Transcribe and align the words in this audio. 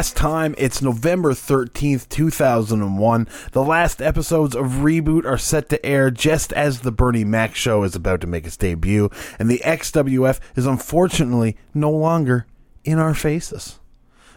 Last 0.00 0.16
time, 0.16 0.54
it's 0.56 0.80
November 0.80 1.32
13th, 1.34 2.08
2001. 2.08 3.28
The 3.52 3.62
last 3.62 4.00
episodes 4.00 4.56
of 4.56 4.80
Reboot 4.80 5.26
are 5.26 5.36
set 5.36 5.68
to 5.68 5.84
air 5.84 6.10
just 6.10 6.54
as 6.54 6.80
the 6.80 6.90
Bernie 6.90 7.22
Mac 7.22 7.54
show 7.54 7.82
is 7.82 7.94
about 7.94 8.22
to 8.22 8.26
make 8.26 8.46
its 8.46 8.56
debut, 8.56 9.10
and 9.38 9.50
the 9.50 9.60
XWF 9.62 10.40
is 10.56 10.64
unfortunately 10.64 11.58
no 11.74 11.90
longer 11.90 12.46
in 12.82 12.98
our 12.98 13.12
faces. 13.12 13.78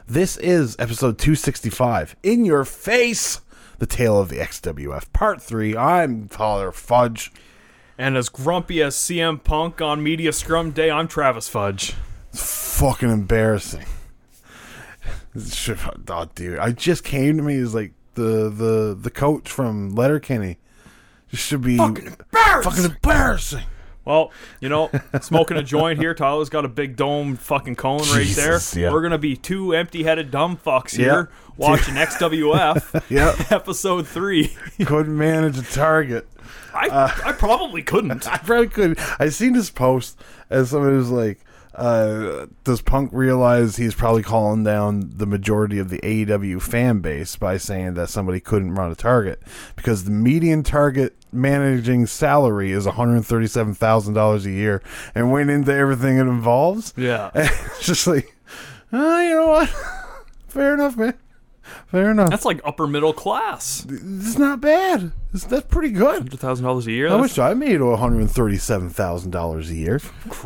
This 0.06 0.36
is 0.36 0.76
episode 0.80 1.18
265. 1.18 2.18
In 2.24 2.44
your 2.44 2.66
face! 2.66 3.40
The 3.80 3.86
Tale 3.86 4.20
of 4.20 4.28
the 4.28 4.40
XWF, 4.40 5.14
Part 5.14 5.42
3. 5.42 5.78
I'm 5.78 6.28
Tyler 6.28 6.74
Fudge. 6.74 7.32
And 7.98 8.18
as 8.18 8.28
grumpy 8.28 8.82
as 8.82 8.98
CM 8.98 9.42
Punk 9.42 9.82
on 9.82 10.04
Media 10.04 10.34
Scrum 10.34 10.72
Day, 10.72 10.92
I'm 10.92 11.08
Travis 11.08 11.48
Fudge. 11.48 11.94
It's 12.34 12.78
fucking 12.78 13.10
embarrassing. 13.10 13.86
Shit, 15.50 15.78
Oh, 16.10 16.26
dude, 16.36 16.60
I 16.60 16.72
just 16.72 17.04
came 17.04 17.38
to 17.38 17.44
me 17.44 17.58
as 17.58 17.74
like 17.74 17.94
the 18.16 18.50
the 18.50 18.98
the 19.00 19.10
coach 19.10 19.50
from 19.50 19.96
Letterkenny. 19.96 20.58
This 21.32 21.40
should 21.40 21.62
be 21.62 21.78
Fucking 21.78 22.06
embarrassing. 22.08 22.72
fucking 22.72 22.86
embarrassing. 22.86 23.64
Well, 24.06 24.32
you 24.60 24.68
know, 24.70 24.92
smoking 25.22 25.56
a 25.58 25.64
joint 25.64 25.98
here. 25.98 26.14
Tyler's 26.14 26.50
got 26.50 26.66
a 26.66 26.68
big 26.68 26.96
dome 26.98 27.38
fucking 27.38 27.78
cone 27.78 28.02
right 28.12 28.28
there. 28.36 28.60
yeah. 28.76 28.92
We're 28.92 29.02
gonna 29.02 29.18
be 29.18 29.36
two 29.38 29.74
empty-headed 29.74 30.30
dumb 30.30 30.58
fucks 30.58 30.98
Yeah. 30.98 31.04
here 31.06 31.30
watching 31.58 31.96
XWF 31.96 33.04
Yep, 33.10 33.52
episode 33.52 34.06
three. 34.08 34.56
couldn't 34.86 35.18
manage 35.18 35.58
a 35.58 35.64
target. 35.64 36.28
I 36.76 36.90
Uh, 36.90 37.12
I 37.26 37.32
probably 37.32 37.82
couldn't. 37.82 38.28
I 38.28 38.38
probably 38.40 38.68
could. 38.68 39.00
I 39.20 39.30
seen 39.30 39.54
this 39.54 39.70
post 39.72 40.20
as 40.50 40.70
somebody 40.72 40.98
was 40.98 41.10
like, 41.10 41.40
uh, 41.76 42.48
"Does 42.64 42.82
Punk 42.82 43.10
realize 43.14 43.76
he's 43.78 43.96
probably 43.96 44.24
calling 44.24 44.64
down 44.64 45.12
the 45.16 45.26
majority 45.26 45.80
of 45.80 45.90
the 45.90 46.00
AEW 46.00 46.62
fan 46.62 47.00
base 47.00 47.36
by 47.36 47.58
saying 47.58 47.96
that 47.96 48.10
somebody 48.10 48.40
couldn't 48.40 48.76
run 48.76 48.92
a 48.92 48.96
target 48.96 49.42
because 49.76 50.04
the 50.04 50.12
median 50.12 50.64
target 50.64 51.16
managing 51.32 52.06
salary 52.06 52.72
is 52.72 52.86
one 52.86 52.96
hundred 52.96 53.24
thirty-seven 53.24 53.74
thousand 53.74 54.14
dollars 54.14 54.46
a 54.46 54.52
year, 54.52 54.82
and 55.16 55.32
went 55.32 55.50
into 55.50 55.74
everything 55.74 56.18
it 56.18 56.22
involves." 56.22 56.94
Yeah. 56.96 57.32
And 57.34 57.50
it's 57.66 57.86
just 57.86 58.08
like, 58.08 58.36
oh, 58.92 59.22
you 59.22 59.36
know 59.36 59.48
what? 59.48 59.70
Fair 60.48 60.76
enough, 60.76 60.96
man. 60.96 61.16
Fair 61.88 62.12
enough. 62.12 62.30
That's 62.30 62.46
like 62.46 62.62
upper 62.66 62.88
middle 62.88 63.14
class. 63.14 63.86
it's 63.90 64.38
not 64.38 64.62
bad. 64.62 65.12
It's, 65.34 65.44
that's 65.46 65.68
pretty 65.68 65.90
good. 65.92 66.20
Hundred 66.24 66.40
thousand 66.40 66.66
dollars 66.66 66.88
a 66.88 66.92
year. 66.92 67.10
I 67.10 67.16
wish 67.16 67.38
I 67.40 67.54
made 67.54 67.82
one 67.82 67.98
hundred 68.00 68.30
thirty-seven 68.30 68.90
thousand 68.90 69.32
dollars 69.32 69.70
a 69.70 69.76
year 69.76 70.00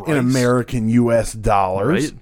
in 0.06 0.16
American 0.16 0.88
U.S. 0.88 1.32
dollars. 1.32 2.12
right. 2.12 2.20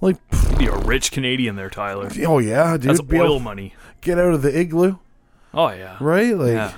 Like, 0.00 0.30
pff, 0.30 0.58
Be 0.58 0.66
a 0.66 0.76
rich 0.76 1.10
Canadian 1.10 1.56
there, 1.56 1.70
Tyler. 1.70 2.08
oh 2.26 2.38
yeah, 2.38 2.76
dude, 2.76 2.90
That's 2.90 3.00
be 3.02 3.18
oil 3.18 3.24
able- 3.24 3.40
money. 3.40 3.74
Get 4.00 4.16
out 4.18 4.32
of 4.32 4.42
the 4.42 4.56
igloo, 4.56 4.96
Oh 5.52 5.70
yeah. 5.70 5.96
right? 6.00 6.36
Like, 6.36 6.52
Yeah. 6.52 6.72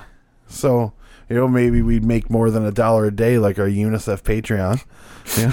so 0.47 0.95
you 1.31 1.36
know, 1.36 1.48
maybe 1.48 1.81
we'd 1.81 2.05
make 2.05 2.28
more 2.28 2.50
than 2.50 2.65
a 2.66 2.72
dollar 2.72 3.06
a 3.06 3.10
day, 3.15 3.38
like 3.38 3.59
our 3.59 3.66
UNICEF 3.69 4.22
Patreon. 4.22 4.84
Yeah. 5.38 5.53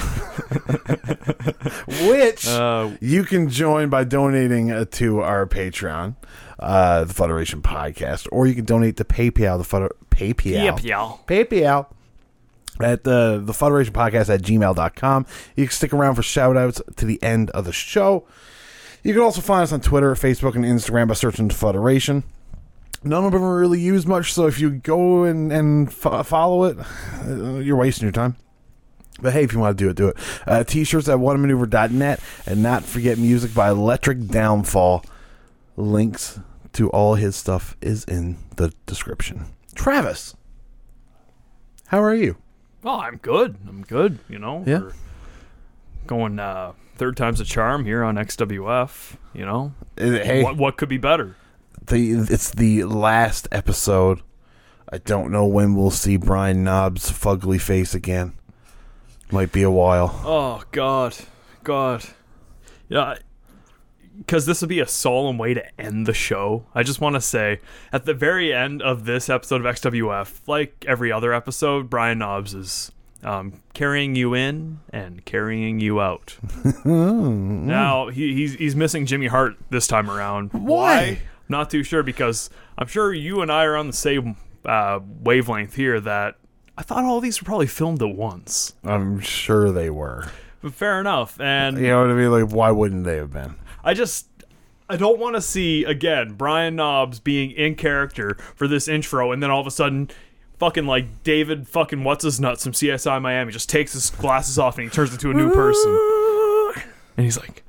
Which 2.10 2.48
Uh, 2.48 2.92
you 3.00 3.24
can 3.24 3.50
join 3.50 3.90
by 3.90 4.04
donating 4.04 4.72
uh, 4.72 4.86
to 4.92 5.22
our 5.22 5.46
Patreon, 5.46 6.16
uh, 6.60 7.04
the 7.04 7.14
Federation 7.14 7.62
Podcast, 7.62 8.28
or 8.32 8.48
you 8.48 8.56
can 8.56 8.66
donate 8.66 8.98
to 8.98 9.04
PayPal, 9.06 9.58
the 9.58 9.64
Feder- 9.64 9.96
PayPal. 10.10 10.84
y'all. 10.84 11.20
PayPal 11.28 11.88
at 12.80 13.04
the 13.04 13.42
the 13.44 13.54
Federation 13.54 13.94
Podcast 13.94 14.34
at 14.34 14.42
gmail.com. 14.42 15.26
You 15.56 15.66
can 15.66 15.72
stick 15.72 15.94
around 15.94 16.16
for 16.16 16.24
shout 16.24 16.58
outs 16.58 16.82
to 16.96 17.06
the 17.06 17.22
end 17.24 17.50
of 17.52 17.66
the 17.66 17.74
show. 17.74 18.26
You 19.04 19.14
can 19.14 19.22
also 19.22 19.42
find 19.42 19.64
us 19.64 19.72
on 19.72 19.82
Twitter, 19.82 20.14
Facebook, 20.16 20.56
and 20.56 20.66
Instagram 20.66 21.08
by 21.08 21.14
searching 21.14 21.50
Federation. 21.50 22.24
None 23.04 23.24
of 23.26 23.32
them 23.32 23.44
are 23.44 23.58
really 23.60 23.80
used 23.80 24.08
much, 24.08 24.34
so 24.34 24.48
if 24.48 24.60
you 24.60 24.72
go 24.72 25.24
and, 25.24 25.52
and 25.52 25.92
fo- 25.94 26.24
follow 26.24 26.64
it, 26.66 26.78
uh, 27.26 27.56
you're 27.60 27.78
wasting 27.78 28.06
your 28.06 28.12
time. 28.12 28.36
But 29.22 29.34
hey, 29.34 29.44
if 29.44 29.54
you 29.54 29.60
want 29.60 29.78
to 29.78 29.84
do 29.84 29.90
it, 29.90 29.96
do 29.96 30.08
it. 30.10 30.18
Uh, 30.46 30.64
T-shirts 30.64 31.08
at 31.10 31.18
onemaneuver.net, 31.18 32.20
and 32.46 32.64
not 32.64 32.84
forget 32.84 33.18
music 33.18 33.54
by 33.54 33.70
Electric 33.70 34.28
Downfall. 34.28 35.04
Links 35.76 36.40
to 36.74 36.90
all 36.90 37.16
his 37.16 37.36
stuff 37.36 37.78
is 37.82 38.04
in 38.06 38.38
the 38.56 38.74
description. 38.88 39.46
Travis, 39.76 40.36
how 41.88 42.02
are 42.02 42.16
you? 42.16 42.38
Oh, 42.84 43.00
I'm 43.00 43.18
good. 43.18 43.58
I'm 43.68 43.84
good. 43.84 44.20
You 44.28 44.40
know, 44.40 44.64
Yeah. 44.66 44.80
We're 44.80 44.94
going 46.08 46.40
uh, 46.40 46.74
third 46.96 47.16
time's 47.18 47.40
a 47.40 47.46
charm 47.46 47.86
here 47.86 48.04
on 48.04 48.16
XWF. 48.16 49.16
You 49.34 49.46
know, 49.46 49.74
Hey, 49.98 50.44
what 50.44 50.58
what 50.58 50.78
could 50.78 50.90
be 50.90 50.98
better? 50.98 51.36
The 51.88 52.12
it's 52.30 52.52
the 52.52 52.84
last 52.84 53.48
episode. 53.52 54.22
I 54.90 54.98
don't 54.98 55.32
know 55.32 55.46
when 55.46 55.74
we'll 55.74 55.92
see 55.92 56.18
Brian 56.18 56.64
Knobbs' 56.64 57.12
fugly 57.12 57.60
face 57.60 57.94
again. 57.94 58.34
Might 59.32 59.52
be 59.54 59.64
a 59.64 59.72
while. 59.72 60.22
Oh 60.26 60.64
God, 60.72 61.16
God, 61.64 62.04
yeah. 62.90 63.16
Because 64.18 64.46
this 64.46 64.62
would 64.62 64.70
be 64.70 64.80
a 64.80 64.88
solemn 64.88 65.38
way 65.38 65.54
to 65.54 65.80
end 65.80 66.08
the 66.08 66.14
show. 66.14 66.66
I 66.74 66.84
just 66.84 67.00
want 67.00 67.16
to 67.16 67.22
say, 67.22 67.60
at 67.94 68.06
the 68.06 68.16
very 68.16 68.52
end 68.52 68.82
of 68.82 69.06
this 69.06 69.30
episode 69.30 69.64
of 69.64 69.76
XWF, 69.76 70.40
like 70.48 70.84
every 70.88 71.12
other 71.12 71.34
episode, 71.34 71.90
Brian 71.90 72.18
Knobbs 72.18 72.54
is 72.54 72.92
um, 73.24 73.62
carrying 73.74 74.16
you 74.16 74.34
in 74.34 74.80
and 74.90 75.24
carrying 75.24 75.80
you 75.80 76.02
out. 76.02 76.38
now 76.86 78.10
he, 78.10 78.34
he's 78.34 78.56
he's 78.56 78.76
missing 78.76 79.06
Jimmy 79.06 79.28
Hart 79.28 79.56
this 79.70 79.88
time 79.88 80.10
around. 80.10 80.52
Why? 80.52 81.20
Not 81.50 81.70
too 81.70 81.84
sure 81.84 82.04
because 82.04 82.50
I'm 82.78 82.88
sure 82.88 83.14
you 83.14 83.42
and 83.42 83.52
I 83.52 83.64
are 83.66 83.76
on 83.76 83.88
the 83.88 83.94
same 83.94 84.36
uh, 84.66 85.00
wavelength 85.22 85.76
here. 85.76 86.00
That 86.00 86.36
I 86.78 86.84
thought 86.84 87.04
all 87.04 87.20
these 87.20 87.42
were 87.42 87.46
probably 87.46 87.68
filmed 87.68 88.02
at 88.02 88.16
once. 88.16 88.76
I'm 88.84 89.20
sure 89.20 89.72
they 89.72 89.90
were. 89.90 90.30
But 90.62 90.74
fair 90.74 91.00
enough. 91.00 91.40
And 91.40 91.78
You 91.78 91.88
know 91.88 92.02
what 92.02 92.10
I 92.12 92.14
mean? 92.14 92.32
Like, 92.32 92.52
why 92.52 92.72
wouldn't 92.72 93.04
they 93.04 93.18
have 93.18 93.32
been? 93.32 93.56
I 93.84 93.94
just 93.94 94.28
I 94.90 94.98
don't 94.98 95.20
want 95.20 95.36
to 95.36 95.42
see 95.42 95.84
again 95.84 96.34
Brian 96.34 96.76
Knobbs 96.76 97.20
being 97.20 97.52
in 97.52 97.76
character 97.76 98.38
for 98.56 98.68
this 98.68 98.88
intro 98.88 99.32
and 99.32 99.42
then 99.44 99.52
all 99.52 99.62
of 99.62 99.68
a 99.68 99.72
sudden 99.72 100.10
fucking 100.60 100.86
like 100.86 101.24
David 101.24 101.68
fucking 101.68 102.04
what's 102.04 102.24
his 102.24 102.40
nuts 102.40 102.64
from 102.64 102.74
CSI 102.74 103.22
Miami 103.22 103.52
just 103.52 103.70
takes 103.70 103.94
his 103.94 104.10
glasses 104.10 104.58
off 104.58 104.78
and 104.78 104.86
he 104.86 104.90
turns 104.90 105.12
into 105.12 105.30
a 105.32 105.34
new 105.34 105.52
person. 105.54 106.14
And 107.18 107.24
he's 107.24 107.40
like, 107.40 107.64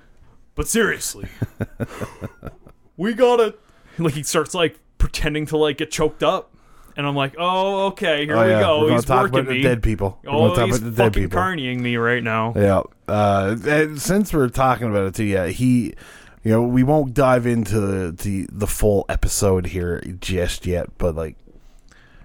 "But 0.56 0.68
seriously, 0.68 1.26
we 2.98 3.14
got 3.14 3.36
to 3.36 3.54
like 4.04 4.14
he 4.14 4.22
starts 4.22 4.54
like 4.54 4.78
pretending 4.98 5.46
to 5.46 5.56
like 5.56 5.78
get 5.78 5.90
choked 5.90 6.22
up. 6.22 6.52
And 6.96 7.06
I'm 7.06 7.14
like, 7.14 7.36
"Oh, 7.38 7.86
okay, 7.88 8.24
here 8.26 8.36
Oh, 8.36 8.44
we 8.44 8.50
yeah. 8.50 8.60
go. 8.60 8.80
We're 8.80 8.92
he's 8.94 9.04
talk 9.04 9.22
working 9.30 9.38
about 9.40 9.50
me. 9.52 9.58
the 9.62 9.68
dead 9.68 9.82
people. 9.84 10.18
We're 10.24 10.30
Oh, 10.32 10.52
talk 10.54 10.66
he's 10.66 10.78
about 10.78 10.84
the 10.90 10.96
dead 10.96 11.12
fucking 11.14 11.22
people. 11.28 11.38
carnying 11.38 11.78
me 11.78 11.96
right 11.96 12.24
now. 12.24 12.52
Yeah. 12.56 12.82
Uh, 13.06 13.54
since 13.96 14.32
we're 14.32 14.48
talking 14.48 14.88
about 14.90 15.06
it 15.06 15.14
too, 15.14 15.22
yeah, 15.22 15.46
he, 15.46 15.94
you 16.42 16.50
know, 16.50 16.62
we 16.64 16.82
won't 16.82 17.14
dive 17.14 17.46
into 17.46 17.78
the, 17.78 18.10
the 18.10 18.48
the 18.50 18.66
full 18.66 19.04
episode 19.08 19.66
here 19.68 20.02
just 20.20 20.66
yet, 20.66 20.90
but 20.98 21.14
like, 21.14 21.36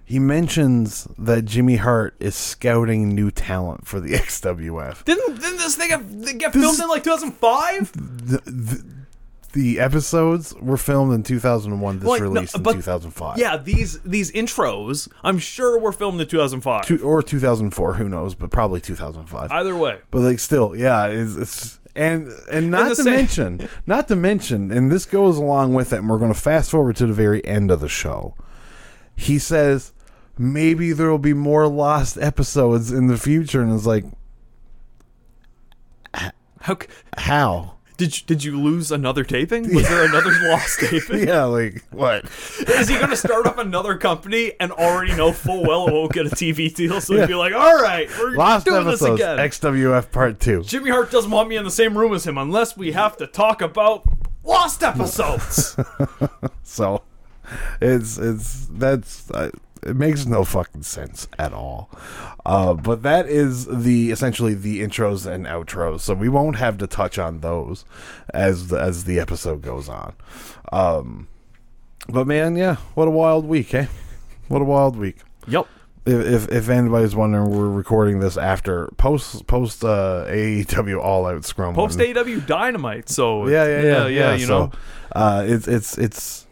he 0.06 0.18
mentions 0.18 1.08
that 1.20 1.46
Jimmy 1.46 1.76
Hart 1.76 2.16
is 2.20 2.34
scouting 2.36 3.10
new 3.14 3.30
talent 3.30 3.86
for 3.88 4.00
the 4.00 4.10
XWF. 4.14 5.06
Didn't 5.06 5.40
didn't 5.40 5.58
this 5.58 5.76
thing 5.76 5.90
get, 5.90 6.40
get 6.40 6.52
This 6.54 6.64
filmed 6.64 6.74
is- 6.76 6.82
in 6.82 6.88
like 6.90 7.04
2005? 7.04 7.92
The, 9.54 9.80
episodes 9.80 10.54
were 10.56 10.78
filmed 10.78 11.14
in 11.14 11.24
2001. 11.24 12.00
This 12.00 12.08
no, 12.08 12.18
released 12.18 12.56
in 12.56 12.64
2005. 12.64 13.38
Yeah, 13.38 13.58
these 13.58 14.00
these 14.02 14.32
intros, 14.32 15.08
I'm 15.24 15.38
sure 15.40 15.78
were 15.80 15.92
filmed 15.92 16.20
in 16.20 16.28
2005. 16.28 16.86
Two, 16.86 17.00
or 17.04 17.22
2004, 17.22 17.94
who 17.94 18.10
knows, 18.10 18.34
but 18.36 18.50
probably 18.50 18.82
2005. 18.82 19.52
Either 19.52 19.76
way, 19.76 20.00
But 20.12 20.22
like 20.22 20.40
still, 20.40 20.76
yeah, 20.76 21.06
it's, 21.06 21.36
it's 21.36 21.80
and 21.96 22.30
and 22.52 22.72
not 22.72 22.90
the 22.90 22.96
to 22.96 23.04
same- 23.04 23.14
mention, 23.14 23.70
not 23.86 24.08
to 24.08 24.16
mention, 24.16 24.72
and 24.72 24.92
this 24.92 25.06
goes 25.06 25.38
along 25.38 25.76
with 25.76 25.94
it, 25.94 25.98
and 26.00 26.10
we're 26.10 26.18
going 26.18 26.34
to 26.34 26.40
fast 26.40 26.72
forward 26.72 26.96
to 26.96 27.06
the 27.06 27.14
very 27.14 27.46
end 27.46 27.70
of 27.70 27.80
the 27.80 27.88
show. 27.90 28.36
He 29.16 29.38
says 29.38 29.94
maybe 30.36 30.94
there 30.94 31.12
will 31.12 31.20
be 31.20 31.34
more 31.36 31.68
lost 31.68 32.18
episodes 32.18 32.92
in 32.92 33.06
the 33.06 33.18
future, 33.18 33.62
and 33.62 33.72
it's 33.72 33.86
like 33.86 34.06
how 36.62 36.78
c- 36.80 36.88
how? 37.18 37.73
Did 37.98 38.20
you, 38.20 38.26
did 38.26 38.44
you 38.44 38.60
lose 38.60 38.92
another 38.92 39.24
taping? 39.24 39.74
Was 39.74 39.88
there 39.88 40.06
another 40.06 40.32
lost 40.50 40.80
taping? 40.80 41.28
Yeah, 41.28 41.44
like 41.44 41.84
what? 41.92 42.26
Is 42.68 42.88
he 42.88 42.96
going 42.96 43.10
to 43.10 43.18
start 43.18 43.46
up 43.46 43.58
another 43.58 43.98
company 43.98 44.54
and 44.60 44.72
already 44.72 45.16
know 45.16 45.32
full 45.32 45.64
well 45.64 45.88
it 45.88 45.94
won't 45.94 46.12
get 46.12 46.26
a 46.26 46.30
TV 46.30 46.74
deal? 46.74 47.00
So 47.02 47.16
he'd 47.16 47.28
be 47.28 47.36
like, 47.36 47.54
"All 47.54 47.82
right, 47.82 48.10
we're 48.20 48.36
Lost 48.36 48.66
doing 48.66 48.86
this 48.86 49.02
episodes, 49.02 49.22
again." 49.22 49.38
XWF 49.38 50.12
Part 50.12 50.40
Two. 50.40 50.64
Jimmy 50.64 50.90
Hart 50.90 51.12
doesn't 51.12 51.32
want 51.32 51.50
me 51.50 51.56
in 51.56 51.64
the 51.64 51.72
same 51.72 51.98
room 51.98 52.14
as 52.14 52.26
him 52.26 52.38
unless 52.38 52.76
we 52.76 52.92
have 52.94 53.18
to 53.18 53.28
talk 53.28 53.62
about 53.62 54.04
lost 54.44 54.84
episodes. 54.84 55.78
So 56.66 57.04
it's 57.82 58.18
it's 58.18 58.68
that's 58.72 59.30
I, 59.32 59.52
It 59.86 59.96
makes 59.96 60.26
no 60.26 60.44
fucking 60.44 60.84
sense 60.84 61.28
at 61.38 61.54
all. 61.54 61.90
Uh, 62.46 62.74
but 62.74 63.04
that 63.04 63.28
is 63.28 63.66
the 63.66 64.12
essentially 64.12 64.54
the 64.54 64.82
intros 64.82 65.26
and 65.26 65.46
outros. 65.46 66.02
So 66.02 66.14
we 66.14 66.30
won't 66.30 66.58
have 66.58 66.78
to 66.80 66.88
touch 66.88 67.18
on 67.18 67.40
those 67.40 67.86
as 68.34 68.68
the, 68.68 68.80
as 68.80 69.06
the 69.06 69.20
episode 69.20 69.62
goes 69.62 69.90
on. 69.90 70.14
Um, 70.72 71.28
but 72.10 72.28
man, 72.28 72.56
yeah, 72.56 72.78
what 72.96 73.08
a 73.08 73.12
wild 73.12 73.46
week, 73.46 73.74
eh? 73.74 73.88
What 74.48 74.62
a 74.62 74.66
wild 74.66 74.98
week. 74.98 75.18
Yep. 75.48 75.68
If, 76.06 76.26
if 76.26 76.52
if 76.52 76.70
anybody's 76.70 77.16
wondering, 77.16 77.50
we're 77.50 77.70
recording 77.70 78.20
this 78.20 78.36
after 78.36 78.90
post 78.98 79.48
post 79.48 79.86
uh, 79.86 80.26
AEW 80.28 81.02
All 81.02 81.26
Out 81.26 81.46
Scrum. 81.46 81.74
Post 81.74 81.98
AEW 81.98 82.46
Dynamite. 82.46 83.08
So 83.08 83.48
yeah, 83.48 83.66
yeah, 83.66 83.82
yeah, 83.82 84.08
yeah. 84.08 84.34
You 84.36 84.46
so, 84.46 84.60
know, 84.60 84.72
uh, 85.14 85.46
it's 85.48 85.66
it's 85.66 85.98
it's 85.98 86.46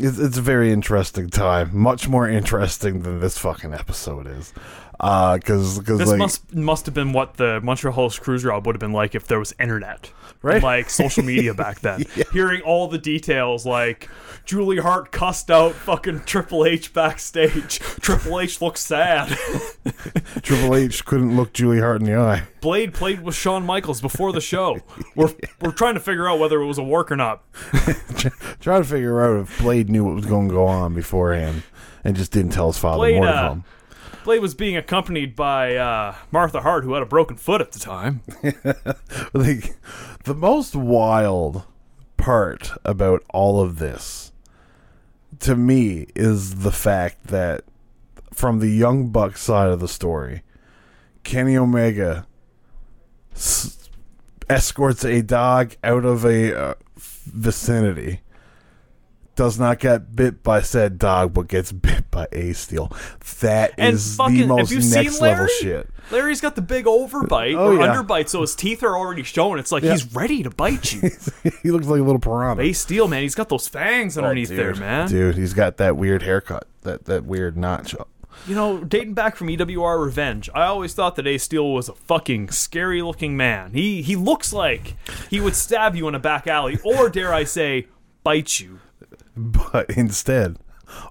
it's 0.00 0.18
it's 0.18 0.38
a 0.38 0.42
very 0.42 0.72
interesting 0.72 1.30
time. 1.30 1.70
Much 1.72 2.08
more 2.08 2.28
interesting 2.28 3.02
than 3.02 3.20
this 3.20 3.38
fucking 3.38 3.74
episode 3.74 4.26
is. 4.26 4.52
Uh, 5.00 5.38
because 5.38 5.78
because 5.78 5.98
this 5.98 6.08
like 6.10 6.18
must 6.18 6.54
must 6.54 6.84
have 6.84 6.94
been 6.94 7.12
what 7.14 7.34
the 7.34 7.58
Montreal 7.62 8.10
Screwjob 8.10 8.64
would 8.66 8.74
have 8.74 8.80
been 8.80 8.92
like 8.92 9.14
if 9.14 9.26
there 9.26 9.38
was 9.38 9.54
internet, 9.58 10.12
Right. 10.42 10.54
And, 10.56 10.64
like 10.64 10.88
social 10.88 11.22
media 11.22 11.52
back 11.52 11.80
then. 11.80 12.04
Hearing 12.32 12.62
all 12.62 12.88
the 12.88 12.98
details, 12.98 13.66
like 13.66 14.08
Julie 14.44 14.78
Hart 14.78 15.12
cussed 15.12 15.50
out 15.50 15.74
fucking 15.74 16.20
Triple 16.20 16.64
H 16.64 16.94
backstage. 16.94 17.78
Triple 18.00 18.40
H 18.40 18.60
looks 18.62 18.80
sad. 18.80 19.28
Triple 20.42 20.76
H 20.76 21.04
couldn't 21.04 21.36
look 21.36 21.52
Julie 21.52 21.80
Hart 21.80 22.00
in 22.00 22.06
the 22.06 22.16
eye. 22.16 22.44
Blade 22.60 22.94
played 22.94 23.22
with 23.22 23.34
Shawn 23.34 23.66
Michaels 23.66 24.00
before 24.00 24.32
the 24.32 24.40
show. 24.40 24.80
We're 25.14 25.32
we're 25.60 25.72
trying 25.72 25.94
to 25.94 26.00
figure 26.00 26.28
out 26.28 26.38
whether 26.38 26.60
it 26.60 26.66
was 26.66 26.78
a 26.78 26.82
work 26.82 27.12
or 27.12 27.16
not. 27.16 27.42
Trying 28.60 28.82
to 28.82 28.88
figure 28.88 29.20
out 29.22 29.42
if 29.42 29.58
Blade 29.58 29.90
knew 29.90 30.04
what 30.04 30.14
was 30.14 30.26
going 30.26 30.48
to 30.48 30.54
go 30.54 30.66
on 30.66 30.94
beforehand 30.94 31.62
and 32.02 32.16
just 32.16 32.32
didn't 32.32 32.52
tell 32.52 32.68
his 32.68 32.78
father 32.78 32.98
Blade, 32.98 33.16
more 33.16 33.26
to 33.26 33.32
uh, 33.32 33.56
was 34.38 34.54
being 34.54 34.76
accompanied 34.76 35.34
by 35.34 35.76
uh, 35.76 36.14
Martha 36.30 36.60
Hart, 36.60 36.84
who 36.84 36.94
had 36.94 37.02
a 37.02 37.06
broken 37.06 37.36
foot 37.36 37.60
at 37.60 37.72
the 37.72 37.78
time. 37.78 38.22
like 39.32 39.76
the 40.24 40.34
most 40.34 40.74
wild 40.76 41.64
part 42.16 42.72
about 42.84 43.24
all 43.30 43.60
of 43.62 43.78
this 43.78 44.30
to 45.38 45.56
me 45.56 46.06
is 46.14 46.56
the 46.56 46.72
fact 46.72 47.28
that 47.28 47.64
from 48.32 48.58
the 48.58 48.68
young 48.68 49.08
buck 49.08 49.38
side 49.38 49.70
of 49.70 49.80
the 49.80 49.88
story 49.88 50.42
kenny 51.24 51.56
omega 51.56 52.26
s- 53.34 53.88
escorts 54.50 55.02
a 55.04 55.22
dog 55.22 55.74
out 55.82 56.04
of 56.04 56.24
a 56.24 56.54
uh, 56.54 56.74
vicinity 56.96 58.20
does 59.36 59.58
not 59.58 59.78
get 59.78 60.14
bit 60.14 60.42
by 60.42 60.60
said 60.60 60.98
dog 60.98 61.32
but 61.32 61.48
gets 61.48 61.72
bit 61.72 62.10
by 62.10 62.26
a 62.32 62.52
steel 62.52 62.92
that 63.40 63.72
And 63.78 63.94
is 63.94 64.16
fucking- 64.16 64.40
the 64.40 64.46
most 64.46 64.70
next 64.72 65.20
level 65.20 65.44
Larry? 65.46 65.48
shit 65.60 65.90
Larry's 66.10 66.40
got 66.40 66.56
the 66.56 66.62
big 66.62 66.86
overbite 66.86 67.54
Oh, 67.56 67.68
or 67.68 67.74
yeah. 67.78 67.86
underbite, 67.94 68.28
so 68.28 68.40
his 68.40 68.56
teeth 68.56 68.82
are 68.82 68.96
already 68.98 69.22
showing. 69.22 69.60
It's 69.60 69.70
like 69.70 69.84
Yeah. 69.84 69.92
he's 69.92 70.12
ready 70.12 70.42
to 70.42 70.50
bite 70.50 70.92
you. 70.92 71.02
he 71.62 71.70
looks 71.70 71.86
like 71.86 72.00
a 72.00 72.02
little 72.02 72.18
piranha 72.18 72.60
Ace 72.60 72.80
Steel, 72.80 73.06
man, 73.06 73.22
he's 73.22 73.36
got 73.36 73.48
those 73.48 73.68
fangs 73.68 74.18
oh, 74.18 74.22
underneath 74.22 74.50
Oh, 74.50 74.56
there, 74.56 74.74
man. 74.74 75.08
Dude, 75.08 75.36
he's 75.36 75.54
got 75.54 75.76
that 75.76 75.96
weird 75.96 76.22
haircut, 76.22 76.66
that 76.82 77.04
that 77.04 77.24
weird 77.24 77.56
notch. 77.56 77.94
You 78.46 78.54
know, 78.54 78.82
dating 78.82 79.14
back 79.14 79.36
from 79.36 79.48
EWR 79.48 80.02
Revenge, 80.04 80.48
I 80.54 80.64
always 80.64 80.94
thought 80.94 81.14
that 81.16 81.26
Ace 81.26 81.42
Steel 81.44 81.70
was 81.72 81.88
a 81.88 81.94
fucking 81.94 82.50
scary 82.50 83.02
looking 83.02 83.36
man. 83.36 83.72
He 83.74 84.02
he 84.02 84.16
looks 84.16 84.52
like 84.52 84.96
he 85.28 85.40
would 85.40 85.54
stab 85.54 85.94
you 85.94 86.08
in 86.08 86.14
a 86.14 86.18
back 86.20 86.46
alley, 86.48 86.78
or 86.84 87.08
dare 87.08 87.32
I 87.32 87.44
say, 87.44 87.86
bite 88.24 88.58
you. 88.58 88.80
But 89.40 89.90
instead, 89.90 90.58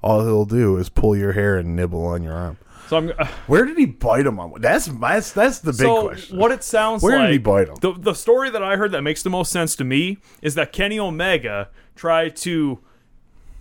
all 0.02 0.24
he'll 0.26 0.46
do 0.46 0.78
is 0.78 0.90
pull 0.90 1.16
your 1.16 1.34
hair 1.34 1.58
and 1.58 1.76
nibble 1.76 2.06
on 2.06 2.24
your 2.24 2.34
arm. 2.34 2.58
So 2.88 2.98
I'm. 2.98 3.12
Uh, 3.18 3.26
Where 3.48 3.66
did 3.66 3.78
he 3.78 3.86
bite 3.86 4.26
him 4.26 4.40
on? 4.40 4.54
That's 4.60 4.88
that's 4.88 5.32
that's 5.32 5.60
the 5.60 5.72
big 5.72 5.82
so 5.82 6.08
question. 6.08 6.38
what 6.38 6.52
it 6.52 6.64
sounds 6.64 7.02
Where 7.04 7.14
like. 7.14 7.20
Where 7.20 7.28
did 7.28 7.34
he 7.34 7.38
bite 7.40 7.68
him? 7.70 7.76
The 7.82 7.94
the 7.94 8.14
story 8.14 8.50
that 8.50 8.64
I 8.64 8.78
heard 8.78 8.92
that 8.92 9.02
makes 9.02 9.24
the 9.24 9.30
most 9.30 9.52
sense 9.52 9.76
to 9.78 9.84
me 9.84 10.18
is 10.42 10.56
that 10.56 10.72
Kenny 10.74 11.00
Omega 11.00 11.70
tried 11.96 12.36
to 12.38 12.80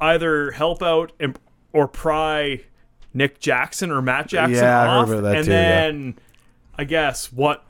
either 0.00 0.52
help 0.52 0.82
out 0.82 1.12
and, 1.18 1.38
or 1.72 1.88
pry 1.88 2.60
Nick 3.12 3.40
Jackson 3.40 3.90
or 3.90 4.00
Matt 4.00 4.28
Jackson 4.28 4.56
Yeah, 4.56 4.88
off, 4.88 5.10
and 5.10 5.44
too, 5.44 5.50
yeah. 5.50 5.80
then 5.80 6.18
I 6.76 6.84
guess 6.84 7.32
what 7.32 7.64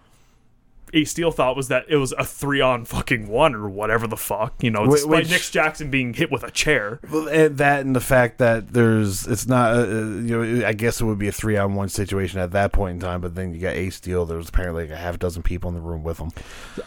Ace 0.95 1.11
Steel 1.11 1.31
thought 1.31 1.57
was 1.57 1.69
that 1.69 1.85
it 1.89 1.97
was 1.97 2.13
a 2.13 2.25
three 2.25 2.61
on 2.61 2.85
fucking 2.85 3.29
one 3.29 3.55
or 3.55 3.69
whatever 3.69 4.07
the 4.07 4.17
fuck, 4.17 4.63
you 4.63 4.71
know, 4.71 4.85
Wh- 4.87 4.91
despite 4.93 5.11
which- 5.11 5.31
Nick 5.31 5.43
Jackson 5.43 5.91
being 5.91 6.15
hit 6.15 6.31
with 6.31 6.43
a 6.43 6.51
chair. 6.51 7.01
Well, 7.11 7.29
and 7.29 7.59
that 7.59 7.85
and 7.85 7.95
the 7.97 8.01
fact 8.01 8.39
that 8.39 8.73
there's 8.73 9.27
it's 9.27 9.47
not 9.47 9.73
uh, 9.75 9.79
uh, 9.81 9.85
you 9.85 10.45
know 10.61 10.67
I 10.67 10.73
guess 10.73 11.01
it 11.01 11.05
would 11.05 11.19
be 11.19 11.29
a 11.29 11.33
three 11.33 11.57
on 11.57 11.75
one 11.75 11.89
situation 11.89 12.41
at 12.41 12.53
that 12.53 12.73
point 12.73 12.95
in 12.95 13.01
time, 13.01 13.21
but 13.21 13.35
then 13.35 13.55
you 13.55 13.61
got 13.61 13.75
Ace 13.75 13.97
Steel. 13.97 14.25
There 14.27 14.39
was 14.39 14.49
apparently 14.49 14.85
like 14.85 14.93
a 14.93 14.97
half 14.97 15.19
dozen 15.19 15.43
people 15.43 15.69
in 15.69 15.75
the 15.75 15.81
room 15.81 16.03
with 16.05 16.19
him. 16.19 16.31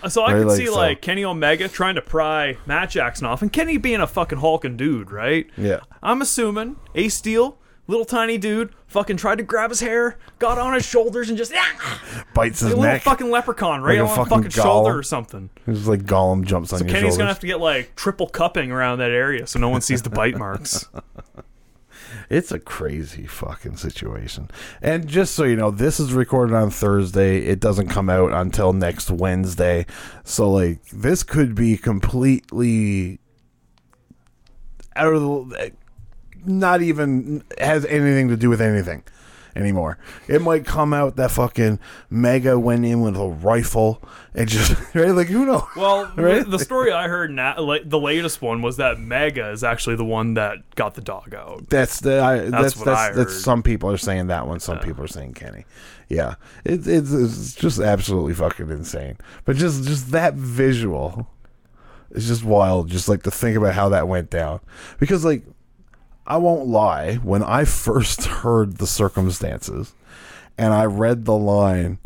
So 0.10 0.24
I 0.24 0.34
Right, 0.34 0.40
could 0.40 0.48
like, 0.48 0.58
see 0.58 0.66
so- 0.68 0.76
like 0.76 1.02
Kenny 1.02 1.24
Omega 1.24 1.68
trying 1.68 1.96
to 1.96 2.02
pry 2.02 2.58
Matt 2.66 2.90
Jackson 2.92 3.26
off, 3.28 3.42
and 3.42 3.52
Kenny 3.52 3.78
being 3.78 4.02
a 4.02 4.08
fucking 4.08 4.40
hulking 4.40 4.78
dude, 4.78 5.12
right? 5.12 5.48
Yeah. 5.58 5.80
I'm 6.04 6.22
assuming 6.22 6.78
Ace 6.96 7.14
Steel, 7.16 7.58
little 7.92 8.06
tiny 8.06 8.38
dude, 8.38 8.74
fucking 8.88 9.18
tried 9.18 9.38
to 9.38 9.44
grab 9.44 9.70
his 9.70 9.82
hair, 9.82 10.18
got 10.40 10.58
on 10.58 10.74
his 10.74 10.86
shoulders, 10.86 11.30
and 11.30 11.38
just 11.38 11.54
ah, 11.56 12.24
Bites 12.34 12.62
his 12.62 12.74
like 12.74 12.78
a 12.78 12.82
little 12.82 13.00
fucking 13.00 13.30
leprechaun 13.30 13.82
right 13.82 14.00
Like 14.00 14.08
a 14.08 14.12
on 14.12 14.18
fucking 14.18 14.30
fucking, 14.30 14.50
shoulder 14.52 14.98
or 14.98 15.04
something. 15.04 15.50
It's 15.68 15.86
like 15.86 16.04
Gollum 16.04 16.46
jumps 16.46 16.74
on 16.74 16.80
So 16.80 16.86
your 16.86 16.94
Kenny's 16.94 17.02
shoulders. 17.02 17.18
gonna 17.18 17.30
have 17.30 17.40
to 17.42 17.48
get 17.48 17.60
like 17.60 17.96
triple 17.96 18.28
cupping 18.28 18.72
around 18.72 19.00
that 19.00 19.12
area 19.12 19.46
so 19.46 19.60
no 19.60 19.70
one 19.70 19.82
sees 19.82 20.02
the 20.02 20.10
bite 20.10 20.38
marks. 20.38 20.88
It's 22.30 22.52
a 22.52 22.60
crazy 22.60 23.26
fucking 23.28 23.76
situation. 23.76 24.50
And 24.82 25.06
just 25.08 25.36
so 25.36 25.44
you 25.44 25.58
know, 25.58 25.70
this 25.70 26.00
is 26.00 26.14
recorded 26.14 26.56
on 26.56 26.70
Thursday. 26.70 27.40
It 27.40 27.60
doesn't 27.60 27.90
come 27.90 28.10
out 28.10 28.32
until 28.32 28.72
next 28.72 29.12
Wednesday. 29.12 29.86
So 30.24 30.50
like 30.50 30.82
this 30.92 31.24
could 31.24 31.56
be 31.56 31.76
completely 31.78 33.20
out 34.96 35.14
of 35.14 35.50
the 35.50 35.72
not 36.46 36.82
even 36.82 37.44
has 37.60 37.86
anything 37.86 38.28
to 38.30 38.38
do 38.38 38.50
with 38.50 38.62
anything 38.62 39.04
anymore. 39.56 39.98
It 40.30 40.42
might 40.42 40.66
come 40.66 40.94
out 40.94 41.18
that 41.18 41.30
fucking 41.32 41.78
Mega 42.10 42.58
went 42.58 42.86
in 42.86 43.02
with 43.02 43.18
a 43.18 43.28
rifle 43.28 44.02
and 44.34 44.48
just 44.48 44.72
right 44.96 45.10
like 45.12 45.28
who 45.28 45.46
knows. 45.46 45.64
Well, 45.76 46.10
Right? 46.16 46.50
the 46.50 46.58
story 46.60 46.92
I 46.94 47.08
heard, 47.10 47.32
na- 47.32 47.60
like, 47.60 47.90
the 47.90 48.00
latest 48.00 48.42
one 48.42 48.62
was 48.62 48.78
that 48.78 48.98
Mega 49.00 49.50
is 49.52 49.64
actually 49.64 49.98
the 49.98 50.06
one 50.06 50.36
that 50.36 50.60
got 50.76 50.94
the 50.96 51.02
dog 51.02 51.34
out. 51.36 51.70
That's 51.70 52.00
the 52.00 52.22
I, 52.22 52.38
that's 52.38 52.52
that's, 52.52 52.76
what 52.78 52.86
that's, 52.86 53.00
I 53.00 53.08
heard. 53.08 53.18
that's 53.18 53.44
some 53.44 53.62
people 53.62 53.90
are 53.92 53.98
saying 53.98 54.28
that 54.28 54.48
one. 54.48 54.60
Some 54.62 54.80
people 54.80 55.04
are 55.04 55.08
saying 55.10 55.34
Kenny. 55.34 55.66
Yeah, 56.08 56.36
it, 56.66 56.88
it's 56.88 57.12
it's 57.12 57.56
just 57.56 57.80
absolutely 57.80 58.34
fucking 58.34 58.70
insane. 58.70 59.18
But 59.46 59.58
just 59.58 59.84
just 59.84 60.12
that 60.12 60.34
visual 60.36 61.28
It's 62.12 62.28
just 62.28 62.44
wild. 62.44 62.90
Just 62.90 63.08
like 63.10 63.24
to 63.24 63.32
think 63.32 63.56
about 63.58 63.74
how 63.74 63.90
that 63.90 64.08
went 64.08 64.30
down. 64.30 64.60
Because 65.00 65.24
like 65.26 65.44
I 66.26 66.38
won't 66.38 66.68
lie, 66.68 67.16
when 67.16 67.44
I 67.44 67.66
first 67.66 68.26
heard 68.42 68.78
the 68.78 68.88
circumstances 68.88 69.94
and 70.58 70.74
I 70.74 70.86
read 70.86 71.26
the 71.26 71.36
line. 71.36 71.98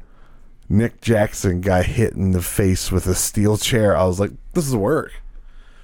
Nick 0.68 1.00
Jackson 1.02 1.62
got 1.62 1.86
hit 1.86 2.14
in 2.14 2.32
the 2.32 2.42
face 2.42 2.92
with 2.92 3.06
a 3.06 3.14
steel 3.14 3.58
chair. 3.58 3.96
I 3.96 4.06
was 4.06 4.20
like, 4.20 4.32
"This 4.54 4.68
is 4.68 4.76
work." 4.76 5.12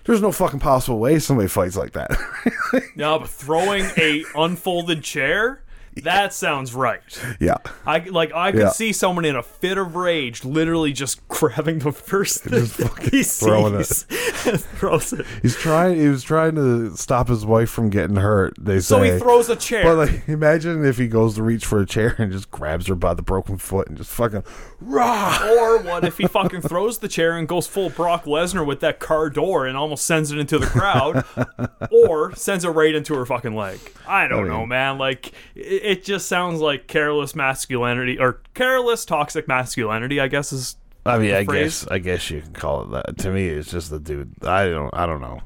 There's 0.06 0.22
no 0.22 0.32
fucking 0.32 0.60
possible 0.60 0.98
way 1.00 1.20
somebody 1.20 1.48
fights 1.48 1.76
like 1.76 1.94
that. 1.94 2.12
No, 2.96 3.20
but 3.20 3.30
throwing 3.30 3.86
a 3.98 4.24
unfolded 4.36 5.04
chair, 5.04 5.61
that 6.04 6.34
sounds 6.34 6.74
right. 6.74 7.02
yeah. 7.40 7.58
I 7.86 8.00
like 8.00 8.34
I 8.34 8.52
could 8.52 8.60
Yeah. 8.62 8.70
see 8.70 8.92
someone 8.94 9.26
in 9.26 9.36
a 9.36 9.44
fit 9.44 9.78
of 9.78 9.96
rage, 9.96 10.46
literally 10.46 10.94
just 10.94 11.28
grabbing 11.28 11.80
the 11.80 11.92
first 11.92 12.44
thing 12.44 12.54
Just 12.54 12.76
fucking 12.76 13.10
he 13.12 13.24
throwing 13.24 13.76
it. 13.76 13.86
sees 13.86 14.48
and 14.48 14.60
throws 14.60 15.14
it. 15.14 15.26
He's 15.42 15.56
trying. 15.56 16.00
He 16.00 16.08
was 16.08 16.24
trying 16.24 16.56
to 16.56 16.96
stop 16.96 17.28
his 17.28 17.46
wife 17.46 17.70
from 17.70 17.90
getting 17.90 18.16
hurt. 18.16 18.54
They 18.60 18.80
So 18.80 19.00
say. 19.04 19.14
he 19.14 19.20
throws 19.20 19.50
a 19.50 19.56
chair. 19.56 19.84
but 19.84 19.96
like, 20.10 20.24
imagine 20.28 20.84
if 20.86 20.98
he 20.98 21.08
goes 21.08 21.36
to 21.36 21.44
reach 21.44 21.66
for 21.66 21.80
a 21.82 21.86
chair 21.86 22.16
and 22.18 22.32
just 22.32 22.50
grabs 22.52 22.88
her 22.88 22.96
by 22.96 23.14
the 23.14 23.22
broken 23.22 23.58
foot 23.58 23.88
and 23.88 23.98
just 23.98 24.10
fucking 24.12 24.44
rah. 24.80 25.40
or 25.52 25.80
what 25.80 26.04
if 26.06 26.18
he 26.18 26.26
fucking 26.28 26.62
throws 26.62 27.00
the 27.00 27.08
chair 27.08 27.38
and 27.38 27.48
goes 27.48 27.68
full 27.68 27.90
Brock 27.90 28.26
Lesnar 28.26 28.66
with 28.66 28.80
that 28.80 29.00
car 29.00 29.30
door 29.30 29.66
and 29.68 29.76
almost 29.78 30.06
sends 30.06 30.32
it 30.32 30.40
into 30.40 30.58
the 30.58 30.66
crowd, 30.68 31.26
or 31.92 32.34
sends 32.36 32.64
it 32.66 32.70
right 32.70 32.96
into 32.96 33.14
her 33.16 33.26
fucking 33.26 33.56
leg? 33.56 33.80
I 34.08 34.28
don't 34.28 34.46
I 34.46 34.48
know, 34.48 34.66
man. 34.66 34.98
Like 34.98 35.34
it, 35.56 35.81
it 35.82 36.04
just 36.04 36.28
sounds 36.28 36.60
like 36.62 36.88
careless 36.88 37.36
masculinity 37.36 38.20
or 38.20 38.42
careless 38.54 39.06
toxic 39.06 39.48
masculinity. 39.48 40.20
I 40.20 40.28
guess 40.28 40.52
is 40.54 40.78
I 41.06 41.18
mean, 41.18 41.34
I 41.34 41.46
phrase? 41.46 41.84
guess. 41.84 41.92
I 41.92 41.98
guess 42.00 42.30
you 42.30 42.42
can 42.42 42.54
call 42.54 42.84
it 42.84 42.92
that. 42.92 43.18
To 43.20 43.32
me, 43.32 43.48
it's 43.48 43.72
just 43.72 43.90
the 43.90 44.00
dude. 44.00 44.34
I 44.44 44.68
don't. 44.70 44.94
I 44.94 45.06
don't 45.06 45.22
know. 45.22 45.42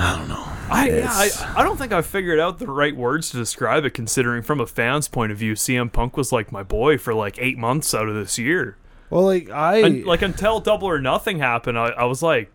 I 0.00 0.16
don't 0.16 0.28
know. 0.28 0.44
I, 0.70 0.90
yeah, 0.90 1.10
I 1.10 1.54
I 1.56 1.62
don't 1.64 1.76
think 1.76 1.92
I 1.92 2.02
figured 2.02 2.38
out 2.38 2.58
the 2.58 2.68
right 2.68 2.94
words 2.96 3.30
to 3.30 3.36
describe 3.36 3.84
it. 3.84 3.94
Considering 3.94 4.42
from 4.42 4.60
a 4.60 4.66
fan's 4.66 5.08
point 5.08 5.32
of 5.32 5.38
view, 5.38 5.54
CM 5.54 5.92
Punk 5.92 6.16
was 6.16 6.30
like 6.32 6.52
my 6.52 6.62
boy 6.62 6.98
for 6.98 7.14
like 7.14 7.38
eight 7.40 7.58
months 7.58 7.94
out 7.94 8.08
of 8.08 8.14
this 8.14 8.38
year. 8.38 8.76
Well, 9.10 9.24
like 9.24 9.50
I 9.50 9.78
And, 9.78 10.06
like 10.06 10.22
until 10.22 10.60
Double 10.60 10.88
or 10.88 11.00
Nothing 11.00 11.38
happened, 11.38 11.78
I, 11.78 11.88
I 11.88 12.04
was 12.04 12.22
like 12.22 12.50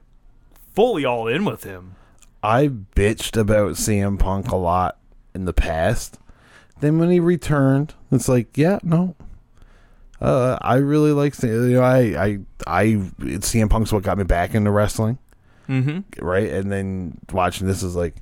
fully 0.74 1.04
all 1.04 1.28
in 1.28 1.44
with 1.46 1.64
him. 1.64 1.96
I 2.42 2.68
bitched 2.68 3.38
about 3.38 3.72
CM 3.74 4.20
Punk 4.20 4.50
a 4.50 4.56
lot 4.56 4.98
in 5.34 5.46
the 5.46 5.54
past. 5.54 6.20
Then 6.84 7.00
when 7.00 7.10
he 7.10 7.22
returned, 7.22 7.94
it's 8.12 8.28
like, 8.28 8.58
yeah, 8.58 8.78
no. 8.84 9.16
Uh, 10.20 10.58
I 10.62 10.76
really 10.76 11.14
like 11.14 11.42
you 11.42 11.50
know 11.72 11.82
I 11.82 11.98
I 12.26 12.40
I 12.68 12.84
CM 13.40 13.70
Punk's 13.70 13.94
what 13.94 14.04
got 14.04 14.18
me 14.18 14.26
back 14.26 14.54
into 14.54 14.70
wrestling, 14.70 15.18
Mm-hmm. 15.70 16.24
right? 16.26 16.50
And 16.52 16.70
then 16.70 17.18
watching 17.32 17.68
this 17.68 17.84
is 17.84 17.96
like, 17.96 18.16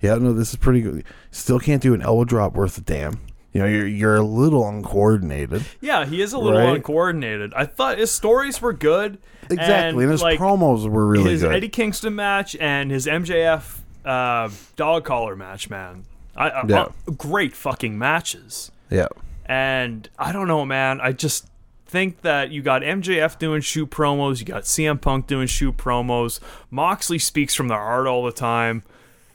yeah, 0.00 0.16
no, 0.16 0.32
this 0.32 0.50
is 0.50 0.56
pretty 0.56 0.80
good. 0.80 1.04
Still 1.30 1.60
can't 1.60 1.80
do 1.80 1.94
an 1.94 2.02
elbow 2.02 2.24
drop 2.24 2.54
worth 2.54 2.78
a 2.78 2.80
damn. 2.80 3.20
You 3.52 3.60
know, 3.60 3.66
you're 3.68 3.86
you're 3.86 4.16
a 4.16 4.22
little 4.22 4.68
uncoordinated. 4.68 5.64
Yeah, 5.80 6.04
he 6.04 6.20
is 6.20 6.32
a 6.32 6.38
little 6.38 6.58
Right. 6.58 6.74
uncoordinated. 6.76 7.54
I 7.54 7.64
thought 7.64 7.98
his 7.98 8.10
stories 8.10 8.60
were 8.60 8.72
good. 8.72 9.18
Exactly, 9.48 10.02
and, 10.04 10.10
his 10.12 10.22
like, 10.22 10.40
promos 10.40 10.88
were 10.88 11.06
really 11.06 11.30
his 11.30 11.42
good. 11.42 11.50
His 11.52 11.56
Eddie 11.58 11.68
Kingston 11.68 12.16
match 12.16 12.56
and 12.60 12.90
his 12.90 13.06
MJF 13.06 13.78
uh, 14.04 14.48
dog 14.74 15.04
collar 15.04 15.36
match, 15.36 15.70
man. 15.70 16.04
I, 16.40 16.48
I, 16.48 16.64
Yeah. 16.66 16.80
uh, 16.82 17.10
great 17.12 17.54
fucking 17.54 17.98
matches. 17.98 18.72
yeah, 18.90 19.06
And 19.46 20.08
I 20.18 20.32
don't 20.32 20.48
know, 20.48 20.64
man. 20.64 21.00
I 21.00 21.12
just 21.12 21.46
think 21.86 22.22
that 22.22 22.50
you 22.50 22.62
got 22.62 22.82
MJF 22.82 23.38
doing 23.38 23.60
shoot 23.60 23.90
promos, 23.90 24.38
you 24.40 24.46
got 24.46 24.62
CM 24.62 25.00
Punk 25.00 25.26
doing 25.26 25.46
shoot 25.48 25.76
promos. 25.76 26.40
Moxley 26.70 27.18
speaks 27.18 27.54
from 27.54 27.68
the 27.68 27.74
heart 27.74 28.06
all 28.06 28.22
the 28.24 28.32
time. 28.32 28.82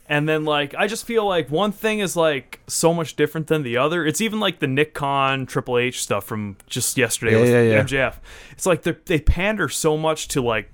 And 0.08 0.28
then 0.28 0.44
like 0.44 0.72
I 0.78 0.86
just 0.86 1.04
feel 1.04 1.26
like 1.26 1.50
one 1.50 1.72
thing 1.72 1.98
is 1.98 2.14
like 2.16 2.60
so 2.68 2.94
much 2.94 3.16
different 3.16 3.48
than 3.48 3.62
the 3.64 3.76
other. 3.76 4.06
It's 4.06 4.20
even 4.20 4.38
like 4.38 4.60
the 4.60 4.68
Nick 4.68 4.94
Khan 4.94 5.46
Triple 5.46 5.78
H 5.78 6.00
stuff 6.00 6.24
from 6.24 6.56
just 6.68 6.96
yesterday 6.96 7.32
Yeah, 7.32 7.40
with 7.40 7.50
yeah, 7.50 7.62
yeah. 7.62 7.82
MJF. 7.82 8.14
It's 8.52 8.66
like 8.66 8.82
they 8.82 9.18
pander 9.20 9.68
so 9.68 9.96
much 9.96 10.28
to 10.28 10.40
like 10.40 10.70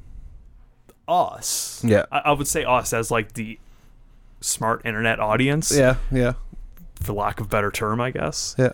us. 1.08 1.82
Yeah. 1.84 2.04
I, 2.12 2.18
I 2.26 2.32
would 2.32 2.46
say 2.46 2.64
us 2.64 2.92
as 2.92 3.10
like 3.10 3.32
the 3.32 3.58
smart 4.42 4.82
internet 4.84 5.18
audience, 5.20 5.74
yeah, 5.76 5.96
yeah, 6.10 6.34
for 7.00 7.12
lack 7.14 7.40
of 7.40 7.46
a 7.46 7.48
better 7.48 7.70
term, 7.70 8.00
I 8.00 8.10
guess. 8.10 8.54
yeah. 8.58 8.72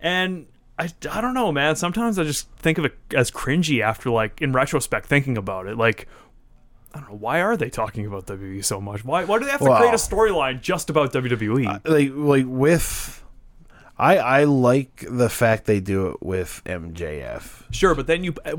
And 0.00 0.46
I, 0.78 0.90
I 1.10 1.20
don't 1.20 1.34
know, 1.34 1.50
man. 1.50 1.74
Sometimes 1.76 2.18
I 2.18 2.24
just 2.24 2.48
think 2.58 2.78
of 2.78 2.84
it 2.84 2.94
as 3.14 3.30
cringy 3.30 3.82
after, 3.82 4.10
like, 4.10 4.40
in 4.42 4.52
retrospect, 4.52 5.06
thinking 5.06 5.36
about 5.38 5.66
it. 5.66 5.76
Like, 5.78 6.06
I 6.94 7.00
don't 7.00 7.10
know. 7.10 7.16
Why 7.16 7.40
are 7.40 7.56
they 7.56 7.70
talking 7.70 8.06
about 8.06 8.26
WWE 8.26 8.64
so 8.64 8.80
much? 8.80 9.04
Why, 9.04 9.24
why 9.24 9.38
do 9.38 9.46
they 9.46 9.50
have 9.50 9.60
to 9.60 9.76
create 9.76 9.92
a 9.94 9.96
storyline 9.96 10.60
just 10.60 10.90
about? 10.90 11.12
WWE? 11.12 11.80
like 11.86 12.10
like 12.14 12.44
with 12.46 13.24
I 13.98 14.18
I 14.18 14.44
like 14.44 15.04
the 15.08 15.28
fact 15.30 15.64
they 15.64 15.80
do 15.80 16.08
it 16.08 16.22
with 16.22 16.62
MJF. 16.66 17.64
sure, 17.72 17.94
but 17.94 18.06
then 18.06 18.22
you. 18.24 18.34
Uh, 18.44 18.56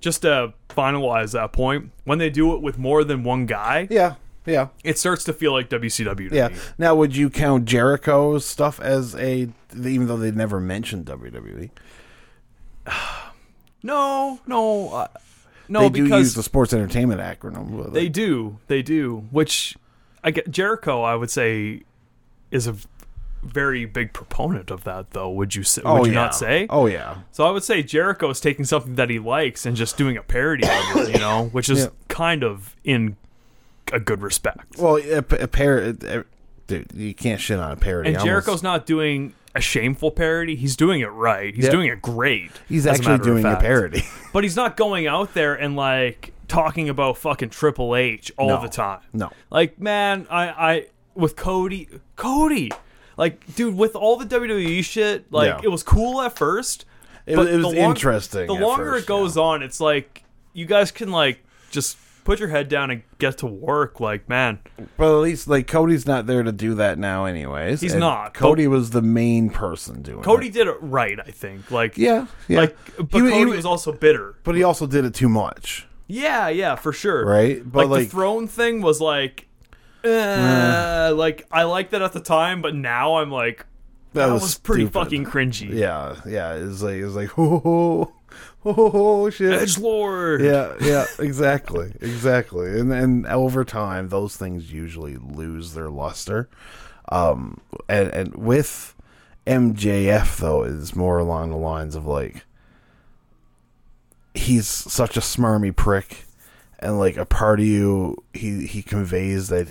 just 0.00 0.22
to 0.22 0.54
finalize 0.70 1.32
that 1.32 1.52
point, 1.52 1.90
when 2.04 2.18
they 2.18 2.30
do 2.30 2.54
it 2.54 2.62
with 2.62 2.78
more 2.78 3.04
than 3.04 3.22
one 3.22 3.46
guy, 3.46 3.86
Yeah. 3.90 4.14
Yeah. 4.46 4.68
it 4.82 4.98
starts 4.98 5.24
to 5.24 5.32
feel 5.32 5.52
like 5.52 5.68
WCW. 5.68 6.30
Yeah. 6.32 6.48
me. 6.48 6.54
Now 6.78 6.94
would 6.94 7.14
you 7.16 7.30
count 7.30 7.66
Jericho's 7.66 8.44
stuff 8.46 8.80
as 8.80 9.14
a 9.16 9.48
even 9.76 10.06
though 10.06 10.16
they 10.16 10.30
never 10.30 10.60
mentioned? 10.60 11.06
WWE? 11.06 11.70
No, 13.82 14.40
no, 14.46 14.90
uh, 14.92 15.06
no, 15.68 15.80
they 15.80 15.88
do 15.88 16.04
because 16.04 16.20
use 16.20 16.34
the 16.34 16.42
sports 16.42 16.74
entertainment 16.74 17.20
acronym. 17.20 17.92
They 17.92 18.10
do. 18.10 18.58
They 18.66 18.82
do. 18.82 19.26
Which 19.30 19.74
I 20.22 20.32
get 20.32 20.50
Jericho, 20.50 21.02
I 21.02 21.14
would 21.14 21.30
say, 21.30 21.84
is 22.50 22.66
a 22.66 22.76
very 23.42 23.86
big 23.86 24.12
proponent 24.12 24.70
of 24.70 24.84
that 24.84 25.12
though. 25.12 25.30
Would 25.30 25.54
you 25.54 25.62
say 25.62 25.80
would 25.84 26.06
you 26.06 26.12
yeah. 26.12 26.18
not 26.18 26.34
say? 26.34 26.66
Oh 26.68 26.86
yeah. 26.86 27.18
So 27.32 27.46
I 27.46 27.50
would 27.50 27.64
say 27.64 27.82
Jericho 27.82 28.28
is 28.28 28.40
taking 28.40 28.64
something 28.64 28.96
that 28.96 29.08
he 29.08 29.18
likes 29.18 29.64
and 29.64 29.76
just 29.76 29.96
doing 29.96 30.16
a 30.16 30.22
parody 30.22 30.64
of 30.64 30.96
it, 30.96 31.14
you 31.14 31.18
know, 31.18 31.44
which 31.52 31.70
is 31.70 31.84
Yeah. 31.84 31.88
kind 32.08 32.44
of 32.44 32.76
in 32.84 33.16
a 33.92 34.00
good 34.00 34.22
respect. 34.22 34.78
Well, 34.78 34.96
a, 34.96 35.18
a 35.18 35.22
par- 35.48 35.78
a- 35.78 36.24
dude, 36.66 36.90
you 36.94 37.14
can't 37.14 37.40
shit 37.40 37.58
on 37.58 37.72
a 37.72 37.76
parody. 37.76 38.08
And 38.10 38.16
I 38.16 38.20
almost- 38.20 38.26
Jericho's 38.46 38.62
not 38.62 38.86
doing 38.86 39.34
a 39.54 39.60
shameful 39.60 40.10
parody. 40.12 40.54
He's 40.56 40.76
doing 40.76 41.00
it 41.00 41.06
right. 41.08 41.54
He's 41.54 41.64
Yeah. 41.64 41.70
doing 41.72 41.88
it 41.90 42.00
great. 42.00 42.52
he's 42.68 42.86
as 42.86 42.98
a 42.98 43.02
actually 43.02 43.18
doing 43.24 43.44
a 43.44 43.56
parody. 43.56 44.04
But 44.32 44.44
he's 44.44 44.54
not 44.54 44.76
going 44.76 45.08
out 45.08 45.34
there 45.34 45.54
and 45.56 45.74
like 45.74 46.32
talking 46.46 46.88
about 46.88 47.18
fucking 47.18 47.50
Triple 47.50 47.96
H 47.96 48.30
all 48.38 48.48
No. 48.48 48.62
the 48.62 48.68
time. 48.68 49.00
No. 49.12 49.30
Like, 49.50 49.80
man, 49.80 50.26
I, 50.30 50.48
I 50.48 50.86
with 51.16 51.34
Cody, 51.34 51.88
Cody, 52.14 52.70
like, 53.16 53.54
dude, 53.56 53.76
with 53.76 53.96
all 53.96 54.16
the 54.16 54.24
WWE 54.24 54.84
shit, 54.84 55.32
like, 55.32 55.48
Yeah. 55.48 55.60
it 55.64 55.68
was 55.68 55.82
cool 55.82 56.20
at 56.22 56.36
first. 56.38 56.84
It, 57.26 57.34
but 57.36 57.48
it 57.48 57.56
was 57.56 57.74
the 57.74 57.80
long- 57.80 57.90
interesting. 57.90 58.46
The 58.46 58.52
longer 58.54 58.92
first, 58.92 59.04
it 59.04 59.08
goes 59.08 59.36
on, 59.36 59.62
it's 59.64 59.80
like 59.80 60.22
you 60.52 60.64
guys 60.66 60.90
can 60.92 61.10
like 61.10 61.44
just 61.72 61.96
put 62.24 62.38
your 62.40 62.48
head 62.48 62.68
down 62.68 62.90
and 62.90 63.02
get 63.18 63.38
to 63.38 63.46
work. 63.46 64.00
Like, 64.00 64.28
man. 64.28 64.60
But 64.96 65.08
at 65.14 65.20
least 65.20 65.48
like 65.48 65.66
Cody's 65.66 66.06
not 66.06 66.26
there 66.26 66.42
to 66.42 66.52
do 66.52 66.74
that 66.74 66.98
now, 66.98 67.24
anyways. 67.24 67.80
He's 67.80 67.94
not. 67.94 68.34
Cody 68.34 68.66
was 68.66 68.90
the 68.90 69.02
main 69.02 69.50
person 69.50 70.02
doing. 70.02 70.20
It. 70.20 70.24
Cody 70.24 70.48
it. 70.48 70.52
did 70.52 70.66
it 70.66 70.76
right, 70.80 71.18
I 71.18 71.30
think. 71.30 71.70
Like, 71.70 71.96
Yeah. 71.98 72.26
Yeah. 72.48 72.60
like, 72.60 72.76
but 72.96 73.18
He- 73.20 73.24
he 73.26 73.30
Cody 73.30 73.44
was- 73.46 73.56
was 73.56 73.66
also 73.66 73.92
bitter. 73.92 74.36
but 74.44 74.54
he 74.54 74.62
also 74.62 74.86
did 74.86 75.04
it 75.04 75.14
too 75.14 75.28
much. 75.28 75.86
Yeah, 76.06 76.48
yeah, 76.48 76.74
for 76.74 76.92
sure. 76.92 77.24
Right? 77.24 77.62
But, 77.64 77.82
like, 77.86 77.88
like- 77.90 78.04
the 78.04 78.10
throne 78.10 78.46
thing 78.48 78.80
was 78.82 79.00
like, 79.00 79.46
uh, 80.04 81.12
like 81.14 81.46
I 81.50 81.64
liked 81.64 81.90
that 81.92 82.02
at 82.02 82.12
the 82.12 82.20
time, 82.20 82.62
but 82.62 82.74
now 82.74 83.16
I'm 83.16 83.30
like, 83.30 83.66
that, 84.14 84.26
was, 84.32 84.58
pretty 84.58 84.84
stupid. 84.86 84.92
fucking 84.94 85.24
cringy. 85.24 85.70
Yeah, 85.72 86.16
yeah. 86.26 86.54
It's 86.54 86.82
like 86.82 86.96
it's 86.96 87.14
like 87.14 87.30
oh, 87.38 88.10
oh, 88.64 89.30
shit. 89.30 89.52
Edge 89.52 89.78
Lord. 89.78 90.42
Yeah, 90.42 90.74
yeah, 90.80 91.06
exactly, 91.18 91.92
exactly. 92.00 92.78
And 92.78 92.92
and 92.92 93.26
over 93.26 93.64
time, 93.64 94.08
those 94.08 94.36
things 94.36 94.72
usually 94.72 95.16
lose 95.16 95.74
their 95.74 95.90
luster. 95.90 96.48
Um, 97.10 97.60
and 97.88 98.08
and 98.08 98.34
with 98.34 98.94
MJF 99.46 100.36
though, 100.38 100.62
is 100.64 100.94
more 100.94 101.18
along 101.18 101.50
the 101.50 101.56
lines 101.56 101.94
of 101.96 102.06
like 102.06 102.44
he's 104.34 104.68
such 104.68 105.16
a 105.16 105.20
smarmy 105.20 105.74
prick, 105.74 106.24
and 106.78 106.98
like 106.98 107.16
a 107.16 107.26
part 107.26 107.60
of 107.60 107.66
you, 107.66 108.22
he 108.32 108.66
he 108.66 108.82
conveys 108.82 109.48
that 109.48 109.68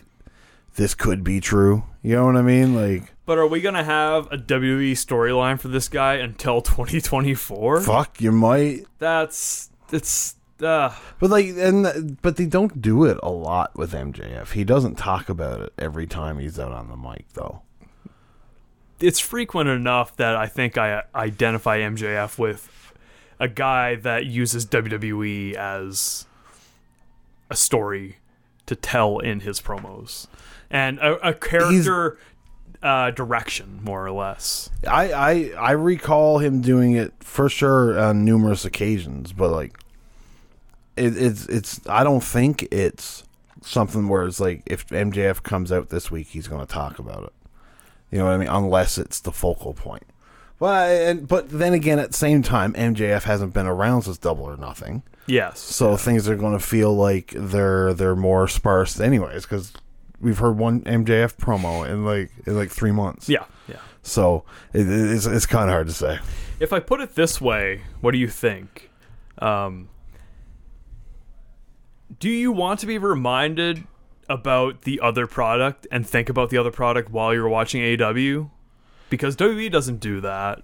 this 0.76 0.96
could 0.96 1.24
be 1.24 1.40
true. 1.40 1.84
You 2.02 2.16
know 2.16 2.26
what 2.26 2.38
I 2.38 2.42
mean? 2.42 2.76
Like 2.76 3.14
But 3.26 3.38
are 3.38 3.48
we 3.48 3.62
gonna 3.62 3.84
have 3.84 4.28
a 4.32 4.38
WWE 4.38 4.92
storyline 4.94 5.60
for 5.60 5.68
this 5.68 5.90
guy 5.90 6.16
until 6.16 6.62
2024? 6.62 7.82
fuck, 7.82 8.22
you 8.22 8.32
might. 8.32 8.86
That's 9.00 9.70
it's. 9.92 10.36
Uh, 10.62 10.94
But 11.20 11.30
like, 11.30 11.46
and 11.58 12.22
but 12.22 12.36
they 12.36 12.46
don't 12.46 12.82
do 12.82 13.06
it 13.06 13.18
a 13.24 13.30
lot 13.30 13.78
with 13.78 13.94
MJF. 13.94 14.52
He 14.52 14.66
doesn't 14.66 14.96
talk 14.96 15.30
about 15.30 15.62
it 15.62 15.74
every 15.78 16.06
time 16.06 16.38
he's 16.38 16.60
out 16.60 16.74
on 16.74 16.90
the 16.90 16.98
mic, 16.98 17.26
though. 17.34 17.62
it's 19.00 19.22
frequent 19.22 19.70
enough 19.70 20.18
that 20.18 20.36
I 20.36 20.48
think 20.48 20.78
I 20.78 21.04
identify 21.16 21.80
MJF 21.80 22.38
with 22.38 22.94
a 23.40 23.48
guy 23.48 23.96
that 23.96 24.26
uses 24.26 24.66
WWE 24.66 25.54
as 25.54 26.26
a 27.50 27.56
story 27.56 28.18
to 28.66 28.76
tell 28.76 29.20
in 29.20 29.40
his 29.40 29.62
promos 29.62 30.28
and 30.70 31.00
a, 31.00 31.30
a 31.30 31.34
character 31.34 32.18
uh, 32.82 33.12
direction, 33.12 33.80
more 33.84 34.06
or 34.06 34.12
less. 34.12 34.70
I, 34.88 35.12
I 35.12 35.52
I 35.58 35.72
recall 35.72 36.40
him 36.40 36.62
doing 36.62 36.94
it 36.94 37.14
for 37.20 37.50
sure 37.50 38.00
on 38.00 38.24
numerous 38.24 38.66
occasions, 38.66 39.34
but 39.34 39.52
like, 39.52 39.78
it, 40.96 41.18
it's 41.18 41.46
it's. 41.48 41.82
I 41.88 42.04
don't 42.04 42.24
think 42.24 42.64
it's 42.72 43.24
something 43.62 44.08
where 44.08 44.24
it's 44.24 44.40
like 44.40 44.64
if 44.66 44.88
MJF 44.88 45.44
comes 45.44 45.72
out 45.72 45.90
this 45.90 46.10
week, 46.10 46.28
he's 46.28 46.48
going 46.48 46.66
to 46.66 46.72
talk 46.72 47.00
about 47.00 47.24
it. 47.24 47.34
You 48.12 48.20
know 48.20 48.26
what 48.26 48.34
I 48.34 48.38
mean? 48.38 48.48
Unless 48.48 48.98
it's 48.98 49.20
the 49.20 49.32
focal 49.32 49.74
point. 49.74 50.04
Well, 50.60 51.10
and 51.10 51.28
but 51.28 51.50
then 51.50 51.74
again, 51.74 52.00
at 52.00 52.12
the 52.12 52.18
same 52.18 52.42
time, 52.42 52.74
MJF 52.74 53.24
hasn't 53.24 53.54
been 53.54 53.68
around 53.68 54.04
since 54.04 54.18
Double 54.18 54.44
or 54.44 54.58
Nothing. 54.58 55.04
Yes. 55.26 55.60
So 55.60 55.96
things 55.96 56.28
are 56.28 56.36
going 56.36 56.58
to 56.58 56.66
feel 56.66 56.94
like 56.96 57.34
they're 57.36 57.94
they're 57.94 58.16
more 58.16 58.48
sparse, 58.48 59.00
anyways, 59.00 59.44
because 59.44 59.74
we've 60.22 60.38
heard 60.38 60.58
one 60.58 60.82
MJF 60.82 61.38
promo 61.38 61.88
in 61.90 62.06
like 62.06 62.32
in 62.46 62.56
like 62.56 62.70
three 62.70 62.92
months. 62.92 63.30
Yeah. 63.30 63.46
Yeah. 63.68 63.78
So 64.02 64.44
it, 64.74 64.88
it's 64.88 65.26
it's 65.26 65.46
kind 65.46 65.70
of 65.70 65.74
hard 65.74 65.88
to 65.88 65.94
say. 65.94 66.20
If 66.60 66.74
I 66.74 66.80
put 66.80 67.02
it 67.02 67.16
this 67.16 67.40
way, 67.40 67.82
what 68.02 68.12
do 68.12 68.18
you 68.18 68.28
think? 68.28 68.90
Um, 69.40 69.90
do 72.20 72.30
you 72.30 72.52
want 72.52 72.80
to 72.82 72.86
be 72.86 72.98
reminded 72.98 73.86
about 74.28 74.82
the 74.82 75.00
other 75.00 75.26
product 75.26 75.88
and 75.92 76.06
think 76.08 76.30
about 76.30 76.50
the 76.50 76.58
other 76.58 76.72
product 76.72 77.10
while 77.12 77.34
you're 77.34 77.50
watching 77.50 77.82
AEW? 77.82 78.50
Because 79.10 79.36
WWE 79.36 79.72
doesn't 79.72 80.00
do 80.00 80.22
that. 80.22 80.64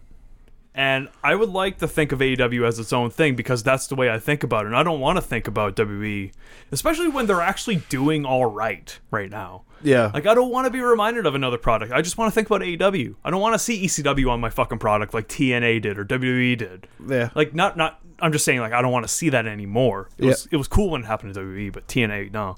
And 0.78 1.08
I 1.24 1.36
would 1.36 1.50
like 1.50 1.78
to 1.78 1.88
think 1.88 2.12
of 2.12 2.20
AEW 2.20 2.68
as 2.68 2.80
its 2.80 2.92
own 2.92 3.10
thing 3.10 3.36
because 3.36 3.64
that's 3.64 3.88
the 3.88 3.96
way 3.96 4.10
I 4.10 4.20
think 4.20 4.44
about 4.44 4.66
it. 4.66 4.68
And 4.68 4.76
I 4.76 4.84
don't 4.84 5.00
want 5.00 5.16
to 5.16 5.22
think 5.22 5.48
about 5.48 5.78
WWE, 5.78 6.34
especially 6.70 7.08
when 7.08 7.28
they're 7.28 7.40
actually 7.40 7.78
doing 7.88 8.26
all 8.26 8.46
right 8.46 9.00
right 9.10 9.30
now. 9.32 9.64
Yeah. 9.82 10.12
Like 10.14 10.28
I 10.28 10.34
don't 10.34 10.52
want 10.52 10.66
to 10.66 10.72
be 10.72 10.82
reminded 10.82 11.26
of 11.26 11.34
another 11.34 11.58
product. 11.58 11.94
I 11.94 12.02
just 12.02 12.18
want 12.18 12.30
to 12.30 12.36
think 12.36 12.50
about 12.50 12.62
AEW. 12.62 13.16
I 13.24 13.30
don't 13.30 13.40
want 13.40 13.54
to 13.54 13.60
see 13.60 13.86
ECW 13.86 14.30
on 14.30 14.42
my 14.42 14.50
fucking 14.50 14.80
product 14.80 15.14
like 15.14 15.30
TNA 15.30 15.82
did 15.82 15.98
or 15.98 16.04
WWE 16.04 16.58
did. 16.58 16.88
yeah. 17.08 17.30
Like 17.36 17.56
not 17.56 17.78
not. 17.78 18.02
I'm 18.20 18.34
just 18.34 18.44
saying 18.44 18.60
like 18.60 18.74
I 18.74 18.82
don't 18.82 18.92
want 18.92 19.06
to 19.06 19.14
see 19.14 19.30
that 19.30 19.46
anymore. 19.46 20.10
It 20.18 20.26
was 20.26 20.48
it 20.52 20.58
was 20.58 20.68
cool 20.68 20.90
when 20.90 21.04
it 21.04 21.08
happened 21.08 21.34
to 21.36 21.40
WWE, 21.40 21.72
but 21.72 21.88
TNA 21.88 22.34
no. 22.34 22.58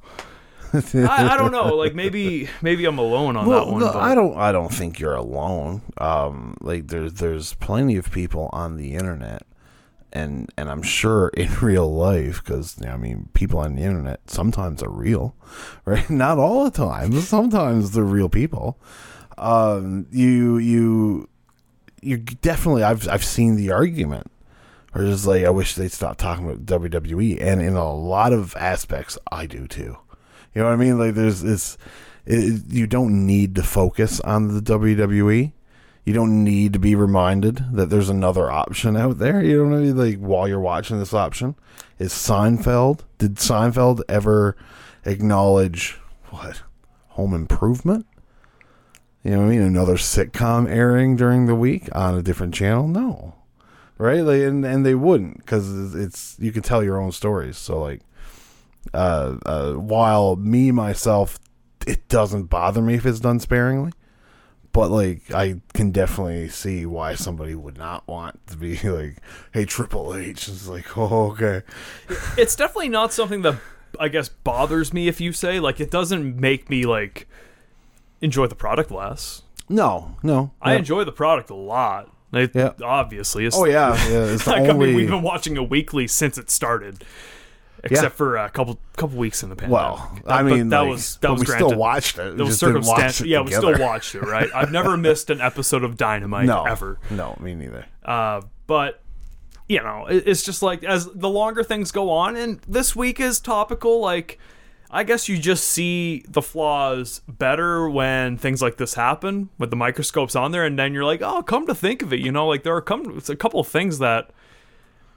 I, 0.73 1.29
I 1.33 1.37
don't 1.37 1.51
know. 1.51 1.75
Like 1.75 1.95
maybe 1.95 2.49
maybe 2.61 2.85
I'm 2.85 2.97
alone 2.97 3.37
on 3.37 3.47
that 3.49 3.67
one. 3.67 3.79
no, 3.79 3.91
I 3.91 4.13
don't. 4.13 4.37
I 4.37 4.51
don't 4.51 4.73
think 4.73 4.99
you're 4.99 5.15
alone. 5.15 5.81
Um, 5.97 6.57
like 6.61 6.87
there's 6.87 7.13
there's 7.13 7.53
plenty 7.55 7.95
of 7.95 8.11
people 8.11 8.49
on 8.51 8.75
the 8.75 8.95
internet, 8.95 9.43
and 10.11 10.49
and 10.57 10.69
I'm 10.69 10.81
sure 10.81 11.29
in 11.37 11.53
real 11.61 11.93
life, 11.93 12.43
because 12.43 12.81
I 12.85 12.97
mean, 12.97 13.29
people 13.33 13.59
on 13.59 13.75
the 13.75 13.83
internet 13.83 14.29
sometimes 14.29 14.83
are 14.83 14.89
real, 14.89 15.35
right? 15.85 16.09
Not 16.09 16.37
all 16.37 16.65
the 16.65 16.71
time, 16.71 17.11
but 17.11 17.21
sometimes 17.21 17.91
they're 17.91 18.03
real 18.03 18.29
people. 18.29 18.77
Um, 19.37 20.07
you 20.11 20.57
you 20.57 21.29
you 22.01 22.17
definitely. 22.17 22.83
I've 22.83 23.07
I've 23.07 23.25
seen 23.25 23.55
the 23.55 23.71
argument. 23.71 24.31
Or 24.95 25.03
just 25.03 25.27
like 25.27 25.43
I 25.43 25.49
wish 25.51 25.75
they'd 25.75 25.91
stop 25.91 26.17
talking 26.17 26.45
about 26.49 26.65
WWE, 26.65 27.39
and 27.39 27.61
in 27.61 27.75
a 27.75 27.93
lot 27.93 28.33
of 28.33 28.55
aspects, 28.55 29.17
I 29.31 29.45
do 29.45 29.67
too. 29.67 29.97
You 30.57 30.63
know 30.63 30.69
what 30.69 30.81
I 30.81 30.83
mean? 30.83 30.97
Like 30.97 31.13
there's 31.13 31.43
it's 31.43 31.77
it, 32.25 32.63
you 32.67 32.87
don't 32.87 33.27
need 33.27 33.53
to 33.57 33.61
focus 33.61 34.19
on 34.21 34.47
the 34.47 34.59
WWE. 34.59 35.51
You 36.03 36.13
don't 36.13 36.43
need 36.43 36.73
to 36.73 36.79
be 36.79 36.95
reminded 36.95 37.63
that 37.73 37.91
there's 37.91 38.09
another 38.09 38.49
option 38.49 38.97
out 38.97 39.19
there. 39.19 39.43
You 39.43 39.63
know 39.63 39.77
what 39.77 39.87
I? 39.87 39.91
Like 39.91 40.17
while 40.17 40.47
you're 40.47 40.59
watching 40.59 40.97
this 40.97 41.13
option, 41.13 41.53
is 41.99 42.11
Seinfeld? 42.11 43.01
Did 43.19 43.35
Seinfeld 43.35 44.01
ever 44.09 44.57
acknowledge 45.05 45.99
what 46.31 46.63
Home 47.09 47.35
Improvement? 47.35 48.07
You 49.23 49.33
know 49.33 49.41
what 49.41 49.45
I 49.45 49.49
mean? 49.49 49.61
Another 49.61 49.97
sitcom 49.97 50.67
airing 50.67 51.17
during 51.17 51.45
the 51.45 51.53
week 51.53 51.87
on 51.95 52.17
a 52.17 52.23
different 52.23 52.55
channel? 52.55 52.87
No, 52.87 53.35
right? 53.99 54.21
Like, 54.21 54.41
and 54.41 54.65
and 54.65 54.83
they 54.83 54.95
wouldn't 54.95 55.37
because 55.37 55.93
it's 55.93 56.35
you 56.39 56.51
can 56.51 56.63
tell 56.63 56.83
your 56.83 56.99
own 56.99 57.11
stories. 57.11 57.59
So 57.59 57.79
like, 57.79 58.01
uh, 58.93 59.37
uh, 59.45 59.73
while 59.73 60.35
me 60.35 60.71
myself, 60.71 61.39
it 61.85 62.07
doesn't 62.09 62.43
bother 62.45 62.81
me 62.81 62.95
if 62.95 63.05
it's 63.05 63.19
done 63.19 63.39
sparingly, 63.39 63.91
but 64.73 64.89
like 64.91 65.33
I 65.33 65.61
can 65.73 65.91
definitely 65.91 66.49
see 66.49 66.85
why 66.85 67.15
somebody 67.15 67.55
would 67.55 67.77
not 67.77 68.07
want 68.07 68.45
to 68.47 68.57
be 68.57 68.77
like, 68.83 69.17
hey, 69.53 69.65
Triple 69.65 70.15
H. 70.15 70.47
It's 70.47 70.67
like, 70.67 70.97
oh, 70.97 71.31
okay, 71.31 71.63
it's 72.37 72.55
definitely 72.55 72.89
not 72.89 73.13
something 73.13 73.41
that 73.43 73.55
I 73.99 74.07
guess 74.09 74.29
bothers 74.29 74.93
me 74.93 75.07
if 75.07 75.19
you 75.21 75.31
say 75.31 75.59
like 75.59 75.79
it 75.79 75.89
doesn't 75.89 76.37
make 76.39 76.69
me 76.69 76.85
like 76.85 77.27
enjoy 78.21 78.47
the 78.47 78.55
product 78.55 78.91
less. 78.91 79.43
no, 79.69 80.17
no, 80.23 80.51
I 80.61 80.73
yeah. 80.73 80.79
enjoy 80.79 81.03
the 81.03 81.11
product 81.11 81.49
a 81.49 81.55
lot. 81.55 82.11
Like, 82.29 82.53
Yeah. 82.53 82.73
obviously. 82.83 83.45
It's, 83.45 83.55
Oh 83.55 83.63
yeah, 83.65 83.95
yeah. 84.09 84.25
It's 84.33 84.43
the 84.43 84.51
like, 84.51 84.61
only. 84.69 84.69
I 84.71 84.87
mean, 84.87 84.95
we've 84.97 85.09
been 85.09 85.21
watching 85.23 85.55
a 85.57 85.63
weekly 85.63 86.07
since 86.07 86.37
it 86.37 86.49
started, 86.49 87.05
except 87.83 88.15
for 88.15 88.37
a 88.37 88.49
couple 88.49 88.79
couple 88.95 89.17
weeks 89.17 89.43
in 89.43 89.49
the 89.49 89.55
pandemic. 89.55 89.73
well, 89.81 90.19
That- 90.25 90.33
I 90.33 90.43
mean, 90.43 90.69
that 90.69 90.79
like, 90.81 90.89
was 90.89 91.17
that 91.17 91.27
but 91.27 91.31
was 91.33 91.39
we 91.41 91.45
granted. 91.45 91.65
still 91.67 91.77
watched 91.77 92.17
it. 92.19 92.23
We 92.23 92.29
It 92.31 92.37
was 92.39 92.47
just 92.49 92.59
didn't 92.61 92.75
watch 92.75 92.85
circumstantial. 92.87 93.25
it 93.25 93.29
Yeah, 93.29 93.41
we 93.41 93.51
still 93.51 93.79
watched 93.79 94.15
it. 94.15 94.21
Right. 94.23 94.49
I've 94.53 94.71
never 94.71 94.97
missed 95.07 95.29
an 95.29 95.41
episode 95.41 95.83
of 95.83 95.97
Dynamite 95.97 96.45
No, 96.45 96.63
ever. 96.63 96.99
No, 97.09 97.37
me 97.39 97.55
neither. 97.55 97.85
Uh, 98.03 98.41
but 98.67 99.01
you 99.69 99.81
know, 99.83 100.05
it, 100.07 100.23
it's 100.25 100.43
just 100.43 100.61
like 100.63 100.83
as 100.83 101.07
the 101.13 101.29
longer 101.29 101.63
things 101.63 101.91
go 101.91 102.09
on, 102.09 102.35
and 102.35 102.59
this 102.67 102.95
week 102.95 103.19
is 103.19 103.39
topical. 103.39 103.99
Like, 103.99 104.39
I 104.89 105.03
guess 105.03 105.27
you 105.27 105.37
just 105.37 105.65
see 105.67 106.23
the 106.29 106.41
flaws 106.41 107.19
better 107.27 107.89
when 107.89 108.37
things 108.37 108.61
like 108.61 108.77
this 108.77 108.93
happen 108.93 109.49
with 109.57 109.69
the 109.69 109.75
microscopes 109.75 110.35
on 110.37 110.51
there, 110.53 110.63
and 110.65 110.79
then 110.79 110.93
you're 110.93 111.03
like, 111.03 111.21
oh, 111.21 111.43
come 111.43 111.67
to 111.67 111.75
think 111.75 112.01
of 112.01 112.13
it, 112.13 112.21
you 112.21 112.31
know, 112.31 112.47
like 112.47 112.63
there 112.63 112.73
are 112.75 112.81
come 112.81 113.17
it's 113.17 113.29
a 113.29 113.35
couple 113.35 113.59
of 113.59 113.67
things 113.67 113.99
that 113.99 114.29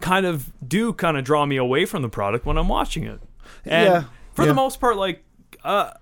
kind 0.00 0.26
of 0.26 0.52
do 0.66 0.92
kind 0.92 1.16
of 1.16 1.24
draw 1.24 1.46
me 1.46 1.56
away 1.56 1.84
from 1.84 2.02
the 2.02 2.08
product 2.08 2.46
when 2.46 2.56
I'm 2.58 2.68
watching 2.68 3.04
it. 3.04 3.20
And 3.64 3.86
Yeah, 3.92 4.04
for 4.32 4.42
yeah. 4.42 4.48
the 4.48 4.54
most 4.54 4.80
part, 4.80 4.96
like, 4.96 5.22
uh, 5.64 5.92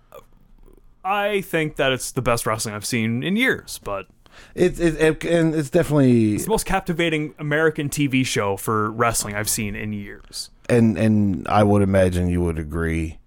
I 1.04 1.40
think 1.42 1.76
that 1.76 1.92
it's 1.92 2.12
the 2.12 2.22
best 2.22 2.46
wrestling 2.46 2.74
I've 2.74 2.84
seen 2.86 3.22
in 3.22 3.36
years, 3.36 3.80
but 3.82 4.06
It, 4.54 4.78
it, 4.78 5.00
it 5.00 5.24
and 5.24 5.54
it's 5.54 5.70
definitely 5.70 6.34
it's 6.34 6.44
the 6.44 6.50
most 6.50 6.66
captivating 6.66 7.34
American 7.38 7.88
TV 7.88 8.24
show 8.26 8.56
for 8.56 8.90
wrestling 8.90 9.34
I've 9.34 9.48
seen 9.48 9.74
in 9.74 9.92
years. 9.92 10.50
and 10.68 10.96
and 10.98 11.46
I 11.48 11.62
would 11.62 11.82
imagine 11.82 12.28
you 12.28 12.42
would 12.42 12.58
agree 12.58 13.18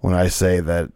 when 0.00 0.14
I 0.14 0.28
say 0.28 0.60
that 0.60 0.90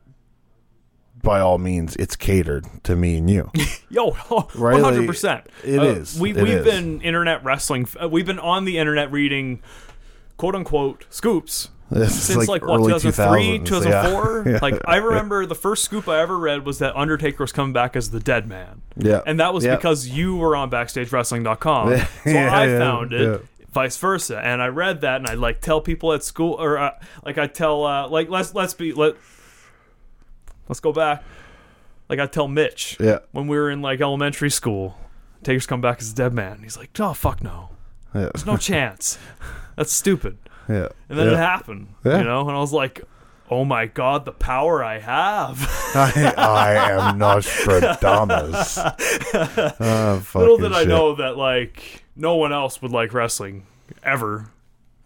by 1.23 1.41
all 1.41 1.59
means 1.59 1.97
it's 1.97 2.17
catered 2.17 2.67
to 2.85 2.97
me 2.97 3.17
and 3.19 3.29
you. 3.31 3.51
Yo, 3.91 4.17
Right, 4.55 4.81
hundred 4.83 5.07
percent. 5.07 5.47
it 5.65 5.79
Uh, 5.79 5.83
is. 5.85 6.19
We 6.19 6.31
It 6.31 6.37
we've 6.37 6.49
is. 6.49 6.65
been 6.65 7.01
internet 7.03 7.45
wrestling. 7.45 7.87
uh, 8.03 8.09
We've 8.09 8.27
been 8.27 8.39
on 8.39 8.65
the 8.65 8.79
internet 8.79 9.11
reading 9.13 9.61
quote 10.37 10.55
unquote 10.55 11.05
scoops 11.11 11.69
This 11.91 12.23
since 12.29 12.47
like, 12.49 12.63
what 12.63 12.77
early 12.81 12.93
2003 12.99 13.59
2000s, 13.61 13.67
2004 13.67 14.45
Yeah. 14.47 14.59
like 14.63 14.81
i 14.87 14.97
remember 14.97 15.45
the 15.45 15.55
first 15.57 15.85
scoop 15.85 16.09
i 16.09 16.21
ever 16.21 16.39
read 16.39 16.65
was 16.65 16.79
that 16.79 16.97
undertaker 16.97 17.43
was 17.43 17.53
coming 17.53 17.73
back 17.75 17.95
as 17.97 18.11
the 18.11 18.21
dead 18.21 18.47
man 18.49 18.81
Yeah. 18.97 19.21
and 19.27 19.39
that 19.41 19.53
was 19.53 19.65
Yeah. 19.67 19.77
because 19.77 20.09
you 20.09 20.37
were 20.37 20.55
on 20.57 20.71
backstagewrestling.com 20.71 21.91
Yeah, 21.91 22.07
so 22.25 22.39
i 22.49 22.67
found 22.79 23.13
it 23.13 23.21
yeah. 23.43 23.67
vice 23.73 23.97
versa 23.99 24.41
and 24.43 24.63
i 24.63 24.69
read 24.69 25.01
that 25.03 25.17
and 25.17 25.27
i 25.27 25.35
like 25.35 25.61
tell 25.61 25.81
people 25.83 26.13
at 26.15 26.23
school 26.25 26.55
or 26.59 26.79
uh, 26.79 26.93
like 27.25 27.37
i 27.39 27.47
tell 27.47 27.85
uh, 27.85 28.09
like 28.09 28.31
let's 28.31 28.55
let's 28.55 28.73
be 28.73 28.93
let 28.95 29.17
let's 30.71 30.81
go 30.81 30.93
back 30.93 31.23
like 32.09 32.19
i 32.19 32.27
tell 32.27 32.49
mitch 32.49 32.97
Yeah. 32.99 33.19
when 33.33 33.47
we 33.49 33.57
were 33.59 33.71
in 33.71 33.83
like 33.83 34.01
elementary 34.01 34.51
school 34.51 34.97
taker's 35.43 35.67
come 35.67 35.81
back 35.81 36.01
as 36.01 36.15
the 36.15 36.23
dead 36.23 36.33
man 36.33 36.61
he's 36.63 36.77
like 36.79 36.91
oh 37.01 37.13
fuck 37.13 37.43
no 37.43 37.71
Yeah. 38.15 38.31
there's 38.33 38.47
no 38.47 38.57
chance 38.71 39.19
that's 39.77 39.93
stupid 39.93 40.39
Yeah. 40.69 40.89
and 41.09 41.19
then 41.19 41.27
yeah. 41.27 41.33
it 41.35 41.37
happened, 41.39 41.89
Yeah. 42.05 42.19
you 42.19 42.25
know, 42.25 42.41
and 42.49 42.57
I 42.57 42.61
was 42.61 42.73
like, 42.73 43.03
"Oh 43.51 43.65
my 43.65 43.87
god, 43.87 44.25
the 44.25 44.33
power 44.33 44.85
I 44.85 44.99
have!" 45.01 45.67
I, 45.97 46.35
I 46.37 46.73
am 47.11 47.19
Nostradamus. 47.25 48.79
oh, 48.79 48.95
ah, 49.81 50.23
Little 50.35 50.59
fucking 50.59 50.63
did 50.63 50.73
I 50.73 50.85
know 50.85 51.15
that 51.17 51.37
like 51.37 52.05
no 52.15 52.37
one 52.37 52.53
else 52.53 52.81
would 52.83 52.93
like 52.93 53.13
wrestling 53.15 53.67
ever. 54.05 54.47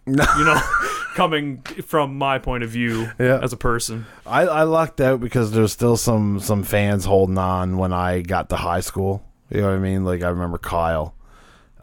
You 0.07 0.15
know, 0.15 0.61
coming 1.15 1.61
from 1.85 2.17
my 2.17 2.37
point 2.39 2.63
of 2.63 2.69
view 2.69 3.09
Yeah. 3.19 3.39
as 3.41 3.53
a 3.53 3.57
person. 3.57 4.05
I, 4.25 4.41
I 4.41 4.63
lucked 4.63 5.01
out 5.01 5.19
because 5.19 5.51
there's 5.51 5.71
still 5.71 5.97
some 5.97 6.39
some 6.39 6.63
fans 6.63 7.05
holding 7.05 7.37
on 7.37 7.77
when 7.77 7.91
I 7.93 8.21
got 8.21 8.49
to 8.49 8.55
high 8.57 8.81
school. 8.81 9.25
You 9.49 9.61
know 9.61 9.69
what 9.69 9.75
I 9.75 9.79
mean? 9.79 10.03
Like 10.05 10.21
I 10.23 10.29
remember 10.29 10.57
Kyle, 10.57 11.15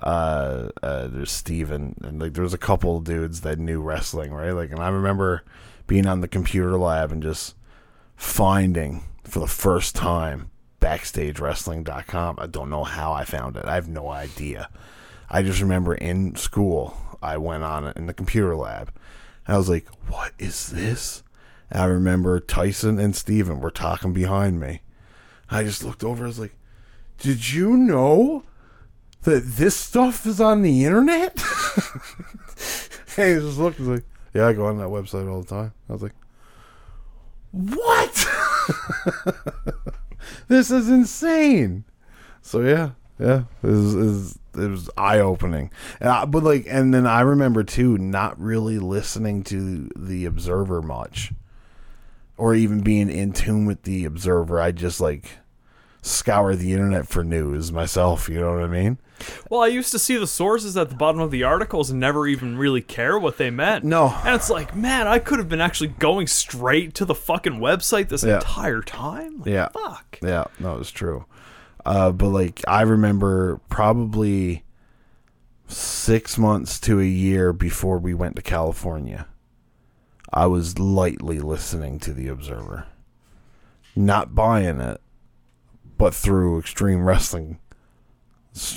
uh, 0.01 0.69
uh 0.83 1.07
there's 1.09 1.31
Steven, 1.33 1.97
and 2.03 2.21
like 2.21 2.35
there 2.35 2.43
was 2.45 2.55
a 2.55 2.59
couple 2.59 2.97
of 2.99 3.05
dudes 3.05 3.41
that 3.43 3.59
knew 3.59 3.81
wrestling, 3.81 4.33
right? 4.33 4.53
Like, 4.53 4.71
and 4.71 4.81
I 4.81 4.89
remember 4.89 5.43
being 5.87 6.07
on 6.07 6.21
the 6.21 6.29
computer 6.29 6.79
lab 6.79 7.11
and 7.13 7.23
just 7.23 7.55
finding 8.17 9.03
for 9.25 9.41
the 9.41 9.47
first 9.49 9.95
time 9.97 10.51
backstagewrestling.com. 10.81 12.37
I 12.39 12.47
don't 12.47 12.71
know 12.71 12.85
how 12.85 13.13
I 13.13 13.25
found 13.25 13.57
it. 13.57 13.65
I 13.65 13.75
have 13.75 13.89
no 13.89 14.09
idea. 14.09 14.69
I 15.31 15.43
just 15.43 15.61
remember 15.61 15.95
in 15.95 16.37
school 16.37 16.97
I 17.23 17.37
went 17.37 17.63
on 17.63 17.87
it 17.87 17.97
in 17.97 18.07
the 18.07 18.15
computer 18.15 18.57
lab. 18.57 18.93
And 19.47 19.55
I 19.55 19.59
was 19.59 19.69
like, 19.69 19.87
"What 20.09 20.33
is 20.39 20.71
this?" 20.71 21.23
And 21.71 21.83
I 21.83 21.87
remember 21.87 22.41
Tyson 22.41 22.99
and 22.99 23.17
Steven 23.17 23.61
were 23.61 23.71
talking 23.71 24.13
behind 24.13 24.61
me. 24.61 24.83
I 25.51 25.65
just 25.65 25.85
looked 25.85 26.05
over. 26.05 26.25
I 26.25 26.29
was 26.29 26.39
like, 26.39 26.57
"Did 27.19 27.53
you 27.53 27.77
know 27.77 28.45
that 29.23 29.45
this 29.45 29.77
stuff 29.77 30.27
is 30.27 30.41
on 30.41 30.63
the 30.63 30.85
internet?" 30.85 31.37
and 33.17 33.29
he 33.29 33.47
just 33.47 33.59
looked. 33.59 33.77
He 33.77 33.83
was 33.83 34.01
like, 34.01 34.09
"Yeah, 34.35 34.49
I 34.49 34.53
go 34.53 34.67
on 34.67 34.79
that 34.79 34.89
website 34.89 35.31
all 35.31 35.43
the 35.43 35.49
time." 35.49 35.73
I 35.89 35.93
was 35.93 36.03
like, 36.03 36.15
"What? 37.51 38.29
this 40.49 40.71
is 40.71 40.89
insane." 40.89 41.85
So 42.43 42.61
yeah, 42.61 42.91
yeah, 43.19 43.45
it 43.63 43.67
was, 43.67 44.39
it 44.55 44.69
was, 44.71 44.91
eye 44.97 45.19
opening. 45.19 45.71
And 46.01 46.09
I, 46.09 46.25
but 46.25 46.43
like, 46.43 46.67
and 46.69 46.93
then 46.93 47.07
I 47.07 47.21
remember 47.21 47.63
too, 47.65 47.99
not 47.99 48.39
really 48.41 48.79
listening 48.79 49.43
to 49.45 49.89
the 49.97 50.25
Observer 50.25 50.83
much, 50.83 51.33
or 52.37 52.55
even 52.55 52.81
being 52.81 53.11
in 53.11 53.33
tune 53.33 53.67
with 53.67 53.83
the 53.83 54.05
Observer. 54.05 54.61
I 54.61 54.73
just 54.73 55.01
like 55.01 55.39
scour 56.03 56.55
the 56.57 56.73
internet 56.73 57.07
for 57.07 57.23
news 57.23 57.71
myself. 57.73 58.29
You 58.29 58.41
know 58.41 58.55
what 58.55 58.65
I 58.65 58.67
mean? 58.67 58.99
Well, 59.49 59.61
I 59.61 59.69
used 59.69 59.93
to 59.93 60.01
see 60.01 60.17
the 60.17 60.27
sources 60.27 60.77
at 60.77 60.89
the 60.89 60.97
bottom 60.97 61.21
of 61.21 61.31
the 61.31 61.45
articles 61.45 61.91
and 61.91 62.01
never 62.01 62.27
even 62.27 62.59
really 62.59 62.81
care 62.81 63.17
what 63.17 63.39
they 63.39 63.51
meant. 63.51 63.85
No. 63.85 64.09
And 64.25 64.35
it's 64.35 64.51
like, 64.51 64.75
man, 64.75 65.07
I 65.07 65.21
could 65.21 65.39
have 65.39 65.49
been 65.49 65.61
actually 65.61 65.89
going 66.01 66.27
straight 66.27 66.95
to 66.95 67.05
the 67.05 67.15
fucking 67.15 67.61
website 67.61 68.09
this 68.09 68.25
Yeah. 68.25 68.37
entire 68.37 68.83
time. 68.83 69.39
Like, 69.39 69.47
Yeah. 69.49 69.69
Fuck. 69.69 70.19
Yeah, 70.23 70.47
no, 70.59 70.79
it's 70.79 70.91
true. 70.91 71.25
Uh, 71.85 72.13
but 72.13 72.29
like, 72.29 72.63
I 72.69 72.83
remember 72.83 73.61
probably 73.69 74.65
six 75.67 76.39
months 76.39 76.79
to 76.81 77.01
a 77.01 77.05
year 77.05 77.53
before 77.53 77.99
we 77.99 78.15
went 78.15 78.37
to 78.37 78.43
California, 78.43 79.27
I 80.33 80.47
was 80.47 80.79
lightly 80.79 81.41
listening 81.41 81.99
to 82.01 82.13
the 82.13 82.29
Observer, 82.29 82.87
not 83.97 84.35
buying 84.35 84.81
it, 84.81 85.01
but 85.99 86.15
through 86.15 86.59
Extreme 86.61 87.05
Wrestling. 87.05 87.59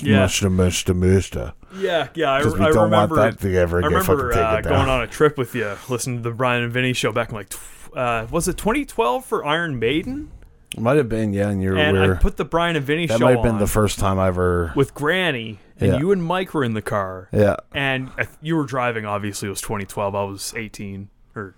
Yeah. 0.00 0.24
Smushta, 0.26 0.50
mushta, 0.50 0.94
mushta. 0.98 1.52
Yeah, 1.78 2.08
yeah. 2.14 2.32
I, 2.32 2.38
Because 2.38 2.54
we 2.58 2.64
I 2.64 2.70
don't 2.72 2.84
remember. 2.84 3.16
want 3.16 3.38
that 3.38 3.42
to 3.46 3.54
ever 3.56 3.78
I 3.84 3.88
get 3.90 4.02
fucking 4.04 4.14
remember 4.16 4.30
taken 4.32 4.42
uh, 4.44 4.60
down. 4.62 4.72
going 4.72 4.88
on 4.88 5.02
a 5.02 5.06
trip 5.06 5.36
with 5.36 5.54
you, 5.54 5.76
listening 5.88 6.22
to 6.22 6.30
the 6.30 6.34
Bryan 6.34 6.62
and 6.62 6.72
Vinny 6.72 6.92
show 6.94 7.12
back 7.12 7.28
in 7.28 7.34
like 7.34 7.50
tw- 7.50 7.60
uh, 7.94 8.26
was 8.30 8.48
it 8.48 8.56
2012 8.56 9.24
for 9.24 9.44
Iron 9.44 9.78
Maiden? 9.78 10.30
Might 10.76 10.96
have 10.96 11.08
been, 11.08 11.32
yeah, 11.32 11.48
and 11.48 11.62
you 11.62 11.76
And 11.76 11.96
were. 11.96 12.14
I 12.14 12.18
put 12.18 12.36
the 12.36 12.44
Bryan 12.44 12.76
and 12.76 12.84
Vinny 12.84 13.06
that 13.06 13.18
show 13.18 13.24
might 13.24 13.34
have 13.34 13.42
been 13.42 13.54
on 13.54 13.58
the 13.60 13.66
first 13.66 13.98
time 13.98 14.18
I 14.18 14.28
ever. 14.28 14.72
with 14.76 14.94
Granny, 14.94 15.58
and 15.80 15.92
Yeah. 15.92 15.98
you 15.98 16.12
and 16.12 16.22
Mike 16.22 16.52
were 16.54 16.64
in 16.64 16.74
the 16.74 16.82
car, 16.82 17.28
Yeah. 17.32 17.56
and 17.72 18.10
I 18.18 18.24
th- 18.24 18.36
you 18.42 18.56
were 18.56 18.64
driving. 18.66 19.04
Obviously, 19.06 19.46
it 19.46 19.50
was 19.50 19.60
2012. 19.60 20.14
I 20.14 20.24
was 20.24 20.52
18 20.56 21.08
or 21.34 21.54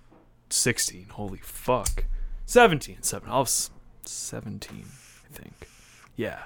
16. 0.51 1.07
Holy 1.11 1.39
fuck, 1.43 2.05
17. 2.47 3.03
Seven. 3.03 3.29
I 3.31 3.39
was 3.39 3.71
17, 4.05 4.85
I 5.31 5.35
think. 5.37 5.69
Yeah, 6.17 6.41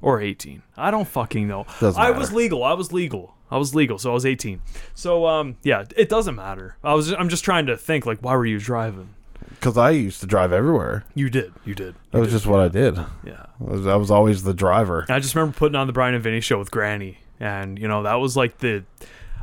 or 0.00 0.20
18. 0.20 0.62
I 0.76 0.90
don't 0.90 1.06
fucking 1.08 1.46
know. 1.46 1.66
Doesn't 1.80 2.00
I 2.00 2.08
matter. 2.08 2.18
was 2.18 2.32
legal. 2.32 2.64
I 2.64 2.72
was 2.74 2.92
legal. 2.92 3.34
I 3.50 3.58
was 3.58 3.74
legal, 3.74 3.98
so 3.98 4.10
I 4.10 4.14
was 4.14 4.26
18. 4.26 4.60
So 4.94 5.26
um, 5.26 5.56
yeah, 5.62 5.84
it 5.96 6.08
doesn't 6.08 6.34
matter. 6.34 6.76
I 6.82 6.94
was. 6.94 7.12
I'm 7.12 7.28
just 7.28 7.44
trying 7.44 7.66
to 7.66 7.76
think 7.76 8.04
like, 8.06 8.18
why 8.20 8.34
were 8.34 8.44
you 8.46 8.58
driving? 8.58 9.10
Because 9.58 9.76
I 9.76 9.90
used 9.90 10.20
to 10.20 10.26
drive 10.26 10.52
everywhere. 10.52 11.04
You 11.14 11.28
did. 11.30 11.52
You 11.64 11.74
did. 11.74 11.94
That 12.12 12.20
was 12.20 12.30
just 12.30 12.46
what 12.46 12.60
I 12.60 12.68
did. 12.68 12.96
Yeah. 13.24 13.46
I 13.60 13.64
was, 13.64 13.86
I 13.86 13.96
was 13.96 14.10
always 14.10 14.42
the 14.42 14.54
driver. 14.54 15.06
I 15.08 15.18
just 15.18 15.34
remember 15.34 15.56
putting 15.56 15.76
on 15.76 15.86
the 15.86 15.92
Bryan 15.92 16.14
and 16.14 16.22
Vinny 16.22 16.40
show 16.40 16.58
with 16.58 16.70
Granny, 16.70 17.18
and 17.40 17.78
you 17.78 17.88
know 17.88 18.02
that 18.04 18.14
was 18.16 18.36
like 18.36 18.58
the. 18.58 18.84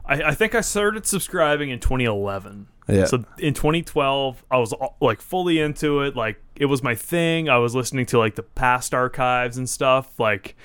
I, 0.06 0.22
I 0.24 0.34
think 0.36 0.54
I 0.56 0.62
started 0.62 1.06
subscribing 1.06 1.70
in 1.70 1.80
2011. 1.80 2.68
Yeah. 2.90 3.06
So 3.06 3.24
in 3.38 3.54
2012, 3.54 4.44
I 4.52 4.58
was 4.58 4.74
all- 4.74 4.98
like 5.00 5.22
fully 5.22 5.60
into 5.60 6.02
it. 6.02 6.16
Like 6.16 6.42
it 6.56 6.66
was 6.66 6.84
my 6.84 6.96
thing. 6.96 7.48
I 7.50 7.58
was 7.58 7.74
listening 7.74 8.06
to 8.08 8.20
like 8.20 8.36
the 8.36 8.44
past 8.44 8.94
archives 8.94 9.58
and 9.58 9.70
stuff. 9.70 10.20
Like, 10.20 10.56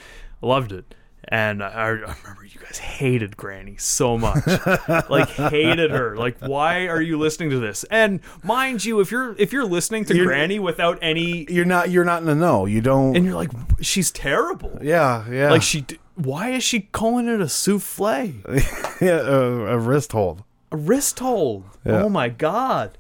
I 0.42 0.46
loved 0.46 0.72
it. 0.72 0.94
And 1.30 1.62
I, 1.62 1.68
I 1.68 1.88
remember 1.88 2.44
you 2.44 2.58
guys 2.60 2.78
hated 2.78 3.36
Granny 3.36 3.76
so 3.76 4.16
much, 4.16 4.44
like 5.10 5.28
hated 5.28 5.90
her. 5.90 6.16
Like, 6.16 6.38
why 6.40 6.86
are 6.86 7.02
you 7.02 7.18
listening 7.18 7.50
to 7.50 7.58
this? 7.60 7.84
And 7.90 8.20
mind 8.42 8.84
you, 8.84 9.00
if 9.00 9.10
you're 9.10 9.34
if 9.38 9.52
you're 9.52 9.66
listening 9.66 10.06
to 10.06 10.14
You're- 10.14 10.26
Granny 10.26 10.58
without 10.58 10.98
any, 11.02 11.46
You're 11.50 11.66
not. 11.66 11.90
You're 11.90 12.04
not 12.04 12.20
in 12.22 12.26
the 12.26 12.34
know. 12.34 12.64
You 12.64 12.80
don't. 12.80 13.14
and 13.14 13.26
you're 13.26 13.34
like, 13.34 13.50
she's 13.82 14.10
terrible. 14.10 14.78
yeah, 14.80 15.28
yeah. 15.30 15.50
Like 15.50 15.62
she, 15.62 15.84
why 16.14 16.50
is 16.50 16.64
she 16.64 16.80
calling 16.80 17.28
it 17.28 17.40
a 17.42 17.48
souffle? 17.48 18.32
yeah, 19.02 19.20
a, 19.20 19.40
a 19.74 19.78
wrist 19.78 20.12
hold. 20.12 20.44
A 20.72 20.76
wrist 20.78 21.18
hold. 21.18 21.64
Yeah. 21.84 22.04
Oh 22.04 22.08
my 22.08 22.28
god! 22.30 22.96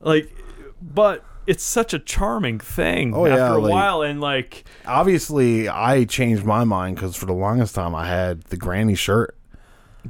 Like, 0.00 0.34
but 0.80 1.24
it's 1.52 1.62
such 1.62 1.92
a 1.94 1.98
charming 1.98 2.58
thing 2.58 3.14
Oh, 3.14 3.26
after 3.26 3.36
yeah, 3.38 3.54
a 3.54 3.58
like- 3.58 3.72
while, 3.72 4.02
and 4.02 4.20
like, 4.20 4.64
Obviously, 4.86 5.68
I 5.68 6.04
changed 6.04 6.44
my 6.44 6.64
mind 6.64 6.96
because 6.96 7.14
for 7.14 7.26
the 7.26 7.32
longest 7.34 7.74
time 7.74 7.94
I 7.94 8.06
had 8.08 8.42
the 8.44 8.56
granny 8.56 8.94
shirt. 8.94 9.36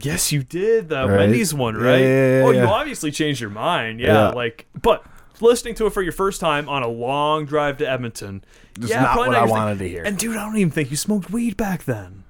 yes, 0.01 0.33
you 0.33 0.43
did 0.43 0.89
the 0.89 1.07
Right. 1.07 1.19
Wendy's 1.19 1.53
one, 1.53 1.77
right? 1.77 1.99
yeah, 2.01 2.39
yeah, 2.39 2.45
oh, 2.47 2.51
you 2.53 2.61
obviously 2.63 3.11
changed 3.11 3.41
your 3.41 3.51
mind, 3.51 4.01
yeah. 4.01 4.29
Like, 4.29 4.67
but 4.81 5.05
listening 5.41 5.75
to 5.77 5.87
it 5.87 5.93
for 5.93 6.03
your 6.03 6.13
first 6.13 6.41
time 6.41 6.69
on 6.69 6.83
a 6.83 6.89
long 6.89 7.45
drive 7.45 7.77
to 7.79 7.91
Edmonton, 7.91 8.45
Just 8.79 8.91
yeah, 8.93 9.03
not 9.03 9.17
what 9.19 9.35
I 9.35 9.45
wanted 9.45 9.79
to 9.81 9.89
hear. 9.89 10.05
And 10.05 10.17
dude, 10.17 10.37
I 10.37 10.45
don't 10.47 10.57
even 10.57 10.71
think 10.71 10.91
you 10.91 10.97
smoked 10.97 11.31
weed 11.31 11.57
back 11.57 11.85
then. 11.85 12.22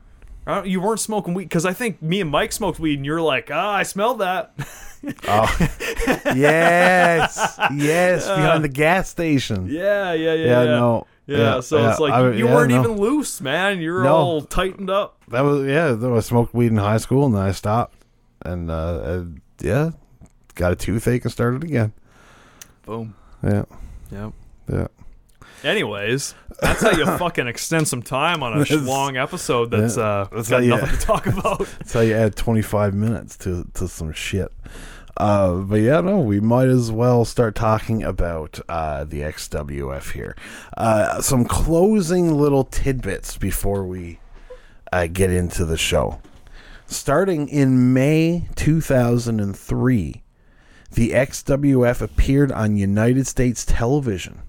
I 0.47 0.65
You 0.65 0.81
weren't 0.81 1.01
smoking 1.01 1.35
weed 1.35 1.45
because 1.45 1.65
I 1.67 1.73
think 1.73 2.01
me 2.03 2.21
and 2.21 2.31
Mike 2.31 2.53
smoked 2.53 2.79
weed, 2.81 2.99
and 2.99 3.07
you're 3.07 3.21
like, 3.21 3.51
ah, 3.53 3.75
I 3.75 3.83
smelled 3.83 4.19
that. 4.21 4.55
Oh, 5.27 5.69
yes, 6.37 7.59
yes, 7.75 8.27
behind 8.29 8.63
the 8.63 8.69
gas 8.69 9.09
station. 9.09 9.67
Yeah, 9.69 10.13
yeah, 10.13 10.35
yeah. 10.35 10.35
Yeah, 10.35 10.63
Yeah, 10.63 10.65
no, 10.67 11.07
Yeah, 11.27 11.39
yeah, 11.39 11.61
so 11.61 11.79
yeah, 11.79 11.91
it's 11.91 11.99
like 11.99 12.13
I- 12.13 12.31
you 12.33 12.47
weren't 12.47 12.71
no. 12.71 12.81
even 12.85 12.97
loose, 12.99 13.41
man. 13.41 13.81
You 13.81 13.93
were 13.95 14.05
No. 14.05 14.15
all 14.15 14.43
tightened 14.43 14.91
up. 14.91 15.21
That 15.29 15.41
was 15.43 15.67
yeah. 15.67 15.93
though 15.93 16.17
I 16.17 16.21
smoked 16.21 16.55
weed 16.55 16.69
in 16.71 16.77
high 16.77 16.99
school 16.99 17.27
and 17.27 17.35
then 17.35 17.43
I 17.43 17.51
stopped, 17.51 17.97
and 18.43 18.71
uh, 18.71 18.75
uh, 18.75 19.25
yeah, 19.61 19.91
got 20.55 20.71
a 20.73 20.77
toothache 20.77 21.25
and 21.25 21.33
started 21.33 21.65
again. 21.65 21.93
Boom. 22.87 23.15
Yeah, 23.43 23.65
Yep. 24.13 24.33
yeah. 24.73 24.87
Anyways, 25.65 26.35
that's 26.63 26.83
how 26.83 26.91
you 26.93 27.05
fucking 27.19 27.47
extend 27.47 27.87
some 27.89 28.03
time 28.03 28.43
on 28.43 28.63
a 28.63 28.77
long 28.77 29.17
episode 29.17 29.71
that's 29.71 29.97
yeah, 29.97 30.03
uh 30.03 30.29
that's 30.33 30.49
got 30.49 30.57
how 30.57 30.63
you- 30.63 30.71
nothing 30.71 30.91
to 30.91 30.97
talk 31.07 31.27
about. 31.27 31.59
That's 31.79 31.93
how 31.93 32.01
you 32.01 32.15
add 32.15 32.37
twenty 32.37 32.63
five 32.63 32.95
minutes 32.95 33.37
to 33.39 33.67
to 33.75 33.87
some 33.89 34.13
shit. 34.13 34.51
Uh, 35.15 35.57
but 35.57 35.77
yeah, 35.77 36.01
no, 36.01 36.21
we 36.21 36.41
might 36.41 36.69
as 36.69 36.91
well 36.91 37.27
start 37.27 37.55
talking 37.55 38.03
about 38.03 38.59
uh, 38.67 39.05
the 39.05 39.21
XWF 39.21 40.13
here. 40.13 40.35
Uh, 40.75 41.21
some 41.21 41.45
closing 41.45 42.33
little 42.35 42.65
tidbits 42.65 43.37
before 43.37 43.85
we 43.87 44.19
uh, 44.91 45.07
get 45.13 45.31
into 45.31 45.67
the 45.67 45.77
show. 45.77 46.19
Starting 46.87 47.47
in 47.51 47.93
May 47.93 48.49
2003, 48.57 50.23
the 50.93 51.11
XWF 51.11 52.01
appeared 52.01 52.51
on 52.51 52.77
United 52.77 53.27
States 53.27 53.67
television 53.67 54.41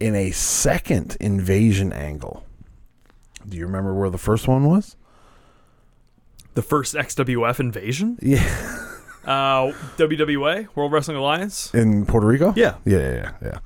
in 0.00 0.14
a 0.14 0.30
second 0.30 1.16
invasion 1.20 1.92
angle. 1.92 2.44
Do 3.48 3.56
you 3.56 3.66
remember 3.66 3.94
where 3.94 4.10
the 4.10 4.18
first 4.18 4.48
one 4.48 4.64
was? 4.64 4.96
The 6.54 6.62
first 6.62 6.94
XWF 6.94 7.60
invasion, 7.60 8.18
Yeah. 8.22 8.82
uh, 9.26 9.72
WWA 9.96 10.68
World 10.74 10.92
Wrestling 10.92 11.16
Alliance. 11.16 11.74
in 11.74 12.06
Puerto 12.06 12.26
Rico. 12.26 12.52
Yeah. 12.56 12.76
yeah, 12.84 12.98
yeah, 12.98 13.12
yeah. 13.14 13.32
yeah. 13.42 13.58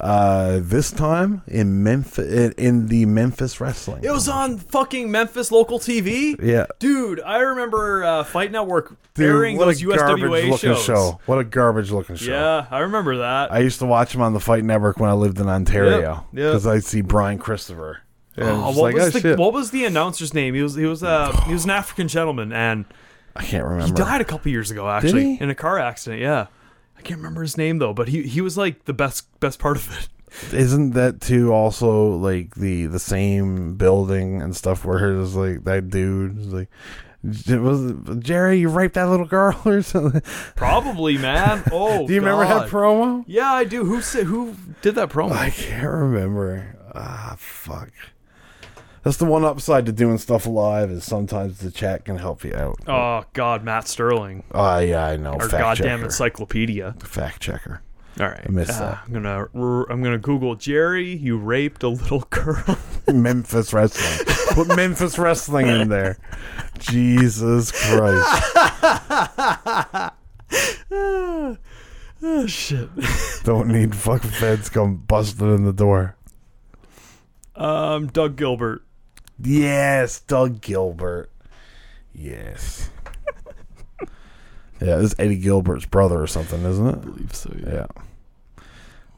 Uh, 0.00 0.60
this 0.62 0.90
time 0.90 1.42
in 1.46 1.82
Memphis, 1.82 2.32
in, 2.32 2.52
in 2.52 2.86
the 2.88 3.04
Memphis 3.06 3.60
Wrestling. 3.60 4.02
It 4.04 4.10
was 4.10 4.28
on 4.28 4.58
fucking 4.58 5.10
Memphis 5.10 5.52
local 5.52 5.78
TV. 5.78 6.36
yeah. 6.42 6.66
Dude, 6.78 7.20
I 7.20 7.38
remember 7.38 8.02
uh, 8.04 8.24
Fight 8.24 8.50
Network 8.50 8.96
airing 9.18 9.58
those 9.58 9.82
USWA 9.82 10.58
shows. 10.58 10.82
show. 10.82 11.20
What 11.26 11.38
a 11.38 11.44
garbage 11.44 11.90
looking 11.90 12.16
show. 12.16 12.30
Yeah, 12.32 12.66
I 12.70 12.80
remember 12.80 13.18
that. 13.18 13.52
I 13.52 13.58
used 13.58 13.78
to 13.80 13.86
watch 13.86 14.12
them 14.12 14.22
on 14.22 14.32
the 14.32 14.40
Fight 14.40 14.64
Network 14.64 14.98
when 14.98 15.10
I 15.10 15.14
lived 15.14 15.38
in 15.38 15.48
Ontario 15.48 15.90
Yep, 16.00 16.00
yep. 16.00 16.24
because 16.32 16.66
I'd 16.66 16.84
see 16.84 17.02
Brian 17.02 17.38
Christopher. 17.38 18.00
And 18.34 18.48
Oh, 18.48 18.68
I'm 18.70 18.74
what 18.76 18.76
like, 18.76 18.94
was 18.94 19.16
oh, 19.16 19.18
the 19.20 19.36
what 19.36 19.52
was 19.52 19.70
the 19.72 19.84
announcer's 19.84 20.32
name? 20.32 20.54
He 20.54 20.62
was 20.62 20.74
he 20.74 20.86
was 20.86 21.02
uh 21.02 21.30
he 21.46 21.52
was 21.52 21.64
an 21.64 21.70
African 21.70 22.08
gentleman 22.08 22.50
and 22.50 22.86
I 23.34 23.42
can't 23.44 23.64
remember. 23.64 23.86
he 23.86 23.92
died 23.92 24.20
a 24.20 24.24
couple 24.24 24.50
years 24.50 24.70
ago 24.70 24.88
actually 24.88 25.38
in 25.40 25.50
a 25.50 25.54
car 25.54 25.78
accident. 25.78 26.20
Yeah, 26.22 26.46
I 26.98 27.02
can't 27.02 27.18
remember 27.18 27.42
his 27.42 27.56
name 27.56 27.78
though, 27.78 27.92
but 27.94 28.08
he 28.08 28.22
he 28.22 28.40
was 28.40 28.56
like 28.58 28.84
the 28.84 28.92
best 28.92 29.26
best 29.40 29.58
part 29.58 29.76
of 29.76 29.90
it. 29.98 30.08
Isn't 30.54 30.92
that 30.92 31.20
too 31.20 31.52
also 31.52 32.08
like 32.16 32.54
the 32.54 32.86
the 32.86 32.98
same 32.98 33.74
building 33.76 34.40
and 34.40 34.56
stuff 34.56 34.84
where 34.84 35.20
it's 35.20 35.34
like 35.34 35.64
that 35.64 35.90
dude 35.90 36.38
is 36.38 36.52
like. 36.52 36.68
It 37.24 37.60
was 37.60 37.92
Jerry, 38.18 38.58
you 38.58 38.68
raped 38.68 38.94
that 38.94 39.08
little 39.08 39.26
girl 39.26 39.56
or 39.64 39.80
something? 39.82 40.22
Probably, 40.56 41.16
man. 41.18 41.62
Oh, 41.70 42.04
Do 42.04 42.12
you 42.12 42.18
remember 42.18 42.44
that 42.46 42.68
promo? 42.68 43.22
Yeah, 43.28 43.52
I 43.52 43.62
do. 43.62 43.84
Who 43.84 44.02
said 44.02 44.24
who 44.26 44.56
did 44.80 44.96
that 44.96 45.10
promo? 45.10 45.30
I 45.30 45.50
can't 45.50 45.86
remember. 45.86 46.76
Ah, 46.96 47.36
fuck. 47.38 47.90
That's 49.02 49.16
the 49.16 49.24
one 49.24 49.44
upside 49.44 49.86
to 49.86 49.92
doing 49.92 50.18
stuff 50.18 50.46
live 50.46 50.90
is 50.90 51.04
sometimes 51.04 51.58
the 51.58 51.70
chat 51.72 52.04
can 52.04 52.18
help 52.18 52.44
you 52.44 52.54
out. 52.54 52.78
oh 52.86 53.24
God, 53.32 53.64
Matt 53.64 53.88
Sterling, 53.88 54.44
Oh, 54.52 54.78
yeah, 54.78 55.04
I 55.06 55.16
know. 55.16 55.32
our 55.32 55.48
Fact 55.48 55.62
goddamn 55.62 55.98
checker. 55.98 56.04
encyclopedia. 56.04 56.94
Fact 57.00 57.40
checker. 57.42 57.82
All 58.20 58.28
right, 58.28 58.42
I 58.46 58.50
missed 58.50 58.72
uh, 58.72 58.90
that. 58.90 59.02
I'm 59.06 59.12
gonna 59.12 59.46
I'm 59.90 60.02
gonna 60.02 60.18
Google 60.18 60.54
Jerry. 60.54 61.14
You 61.16 61.38
raped 61.38 61.82
a 61.82 61.88
little 61.88 62.20
girl. 62.30 62.78
Memphis 63.12 63.72
Wrestling. 63.72 64.36
Put 64.50 64.76
Memphis 64.76 65.18
Wrestling 65.18 65.66
in 65.68 65.88
there. 65.88 66.18
Jesus 66.78 67.72
Christ. 67.72 68.42
oh 70.90 71.66
shit. 72.46 72.88
Don't 73.44 73.68
need 73.68 73.94
fucking 73.94 74.30
feds 74.30 74.68
come 74.68 74.96
busting 74.98 75.54
in 75.54 75.64
the 75.64 75.72
door. 75.72 76.16
Um, 77.56 78.06
Doug 78.08 78.36
Gilbert. 78.36 78.84
Yes, 79.42 80.20
Doug 80.20 80.60
Gilbert. 80.60 81.30
Yes. 82.14 82.90
yeah, 84.80 84.96
this 84.96 85.12
is 85.12 85.14
Eddie 85.18 85.36
Gilbert's 85.38 85.86
brother 85.86 86.20
or 86.20 86.26
something, 86.26 86.62
isn't 86.64 86.86
it? 86.86 86.94
I 86.94 86.98
believe 86.98 87.34
so. 87.34 87.54
Yeah. 87.66 87.86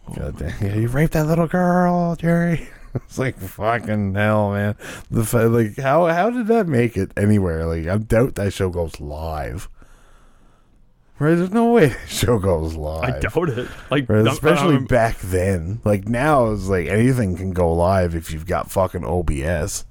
Oh, 0.09 0.15
God 0.17 0.39
damn. 0.39 0.67
Yeah, 0.67 0.75
you 0.77 0.89
raped 0.89 1.13
that 1.15 1.27
little 1.27 1.47
girl, 1.47 2.17
Jerry. 2.17 2.69
It's 2.95 3.19
like 3.19 3.37
fucking 3.41 4.15
hell, 4.15 4.53
man. 4.53 4.77
The 5.11 5.49
like 5.49 5.77
how 5.79 6.07
how 6.07 6.31
did 6.31 6.47
that 6.47 6.69
make 6.69 6.97
it 6.97 7.11
anywhere? 7.17 7.67
Like 7.67 7.89
I 7.89 7.99
doubt 7.99 8.37
that 8.37 8.53
show 8.53 8.71
goes 8.71 9.01
live. 9.01 9.69
Right? 11.19 11.35
There's 11.35 11.51
no 11.51 11.73
way 11.73 11.87
that 11.87 12.09
show 12.09 12.39
goes 12.39 12.77
live. 12.77 13.03
I 13.17 13.19
doubt 13.19 13.49
it. 13.49 13.69
Like, 13.91 14.09
Right? 14.09 14.25
Especially 14.29 14.75
I'm- 14.77 14.85
back 14.85 15.19
then. 15.19 15.81
Like 15.85 16.07
now 16.07 16.53
it's 16.53 16.69
like 16.69 16.87
anything 16.87 17.37
can 17.37 17.51
go 17.53 17.73
live 17.73 18.15
if 18.15 18.31
you've 18.31 18.47
got 18.47 18.71
fucking 18.71 19.05
OBS. 19.05 19.85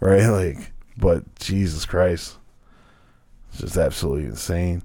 Right? 0.00 0.22
Like 0.28 0.72
but 0.96 1.32
Jesus 1.38 1.86
Christ. 1.86 2.36
It's 3.50 3.60
just 3.60 3.76
absolutely 3.76 4.26
insane. 4.26 4.82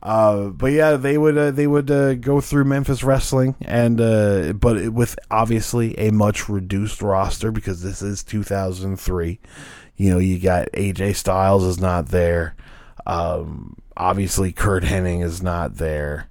Uh, 0.00 0.50
but 0.50 0.70
yeah, 0.70 0.94
they 0.94 1.18
would 1.18 1.36
uh, 1.36 1.50
they 1.50 1.66
would 1.66 1.90
uh, 1.90 2.14
go 2.14 2.40
through 2.40 2.64
Memphis 2.64 3.02
wrestling, 3.02 3.56
and 3.62 4.00
uh, 4.00 4.52
but 4.52 4.76
it- 4.76 4.92
with 4.94 5.18
obviously 5.30 5.98
a 5.98 6.12
much 6.12 6.48
reduced 6.48 7.02
roster 7.02 7.50
because 7.50 7.82
this 7.82 8.00
is 8.00 8.22
2003. 8.22 9.40
You 9.96 10.10
know, 10.10 10.18
you 10.18 10.38
got 10.38 10.68
AJ 10.72 11.16
Styles 11.16 11.64
is 11.64 11.80
not 11.80 12.06
there. 12.06 12.54
Um, 13.04 13.76
obviously, 13.96 14.52
Curt 14.52 14.84
Hennig 14.84 15.24
is 15.24 15.42
not 15.42 15.74
there. 15.78 16.28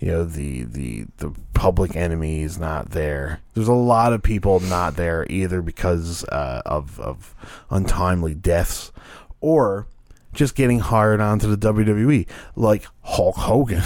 You 0.00 0.08
know 0.08 0.24
the 0.24 0.62
the 0.64 1.06
the 1.18 1.32
public 1.52 1.94
enemy 1.94 2.42
is 2.42 2.58
not 2.58 2.90
there. 2.90 3.40
There's 3.54 3.68
a 3.68 3.74
lot 3.74 4.14
of 4.14 4.22
people 4.22 4.58
not 4.60 4.96
there 4.96 5.26
either 5.28 5.60
because 5.60 6.24
uh, 6.24 6.62
of 6.64 6.98
of 6.98 7.34
untimely 7.68 8.34
deaths 8.34 8.92
or 9.40 9.86
just 10.32 10.54
getting 10.54 10.78
hired 10.78 11.20
onto 11.20 11.54
the 11.54 11.72
WWE, 11.72 12.26
like 12.56 12.86
Hulk 13.02 13.36
Hogan, 13.36 13.82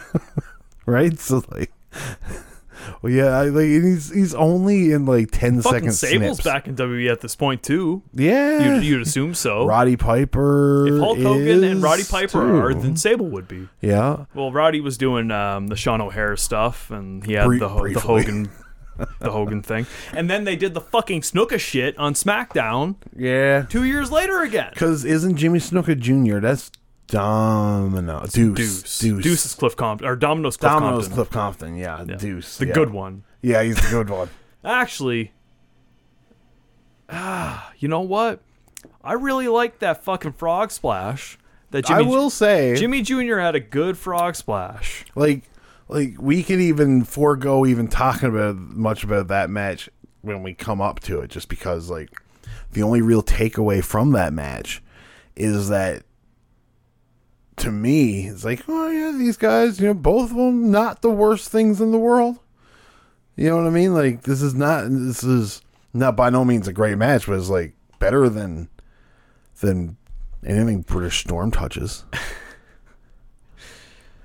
right? 0.86 1.18
So 1.18 1.42
like. 1.50 1.72
Well, 3.02 3.12
yeah, 3.12 3.26
I, 3.38 3.44
like 3.44 3.64
he's 3.66 4.12
he's 4.12 4.34
only 4.34 4.92
in 4.92 5.06
like 5.06 5.30
ten 5.30 5.60
Fucking 5.62 5.90
second 5.90 5.92
Sable's 5.92 6.36
snips. 6.38 6.44
back 6.44 6.68
in 6.68 6.76
WWE 6.76 7.10
at 7.10 7.20
this 7.20 7.36
point 7.36 7.62
too. 7.62 8.02
Yeah, 8.12 8.74
You'd, 8.76 8.84
you'd 8.84 9.02
assume 9.02 9.34
so. 9.34 9.66
Roddy 9.66 9.96
Piper. 9.96 10.86
if 10.88 10.98
Hulk 10.98 11.18
Hogan 11.18 11.64
and 11.64 11.82
Roddy 11.82 12.04
Piper 12.04 12.28
too. 12.32 12.56
are, 12.56 12.74
then 12.74 12.96
Sable 12.96 13.26
would 13.26 13.48
be. 13.48 13.68
yeah, 13.80 14.24
Well, 14.34 14.52
Roddy 14.52 14.80
was 14.80 14.96
doing 14.98 15.30
um, 15.30 15.66
the 15.68 15.76
Sean 15.76 16.00
O'Haire 16.00 16.36
stuff, 16.36 16.90
and 16.90 17.24
he 17.24 17.34
had 17.34 17.46
Brie- 17.46 17.58
the, 17.58 17.68
the. 17.94 18.00
Hogan, 18.00 18.50
the 19.20 19.30
Hogan 19.30 19.62
thing, 19.62 19.86
and 20.12 20.28
then 20.30 20.44
they 20.44 20.54
did 20.56 20.74
the 20.74 20.80
fucking 20.80 21.22
Snuka 21.22 21.58
shit 21.58 21.96
on 21.98 22.14
SmackDown 22.14 22.96
yeah. 23.16 23.62
two 23.62 23.84
years 23.84 24.10
later 24.10 24.42
again. 24.42 24.70
Because 24.72 25.04
isn't 25.04 25.36
Jimmy 25.36 25.58
Snuka 25.58 25.98
Jr. 25.98 26.38
That's 26.40 26.70
Domino 27.06 28.20
Deuce 28.26 28.32
Deuce, 28.56 28.98
Deuce, 28.98 29.22
Deuce 29.22 29.46
is 29.46 29.54
Cliff 29.54 29.76
Compton, 29.76 30.08
or 30.08 30.16
Domino's 30.16 30.56
Cliff 30.56 30.72
Domino's 30.72 31.08
Compton, 31.08 31.14
Cliff 31.14 31.30
Compton. 31.30 31.76
Yeah, 31.76 32.04
Yeah. 32.08 32.16
Deuce, 32.16 32.56
the 32.58 32.66
yeah. 32.66 32.72
good 32.72 32.90
one. 32.90 33.24
Yeah, 33.42 33.62
he's 33.62 33.76
the 33.76 33.90
good 33.90 34.08
one. 34.08 34.30
Actually, 34.64 35.32
ah, 37.08 37.72
you 37.78 37.88
know 37.88 38.00
what? 38.00 38.40
I 39.04 39.14
really 39.14 39.48
like 39.48 39.80
that 39.80 40.04
fucking 40.04 40.32
frog 40.32 40.70
splash. 40.70 41.38
That 41.70 41.86
Jimmy 41.86 41.98
I 41.98 42.02
will 42.02 42.30
say, 42.30 42.76
Jimmy 42.76 43.02
Jr. 43.02 43.38
had 43.38 43.54
a 43.54 43.60
good 43.60 43.96
frog 43.96 44.36
splash. 44.36 45.04
like, 45.14 45.44
like 45.88 46.14
we 46.20 46.42
can 46.42 46.60
even 46.60 47.02
forego 47.04 47.64
even 47.66 47.88
talking 47.88 48.28
about 48.28 48.56
much 48.56 49.04
about 49.04 49.28
that 49.28 49.50
match 49.50 49.88
when 50.20 50.42
we 50.42 50.54
come 50.54 50.80
up 50.80 51.00
to 51.00 51.20
it, 51.20 51.30
just 51.30 51.48
because 51.48 51.90
like 51.90 52.10
the 52.72 52.82
only 52.82 53.02
real 53.02 53.22
takeaway 53.22 53.82
from 53.82 54.12
that 54.12 54.32
match 54.32 54.82
is 55.34 55.68
that 55.68 56.04
to 57.62 57.70
me 57.72 58.26
it's 58.26 58.44
like, 58.44 58.64
oh 58.68 58.90
yeah, 58.90 59.16
these 59.16 59.36
guys, 59.36 59.80
you 59.80 59.86
know, 59.86 59.94
both 59.94 60.30
of 60.30 60.36
them 60.36 60.70
not 60.70 61.00
the 61.02 61.10
worst 61.10 61.48
things 61.48 61.80
in 61.80 61.92
the 61.92 61.98
world. 61.98 62.38
You 63.36 63.48
know 63.48 63.56
what 63.56 63.66
I 63.66 63.70
mean? 63.70 63.94
Like 63.94 64.22
this 64.22 64.42
is 64.42 64.54
not 64.54 64.84
this 64.90 65.22
is 65.22 65.62
not 65.94 66.16
by 66.16 66.30
no 66.30 66.44
means 66.44 66.68
a 66.68 66.72
great 66.72 66.98
match, 66.98 67.26
but 67.26 67.38
it's 67.38 67.48
like 67.48 67.74
better 67.98 68.28
than 68.28 68.68
than 69.60 69.96
anything 70.44 70.82
British 70.82 71.20
Storm 71.20 71.50
touches. 71.50 72.04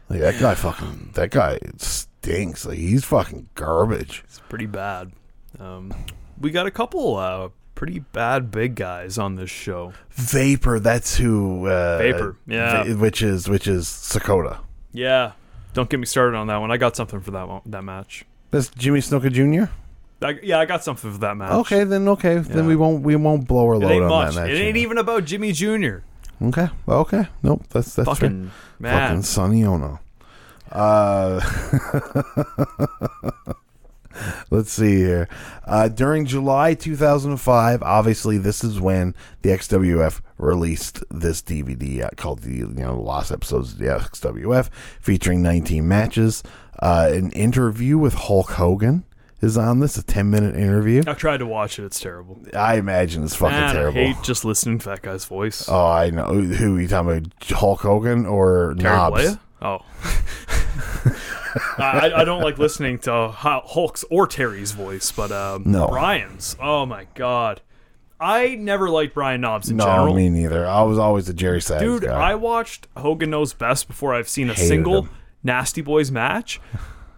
like 0.09 0.19
that 0.19 0.39
guy 0.39 0.55
fucking 0.55 1.11
that 1.13 1.31
guy 1.31 1.59
stinks. 1.77 2.65
Like 2.65 2.79
he's 2.79 3.05
fucking 3.05 3.49
garbage. 3.55 4.23
It's 4.25 4.41
pretty 4.49 4.65
bad. 4.65 5.11
Um, 5.59 5.93
we 6.39 6.51
got 6.51 6.65
a 6.65 6.71
couple 6.71 7.15
uh, 7.15 7.49
pretty 7.77 7.99
bad 7.99 8.49
big 8.49 8.73
guys 8.73 9.19
on 9.19 9.35
this 9.35 9.51
show. 9.51 9.93
Vapor, 10.09 10.79
that's 10.79 11.15
who 11.15 11.67
uh 11.67 11.99
Vapor, 11.99 12.35
yeah. 12.47 12.83
Va- 12.83 12.95
which 12.95 13.21
is 13.21 13.47
which 13.47 13.67
is 13.67 13.85
Sakota. 13.85 14.57
Yeah, 14.91 15.33
don't 15.73 15.87
get 15.87 15.99
me 15.99 16.07
started 16.07 16.35
on 16.35 16.47
that 16.47 16.57
one. 16.57 16.71
I 16.71 16.77
got 16.77 16.95
something 16.95 17.21
for 17.21 17.29
that 17.31 17.47
one, 17.47 17.61
that 17.67 17.83
match. 17.83 18.25
That's 18.49 18.69
Jimmy 18.69 18.99
Snuka 18.99 19.31
Jr. 19.31 19.71
I, 20.19 20.39
yeah, 20.41 20.57
I 20.59 20.65
got 20.65 20.83
something 20.83 21.11
for 21.11 21.19
that 21.19 21.37
match. 21.37 21.51
Okay, 21.51 21.83
then 21.83 22.07
okay, 22.09 22.39
then 22.39 22.65
we 22.65 22.75
won't 22.75 23.03
we 23.03 23.15
won't 23.15 23.47
blow 23.47 23.67
our 23.67 23.77
load 23.77 24.01
on 24.01 24.09
much. 24.09 24.33
that 24.33 24.41
match. 24.41 24.49
It 24.49 24.59
ain't 24.59 24.77
even 24.77 24.97
about 24.97 25.25
Jimmy 25.25 25.51
Jr. 25.51 25.99
Okay, 26.41 26.69
well, 26.87 26.99
okay, 27.01 27.27
nope, 27.43 27.61
that's 27.69 27.93
that's. 27.93 28.09
Fucking 28.09 28.51
man. 28.79 29.07
Fucking 29.09 29.21
Sonny 29.21 29.63
Onoo. 29.63 29.99
Uh, 30.71 31.39
let's 34.51 34.71
see 34.71 34.97
here. 34.97 35.27
Uh, 35.65 35.87
during 35.87 36.25
July 36.25 36.73
2005, 36.73 37.83
obviously, 37.83 38.37
this 38.37 38.63
is 38.63 38.79
when 38.79 39.15
the 39.41 39.49
XWF 39.49 40.21
released 40.37 41.03
this 41.09 41.41
DVD 41.41 42.03
uh, 42.03 42.09
called 42.15 42.39
the 42.39 42.57
you 42.57 42.67
know 42.67 42.99
Lost 42.99 43.31
Episodes 43.31 43.73
of 43.73 43.79
the 43.79 43.85
XWF, 43.85 44.69
featuring 44.99 45.41
19 45.41 45.87
matches. 45.87 46.43
Uh, 46.79 47.09
an 47.11 47.31
interview 47.31 47.97
with 47.97 48.13
Hulk 48.13 48.51
Hogan 48.51 49.03
is 49.41 49.57
on 49.57 49.79
this, 49.79 49.97
a 49.97 50.03
10 50.03 50.29
minute 50.29 50.55
interview. 50.55 51.03
I 51.05 51.13
tried 51.13 51.37
to 51.37 51.45
watch 51.45 51.79
it. 51.79 51.85
It's 51.85 51.99
terrible. 51.99 52.39
I 52.53 52.77
imagine 52.77 53.23
it's 53.23 53.35
fucking 53.35 53.57
Man, 53.57 53.73
terrible. 53.73 53.99
I 53.99 54.13
hate 54.13 54.23
just 54.23 54.45
listening 54.45 54.79
to 54.79 54.89
that 54.89 55.01
guy's 55.01 55.25
voice. 55.25 55.67
Oh, 55.67 55.87
I 55.87 56.09
know. 56.09 56.25
Who 56.25 56.77
are 56.77 56.81
you 56.81 56.87
talking 56.87 57.17
about? 57.17 57.43
Hulk 57.49 57.81
Hogan 57.81 58.25
or 58.25 58.75
Terry 58.77 58.95
Knobs? 58.95 59.37
Oh. 59.61 59.79
I, 61.77 62.11
I 62.15 62.23
don't 62.23 62.41
like 62.41 62.57
listening 62.57 62.99
to 62.99 63.29
Hulk's 63.29 64.03
or 64.09 64.27
Terry's 64.27 64.71
voice, 64.71 65.11
but 65.11 65.31
um, 65.31 65.63
No. 65.65 65.87
Brian's. 65.87 66.55
Oh 66.61 66.85
my 66.85 67.07
god, 67.15 67.61
I 68.19 68.55
never 68.55 68.89
liked 68.89 69.13
Brian 69.13 69.41
Knobbs 69.41 69.69
in 69.69 69.77
No, 69.77 69.85
general. 69.85 70.13
me 70.13 70.29
neither. 70.29 70.65
I 70.67 70.81
was 70.83 70.97
always 70.97 71.29
a 71.29 71.33
Jerry 71.33 71.61
Saggs 71.61 71.81
Dude, 71.83 72.03
guy. 72.03 72.31
I 72.31 72.35
watched 72.35 72.87
Hogan 72.97 73.29
Knows 73.29 73.53
Best 73.53 73.87
before 73.87 74.13
I've 74.15 74.29
seen 74.29 74.49
a 74.49 74.53
Hated 74.53 74.67
single 74.67 75.01
him. 75.03 75.09
Nasty 75.43 75.81
Boys 75.81 76.11
match. 76.11 76.59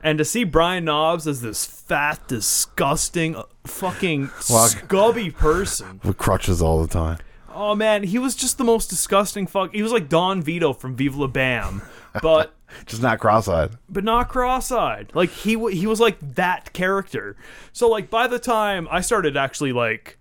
And 0.02 0.18
to 0.18 0.24
see 0.24 0.46
Brian 0.46 0.86
Knobbs 0.86 1.28
as 1.28 1.42
this 1.42 1.66
fat, 1.66 2.26
disgusting, 2.30 3.36
uh, 3.36 3.44
fucking 3.66 4.28
Fuck. 4.28 4.72
scubby 4.72 5.34
person. 5.36 6.00
with 6.06 6.18
crutches 6.18 6.62
all 6.62 6.82
the 6.82 6.88
time. 6.88 7.18
Oh 7.54 7.76
man, 7.76 8.04
he 8.04 8.18
was 8.18 8.34
just 8.34 8.58
the 8.58 8.64
most 8.64 8.90
disgusting 8.90 9.46
fuck. 9.46 9.74
He 9.74 9.84
was 9.84 9.92
like 9.92 10.08
Don 10.08 10.42
Vito 10.42 10.72
from 10.72 10.96
Viva 10.96 11.20
La 11.20 11.28
Bam, 11.28 11.82
but 12.22 12.54
Just 12.86 13.02
not 13.02 13.20
cross-eyed. 13.20 13.72
but 13.90 14.04
not 14.04 14.30
cross-eyed. 14.30 15.12
Like 15.14 15.30
he 15.30 15.54
w- 15.56 15.76
he 15.76 15.88
was 15.88 16.00
like 16.00 16.18
that 16.36 16.74
character. 16.74 17.36
So 17.74 17.88
like 17.90 18.10
by 18.10 18.28
the 18.28 18.40
time 18.40 18.88
I 18.92 19.02
started 19.02 19.36
actually 19.38 19.74
like 19.74 20.18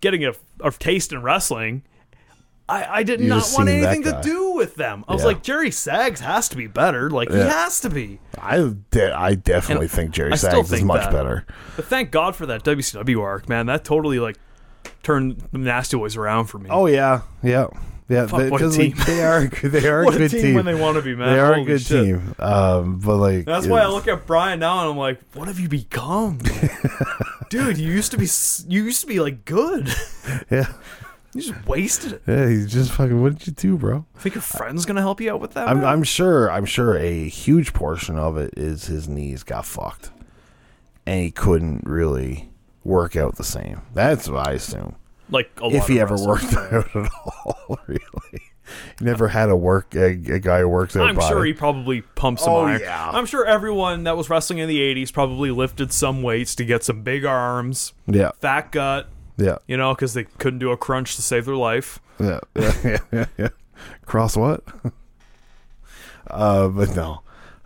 getting 0.00 0.24
a, 0.24 0.32
a 0.60 0.70
taste 0.70 1.12
in 1.12 1.22
wrestling, 1.22 1.82
I 2.68 2.98
I 2.98 3.02
did 3.02 3.20
You 3.20 3.28
not 3.28 3.48
want 3.54 3.68
anything 3.68 4.02
to 4.04 4.20
do 4.22 4.52
with 4.52 4.74
them. 4.76 5.04
I 5.08 5.14
was 5.14 5.24
like 5.24 5.42
Jerry 5.42 5.70
Saggs 5.70 6.20
has 6.20 6.48
to 6.50 6.56
be 6.56 6.66
better. 6.66 7.10
Like 7.10 7.30
he 7.30 7.38
has 7.38 7.80
to 7.80 7.90
be. 7.90 8.20
I 8.40 8.72
de- 8.90 9.12
I 9.12 9.34
definitely 9.34 9.86
And 9.86 9.90
think 9.92 10.10
Jerry 10.12 10.32
I 10.32 10.36
still 10.36 10.50
Saggs 10.64 10.72
is 10.72 10.82
much 10.84 11.02
that. 11.04 11.12
better. 11.12 11.46
But 11.76 11.86
thank 11.86 12.10
God 12.10 12.36
for 12.36 12.44
that 12.46 12.64
WCW 12.64 13.20
arc, 13.22 13.48
man. 13.48 13.66
That 13.66 13.84
totally 13.84 14.18
like 14.20 14.36
turned 15.02 15.48
the 15.52 15.58
Nasty 15.58 15.96
Boys 15.96 16.16
around 16.16 16.46
for 16.46 16.58
me. 16.58 16.68
Oh 16.70 16.86
yeah, 16.86 17.22
yeah, 17.42 17.68
yeah. 18.08 18.26
Fuck, 18.26 18.32
what 18.32 18.62
a 18.62 18.68
Because 18.68 18.78
like, 18.78 18.96
they 19.06 19.22
are 19.22 19.46
they 19.62 19.88
are 19.88 20.02
a 20.04 20.10
good 20.10 20.30
team, 20.30 20.40
team. 20.40 20.54
when 20.54 20.64
they 20.64 20.74
want 20.74 20.96
to 20.96 21.02
be, 21.02 21.14
man. 21.14 21.32
They 21.32 21.38
are 21.40 21.54
Holy 21.54 21.62
a 21.62 21.66
good 21.66 21.82
shit. 21.82 22.04
team. 22.04 22.34
Um, 22.38 22.98
but 23.00 23.16
like 23.16 23.44
That's 23.44 23.66
why 23.66 23.80
I 23.82 23.86
look 23.88 24.08
at 24.08 24.26
Brian 24.26 24.60
now 24.60 24.80
and 24.80 24.90
I'm 24.90 24.96
like, 24.96 25.20
what 25.34 25.48
have 25.48 25.58
you 25.60 25.68
become, 25.68 26.38
dude? 27.50 27.78
You 27.78 27.90
used 27.92 28.10
to 28.12 28.18
be, 28.18 28.26
you 28.72 28.84
used 28.84 29.00
to 29.02 29.06
be 29.06 29.20
like 29.20 29.44
good. 29.44 29.88
Yeah, 30.50 30.72
You 31.34 31.40
just 31.42 31.66
wasted 31.66 32.12
it. 32.12 32.22
yeah. 32.26 32.48
He's 32.48 32.70
just 32.72 32.90
fucking. 32.92 33.20
What 33.22 33.38
did 33.38 33.46
you 33.46 33.52
do, 33.54 33.76
bro? 33.78 34.04
I 34.16 34.18
think 34.20 34.34
your 34.34 34.42
friend's 34.42 34.84
gonna 34.86 35.00
help 35.00 35.20
you 35.20 35.32
out 35.32 35.40
with 35.40 35.52
that? 35.54 35.68
I'm? 35.68 35.84
I'm 35.84 36.02
sure 36.02 36.50
I'm 36.50 36.64
sure 36.66 36.96
a 36.96 37.28
huge 37.28 37.72
portion 37.72 38.18
of 38.18 38.36
it 38.36 38.54
is 38.56 38.84
his 38.86 39.08
knees 39.08 39.42
got 39.42 39.64
fucked, 39.66 40.10
and 41.06 41.22
he 41.22 41.30
couldn't 41.30 41.84
really 41.86 42.50
work 42.84 43.16
out 43.16 43.36
the 43.36 43.44
same. 43.44 43.80
That's 43.94 44.28
what 44.28 44.46
I 44.48 44.52
assume. 44.52 44.96
Like 45.30 45.50
a 45.60 45.64
lot 45.64 45.74
if 45.74 45.86
he 45.86 46.00
ever 46.00 46.14
wrestlers. 46.14 46.42
worked 46.52 46.54
out 46.72 46.96
at 46.96 47.10
all, 47.24 47.78
really. 47.86 48.42
He 48.98 49.04
never 49.04 49.28
had 49.28 49.48
a 49.48 49.56
work 49.56 49.94
a, 49.94 50.06
a 50.10 50.38
guy 50.38 50.60
who 50.60 50.68
works 50.68 50.94
out. 50.94 51.08
I'm 51.08 51.16
body. 51.16 51.28
sure 51.28 51.44
he 51.44 51.54
probably 51.54 52.02
pumped 52.02 52.42
some 52.42 52.52
Oh, 52.52 52.60
iron. 52.66 52.80
yeah. 52.82 53.10
I'm 53.10 53.24
sure 53.24 53.46
everyone 53.46 54.04
that 54.04 54.16
was 54.16 54.28
wrestling 54.28 54.58
in 54.58 54.68
the 54.68 54.78
'80s 54.78 55.10
probably 55.12 55.50
lifted 55.50 55.90
some 55.92 56.22
weights 56.22 56.54
to 56.56 56.64
get 56.66 56.84
some 56.84 57.02
big 57.02 57.24
arms, 57.24 57.94
Yeah, 58.06 58.32
fat 58.40 58.70
gut, 58.72 59.08
yeah, 59.38 59.56
you 59.66 59.76
know, 59.78 59.94
because 59.94 60.12
they 60.14 60.24
couldn't 60.24 60.58
do 60.58 60.70
a 60.70 60.76
crunch 60.76 61.16
to 61.16 61.22
save 61.22 61.46
their 61.46 61.56
life. 61.56 61.98
yeah, 62.20 62.40
yeah, 62.56 62.72
yeah, 62.84 62.98
yeah, 63.12 63.24
yeah. 63.38 63.48
Cross 64.04 64.36
what? 64.36 64.62
uh, 66.28 66.68
but 66.68 66.94
no. 66.94 67.22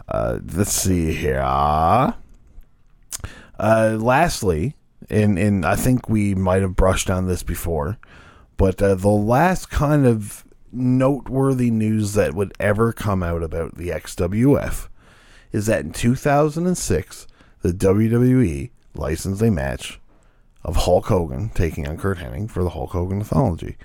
Uh, 0.08 0.38
let's 0.54 0.72
see 0.72 1.14
here. 1.14 1.40
Uh, 1.40 2.12
lastly, 3.58 4.76
and 5.12 5.38
and 5.38 5.64
I 5.64 5.76
think 5.76 6.08
we 6.08 6.34
might 6.34 6.62
have 6.62 6.76
brushed 6.76 7.10
on 7.10 7.26
this 7.28 7.42
before, 7.42 7.98
but 8.56 8.82
uh, 8.82 8.94
the 8.94 9.08
last 9.08 9.70
kind 9.70 10.06
of 10.06 10.44
noteworthy 10.72 11.70
news 11.70 12.14
that 12.14 12.34
would 12.34 12.52
ever 12.58 12.92
come 12.92 13.22
out 13.22 13.42
about 13.42 13.76
the 13.76 13.90
XWF 13.90 14.88
is 15.52 15.66
that 15.66 15.84
in 15.84 15.92
2006, 15.92 17.26
the 17.60 17.72
WWE 17.72 18.70
licensed 18.94 19.42
a 19.42 19.50
match 19.50 20.00
of 20.64 20.76
Hulk 20.76 21.06
Hogan 21.06 21.50
taking 21.50 21.86
on 21.86 21.98
Curt 21.98 22.18
Hennig 22.18 22.50
for 22.50 22.62
the 22.62 22.70
Hulk 22.70 22.90
Hogan 22.90 23.18
mythology. 23.18 23.76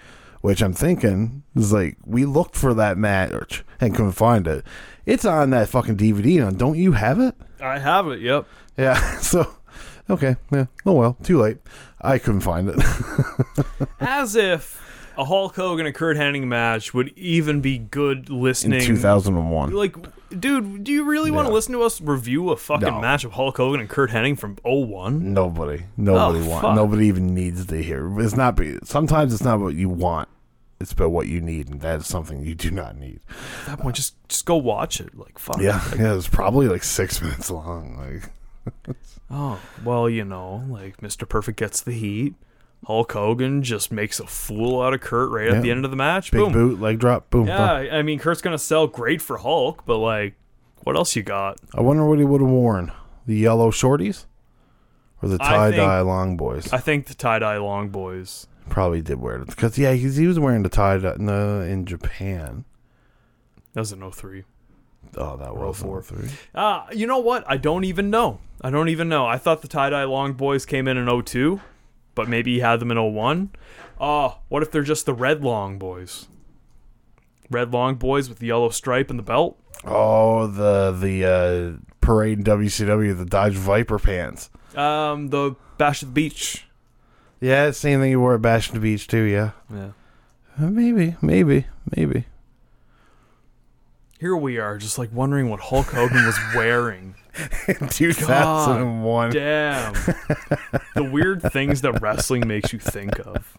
Which 0.42 0.62
I'm 0.62 0.74
thinking 0.74 1.44
is 1.56 1.74
like 1.74 1.98
we 2.06 2.24
looked 2.24 2.56
for 2.56 2.74
that 2.76 2.98
match 2.98 3.66
and 3.82 3.94
couldn't 3.96 4.12
find 4.14 4.48
it. 4.48 4.64
It's 5.06 5.26
on 5.26 5.50
that 5.50 5.68
fucking 5.68 5.98
DVD 5.98 6.38
now. 6.38 6.52
Don't 6.52 6.78
you 6.78 6.92
have 6.94 7.20
it? 7.20 7.36
I 7.60 7.80
have 7.80 8.08
it. 8.08 8.22
Yep. 8.22 8.46
Yeah. 8.78 9.20
So 9.22 9.57
okay. 10.10 10.36
Yeah. 10.52 10.66
Oh 10.86 10.94
well. 10.94 11.18
Too 11.24 11.40
late. 11.42 11.58
I 12.02 12.18
couldn't 12.20 12.42
find 12.42 12.70
it. 12.70 12.80
As 14.00 14.36
if 14.36 14.82
a 15.18 15.26
Hulk 15.26 15.56
Hogan 15.56 15.86
and 15.86 15.96
Curt 15.96 16.16
Hennig 16.18 16.44
match 16.46 16.94
would 16.94 17.10
even 17.18 17.60
be 17.62 17.78
good 17.78 18.30
In 18.30 18.42
listening. 18.42 18.82
2001. 18.82 19.72
Like 19.74 19.96
dude, 20.40 20.84
do 20.84 20.92
you 20.92 21.06
really 21.06 21.32
want 21.32 21.48
to 21.48 21.54
listen 21.54 21.74
to 21.74 21.82
us 21.84 22.00
review 22.02 22.50
a 22.50 22.58
fucking 22.58 22.88
No. 22.88 23.02
match 23.02 23.24
of 23.24 23.32
Hulk 23.34 23.58
Hogan 23.58 23.80
and 23.80 23.90
Curt 23.90 24.12
Hennig 24.12 24.38
from 24.38 24.58
01? 24.64 25.34
Nobody, 25.34 25.86
nobody 25.96 26.46
Oh, 26.46 26.50
want, 26.50 26.62
fuck. 26.62 26.76
nobody 26.76 27.08
even 27.08 27.34
needs 27.34 27.66
to 27.66 27.82
hear. 27.82 28.20
It's 28.20 28.36
not. 28.36 28.60
Sometimes 28.84 29.34
it's 29.34 29.44
not 29.44 29.60
what 29.60 29.74
you 29.76 29.90
want. 29.90 30.30
It's 30.80 30.92
about 30.92 31.10
what 31.10 31.26
you 31.26 31.42
need, 31.42 31.70
and 31.70 31.82
that 31.82 32.02
is 32.02 32.06
something 32.08 32.44
you 32.44 32.54
do 32.54 32.70
not 32.70 32.96
need. 32.98 33.22
At 33.62 33.66
that 33.66 33.80
point, 33.80 33.96
just 33.96 34.14
just 34.30 34.46
go 34.46 34.58
watch 34.58 35.00
it. 35.02 35.18
Like 35.18 35.40
fuck. 35.40 35.60
Yeah, 35.60 35.82
yeah. 35.98 36.14
It's 36.14 36.28
probably 36.28 36.68
like 36.68 36.84
six 36.84 37.20
minutes 37.20 37.50
long. 37.50 37.98
Like, 37.98 38.30
Oh 39.30 39.60
well, 39.84 40.10
you 40.10 40.24
know, 40.24 40.64
like 40.70 40.98
Mr. 41.02 41.28
Perfect 41.28 41.60
gets 41.60 41.82
the 41.82 41.92
heat. 41.92 42.36
Hulk 42.86 43.12
Hogan 43.12 43.62
just 43.64 43.92
makes 43.92 44.20
a 44.22 44.26
fool 44.28 44.82
out 44.82 44.94
of 44.94 45.02
Curt 45.02 45.30
right 45.32 45.50
Yeah. 45.50 45.56
at 45.58 45.64
the 45.64 45.72
end 45.72 45.84
of 45.84 45.92
the 45.92 45.98
match. 45.98 46.32
big 46.32 46.40
Boom. 46.42 46.54
boot, 46.54 46.80
leg 46.80 47.00
drop, 47.00 47.30
boom. 47.30 47.48
Yeah, 47.48 47.82
boom. 47.84 47.94
I 47.94 48.02
mean 48.04 48.20
Curt's 48.20 48.42
gonna 48.42 48.58
sell 48.58 48.88
great 48.88 49.22
for 49.22 49.38
Hulk, 49.40 49.84
but 49.86 49.98
like, 49.98 50.36
what 50.84 50.96
else 50.96 51.16
you 51.16 51.24
got? 51.24 51.58
I 51.76 51.82
wonder 51.82 52.06
what 52.06 52.20
he 52.20 52.26
would 52.26 52.40
have 52.40 52.50
worn: 52.50 52.92
the 53.26 53.36
yellow 53.36 53.70
shorties 53.72 54.26
or 55.22 55.28
the 55.30 55.38
tie 55.40 55.72
dye 55.72 56.00
long 56.02 56.38
boys. 56.38 56.72
I 56.72 56.78
think 56.78 57.08
the 57.08 57.14
tie 57.14 57.40
dye 57.40 57.58
long 57.58 57.90
boys. 57.90 58.48
Probably 58.70 59.02
did 59.02 59.20
wear 59.20 59.42
it 59.42 59.48
because 59.48 59.78
yeah, 59.78 59.94
he's, 59.94 60.16
he 60.18 60.28
was 60.28 60.40
wearing 60.40 60.64
the 60.64 60.70
tie 60.70 60.98
dye 60.98 61.16
in, 61.16 61.28
in 61.30 61.86
Japan. 61.86 62.64
That 63.74 63.82
was 63.82 63.92
in 63.92 64.10
03. 64.10 64.44
Oh, 65.18 65.38
that 65.38 65.56
was 65.56 65.80
04. 65.80 66.02
03. 66.04 66.30
Uh, 66.56 66.86
you 66.94 67.08
know 67.08 67.20
what? 67.20 67.44
I 67.48 67.58
don't 67.58 67.84
even 67.84 68.10
know. 68.10 68.40
I 68.62 68.70
don't 68.70 68.90
even 68.90 69.10
know. 69.10 69.26
I 69.26 69.38
thought 69.38 69.62
the 69.62 69.68
tie 69.68 69.90
dye 69.90 70.04
long 70.04 70.34
boys 70.34 70.66
came 70.66 70.88
in 70.88 70.98
in 70.98 71.24
02, 71.24 71.60
but 72.16 72.28
maybe 72.28 72.54
he 72.56 72.60
had 72.60 72.80
them 72.80 72.92
in 72.92 73.14
01. 73.14 73.52
Oh, 74.00 74.40
what 74.50 74.64
if 74.64 74.72
they're 74.72 74.84
just 74.84 75.06
the 75.06 75.14
red 75.14 75.44
long 75.44 75.78
boys? 75.78 76.28
Red 77.50 77.72
long 77.72 77.96
boys 77.96 78.30
with 78.30 78.40
the 78.40 78.48
yellow 78.48 78.70
stripe 78.70 79.10
and 79.10 79.18
the 79.18 79.24
belt? 79.24 79.58
Oh, 79.86 80.48
the 80.48 80.92
the 80.92 81.26
uh, 81.26 81.90
parade 82.02 82.40
in 82.40 82.44
WCW, 82.44 83.18
the 83.18 83.26
Dodge 83.26 83.54
Viper 83.54 84.00
pants. 84.00 84.50
Um, 84.76 85.30
the 85.30 85.56
Bash 85.78 86.04
at 86.04 86.10
the 86.10 86.14
Beach. 86.14 86.66
Yeah, 87.40 87.72
same 87.72 88.00
thing 88.02 88.10
you 88.12 88.20
wore 88.20 88.36
at 88.36 88.42
Bash 88.42 88.68
of 88.70 88.74
the 88.74 88.80
Beach 88.80 89.08
too. 89.08 89.24
Yeah, 89.24 89.52
Yeah. 89.72 89.92
Uh, 90.60 90.70
maybe, 90.72 91.16
maybe, 91.22 91.66
maybe. 91.96 92.26
Here 94.20 94.36
we 94.36 94.58
are, 94.58 94.78
just 94.78 94.98
like 94.98 95.14
wondering 95.14 95.50
what 95.50 95.60
Hulk 95.60 95.88
Hogan 95.88 96.26
was 96.26 96.38
wearing. 96.56 97.16
in 97.68 97.88
2001. 97.88 99.32
Damn. 99.32 99.94
the 100.96 101.04
weird 101.04 101.42
things 101.42 101.82
that 101.82 102.02
wrestling 102.02 102.48
makes 102.48 102.74
you 102.74 102.80
think 102.80 103.20
of. 103.20 103.58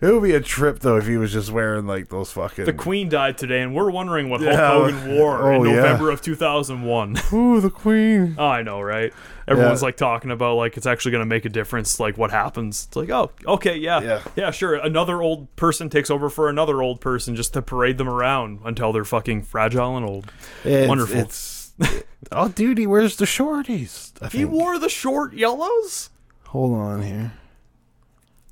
It 0.00 0.06
would 0.12 0.22
be 0.22 0.34
a 0.34 0.40
trip 0.40 0.78
though 0.80 0.96
if 0.96 1.06
he 1.06 1.16
was 1.16 1.32
just 1.32 1.50
wearing 1.50 1.86
like 1.86 2.08
those 2.08 2.30
fucking. 2.32 2.64
The 2.64 2.72
Queen 2.72 3.08
died 3.08 3.36
today, 3.38 3.60
and 3.62 3.74
we're 3.74 3.90
wondering 3.90 4.28
what 4.30 4.40
Hulk 4.40 4.52
Yeah. 4.52 4.68
Hogan 4.68 5.16
wore 5.16 5.42
oh, 5.42 5.62
in 5.62 5.68
Oh, 5.68 5.70
yeah. 5.70 5.76
November 5.76 6.10
of 6.10 6.20
2001. 6.22 7.16
Ooh, 7.32 7.60
the 7.60 7.70
Queen. 7.70 8.36
Oh, 8.38 8.46
I 8.46 8.62
know, 8.62 8.80
right? 8.80 9.12
Everyone's 9.48 9.82
Yeah. 9.82 9.86
like 9.86 9.96
talking 9.96 10.30
about 10.30 10.54
like 10.56 10.76
it's 10.76 10.86
actually 10.86 11.10
going 11.12 11.22
to 11.22 11.26
make 11.28 11.44
a 11.44 11.48
difference, 11.48 11.98
like 12.00 12.16
what 12.16 12.30
happens. 12.30 12.84
It's 12.88 12.96
like, 12.96 13.10
oh, 13.10 13.30
okay, 13.46 13.76
yeah, 13.76 14.00
Yeah. 14.00 14.22
yeah, 14.36 14.50
sure. 14.50 14.74
Another 14.74 15.20
old 15.22 15.54
person 15.56 15.90
takes 15.90 16.10
over 16.10 16.30
for 16.30 16.48
another 16.48 16.80
old 16.82 17.00
person 17.00 17.34
just 17.36 17.52
to 17.54 17.62
parade 17.62 17.98
them 17.98 18.08
around 18.08 18.60
until 18.64 18.92
they're 18.92 19.04
fucking 19.04 19.42
fragile 19.42 19.96
and 19.96 20.06
old. 20.06 20.32
It's, 20.64 20.88
Wonderful. 20.88 21.20
It's. 21.20 21.74
oh, 22.32 22.48
dude, 22.48 22.78
he 22.78 22.86
wears 22.86 23.16
the 23.16 23.24
shorties. 23.24 24.12
I 24.22 24.28
He 24.28 24.44
wore 24.44 24.78
the 24.78 24.88
short 24.88 25.34
yellows. 25.34 26.10
Hold 26.46 26.72
on 26.78 27.02
here. 27.02 27.32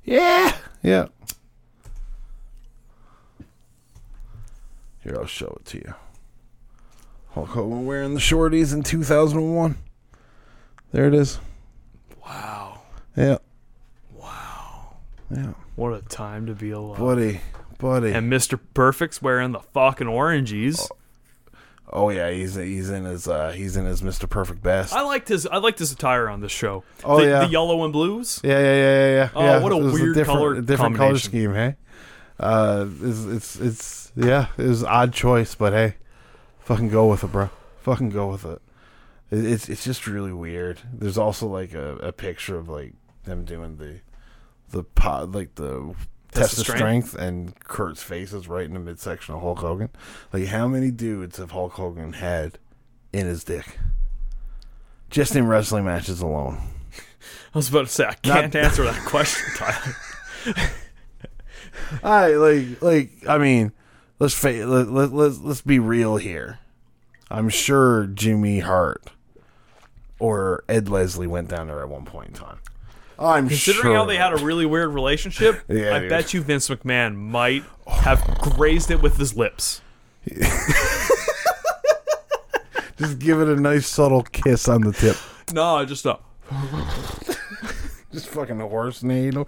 Yeah. 0.03 0.55
Yeah. 0.81 1.07
Here, 5.01 5.15
I'll 5.17 5.25
show 5.25 5.57
it 5.59 5.65
to 5.67 5.77
you. 5.79 5.93
Hulk 7.31 7.49
Hogan 7.49 7.85
wearing 7.85 8.13
the 8.13 8.19
shorties 8.19 8.73
in 8.73 8.83
2001. 8.83 9.77
There 10.91 11.07
it 11.07 11.13
is. 11.13 11.39
Wow, 12.25 12.81
Yeah. 13.17 13.37
wow, 14.15 14.95
Yeah. 15.29 15.53
what 15.75 15.93
a 15.93 16.01
time 16.01 16.45
to 16.45 16.53
be 16.53 16.71
alive. 16.71 16.99
Buddy. 16.99 17.41
Buddy. 17.79 18.11
And 18.13 18.31
Mr. 18.31 18.57
Perfect's 18.73 19.21
wearing 19.21 19.51
the 19.51 19.59
fucking 19.59 20.07
oranges. 20.07 20.87
oh 20.91 20.95
yeah, 21.91 22.31
he's 22.31 22.55
he's 22.55 22.89
in 22.89 23.05
his 23.05 23.27
uh 23.27 23.51
he's 23.51 23.77
in 23.77 23.85
his 23.85 24.01
Mr. 24.01 24.29
Perfect 24.29 24.61
best. 24.63 24.93
I 24.93 25.01
liked 25.01 25.27
his 25.27 25.45
I 25.45 25.57
liked 25.57 25.79
his 25.79 25.91
attire 25.91 26.29
on 26.29 26.41
this 26.41 26.51
show. 26.51 26.83
Oh, 27.03 27.19
the, 27.19 27.27
yeah. 27.27 27.39
the 27.45 27.51
yellow 27.51 27.83
and 27.83 27.93
blues. 27.93 28.39
Yeah, 28.43 28.59
yeah, 28.59 28.59
yeah, 28.59 28.75
yeah, 28.75 29.13
yeah. 29.13 29.29
Oh, 29.35 29.43
yeah. 29.43 29.59
what 29.59 29.71
a 29.71 29.77
weird 29.77 30.15
different, 30.15 30.39
color 30.39 30.61
different 30.61 30.95
color 30.95 31.17
scheme, 31.17 31.53
hey? 31.53 31.75
Uh, 32.39 32.87
it's, 33.01 33.25
it's, 33.25 33.55
it's, 33.57 34.11
yeah, 34.15 34.47
it 34.57 34.63
was 34.63 34.81
an 34.81 34.87
odd 34.89 35.13
choice, 35.13 35.55
but 35.55 35.73
hey, 35.73 35.95
fucking 36.59 36.89
go 36.89 37.07
with 37.07 37.23
it, 37.23 37.31
bro. 37.31 37.49
Fucking 37.81 38.09
go 38.09 38.27
with 38.27 38.45
it. 38.45 38.61
it 39.29 39.45
it's, 39.45 39.69
it's 39.69 39.83
just 39.83 40.07
really 40.07 40.33
weird. 40.33 40.81
There's 40.91 41.17
also 41.17 41.47
like 41.47 41.73
a, 41.73 41.97
a 41.97 42.11
picture 42.11 42.57
of 42.57 42.67
like 42.67 42.93
them 43.25 43.45
doing 43.45 43.77
the, 43.77 44.01
the 44.71 44.83
pot, 44.83 45.31
like 45.31 45.55
the 45.55 45.93
Test 46.33 46.55
test 46.55 46.67
of 46.67 46.73
of 46.73 46.77
strength, 46.77 47.15
and 47.15 47.57
Curt's 47.61 48.03
face 48.03 48.33
is 48.33 48.47
right 48.47 48.65
in 48.65 48.73
the 48.73 48.79
midsection 48.79 49.35
of 49.35 49.41
Hulk 49.41 49.59
Hogan. 49.59 49.89
Like, 50.31 50.45
how 50.45 50.67
many 50.67 50.91
dudes 50.91 51.37
have 51.37 51.51
Hulk 51.51 51.73
Hogan 51.73 52.13
had 52.13 52.59
in 53.11 53.25
his 53.25 53.43
dick? 53.43 53.77
Just 55.09 55.35
in 55.35 55.47
wrestling 55.47 55.85
matches 55.85 56.21
alone. 56.21 56.59
I 57.53 57.57
was 57.57 57.69
about 57.69 57.85
to 57.85 57.91
say 57.91 58.05
I 58.05 58.13
can't 58.13 58.55
answer 58.55 58.83
that 58.83 59.05
question, 59.05 59.45
Tyler. 59.55 59.95
I 62.03 62.27
like 62.29 62.81
like 62.81 63.11
I 63.27 63.37
mean, 63.37 63.71
let's 64.19 64.33
fa- 64.33 64.65
let, 64.65 64.89
let, 64.89 65.13
let's 65.13 65.39
let's 65.39 65.61
be 65.61 65.79
real 65.79 66.17
here. 66.17 66.59
I'm 67.29 67.49
sure 67.49 68.07
Jimmy 68.07 68.59
Hart 68.59 69.11
or 70.19 70.63
Ed 70.67 70.89
Leslie 70.89 71.27
went 71.27 71.49
down 71.49 71.67
there 71.67 71.81
at 71.81 71.89
one 71.89 72.05
point 72.05 72.29
in 72.29 72.33
time. 72.33 72.59
I'm 73.19 73.47
Considering 73.47 73.83
sure. 73.83 73.95
how 73.95 74.05
they 74.05 74.17
had 74.17 74.33
a 74.33 74.43
really 74.43 74.65
weird 74.65 74.89
relationship, 74.93 75.61
Yeah, 75.69 75.95
I 75.95 75.99
dude. 75.99 76.09
bet 76.09 76.33
you 76.33 76.41
Vince 76.41 76.67
McMahon 76.69 77.15
might 77.15 77.63
have 77.87 78.21
grazed 78.41 78.89
it 78.91 79.01
with 79.01 79.17
his 79.17 79.35
lips. 79.35 79.81
just 82.97 83.19
give 83.19 83.39
it 83.41 83.47
a 83.47 83.55
nice 83.59 83.85
subtle 83.87 84.23
kiss 84.23 84.67
on 84.69 84.81
the 84.81 84.91
tip. 84.93 85.17
No, 85.53 85.83
just 85.85 86.05
uh, 86.07 86.17
Just 88.11 88.27
fucking 88.29 88.59
horse 88.59 89.01
needle. 89.03 89.47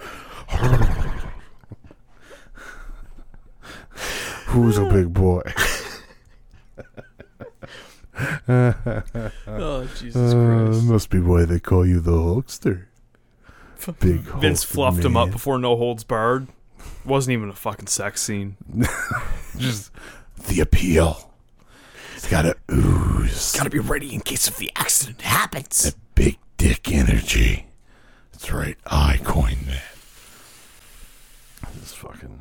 Who's 4.48 4.78
a 4.78 4.86
big 4.86 5.14
boy? 5.14 5.42
oh 9.48 9.88
Jesus 9.98 10.34
Uh, 10.34 10.66
Christ. 10.66 10.84
must 10.86 11.10
be 11.10 11.20
why 11.20 11.46
they 11.46 11.60
call 11.60 11.86
you 11.86 12.00
the 12.00 12.12
Hulkster. 12.12 12.86
Big 14.00 14.22
Vince 14.22 14.64
Hulk 14.64 14.74
fluffed 14.74 15.06
him 15.06 15.18
up 15.18 15.32
before 15.32 15.58
No 15.58 15.76
Holds 15.76 16.04
Barred. 16.04 16.48
Wasn't 17.04 17.34
even 17.34 17.50
a 17.50 17.54
fucking 17.54 17.88
sex 17.88 18.22
scene. 18.22 18.58
Just 19.58 19.92
the 20.48 20.60
appeal. 20.60 21.32
It's 22.16 22.30
got 22.30 22.44
to 22.44 22.56
ooze. 22.72 23.56
Gotta 23.56 23.70
be 23.70 23.80
ready 23.80 24.14
in 24.14 24.22
case 24.22 24.48
if 24.48 24.58
the 24.58 24.72
accident 24.76 25.22
happens. 25.22 25.84
That 25.84 25.96
big 26.16 26.38
dick 26.58 26.92
energy. 26.92 27.68
That's 28.32 28.52
right. 28.52 28.78
I 28.88 29.20
coined 29.24 29.68
that. 29.68 29.84
This 31.80 31.94
fucking 31.94 32.40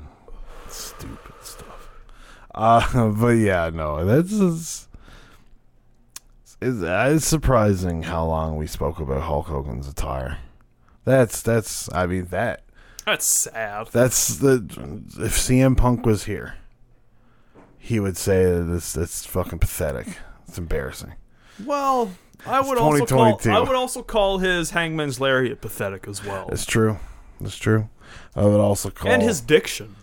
stupid 0.69 1.35
stuff. 1.43 1.91
Uh, 2.55 3.11
but 3.19 3.29
yeah, 3.33 3.71
no, 3.73 4.05
that's 4.05 4.33
is. 4.33 4.89
it's, 6.61 6.81
it's 6.83 7.27
surprising 7.27 8.03
how 8.05 8.25
long 8.25 8.57
we 8.57 8.67
spoke 8.67 9.01
about 9.01 9.23
Hulk 9.23 9.47
Hogan's 9.47 9.89
attire. 9.89 10.39
That's 11.05 11.43
that's. 11.43 11.93
I 11.93 12.07
mean 12.07 12.27
that 12.27 12.63
That's 13.05 13.25
sad. 13.27 13.89
that's 13.93 14.37
the 14.39 14.57
if 15.19 15.37
CM 15.37 15.77
Punk 15.77 16.07
was 16.07 16.25
here, 16.25 16.57
he 17.79 18.01
would 18.01 18.17
say 18.17 18.45
that 18.45 18.63
this 18.65 18.93
that's 18.93 19.27
fucking 19.27 19.59
pathetic. 19.59 20.07
It's 20.49 20.59
embarrassing. 20.59 21.15
Well, 21.65 22.11
I 22.47 22.61
would 22.61 22.79
also 22.79 23.07
call 23.07 23.41
I 23.45 23.61
would 23.61 23.77
also 23.77 24.03
call 24.03 24.39
his 24.39 24.71
Hangman's 24.71 25.21
Lariat 25.21 25.61
pathetic 25.61 26.09
as 26.09 26.25
well. 26.25 26.49
It's 26.51 26.67
true. 26.67 26.99
It's 27.41 27.57
true. 27.57 27.89
I 28.37 28.45
would 28.45 28.61
also 28.61 28.91
call 28.91 29.11
And 29.11 29.23
his 29.23 29.41
diction. 29.41 29.97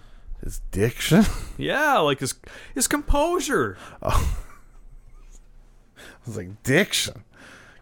his 0.43 0.60
diction. 0.72 1.24
Yeah, 1.58 1.97
like 1.99 2.20
his 2.20 2.34
his 2.74 2.88
composure. 2.88 3.78
Oh. 4.02 4.38
I 5.97 6.02
was 6.26 6.38
like 6.38 6.64
diction. 6.64 7.24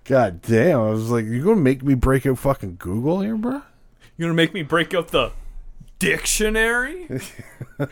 God 0.10 0.42
damn! 0.42 0.80
I 0.80 0.90
was 0.90 1.12
like, 1.12 1.26
you 1.26 1.44
gonna 1.44 1.62
make 1.62 1.84
me 1.84 1.94
break 1.94 2.26
out 2.26 2.40
fucking 2.40 2.78
Google 2.80 3.22
here, 3.22 3.38
bro? 3.38 3.62
You 4.18 4.26
gonna 4.26 4.34
make 4.34 4.56
me 4.56 4.64
break 4.64 4.96
out 4.96 5.10
the 5.10 5.34
dictionary? 6.00 7.08
I'm 7.80 7.90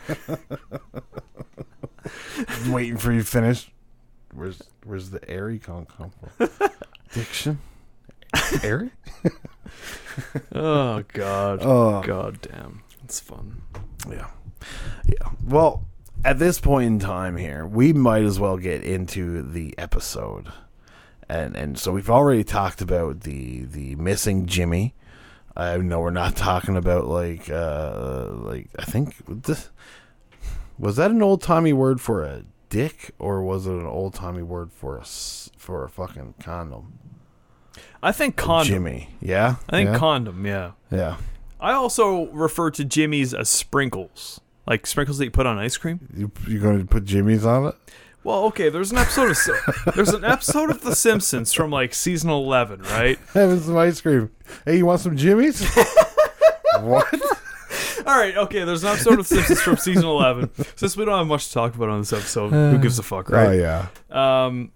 waiting 2.72 2.96
for 2.96 3.12
you 3.12 3.20
to 3.20 3.24
finish. 3.24 3.70
Where's 4.34 4.60
Where's 4.82 5.10
the 5.10 5.30
airy 5.30 5.60
come 5.60 5.86
come 5.86 6.10
from? 6.10 6.50
diction. 7.12 7.60
Airy. 8.64 8.90
oh 10.56 11.04
God. 11.12 11.60
Oh 11.62 12.02
God 12.02 12.40
damn. 12.42 12.82
It's 13.04 13.20
fun. 13.20 13.62
yeah, 14.10 14.26
yeah. 15.06 15.28
Well, 15.44 15.86
at 16.24 16.40
this 16.40 16.58
point 16.58 16.88
in 16.88 16.98
time 16.98 17.36
here, 17.36 17.64
we 17.64 17.92
might 17.92 18.24
as 18.24 18.40
well 18.40 18.56
get 18.56 18.82
into 18.82 19.42
the 19.42 19.72
episode. 19.78 20.48
And 21.28 21.56
and 21.56 21.78
so 21.78 21.92
we've 21.92 22.10
already 22.10 22.44
talked 22.44 22.80
about 22.80 23.20
the 23.20 23.64
the 23.64 23.96
missing 23.96 24.46
Jimmy. 24.46 24.94
I 25.56 25.76
know 25.78 26.00
we're 26.00 26.10
not 26.10 26.36
talking 26.36 26.76
about 26.76 27.06
like 27.06 27.50
uh 27.50 28.28
like 28.30 28.70
I 28.78 28.84
think 28.84 29.16
this 29.26 29.70
was 30.78 30.96
that 30.96 31.10
an 31.10 31.22
old 31.22 31.42
timey 31.42 31.72
word 31.72 32.00
for 32.00 32.22
a 32.22 32.44
dick 32.68 33.10
or 33.18 33.42
was 33.42 33.66
it 33.66 33.72
an 33.72 33.86
old 33.86 34.14
timey 34.14 34.42
word 34.42 34.72
for 34.72 34.96
a 34.96 35.04
for 35.04 35.84
a 35.84 35.88
fucking 35.88 36.34
condom? 36.40 36.98
I 38.02 38.12
think 38.12 38.36
condom. 38.36 38.68
Jimmy, 38.68 39.10
yeah, 39.20 39.56
I 39.68 39.76
think 39.76 39.90
yeah? 39.90 39.98
condom. 39.98 40.46
Yeah. 40.46 40.72
yeah. 40.90 41.16
I 41.60 41.72
also 41.72 42.26
refer 42.26 42.70
to 42.72 42.84
Jimmy's 42.84 43.34
as 43.34 43.48
sprinkles, 43.48 44.40
like 44.66 44.86
sprinkles 44.86 45.18
that 45.18 45.24
you 45.24 45.30
put 45.30 45.46
on 45.46 45.58
ice 45.58 45.76
cream. 45.76 46.08
You 46.14 46.30
you 46.46 46.60
going 46.60 46.78
to 46.78 46.86
put 46.86 47.04
Jimmy's 47.04 47.44
on 47.44 47.66
it? 47.66 47.74
Well, 48.28 48.44
okay. 48.48 48.68
There's 48.68 48.92
an 48.92 48.98
episode 48.98 49.30
of 49.30 49.94
there's 49.94 50.10
an 50.10 50.22
episode 50.22 50.68
of 50.68 50.82
The 50.82 50.94
Simpsons 50.94 51.54
from 51.54 51.70
like 51.70 51.94
season 51.94 52.28
eleven, 52.28 52.82
right? 52.82 53.18
Having 53.32 53.60
some 53.60 53.76
ice 53.78 54.02
cream. 54.02 54.30
Hey, 54.66 54.76
you 54.76 54.84
want 54.84 55.00
some 55.00 55.16
Jimmy's? 55.16 55.66
what? 56.80 57.14
All 58.06 58.18
right, 58.18 58.36
okay. 58.36 58.64
There's 58.64 58.82
an 58.84 58.90
episode 58.90 59.18
of 59.18 59.26
the 59.26 59.34
Simpsons 59.34 59.62
from 59.62 59.78
season 59.78 60.04
eleven. 60.04 60.50
Since 60.76 60.94
we 60.94 61.06
don't 61.06 61.16
have 61.16 61.26
much 61.26 61.48
to 61.48 61.54
talk 61.54 61.74
about 61.74 61.88
on 61.88 62.00
this 62.00 62.12
episode, 62.12 62.50
who 62.50 62.76
gives 62.76 62.98
a 62.98 63.02
fuck, 63.02 63.30
right? 63.30 63.46
Oh 63.46 63.48
right? 63.48 63.88
yeah. 64.10 64.44
um, 64.44 64.72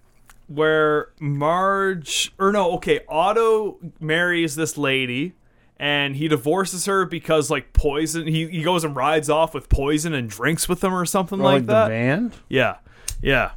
where 0.47 1.09
Marge 1.21 2.33
or 2.39 2.53
no, 2.53 2.73
okay, 2.77 3.01
Otto 3.07 3.77
marries 4.01 4.57
this 4.57 4.79
lady 4.79 5.35
and 5.77 6.17
he 6.17 6.27
divorces 6.29 6.87
her 6.87 7.05
because 7.05 7.51
like 7.51 7.75
poison. 7.75 8.27
He 8.27 8.49
he 8.49 8.63
goes 8.63 8.83
and 8.83 8.97
rides 8.97 9.29
off 9.29 9.53
with 9.53 9.69
poison 9.69 10.15
and 10.15 10.31
drinks 10.31 10.69
with 10.71 10.81
them 10.81 10.95
or 10.95 11.05
something 11.05 11.39
Or, 11.41 11.45
like, 11.45 11.67
the 11.67 11.73
that. 11.73 11.89
band. 11.89 12.33
Yeah, 12.49 12.77
yeah, 13.23 13.53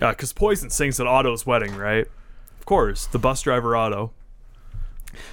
yeah. 0.00 0.10
Because 0.10 0.32
poison 0.32 0.70
sings 0.70 1.00
at 1.00 1.06
Otto's 1.06 1.46
wedding, 1.46 1.74
right? 1.74 2.06
Of 2.58 2.66
course, 2.66 3.06
the 3.06 3.18
bus 3.18 3.42
driver 3.42 3.74
Otto. 3.74 4.12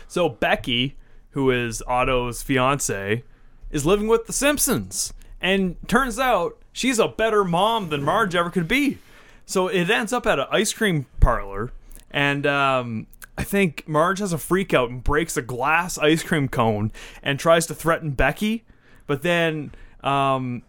So 0.07 0.29
Becky, 0.29 0.95
who 1.31 1.51
is 1.51 1.83
Otto's 1.85 2.41
fiance, 2.41 3.23
is 3.69 3.85
living 3.85 4.07
with 4.07 4.25
the 4.25 4.33
Simpsons, 4.33 5.13
and 5.41 5.75
turns 5.87 6.17
out 6.17 6.57
she's 6.71 6.99
a 6.99 7.07
better 7.07 7.43
mom 7.43 7.89
than 7.89 8.01
Marge 8.01 8.33
ever 8.33 8.49
could 8.49 8.67
be. 8.67 8.97
So 9.45 9.67
it 9.67 9.89
ends 9.89 10.11
up 10.11 10.25
at 10.25 10.39
an 10.39 10.47
ice 10.51 10.73
cream 10.73 11.05
parlor, 11.19 11.71
and 12.09 12.47
um, 12.47 13.07
I 13.37 13.43
think 13.43 13.87
Marge 13.87 14.19
has 14.19 14.33
a 14.33 14.37
freak 14.37 14.73
out 14.73 14.89
and 14.89 15.03
breaks 15.03 15.37
a 15.37 15.41
glass 15.41 15.97
ice 15.97 16.23
cream 16.23 16.47
cone 16.47 16.91
and 17.21 17.39
tries 17.39 17.67
to 17.67 17.75
threaten 17.75 18.11
Becky, 18.11 18.65
but 19.05 19.21
then 19.21 19.73
um, 20.03 20.63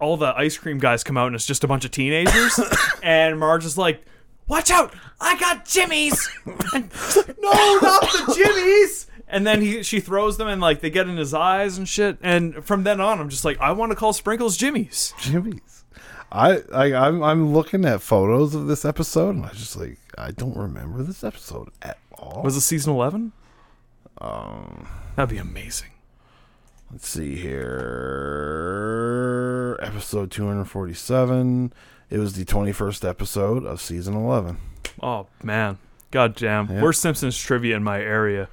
all 0.00 0.16
the 0.16 0.36
ice 0.36 0.56
cream 0.58 0.78
guys 0.78 1.04
come 1.04 1.16
out 1.16 1.26
and 1.26 1.34
it's 1.34 1.46
just 1.46 1.64
a 1.64 1.68
bunch 1.68 1.84
of 1.84 1.90
teenagers, 1.90 2.58
and 3.02 3.38
Marge 3.38 3.64
is 3.64 3.76
like, 3.78 4.04
"Watch 4.48 4.70
out! 4.70 4.94
I 5.20 5.38
got 5.38 5.64
Jimmy's!" 5.64 6.28
And 6.74 6.90
she's 6.92 7.16
like, 7.16 7.36
no, 7.40 7.50
not 7.50 8.02
the 8.02 8.34
Jimmy's! 8.44 9.06
And 9.28 9.46
then 9.46 9.60
he 9.60 9.82
she 9.82 10.00
throws 10.00 10.36
them 10.36 10.46
and 10.48 10.60
like 10.60 10.80
they 10.80 10.90
get 10.90 11.08
in 11.08 11.16
his 11.16 11.34
eyes 11.34 11.78
and 11.78 11.88
shit. 11.88 12.18
And 12.22 12.64
from 12.64 12.84
then 12.84 13.00
on, 13.00 13.18
I'm 13.20 13.28
just 13.28 13.44
like, 13.44 13.58
I 13.60 13.72
want 13.72 13.90
to 13.90 13.96
call 13.96 14.12
Sprinkles 14.12 14.56
Jimmy's. 14.56 15.14
Jimmy's. 15.20 15.84
I, 16.30 16.62
I 16.72 16.94
I'm 16.94 17.22
I'm 17.22 17.52
looking 17.52 17.84
at 17.84 18.02
photos 18.02 18.54
of 18.54 18.66
this 18.66 18.84
episode 18.84 19.36
and 19.36 19.46
I 19.46 19.50
just 19.50 19.76
like 19.76 19.98
I 20.18 20.30
don't 20.30 20.56
remember 20.56 21.02
this 21.02 21.24
episode 21.24 21.70
at 21.82 21.98
all. 22.12 22.42
Was 22.42 22.56
it 22.56 22.60
season 22.62 22.92
eleven? 22.92 23.32
um 24.18 24.88
That'd 25.16 25.30
be 25.30 25.38
amazing. 25.38 25.88
Let's 26.90 27.08
see 27.08 27.36
here. 27.36 28.66
Episode 29.82 30.30
247 30.30 31.72
it 32.08 32.18
was 32.18 32.34
the 32.34 32.44
21st 32.44 33.08
episode 33.08 33.64
of 33.64 33.80
season 33.80 34.14
11 34.14 34.58
Oh 35.02 35.26
man, 35.42 35.78
god 36.10 36.34
damn. 36.36 36.70
Yeah. 36.70 36.80
Where's 36.80 36.98
Simpsons 36.98 37.36
trivia 37.36 37.76
in 37.76 37.82
my 37.82 38.00
area? 38.00 38.48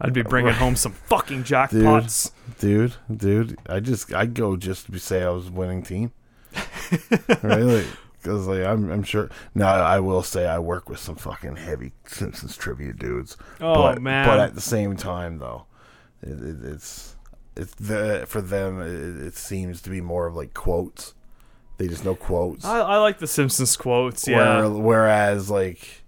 I'd 0.00 0.14
be 0.14 0.22
bringing 0.22 0.54
home 0.54 0.76
some 0.76 0.92
fucking 1.08 1.44
jackpots. 1.44 2.30
dude 2.58 2.94
dude 3.14 3.58
I 3.68 3.80
just 3.80 4.12
I'd 4.14 4.34
go 4.34 4.56
just 4.56 4.90
to 4.90 4.98
say 4.98 5.22
I 5.22 5.30
was 5.30 5.50
winning 5.50 5.82
team. 5.82 6.12
Right 7.42 7.86
because 8.22 8.46
like 8.46 8.64
I'm 8.64 8.90
I'm 8.90 9.02
sure 9.02 9.30
now 9.54 9.74
I 9.74 9.98
will 10.00 10.22
say 10.22 10.46
I 10.46 10.58
work 10.58 10.88
with 10.88 10.98
some 10.98 11.16
fucking 11.16 11.56
heavy 11.56 11.92
Simpsons 12.06 12.56
trivia 12.56 12.92
dudes. 12.92 13.36
Oh 13.60 13.74
but, 13.74 14.00
man, 14.00 14.26
But 14.26 14.38
at 14.38 14.54
the 14.54 14.60
same 14.60 14.96
time, 14.96 15.38
though, 15.38 15.66
it, 16.22 16.40
it, 16.40 16.64
it's 16.64 17.16
it's 17.56 17.74
the 17.74 18.24
for 18.26 18.40
them. 18.40 18.80
It, 18.80 19.26
it 19.26 19.36
seems 19.36 19.82
to 19.82 19.90
be 19.90 20.00
more 20.00 20.26
of 20.26 20.34
like 20.34 20.54
quotes. 20.54 21.14
They 21.78 21.88
just 21.88 22.04
know 22.04 22.14
quotes. 22.14 22.64
I, 22.64 22.80
I 22.80 22.96
like 22.98 23.18
the 23.18 23.26
Simpsons 23.26 23.76
quotes. 23.76 24.26
Yeah, 24.28 24.60
Where, 24.60 24.70
whereas 24.70 25.50
like 25.50 26.02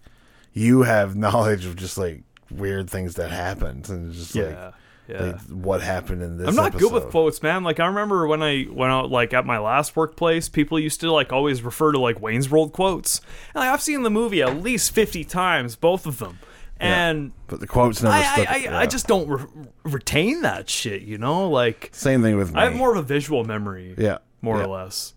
you 0.53 0.83
have 0.83 1.17
knowledge 1.17 1.67
of 1.67 1.77
just 1.77 1.99
like 1.99 2.23
weird 2.51 2.89
things 2.89 3.15
that 3.15 3.31
happened 3.31 3.89
and 3.89 4.13
just 4.13 4.35
yeah, 4.35 4.45
like, 4.45 4.75
yeah. 5.09 5.23
like 5.23 5.41
what 5.49 5.83
happened 5.83 6.23
in 6.23 6.39
this. 6.39 6.49
I'm 6.49 6.55
not 6.55 6.77
good 6.77 6.93
with 6.93 7.11
quotes, 7.11 7.43
man. 7.43 7.65
Like 7.65 7.81
I 7.81 7.87
remember 7.87 8.27
when 8.27 8.43
I 8.43 8.67
went 8.71 8.93
out, 8.93 9.11
like 9.11 9.35
at 9.35 9.45
my 9.45 9.59
last 9.59 9.97
workplace, 9.97 10.49
people 10.49 10.79
used 10.79 11.01
to 11.01 11.13
like 11.13 11.33
always 11.33 11.63
refer 11.63 11.93
to 11.93 11.99
like 11.99 12.21
Wayne's 12.21 12.49
World 12.51 12.73
quotes. 12.73 13.21
And, 13.55 13.61
like 13.63 13.71
I've 13.71 13.83
seen 13.83 14.03
the 14.03 14.11
movie 14.11 14.43
at 14.43 14.63
least 14.63 14.93
50 14.93 15.25
times, 15.25 15.77
both 15.77 16.07
of 16.07 16.19
them, 16.19 16.39
and 16.85 17.33
but 17.47 17.61
the 17.61 17.67
quotes 17.67 18.03
never 18.03 18.15
I, 18.17 18.23
stuck. 18.23 18.51
I, 18.51 18.55
I, 18.55 18.57
yeah. 18.57 18.79
I 18.79 18.87
just 18.87 19.07
don't 19.07 19.29
re- 19.29 19.47
retain 19.85 20.43
that 20.43 20.69
shit. 20.69 21.03
You 21.03 21.19
know, 21.19 21.49
like 21.49 21.91
same 21.93 22.23
thing 22.23 22.37
with 22.37 22.53
me. 22.55 22.61
I 22.61 22.65
have 22.65 22.75
more 22.77 22.91
of 22.91 22.97
a 22.97 23.03
visual 23.03 23.45
memory, 23.45 23.95
yeah, 23.99 24.19
more 24.43 24.59
yeah. 24.59 24.65
or 24.65 24.69
less. 24.69 25.15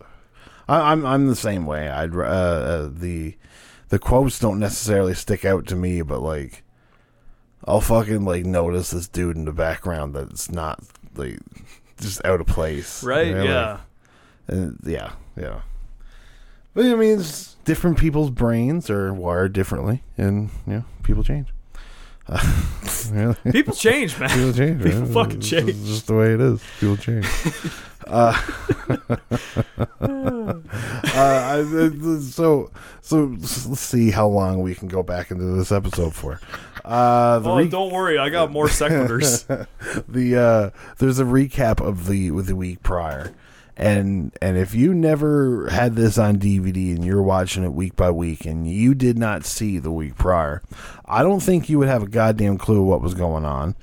I, 0.68 0.92
I'm 0.92 1.04
I'm 1.06 1.26
the 1.28 1.36
same 1.36 1.66
way. 1.66 1.88
I'd 1.88 2.14
uh, 2.14 2.18
uh, 2.20 2.90
the 2.92 3.36
the 3.88 3.98
quotes 3.98 4.38
don't 4.38 4.58
necessarily 4.58 5.14
stick 5.14 5.44
out 5.44 5.66
to 5.68 5.76
me, 5.76 6.02
but 6.02 6.20
like 6.20 6.62
I'll 7.64 7.80
fucking 7.80 8.24
like 8.24 8.44
notice 8.44 8.90
this 8.90 9.08
dude 9.08 9.36
in 9.36 9.44
the 9.44 9.52
background 9.52 10.14
that's 10.14 10.50
not 10.50 10.82
like 11.16 11.38
just 12.00 12.24
out 12.24 12.40
of 12.40 12.46
place, 12.46 13.02
Right? 13.02 13.26
you 13.28 13.34
know, 13.34 13.40
like- 13.40 13.48
yeah. 13.48 13.78
and 14.48 14.78
yeah, 14.84 15.12
yeah. 15.36 15.60
But 16.74 16.86
I 16.86 16.94
mean, 16.94 17.18
it's 17.18 17.56
different 17.64 17.98
people's 17.98 18.30
brains 18.30 18.88
are 18.88 19.12
wired 19.12 19.52
differently, 19.52 20.04
and 20.16 20.50
you 20.66 20.72
know, 20.74 20.84
people 21.02 21.24
change. 21.24 21.48
Really, 23.12 23.34
People 23.52 23.74
change, 23.74 24.18
man. 24.18 24.28
people 24.28 24.52
change. 24.52 24.82
People 24.82 25.00
man. 25.00 25.12
fucking 25.14 25.38
It's 25.38 25.48
change. 25.48 25.86
Just 25.86 26.06
the 26.08 26.14
way 26.14 26.34
it 26.34 26.40
is. 26.40 26.62
People 26.78 26.96
change. 26.98 27.26
uh, 28.06 28.38
uh, 30.00 30.54
uh, 31.14 32.20
so, 32.20 32.70
so 33.00 33.24
let's 33.40 33.80
see 33.80 34.10
how 34.10 34.26
long 34.26 34.60
we 34.62 34.74
can 34.74 34.88
go 34.88 35.02
back 35.02 35.30
into 35.30 35.44
this 35.44 35.72
episode 35.72 36.14
for. 36.14 36.40
Uh, 36.84 37.38
the 37.40 37.50
Oh, 37.50 37.56
re- 37.58 37.68
don't 37.68 37.92
worry, 37.92 38.18
I 38.18 38.28
got 38.30 38.50
more 38.50 38.66
sequiturs. 38.68 39.46
the 40.08 40.36
uh 40.36 40.70
there's 40.98 41.18
a 41.18 41.24
recap 41.24 41.80
of 41.86 42.06
the 42.06 42.30
with 42.30 42.46
the 42.46 42.56
week 42.56 42.82
prior 42.82 43.34
and 43.78 44.36
and 44.42 44.58
if 44.58 44.74
you 44.74 44.92
never 44.92 45.68
had 45.70 45.94
this 45.94 46.18
on 46.18 46.36
DVD 46.38 46.94
and 46.94 47.04
you're 47.04 47.22
watching 47.22 47.64
it 47.64 47.72
week 47.72 47.94
by 47.96 48.10
week 48.10 48.44
and 48.44 48.68
you 48.70 48.94
did 48.94 49.16
not 49.16 49.44
see 49.44 49.78
the 49.78 49.92
week 49.92 50.16
prior 50.16 50.60
I 51.06 51.22
don't 51.22 51.40
think 51.40 51.68
you 51.68 51.78
would 51.78 51.88
have 51.88 52.02
a 52.02 52.08
goddamn 52.08 52.58
clue 52.58 52.82
what 52.82 53.00
was 53.00 53.14
going 53.14 53.44
on 53.44 53.76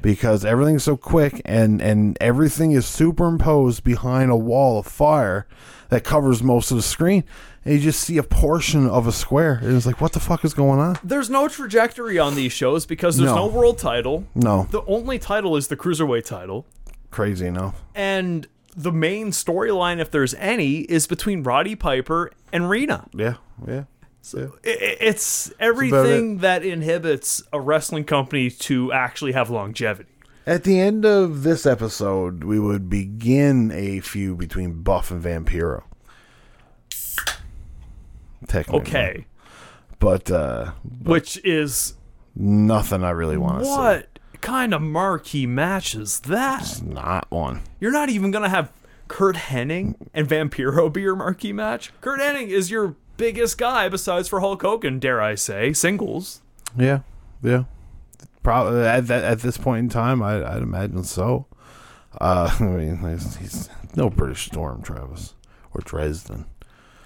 because 0.00 0.44
everything's 0.44 0.82
so 0.84 0.96
quick 0.96 1.42
and 1.44 1.80
and 1.82 2.16
everything 2.20 2.72
is 2.72 2.86
superimposed 2.86 3.84
behind 3.84 4.30
a 4.30 4.36
wall 4.36 4.78
of 4.78 4.86
fire 4.86 5.46
that 5.90 6.02
covers 6.02 6.42
most 6.42 6.70
of 6.70 6.76
the 6.78 6.82
screen 6.82 7.22
and 7.64 7.74
you 7.74 7.80
just 7.80 8.00
see 8.00 8.16
a 8.16 8.22
portion 8.22 8.88
of 8.88 9.06
a 9.06 9.12
square 9.12 9.60
and 9.62 9.76
it's 9.76 9.86
like 9.86 10.00
what 10.00 10.12
the 10.12 10.18
fuck 10.20 10.44
is 10.44 10.54
going 10.54 10.80
on 10.80 10.96
There's 11.04 11.28
no 11.30 11.46
trajectory 11.46 12.18
on 12.18 12.34
these 12.34 12.52
shows 12.52 12.86
because 12.86 13.18
there's 13.18 13.30
No. 13.30 13.36
no 13.36 13.46
world 13.46 13.78
title. 13.78 14.24
no 14.34 14.66
The 14.70 14.82
only 14.86 15.18
title 15.18 15.56
is 15.56 15.68
the 15.68 15.76
cruiserweight 15.76 16.24
title. 16.24 16.64
crazy 17.10 17.46
enough 17.46 17.82
and 17.94 18.48
the 18.76 18.92
main 18.92 19.30
storyline, 19.30 20.00
if 20.00 20.10
there's 20.10 20.34
any, 20.34 20.78
is 20.80 21.06
between 21.06 21.42
Roddy 21.42 21.74
Piper 21.76 22.30
and 22.52 22.68
Rena. 22.70 23.08
yeah 23.14 23.34
yeah 23.66 23.84
yeah. 24.34 24.46
I- 24.64 24.68
I- 24.68 24.96
It's 25.00 25.52
everything 25.60 26.38
that 26.38 26.64
inhibits 26.64 27.42
a 27.52 27.60
wrestling 27.60 28.04
company 28.04 28.50
to 28.50 28.92
actually 28.92 29.32
have 29.32 29.50
longevity. 29.50 30.08
At 30.46 30.64
the 30.64 30.80
end 30.80 31.04
of 31.04 31.42
this 31.44 31.66
episode, 31.66 32.42
we 32.44 32.58
would 32.58 32.88
begin 32.90 33.70
a 33.72 34.00
feud 34.00 34.38
between 34.38 34.82
Buff 34.82 35.10
and 35.10 35.22
Vampiro. 35.22 35.82
Technically. 38.48 38.80
Okay, 38.80 39.26
But 40.00 40.30
uh, 40.30 40.72
which 41.04 41.38
is 41.44 41.94
nothing 42.34 43.04
I 43.04 43.10
really 43.10 43.36
want 43.36 43.60
to 43.60 43.64
see. 43.64 43.70
what 43.70 44.11
kind 44.42 44.74
of 44.74 44.82
marquee 44.82 45.46
match 45.46 45.94
is 45.94 46.20
that? 46.20 46.82
Not 46.82 47.30
one. 47.30 47.62
You're 47.80 47.92
not 47.92 48.10
even 48.10 48.30
gonna 48.30 48.48
have 48.50 48.70
Curt 49.08 49.36
Hennig 49.36 49.94
and 50.12 50.28
Vampiro 50.28 50.92
be 50.92 51.02
your 51.02 51.16
marquee 51.16 51.52
match. 51.52 51.92
Curt 52.00 52.20
Hennig 52.20 52.48
is 52.48 52.70
your 52.70 52.96
biggest 53.16 53.56
guy 53.58 53.88
besides 53.88 54.28
for 54.28 54.40
Hulk 54.40 54.62
Hogan, 54.62 54.98
dare 54.98 55.20
I 55.20 55.34
say, 55.36 55.72
singles. 55.72 56.42
Yeah. 56.76 57.00
Yeah. 57.42 57.64
Probably 58.42 58.82
at, 58.84 59.06
that, 59.06 59.24
at 59.24 59.40
this 59.40 59.56
point 59.56 59.80
in 59.84 59.88
time, 59.88 60.22
I, 60.22 60.44
I'd 60.44 60.62
imagine 60.62 61.04
so. 61.04 61.46
Uh, 62.20 62.54
I 62.60 62.62
mean, 62.64 62.96
he's, 62.98 63.36
he's 63.36 63.70
no 63.94 64.10
British 64.10 64.46
Storm, 64.46 64.82
Travis. 64.82 65.34
or 65.74 65.80
Dresden. 65.84 66.46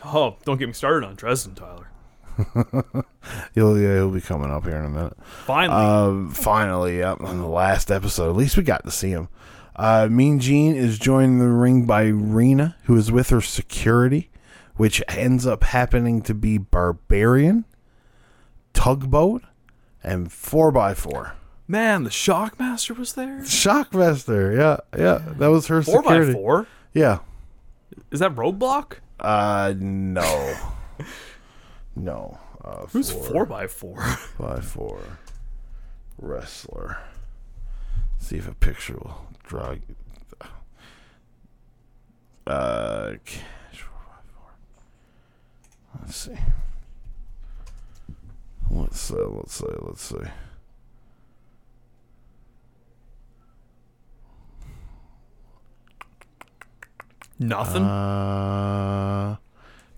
Oh, 0.05 0.37
don't 0.45 0.59
get 0.59 0.68
me 0.68 0.72
started 0.72 1.07
on 1.07 1.16
Dresden, 1.16 1.55
Tyler. 1.55 1.91
He'll 3.55 3.78
yeah, 3.78 3.95
he'll 3.95 4.11
be 4.11 4.20
coming 4.20 4.51
up 4.51 4.64
here 4.64 4.76
in 4.76 4.84
a 4.84 4.89
minute. 4.91 5.16
Finally, 5.45 5.84
Um, 5.84 6.30
finally, 6.30 6.99
yep, 6.99 7.20
on 7.20 7.39
the 7.39 7.47
last 7.47 7.91
episode. 7.91 8.30
At 8.30 8.37
least 8.37 8.57
we 8.57 8.62
got 8.62 8.84
to 8.84 8.91
see 8.91 9.11
him. 9.11 9.28
Uh, 9.74 10.09
mean 10.11 10.39
Gene 10.39 10.74
is 10.74 10.99
joined 10.99 11.32
in 11.32 11.39
the 11.39 11.49
ring 11.49 11.84
by 11.87 12.05
Rena, 12.07 12.76
who 12.84 12.97
is 12.97 13.11
with 13.12 13.30
her 13.30 13.41
security, 13.41 14.30
which 14.76 15.03
ends 15.09 15.47
up 15.47 15.64
happening 15.64 16.22
to 16.22 16.34
be 16.34 16.57
Barbarian, 16.59 17.64
Tugboat, 18.72 19.43
and 20.03 20.28
4x4. 20.28 21.32
man, 21.68 22.05
the 22.05 22.11
Shockmaster 22.11 22.97
was 22.97 23.14
there. 23.14 23.41
Shockmaster, 23.41 24.57
yeah, 24.57 24.76
yeah, 24.99 25.22
that 25.39 25.49
was 25.49 25.66
her 25.66 25.82
Four 25.82 26.03
by 26.03 26.11
security. 26.20 26.32
four. 26.32 26.66
Yeah. 26.95 27.18
Is 28.11 28.20
that 28.20 28.34
Roadblock? 28.34 28.99
Uh, 29.20 29.74
no. 29.78 30.55
no. 31.97 32.38
Uh, 32.64 32.86
Who's 32.86 33.11
four 33.11 33.47
by 33.47 33.66
four? 33.66 33.97
by 34.38 34.61
four 34.61 35.01
wrestler. 36.18 36.99
See 38.18 38.36
if 38.36 38.49
a 38.49 38.55
picture 38.55 38.94
will 38.94 39.26
draw. 39.44 39.76
Uh, 42.47 43.14
four 43.24 43.40
four. 43.72 43.88
Let's 46.01 46.16
see. 46.16 46.36
Let's 48.70 49.01
see. 49.01 49.14
Let's 49.16 49.55
see. 49.55 49.66
Let's 49.80 50.03
see. 50.03 50.30
Nothing. 57.38 57.82
Uh, 57.84 59.36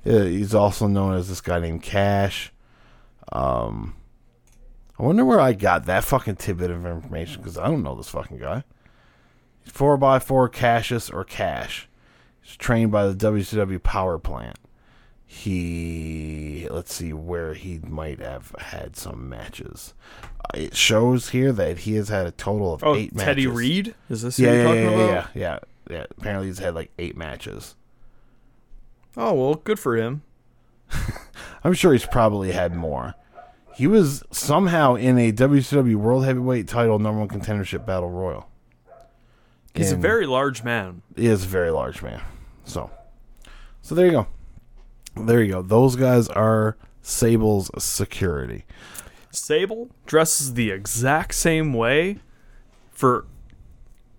he's 0.04 0.54
also 0.54 0.86
known 0.86 1.14
as 1.14 1.28
this 1.28 1.40
guy 1.40 1.58
named 1.60 1.82
Cash. 1.82 2.52
Um, 3.32 3.96
I 4.98 5.02
wonder 5.02 5.24
where 5.24 5.40
I 5.40 5.52
got 5.52 5.84
that 5.86 6.04
fucking 6.04 6.36
tidbit 6.36 6.70
of 6.70 6.84
information 6.86 7.42
because 7.42 7.58
I 7.58 7.66
don't 7.68 7.82
know 7.82 7.94
this 7.94 8.08
fucking 8.08 8.38
guy. 8.38 8.64
He's 9.62 9.72
four 9.72 9.96
by 9.96 10.18
four 10.18 10.48
Cassius 10.48 11.10
or 11.10 11.24
Cash. 11.24 11.88
He's 12.40 12.56
trained 12.56 12.90
by 12.90 13.06
the 13.06 13.14
WCW 13.14 13.82
Power 13.82 14.18
Plant. 14.18 14.56
He 15.30 16.66
let's 16.70 16.94
see 16.94 17.12
where 17.12 17.52
he 17.52 17.80
might 17.86 18.18
have 18.18 18.54
had 18.58 18.96
some 18.96 19.28
matches. 19.28 19.92
Uh, 20.40 20.58
It 20.58 20.74
shows 20.74 21.28
here 21.30 21.52
that 21.52 21.80
he 21.80 21.94
has 21.96 22.08
had 22.08 22.26
a 22.26 22.30
total 22.30 22.72
of 22.72 22.82
oh, 22.82 22.94
eight 22.94 23.10
Teddy 23.10 23.16
matches. 23.16 23.26
Teddy 23.26 23.46
Reed. 23.46 23.94
Is 24.08 24.22
this 24.22 24.38
who 24.38 24.44
Yeah, 24.44 24.52
you're 24.52 24.62
yeah, 24.62 24.64
talking 24.84 24.98
yeah, 24.98 25.06
yeah, 25.06 25.26
yeah, 25.34 25.58
yeah. 25.90 26.04
Apparently, 26.16 26.46
he's 26.46 26.58
had 26.60 26.74
like 26.74 26.90
eight 26.98 27.14
matches. 27.16 27.76
Oh 29.18 29.32
well, 29.34 29.56
good 29.56 29.80
for 29.80 29.96
him. 29.96 30.22
I'm 31.64 31.74
sure 31.74 31.92
he's 31.92 32.06
probably 32.06 32.52
had 32.52 32.74
more. 32.74 33.16
He 33.74 33.88
was 33.88 34.22
somehow 34.30 34.94
in 34.94 35.18
a 35.18 35.32
WCW 35.32 35.96
World 35.96 36.24
Heavyweight 36.24 36.68
Title 36.68 37.00
Number 37.00 37.18
One 37.18 37.28
Contendership 37.28 37.84
Battle 37.84 38.10
Royal. 38.10 38.48
He's 39.74 39.92
a 39.92 39.96
very 39.96 40.26
large 40.26 40.64
man. 40.64 41.02
he 41.16 41.26
is 41.26 41.44
a 41.44 41.48
very 41.48 41.70
large 41.70 42.00
man. 42.00 42.20
So, 42.64 42.90
so 43.82 43.94
there 43.94 44.06
you 44.06 44.12
go. 44.12 44.26
There 45.16 45.42
you 45.42 45.52
go. 45.52 45.62
Those 45.62 45.96
guys 45.96 46.28
are 46.28 46.76
Sable's 47.02 47.70
security. 47.82 48.64
Sable 49.30 49.90
dresses 50.06 50.54
the 50.54 50.70
exact 50.70 51.34
same 51.34 51.72
way 51.74 52.18
for 52.90 53.26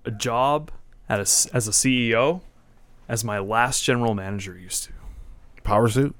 a 0.05 0.11
job 0.11 0.71
at 1.07 1.19
a 1.19 1.23
as 1.53 1.67
a 1.67 1.71
CEO 1.71 2.41
as 3.09 3.25
my 3.25 3.39
last 3.39 3.83
general 3.83 4.13
manager 4.13 4.57
used 4.57 4.85
to. 4.85 4.91
Power 5.63 5.89
suit. 5.89 6.15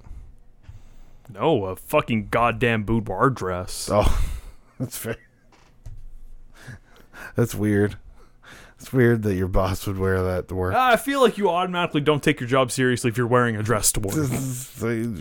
No, 1.32 1.66
a 1.66 1.76
fucking 1.76 2.28
goddamn 2.30 2.84
boudoir 2.84 3.30
dress. 3.30 3.88
Oh, 3.92 4.22
that's 4.80 4.98
fair. 4.98 5.16
That's 7.36 7.54
weird. 7.56 7.96
It's 8.80 8.92
weird 8.92 9.24
that 9.24 9.36
your 9.36 9.48
boss 9.50 9.86
would 9.88 10.00
wear 10.00 10.24
that 10.24 10.48
to 10.48 10.56
work. 10.56 10.74
I 10.74 10.96
feel 10.96 11.22
like 11.22 11.38
you 11.38 11.50
automatically 11.50 12.00
don't 12.02 12.24
take 12.24 12.40
your 12.40 12.48
job 12.48 12.72
seriously 12.72 13.10
if 13.10 13.18
you're 13.18 13.28
wearing 13.28 13.56
a 13.58 13.64
dress 13.64 13.92
to 13.92 14.00
work. 14.00 14.16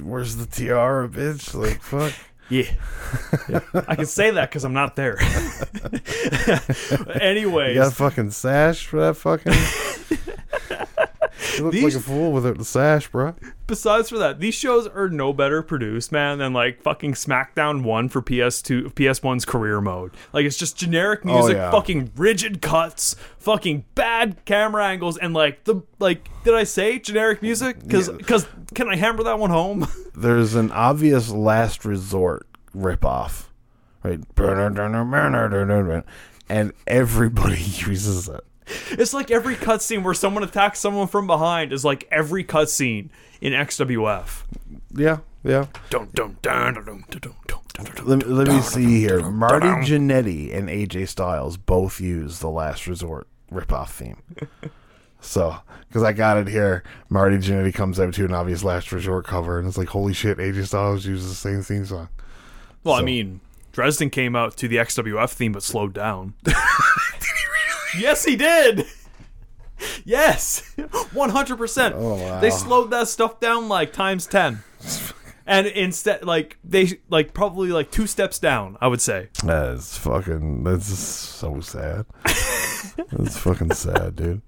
Where's 0.05 0.37
the 0.37 0.47
tiara, 0.51 1.09
bitch? 1.09 1.55
Like, 1.55 1.83
fuck. 1.83 2.13
Yeah. 2.51 2.63
Yeah. 3.47 3.61
I 3.75 3.95
can 3.95 4.07
say 4.07 4.31
that 4.31 4.49
because 4.49 4.65
I'm 4.65 4.73
not 4.73 4.97
there. 4.97 5.19
Anyways, 7.21 7.75
You 7.77 7.83
got 7.83 7.93
a 7.93 7.95
fucking 7.95 8.31
sash 8.31 8.87
for 8.87 9.01
that 9.01 9.17
fucking. 9.19 9.53
You 11.57 11.65
look 11.65 11.73
These- 11.73 11.83
like 11.85 11.95
a 11.95 12.01
fool 12.01 12.33
without 12.33 12.59
the 12.59 12.65
sash, 12.65 13.09
bro. 13.09 13.35
besides 13.67 14.09
for 14.09 14.19
that, 14.19 14.41
these 14.41 14.55
shows 14.55 14.87
are 14.89 15.09
no 15.09 15.33
better 15.33 15.63
produced, 15.63 16.11
man, 16.13 16.39
than 16.39 16.53
like 16.53 16.83
fucking 16.83 17.15
SmackDown 17.15 17.83
1 17.83 18.09
for 18.09 18.23
PS2 18.23 18.93
PS1's 18.95 19.45
career 19.45 19.81
mode. 19.81 20.13
Like 20.33 20.45
it's 20.47 20.57
just 20.57 20.77
generic 20.77 21.21
oh, 21.25 21.35
music, 21.35 21.57
yeah. 21.57 21.71
fucking 21.71 22.13
rigid 22.17 22.63
cuts, 22.63 23.15
fucking 23.39 23.85
bad 23.95 24.45
camera 24.45 24.87
angles 24.87 25.17
and 25.19 25.35
like 25.35 25.65
the 25.65 25.83
like 25.99 26.29
did 26.45 26.55
I 26.55 26.65
say 26.65 26.99
generic 26.99 27.43
music? 27.43 27.77
Yeah. 27.85 28.03
cuz 28.27 28.47
can 28.75 28.89
I 28.89 28.97
hammer 28.97 29.23
that 29.25 29.39
one 29.39 29.51
home? 29.51 29.87
There's 30.15 30.55
an 30.55 30.71
obvious 30.73 31.31
last 31.31 31.85
resort 31.85 32.47
ripoff, 32.75 33.47
right? 34.03 34.21
And 36.51 36.73
everybody 36.87 37.57
uses 37.63 38.29
it. 38.29 38.45
It's 38.91 39.15
like 39.15 39.31
every 39.31 39.57
cutscene 39.57 40.03
where 40.03 40.15
someone 40.15 40.43
attacks 40.43 40.79
someone 40.79 41.09
from 41.09 41.27
behind 41.27 41.73
is 41.73 41.85
like 41.85 42.07
every 42.11 42.45
cutscene 42.45 43.09
in 43.41 43.53
XWF. 43.53 44.43
Yeah, 44.95 45.19
yeah. 45.45 45.67
Dun, 45.91 46.09
dun, 46.15 46.37
dun, 46.43 46.75
dun, 46.75 46.85
dun, 46.85 47.21
dun, 47.21 47.35
dun. 47.47 47.59
Let, 48.05 48.29
let 48.29 48.49
me 48.49 48.61
see 48.61 49.01
here. 49.01 49.31
Marty 49.31 49.69
Jannetty 49.69 50.55
and 50.55 50.69
AJ 50.69 51.09
Styles 51.09 51.57
both 51.57 52.01
use 52.01 52.41
the 52.41 52.51
Last 52.51 52.87
Resort 52.89 53.29
ripoff 53.53 53.91
theme. 53.91 54.21
So, 55.21 55.57
because 55.89 56.03
I 56.03 56.13
got 56.13 56.39
it 56.39 56.49
here, 56.49 56.83
Marty 57.09 57.37
Jannetty 57.39 57.75
comes 57.75 58.01
out 58.01 58.15
to 58.15 58.25
an 58.25 58.35
obvious 58.35 58.65
Last 58.65 58.91
Resort 58.93 59.27
cover, 59.27 59.59
and 59.59 59.69
it's 59.69 59.79
like, 59.79 59.89
holy 59.89 60.13
shit, 60.13 60.39
AJ 60.39 60.67
Styles 60.67 61.07
uses 61.07 61.29
the 61.29 61.35
same 61.35 61.63
theme 61.63 61.85
song. 61.85 62.09
Well, 62.85 62.97
so. 62.97 63.03
I 63.03 63.05
mean, 63.05 63.41
Dresden 63.73 64.11
came 64.11 64.35
out 64.35 64.57
to 64.57 64.69
the 64.69 64.77
XWF 64.77 65.31
theme 65.31 65.53
but 65.53 65.63
slowed 65.63 65.93
down. 65.93 66.35
Yes, 67.97 68.25
he 68.25 68.37
did. 68.37 68.87
Yes, 70.05 70.75
one 71.13 71.31
hundred 71.31 71.57
percent. 71.57 71.95
Oh. 71.97 72.41
They 72.41 72.51
slowed 72.51 72.91
that 72.91 73.09
stuff 73.09 73.39
down 73.39 73.69
like 73.69 73.93
times 73.93 74.27
ten, 74.27 74.65
and 75.47 75.67
instead, 75.69 76.25
like 76.25 76.59
they 76.65 76.99
like 77.09 77.33
probably 77.33 77.69
like 77.69 77.91
two 77.91 78.07
steps 78.09 78.39
down. 78.41 78.77
I 78.81 78.89
would 78.89 79.01
say. 79.01 79.29
That's 79.45 79.97
fucking, 79.99 80.65
that's 80.65 80.87
so 80.87 81.61
sad. 81.61 82.07
that's 82.25 83.39
fucking 83.39 83.73
sad, 83.73 84.17
dude. 84.17 84.43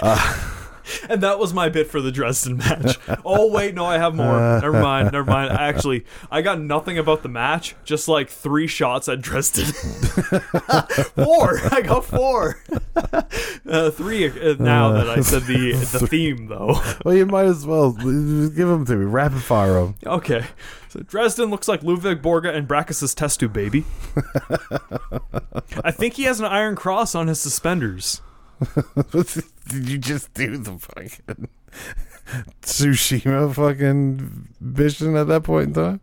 Uh, 0.00 0.61
And 1.08 1.22
that 1.22 1.38
was 1.38 1.52
my 1.52 1.68
bit 1.68 1.88
for 1.88 2.00
the 2.00 2.12
Dresden 2.12 2.56
match. 2.56 2.98
oh 3.24 3.50
wait, 3.50 3.74
no, 3.74 3.84
I 3.84 3.98
have 3.98 4.14
more. 4.14 4.60
Never 4.60 4.80
mind, 4.80 5.12
never 5.12 5.28
mind. 5.30 5.52
I 5.52 5.68
actually, 5.68 6.04
I 6.30 6.42
got 6.42 6.60
nothing 6.60 6.96
about 6.96 7.22
the 7.22 7.28
match. 7.28 7.74
Just 7.84 8.08
like 8.08 8.28
three 8.30 8.66
shots 8.66 9.08
at 9.08 9.20
Dresden. 9.20 9.66
four. 11.16 11.58
I 11.70 11.82
got 11.82 12.04
four. 12.04 12.62
uh, 13.68 13.90
three 13.90 14.26
uh, 14.26 14.54
now 14.58 14.92
that 14.92 15.08
I 15.10 15.20
said 15.20 15.42
the 15.42 15.72
the 15.98 16.06
theme 16.06 16.46
though. 16.46 16.80
Well, 17.04 17.14
you 17.14 17.26
might 17.26 17.46
as 17.46 17.66
well 17.66 17.92
give 17.92 18.68
them 18.68 18.86
to 18.86 18.96
me. 18.96 19.04
Rapid 19.04 19.42
fire 19.42 19.74
them. 19.74 19.96
Okay. 20.06 20.44
So 20.88 21.00
Dresden 21.00 21.50
looks 21.50 21.68
like 21.68 21.82
Ludwig 21.82 22.22
Borga 22.22 22.54
and 22.54 22.68
Brakkus's 22.68 23.14
test 23.14 23.40
tube 23.40 23.52
baby. 23.52 23.84
I 25.84 25.90
think 25.90 26.14
he 26.14 26.24
has 26.24 26.38
an 26.38 26.46
iron 26.46 26.76
cross 26.76 27.14
on 27.14 27.28
his 27.28 27.40
suspenders. 27.40 28.20
Did 29.68 29.88
you 29.88 29.98
just 29.98 30.32
do 30.34 30.56
the 30.56 30.78
fucking 30.78 31.48
Tsushima 32.62 33.54
fucking 33.54 34.48
vision 34.60 35.16
at 35.16 35.28
that 35.28 35.42
point 35.44 35.68
in 35.68 35.74
time? 35.74 36.00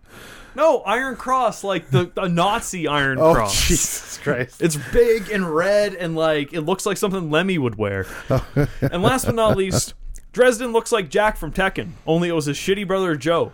No, 0.56 0.80
Iron 0.82 1.16
Cross, 1.16 1.64
like 1.64 1.90
the 1.90 2.12
a 2.18 2.28
Nazi 2.28 2.88
Iron 2.88 3.18
Oh, 3.22 3.34
Cross. 3.34 3.68
Jesus 3.68 4.18
Christ. 4.18 4.62
It's 4.62 4.76
big 4.92 5.30
and 5.30 5.54
red 5.56 5.94
and 5.94 6.16
like 6.16 6.54
it 6.54 6.62
looks 6.62 6.86
like 6.86 6.98
something 6.98 7.32
Lemmy 7.32 7.58
would 7.58 7.76
wear. 7.76 8.06
and 8.82 9.02
last 9.02 9.26
but 9.26 9.36
not 9.36 9.56
least, 9.56 9.94
Dresden 10.34 10.74
looks 10.74 10.92
like 10.92 11.10
Jack 11.10 11.38
from 11.38 11.52
Tekken, 11.54 11.92
only 12.06 12.30
it 12.30 12.34
was 12.34 12.46
his 12.46 12.58
shitty 12.58 12.86
brother 12.88 13.16
Joe. 13.16 13.52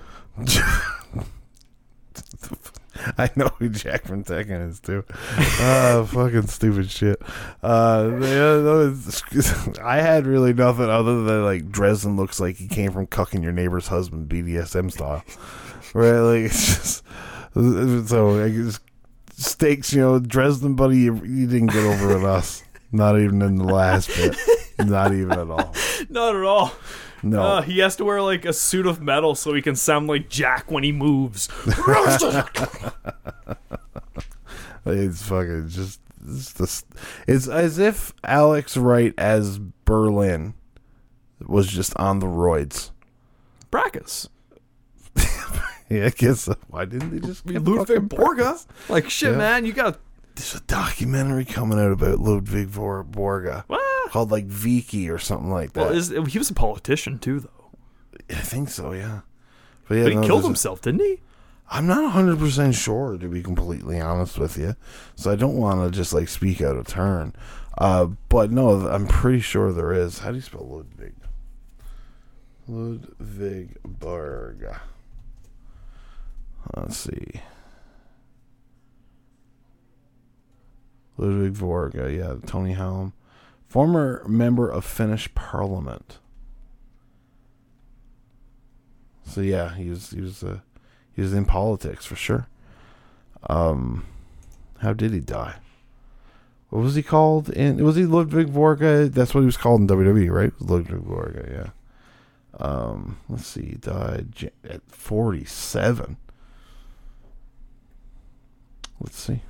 I 3.18 3.30
know 3.36 3.50
who 3.60 3.70
Jack 3.70 4.04
from 4.06 4.24
Tekken 4.24 4.70
is 4.70 4.80
too. 4.80 5.04
Uh, 5.60 6.04
fucking 6.06 6.48
stupid 6.48 6.90
shit. 6.90 7.22
Uh, 7.62 8.10
yeah, 8.22 8.88
it's- 8.88 9.80
I 9.84 9.98
had 9.98 10.26
really 10.26 10.54
nothing 10.54 10.90
other 10.90 11.24
than 11.24 11.44
like 11.44 11.70
Dresden 11.72 12.16
looks 12.16 12.40
like 12.40 12.56
he 12.58 12.68
came 12.68 12.92
from 12.92 13.08
cucking 13.08 13.44
your 13.44 13.52
neighbor's 13.52 13.88
husband 13.88 14.30
BDSM 14.30 14.92
style, 14.92 15.24
right? 15.94 16.20
Like 16.20 16.44
it's 16.46 16.66
just 16.66 17.04
so 18.10 18.44
I 18.44 18.50
guess 18.50 18.80
stakes. 19.34 19.94
You 19.94 20.02
know, 20.02 20.20
Dresden, 20.20 20.76
buddy, 20.76 21.00
you, 21.00 21.16
you 21.26 21.48
didn't 21.48 21.68
get 21.68 21.84
over 21.86 22.16
with 22.16 22.26
us. 22.26 22.64
Not 22.92 23.20
even 23.20 23.42
in 23.42 23.58
the 23.58 23.66
last 23.66 24.08
bit. 24.10 24.38
Not 24.80 25.14
even 25.14 25.32
at 25.34 25.50
all. 25.50 25.74
Not 26.10 26.36
at 26.36 26.44
all. 26.44 26.72
No. 27.26 27.42
Uh, 27.42 27.62
he 27.64 27.80
has 27.80 27.96
to 27.96 28.06
wear 28.06 28.22
like 28.22 28.46
a 28.46 28.54
suit 28.54 28.86
of 28.86 29.02
metal 29.02 29.34
so 29.34 29.54
he 29.56 29.62
can 29.62 29.76
sound 29.76 30.08
like 30.08 30.30
Jack 30.30 30.70
when 30.70 30.84
he 30.84 30.92
moves. 30.92 31.50
It's 34.88 35.24
fucking 35.28 35.70
just 35.70 36.00
it's. 36.28 36.84
It's 37.28 37.48
as 37.48 37.80
if 37.80 38.14
Alex 38.24 38.78
Wright 38.78 39.14
as 39.18 39.58
Berlin 39.58 40.54
was 41.46 41.68
just 41.68 41.96
on 41.98 42.20
the 42.20 42.28
roids. 42.28 42.92
Brakkus. 43.72 44.30
Yeah, 45.88 46.06
I 46.08 46.10
guess. 46.10 46.42
so. 46.42 46.56
Why 46.68 46.86
didn't 46.86 47.12
they 47.12 47.20
just 47.20 47.46
be 47.46 47.60
Ludwig 47.60 48.10
Borga. 48.10 48.66
Like 48.90 49.08
shit, 49.08 49.32
Yeah. 49.34 49.38
man. 49.38 49.66
You 49.68 49.74
got 49.74 50.00
There's 50.36 50.56
a 50.56 50.60
documentary 50.62 51.46
coming 51.46 51.80
out 51.80 51.92
about 51.92 52.20
Ludwig 52.20 52.68
Vor- 52.68 53.04
Borga 53.06 53.64
what? 53.68 54.12
called 54.12 54.32
like 54.32 54.48
Viki 54.48 55.10
or 55.10 55.18
something 55.18 55.50
like 55.50 55.74
that. 55.74 55.86
Well, 55.86 55.94
is, 55.94 56.10
he 56.10 56.38
was 56.38 56.50
a 56.50 56.54
politician 56.54 57.20
too, 57.20 57.40
though. 57.40 57.72
I 58.30 58.36
think 58.42 58.70
so. 58.70 58.92
Yeah. 58.92 59.22
But 59.88 59.96
yeah, 59.96 60.04
But 60.04 60.10
he 60.10 60.16
no, 60.16 60.22
killed 60.24 60.32
there's 60.40 60.46
a- 60.46 60.48
himself, 60.50 60.82
didn't 60.82 61.02
he? 61.02 61.20
I'm 61.72 61.88
not 61.88 62.04
100 62.04 62.38
percent 62.38 62.76
sure 62.76 63.18
to 63.18 63.28
be 63.28 63.42
completely 63.42 64.00
honest 64.00 64.38
with 64.38 64.56
you, 64.58 64.76
so 65.16 65.32
I 65.32 65.36
don't 65.36 65.56
want 65.58 65.82
to 65.84 65.90
just 65.98 66.14
like 66.14 66.28
speak 66.30 66.62
out 66.62 66.76
of 66.76 66.86
turn. 66.86 67.34
Uh, 67.78 68.08
but 68.30 68.52
no, 68.52 68.88
I'm 68.88 69.08
pretty 69.08 69.40
sure 69.40 69.72
there 69.74 69.92
is. 69.92 70.20
How 70.20 70.30
do 70.30 70.36
you 70.36 70.42
spell 70.42 70.68
Ludwig? 70.68 71.14
Ludwig 72.68 73.78
Borga. 73.84 74.80
Let's 76.76 76.98
see. 76.98 77.42
Ludwig 81.18 81.54
Borga, 81.54 82.16
yeah, 82.16 82.36
Tony 82.46 82.76
Halme, 82.76 83.14
former 83.68 84.24
member 84.28 84.70
of 84.70 84.86
Finnish 84.86 85.34
Parliament. 85.34 86.20
So 89.26 89.42
yeah, 89.42 89.76
he 89.76 89.90
was 89.90 90.12
he 90.12 90.22
was 90.22 90.44
uh, 90.44 90.60
he 91.14 91.22
was 91.22 91.34
in 91.34 91.46
politics 91.46 92.06
for 92.06 92.16
sure. 92.16 92.48
Um, 93.50 94.06
how 94.80 94.94
did 94.94 95.12
he 95.12 95.20
die? 95.20 95.56
What 96.70 96.84
was 96.84 96.96
he 96.96 97.04
called? 97.04 97.50
In 97.50 97.84
was 97.84 97.96
he 97.96 98.06
Ludwig 98.06 98.48
Borga? 98.48 99.12
That's 99.12 99.34
what 99.34 99.42
he 99.42 99.46
was 99.46 99.58
called 99.58 99.82
in 99.82 99.88
WWE, 99.88 100.30
right? 100.32 100.54
Ludwig 100.60 101.02
Borga, 101.02 101.52
yeah. 101.52 101.70
Um, 102.60 103.20
let's 103.30 103.48
see, 103.48 103.66
he 103.66 103.76
died 103.76 104.52
at 104.68 104.82
forty-seven. 104.88 106.18
Let's 109.00 109.20
see, 109.20 109.42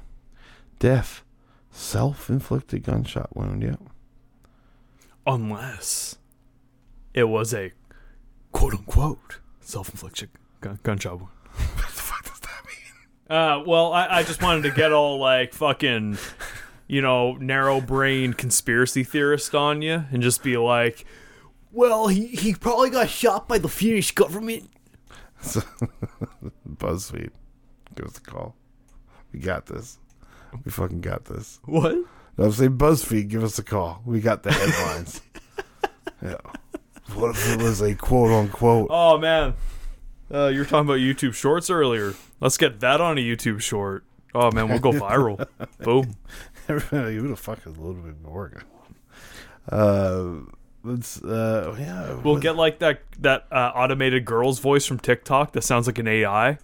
death, 0.80 1.24
self-inflicted 1.76 2.84
gunshot 2.84 3.36
wound. 3.36 3.61
Yeah, 3.61 3.76
Unless 5.28 6.17
it 7.13 7.26
was 7.26 7.53
a 7.53 7.71
quote 8.51 8.73
unquote 8.73 9.39
self 9.59 9.89
inflicted 9.89 10.30
gun- 10.61 10.80
gunshot 10.84 11.19
wound. 11.19 11.32
what 11.55 11.88
the 11.88 12.01
fuck 12.01 12.23
does 12.23 12.39
that 12.39 12.63
mean? 12.65 13.38
Uh, 13.38 13.63
well, 13.65 13.91
I, 13.93 14.19
I 14.19 14.23
just 14.23 14.41
wanted 14.41 14.63
to 14.63 14.71
get 14.71 14.91
all 14.93 15.19
like 15.19 15.53
fucking, 15.53 16.17
you 16.88 17.01
know, 17.01 17.34
narrow 17.34 17.82
brain 17.82 18.34
conspiracy 18.34 19.03
theorist 19.03 19.53
on 19.53 19.82
you 19.82 20.05
and 20.11 20.23
just 20.23 20.43
be 20.43 20.57
like, 20.57 21.05
well, 21.71 22.07
he, 22.07 22.28
he 22.28 22.53
probably 22.55 22.89
got 22.89 23.09
shot 23.09 23.47
by 23.49 23.57
the 23.57 23.67
Finnish 23.67 24.11
government. 24.13 24.69
BuzzFeed, 26.69 27.32
give 27.95 28.05
us 28.05 28.17
a 28.17 28.21
call. 28.21 28.55
We 29.34 29.39
got 29.39 29.65
this. 29.65 29.99
We 30.65 30.71
fucking 30.71 31.01
got 31.01 31.25
this. 31.25 31.59
What? 31.65 31.95
I'm 32.37 32.51
saying 32.51 32.77
BuzzFeed, 32.77 33.29
give 33.29 33.43
us 33.43 33.57
a 33.59 33.63
call. 33.63 34.01
We 34.05 34.19
got 34.19 34.43
the 34.43 34.51
headlines. 34.51 35.21
yeah. 36.21 36.35
What 37.13 37.31
if 37.31 37.49
it 37.53 37.61
was 37.61 37.81
a 37.81 37.95
quote 37.95 38.31
unquote? 38.31 38.87
Oh, 38.89 39.17
man. 39.17 39.53
Uh, 40.33 40.47
you 40.47 40.59
were 40.59 40.65
talking 40.65 40.87
about 40.87 40.97
YouTube 40.99 41.33
shorts 41.33 41.69
earlier. 41.69 42.13
Let's 42.41 42.57
get 42.57 42.79
that 42.81 42.99
on 42.99 43.17
a 43.17 43.21
YouTube 43.21 43.61
short. 43.61 44.03
Oh, 44.33 44.51
man, 44.51 44.67
we'll 44.67 44.79
go 44.79 44.91
viral. 44.93 45.47
Boom. 45.79 46.15
Everybody, 46.67 47.15
who 47.15 47.27
the 47.29 47.35
fuck 47.37 47.59
is 47.65 47.77
Ludwig 47.77 48.21
Borga? 48.23 48.63
Uh, 49.69 50.51
let's. 50.83 51.23
Uh, 51.23 51.75
yeah. 51.79 52.15
We'll 52.15 52.33
what- 52.33 52.41
get 52.41 52.55
like 52.55 52.79
that 52.79 53.01
that 53.19 53.45
uh, 53.51 53.71
automated 53.75 54.25
girl's 54.25 54.59
voice 54.59 54.85
from 54.85 54.99
TikTok 54.99 55.53
that 55.53 55.63
sounds 55.63 55.87
like 55.87 55.99
an 55.99 56.07
AI. 56.07 56.57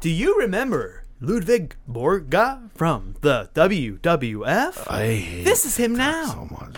Do 0.00 0.10
you 0.10 0.38
remember 0.38 1.02
Ludwig 1.20 1.76
Borga 1.90 2.70
from 2.74 3.14
the 3.22 3.48
WWF? 3.54 4.86
I 4.90 5.06
hate 5.14 5.44
This 5.44 5.64
is 5.64 5.76
him 5.76 5.92
TikTok 5.96 6.12
now. 6.12 6.26
so 6.26 6.44
much. 6.50 6.76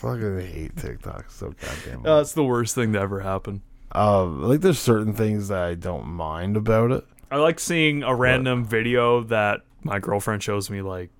fucking 0.00 0.40
hate 0.40 0.76
TikTok 0.76 1.30
so 1.30 1.54
goddamn 1.60 2.02
much. 2.02 2.08
Uh, 2.08 2.20
it's 2.20 2.32
the 2.32 2.44
worst 2.44 2.74
thing 2.74 2.92
to 2.94 3.00
ever 3.00 3.20
happen. 3.20 3.62
Um, 3.92 4.42
like 4.42 4.60
there's 4.60 4.78
certain 4.78 5.12
things 5.14 5.48
that 5.48 5.62
I 5.62 5.74
don't 5.74 6.06
mind 6.06 6.56
about 6.56 6.90
it. 6.90 7.04
I 7.30 7.36
like 7.36 7.60
seeing 7.60 8.02
a 8.02 8.14
random 8.14 8.64
video 8.64 9.22
that 9.24 9.60
my 9.82 9.98
girlfriend 9.98 10.42
shows 10.42 10.68
me 10.70 10.82
like 10.82 11.10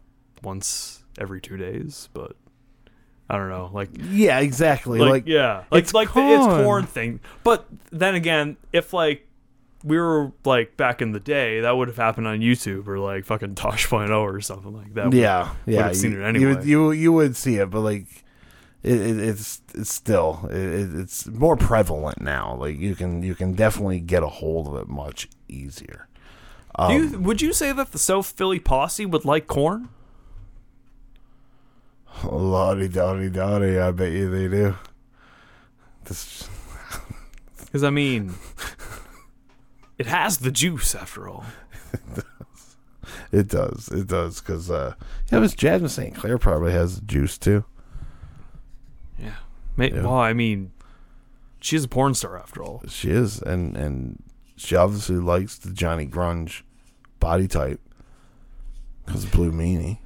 once 0.43 1.05
every 1.19 1.41
two 1.41 1.57
days, 1.57 2.09
but 2.13 2.33
I 3.31 3.37
don't 3.37 3.49
know, 3.51 3.71
like. 3.73 3.91
Yeah, 4.11 4.41
exactly. 4.41 4.99
Like, 4.99 5.11
Like, 5.11 5.27
yeah, 5.27 5.65
like 5.71 5.83
it's 5.85 5.95
like 5.95 6.13
the 6.13 6.21
it's 6.21 6.47
corn. 6.47 6.65
corn 6.65 6.87
thing. 6.87 7.21
But 7.45 7.67
then 7.91 8.15
again, 8.15 8.57
if 8.73 8.93
like 8.93 9.27
we 9.85 9.97
were 9.99 10.33
like 10.45 10.77
back 10.77 11.01
in 11.03 11.13
the 11.13 11.21
day, 11.21 11.61
that 11.61 11.77
would 11.77 11.89
have 11.89 11.97
happened 11.97 12.27
on 12.27 12.41
YouTube 12.41 12.87
or 12.89 12.99
like 12.99 13.25
fucking 13.25 13.55
Tosh.0 13.55 14.11
or 14.21 14.41
something 14.41 14.73
like 14.75 14.95
that. 14.95 15.13
yeah, 15.13 15.55
yeah. 15.67 15.85
have 15.89 15.97
seen 15.97 16.13
you, 16.13 16.19
it 16.19 16.21
You 16.23 16.27
anyway. 16.27 16.55
would, 16.57 16.65
you 16.65 16.91
you 16.93 17.13
would 17.13 17.37
see 17.37 17.57
it, 17.57 17.71
but 17.71 17.81
like 17.81 18.07
it, 18.83 19.01
it, 19.01 19.19
it's 19.19 19.61
it's 19.75 19.93
still 19.93 20.49
it, 20.51 20.57
it- 20.57 20.95
it's 20.97 21.27
more 21.27 21.57
prevalent 21.57 22.21
now. 22.21 22.55
Like 22.57 22.77
you 22.79 22.95
can 22.95 23.23
you 23.23 23.35
can 23.35 23.55
definitely 23.55 24.01
get 24.01 24.23
a 24.23 24.29
hold 24.29 24.67
of 24.69 24.77
it 24.77 24.89
much 24.89 25.29
easier. 25.49 26.09
Do 26.89 26.95
you, 26.95 27.03
um, 27.17 27.23
would 27.25 27.43
you 27.43 27.53
say 27.53 27.73
that 27.73 27.91
the 27.91 27.99
South 27.99 28.27
Philly 28.31 28.61
posse 28.61 29.05
would 29.07 29.25
like 29.25 29.47
corn? 29.49 29.89
Lottie 32.25 32.89
dotty 32.89 33.31
dotty, 33.31 33.79
I 33.79 33.91
bet 33.93 34.13
you 34.13 34.31
they 34.31 34.49
do. 34.49 34.77
Because 36.03 36.49
I 37.85 37.91
mean, 37.91 38.35
it 39.99 40.07
has 40.07 40.39
the 40.39 40.51
juice 40.51 40.95
after 40.95 41.29
all. 41.29 41.45
it 43.33 43.49
does, 43.49 43.89
it 43.89 44.07
does, 44.07 44.41
because 44.41 44.71
uh, 44.71 44.95
yeah, 45.33 45.41
Miss 45.41 45.55
Jasmine 45.55 45.89
St. 45.89 46.15
Clair 46.15 46.39
probably 46.39 46.73
has 46.73 46.97
the 47.01 47.07
juice 47.07 47.37
too. 47.39 47.65
Yeah. 49.19 49.37
May, 49.77 49.91
Yeah. 49.91 50.03
Well, 50.03 50.15
I 50.15 50.33
mean, 50.33 50.73
she's 51.61 51.85
a 51.85 51.89
porn 51.89 52.15
star 52.15 52.37
after 52.39 52.63
all. 52.63 52.83
She 52.89 53.11
is, 53.11 53.41
and 53.43 53.77
and 53.77 54.23
she 54.57 54.77
obviously 54.77 55.17
likes 55.17 55.59
the 55.59 55.73
Johnny 55.73 56.07
Grunge 56.07 56.63
body 57.21 57.49
type 57.49 57.81
because 59.07 59.25
of 59.25 59.33
Blue 59.33 59.51
Meanie, 59.53 59.99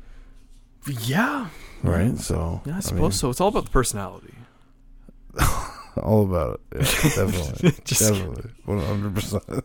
Yeah. 0.86 1.49
right? 1.82 2.16
So 2.18 2.62
Yeah, 2.64 2.74
I 2.74 2.76
I 2.76 2.80
suppose 2.80 3.01
mean, 3.01 3.12
so. 3.12 3.30
It's 3.30 3.40
all 3.40 3.49
about 3.49 3.64
the 3.64 3.70
personality. 3.70 4.34
all 6.03 6.24
about 6.24 6.61
it. 6.72 6.80
Yeah, 7.05 7.26
definitely, 7.26 7.70
definitely, 7.84 8.51
one 8.64 8.78
hundred 8.80 9.14
percent. 9.14 9.64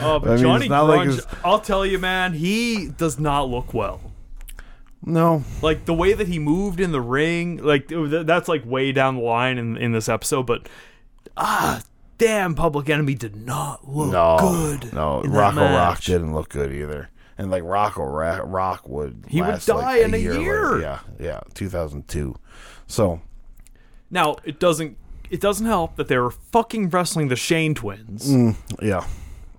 Oh, 0.00 0.18
but 0.18 0.28
I 0.28 0.34
mean, 0.34 0.38
Johnny 0.42 0.68
like 0.68 1.08
Grunge, 1.08 1.18
it's- 1.18 1.36
I'll 1.44 1.60
tell 1.60 1.86
you, 1.86 1.98
man, 1.98 2.32
he 2.32 2.88
does 2.88 3.18
not 3.18 3.48
look 3.48 3.72
well. 3.72 4.00
No, 5.06 5.44
Like 5.62 5.84
the 5.84 5.92
way 5.94 6.14
that 6.14 6.28
he 6.28 6.38
moved 6.38 6.80
in 6.80 6.90
the 6.90 7.00
ring, 7.00 7.58
like 7.58 7.88
that's 7.88 8.48
like 8.48 8.64
way 8.64 8.90
down 8.90 9.16
the 9.16 9.22
line 9.22 9.58
in 9.58 9.76
in 9.76 9.92
this 9.92 10.08
episode. 10.08 10.44
But 10.46 10.66
ah, 11.36 11.82
damn, 12.16 12.54
Public 12.54 12.88
Enemy 12.88 13.14
did 13.14 13.36
not 13.36 13.86
look 13.86 14.10
no, 14.12 14.38
good. 14.40 14.92
no. 14.94 15.22
Rocco 15.22 15.60
Rock 15.60 16.00
didn't 16.00 16.32
look 16.32 16.48
good 16.48 16.72
either, 16.72 17.10
and 17.36 17.50
like 17.50 17.62
Rocco 17.64 18.02
Ra- 18.02 18.40
Rock 18.44 18.88
would 18.88 19.26
He 19.28 19.42
would 19.42 19.60
die 19.60 19.74
like, 19.74 20.00
in 20.06 20.14
a 20.14 20.16
year. 20.16 20.32
later. 20.38 20.80
Yeah, 20.80 20.98
yeah, 21.20 21.40
two 21.52 21.68
thousand 21.68 22.08
two. 22.08 22.36
So 22.86 23.20
Now 24.10 24.36
it 24.44 24.58
doesn't 24.58 24.96
it 25.30 25.40
doesn't 25.40 25.66
help 25.66 25.96
that 25.96 26.08
they 26.08 26.18
were 26.18 26.30
fucking 26.30 26.90
wrestling 26.90 27.28
the 27.28 27.36
Shane 27.36 27.74
twins. 27.74 28.28
mm, 28.30 28.56
yeah, 28.82 29.06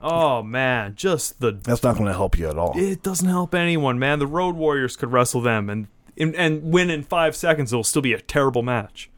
Oh 0.01 0.43
man, 0.43 0.93
just 0.95 1.39
the 1.39 1.51
that's 1.51 1.82
not 1.82 1.95
going 1.95 2.05
to 2.07 2.13
help 2.13 2.38
you 2.38 2.47
at 2.49 2.57
all. 2.57 2.74
it 2.78 3.01
doesn't 3.01 3.28
help 3.28 3.55
anyone, 3.55 3.97
man. 3.97 4.20
The 4.20 4.28
Road 4.28 4.55
Warriors 4.55 4.95
could 4.95 5.11
wrestle 5.11 5.41
them 5.41 5.70
and 5.70 5.88
and, 6.18 6.36
and 6.36 6.72
win 6.72 6.89
in 6.89 7.03
five 7.03 7.36
seconds. 7.36 7.74
It'll 7.74 7.84
still 7.84 8.01
be 8.01 8.13
a 8.13 8.22
terrible 8.22 8.61
match. 8.61 9.09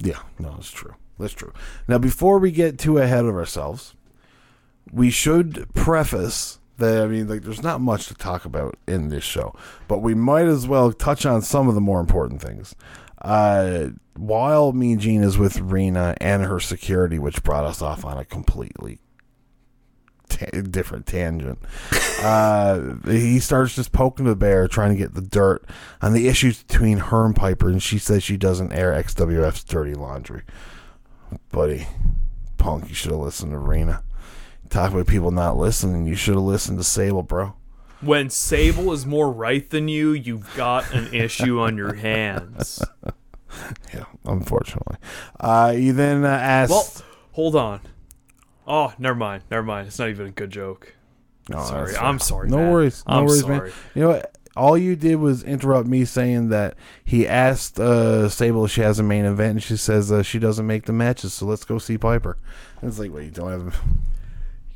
Yeah, 0.00 0.20
no, 0.38 0.56
it's 0.58 0.70
true. 0.70 0.94
That's 1.18 1.32
true. 1.34 1.52
Now, 1.86 1.98
before 1.98 2.38
we 2.38 2.50
get 2.52 2.78
too 2.78 2.98
ahead 2.98 3.24
of 3.24 3.34
ourselves, 3.34 3.94
we 4.92 5.10
should 5.10 5.72
preface 5.74 6.58
that 6.78 7.02
I 7.02 7.06
mean, 7.08 7.28
like, 7.28 7.42
there's 7.42 7.62
not 7.62 7.80
much 7.80 8.06
to 8.06 8.14
talk 8.14 8.44
about 8.44 8.78
in 8.86 9.08
this 9.08 9.24
show, 9.24 9.54
but 9.88 9.98
we 9.98 10.14
might 10.14 10.46
as 10.46 10.66
well 10.66 10.92
touch 10.92 11.26
on 11.26 11.42
some 11.42 11.68
of 11.68 11.74
the 11.74 11.80
more 11.80 12.00
important 12.00 12.40
things. 12.40 12.74
Uh, 13.20 13.88
while 14.16 14.72
Mean 14.72 14.98
Gene 14.98 15.22
is 15.22 15.38
with 15.38 15.60
Rena 15.60 16.16
and 16.20 16.44
her 16.44 16.60
security, 16.60 17.18
which 17.18 17.42
brought 17.42 17.64
us 17.64 17.82
off 17.82 18.04
on 18.04 18.18
a 18.18 18.24
completely 18.24 19.00
ta- 20.28 20.46
different 20.70 21.06
tangent. 21.06 21.58
uh, 22.22 22.94
he 23.06 23.38
starts 23.38 23.74
just 23.74 23.92
poking 23.92 24.26
the 24.26 24.36
bear, 24.36 24.68
trying 24.68 24.90
to 24.90 24.98
get 24.98 25.14
the 25.14 25.20
dirt 25.20 25.64
on 26.00 26.12
the 26.12 26.28
issues 26.28 26.62
between 26.62 26.98
her 26.98 27.26
and 27.26 27.36
Piper, 27.36 27.68
and 27.68 27.82
she 27.82 27.98
says 27.98 28.22
she 28.22 28.36
doesn't 28.36 28.72
air 28.72 28.92
XWF's 28.92 29.64
dirty 29.64 29.94
laundry. 29.94 30.42
Buddy, 31.50 31.86
punk, 32.56 32.88
you 32.88 32.94
should 32.94 33.10
have 33.10 33.20
listened 33.20 33.52
to 33.52 33.58
Rena. 33.58 34.02
Talk 34.70 34.92
about 34.92 35.06
people 35.06 35.30
not 35.30 35.56
listening. 35.56 36.06
You 36.06 36.14
should 36.14 36.34
have 36.34 36.44
listened 36.44 36.78
to 36.78 36.84
Sable, 36.84 37.22
bro. 37.22 37.54
When 38.00 38.30
Sable 38.30 38.92
is 38.92 39.04
more 39.06 39.30
right 39.30 39.68
than 39.68 39.88
you, 39.88 40.12
you've 40.12 40.54
got 40.54 40.92
an 40.94 41.12
issue 41.12 41.60
on 41.60 41.76
your 41.76 41.94
hands. 41.94 42.82
Yeah, 43.92 44.04
unfortunately. 44.24 44.96
Uh, 45.40 45.74
you 45.76 45.92
then 45.92 46.24
uh, 46.24 46.28
asked. 46.28 46.70
Well, 46.70 46.92
hold 47.32 47.56
on. 47.56 47.80
Oh, 48.66 48.92
never 48.98 49.16
mind. 49.16 49.44
Never 49.50 49.62
mind. 49.62 49.88
It's 49.88 49.98
not 49.98 50.10
even 50.10 50.26
a 50.26 50.30
good 50.30 50.50
joke. 50.50 50.94
No, 51.48 51.64
sorry. 51.64 51.96
I'm 51.96 52.18
sorry. 52.18 52.48
No 52.50 52.58
man. 52.58 52.70
worries. 52.70 53.02
No 53.08 53.14
I'm 53.14 53.24
worries, 53.24 53.40
sorry. 53.40 53.58
man. 53.60 53.72
You 53.94 54.02
know 54.02 54.08
what? 54.10 54.36
All 54.56 54.76
you 54.76 54.96
did 54.96 55.16
was 55.16 55.42
interrupt 55.42 55.88
me 55.88 56.04
saying 56.04 56.50
that 56.50 56.76
he 57.04 57.26
asked 57.26 57.80
uh, 57.80 58.28
Sable 58.28 58.64
if 58.66 58.72
she 58.72 58.82
has 58.82 58.98
a 58.98 59.02
main 59.02 59.24
event, 59.24 59.50
and 59.52 59.62
she 59.62 59.76
says 59.76 60.12
uh, 60.12 60.22
she 60.22 60.38
doesn't 60.38 60.66
make 60.66 60.84
the 60.84 60.92
matches, 60.92 61.32
so 61.32 61.46
let's 61.46 61.64
go 61.64 61.78
see 61.78 61.96
Piper. 61.96 62.36
And 62.80 62.90
it's 62.90 62.98
like, 62.98 63.12
wait, 63.12 63.24
you 63.24 63.30
don't 63.30 63.50
have 63.50 63.80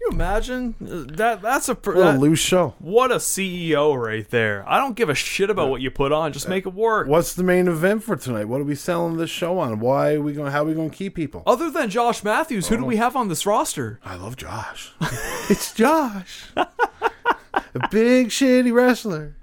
you 0.04 0.08
imagine 0.10 0.74
that? 0.80 1.42
That's 1.42 1.68
a 1.68 1.74
pr- 1.74 1.94
what 1.96 2.14
a 2.14 2.18
loose 2.18 2.38
show. 2.40 2.74
what 2.78 3.10
a 3.12 3.16
CEO 3.16 3.96
right 4.00 4.28
there. 4.28 4.64
I 4.68 4.78
don't 4.78 4.96
give 4.96 5.08
a 5.08 5.14
shit 5.14 5.48
about 5.50 5.70
what 5.70 5.80
you 5.80 5.90
put 5.90 6.10
on. 6.12 6.32
Just 6.32 6.48
make 6.48 6.66
it 6.66 6.74
work. 6.74 7.06
What's 7.06 7.34
the 7.34 7.42
main 7.44 7.68
event 7.68 8.02
for 8.02 8.16
tonight? 8.16 8.46
What 8.46 8.60
are 8.60 8.64
we 8.64 8.74
selling 8.74 9.16
this 9.16 9.30
show 9.30 9.58
on? 9.58 9.78
Why 9.80 10.14
are 10.14 10.20
we 10.20 10.32
going? 10.32 10.50
How 10.50 10.62
are 10.62 10.66
we 10.66 10.74
going 10.74 10.90
to 10.90 10.96
keep 10.96 11.14
people? 11.14 11.42
Other 11.46 11.70
than 11.70 11.88
Josh 11.88 12.24
Matthews, 12.24 12.66
Oh. 12.66 12.70
who 12.70 12.76
do 12.78 12.84
we 12.84 12.96
oh. 12.96 12.98
have 12.98 13.14
on 13.16 13.28
this 13.28 13.46
roster? 13.46 14.00
I 14.04 14.16
love 14.16 14.36
Josh. 14.36 14.92
it's 15.48 15.72
Josh, 15.72 16.46
a 16.56 17.88
big 17.90 18.28
shitty 18.28 18.72
wrestler. 18.72 19.36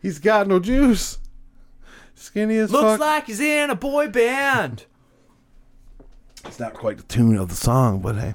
He's 0.00 0.18
got 0.18 0.46
no 0.46 0.58
juice. 0.60 1.18
Skinny 2.14 2.56
as 2.56 2.70
Looks 2.72 2.92
fuck. 2.92 3.00
like 3.00 3.26
he's 3.26 3.40
in 3.40 3.70
a 3.70 3.74
boy 3.74 4.08
band. 4.08 4.84
It's 6.44 6.58
not 6.58 6.74
quite 6.74 6.96
the 6.96 7.02
tune 7.02 7.36
of 7.36 7.48
the 7.48 7.54
song, 7.54 8.00
but 8.00 8.16
hey, 8.16 8.34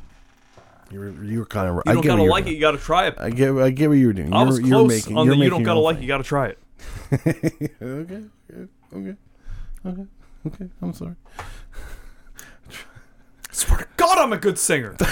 you 0.93 0.99
were 0.99 1.23
you 1.23 1.39
were 1.39 1.45
kind 1.45 1.67
of. 1.69 1.75
You 1.75 1.81
I 1.87 1.93
don't 1.93 2.05
gotta 2.05 2.23
like 2.23 2.45
it. 2.45 2.51
you're 2.51 2.61
gotta 2.61 2.77
try 2.77 3.07
it. 3.07 3.15
I 3.17 3.31
get 3.31 3.51
I 3.55 3.71
get 3.71 3.89
what 3.89 3.97
you 3.97 4.07
were 4.07 4.13
doing. 4.13 4.31
I 4.33 4.37
you're, 4.39 4.45
was 4.45 4.59
you're 4.59 4.69
close 4.69 4.89
making, 4.89 5.17
on 5.17 5.25
you're 5.25 5.35
the 5.35 5.43
you 5.43 5.49
don't 5.49 5.63
gotta 5.63 5.79
like 5.79 5.95
it. 5.95 5.97
thing. 5.99 6.03
You 6.03 6.07
gotta 6.07 6.23
try 6.23 6.47
it. 6.47 6.59
okay, 7.13 7.31
okay, 7.81 8.27
okay, 8.93 9.15
okay, 9.85 10.05
okay. 10.47 10.69
I'm 10.81 10.93
sorry. 10.93 11.15
swear 13.51 13.79
to 13.79 13.87
God, 13.97 14.17
I'm 14.19 14.33
a 14.33 14.37
good 14.37 14.59
singer. 14.59 14.95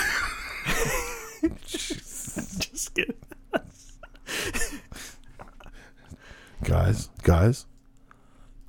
Just 1.66 2.94
kidding. 2.94 3.16
Guys, 6.64 7.10
guys, 7.24 7.66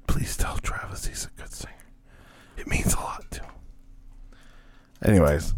please 0.06 0.34
tell 0.36 0.56
Travis 0.58 1.06
he's 1.06 1.26
a 1.26 1.40
good 1.40 1.52
singer. 1.52 1.74
It 2.56 2.66
means 2.66 2.94
a 2.94 3.00
lot 3.00 3.30
to 3.32 3.42
him. 3.42 3.50
Anyways, 5.04 5.54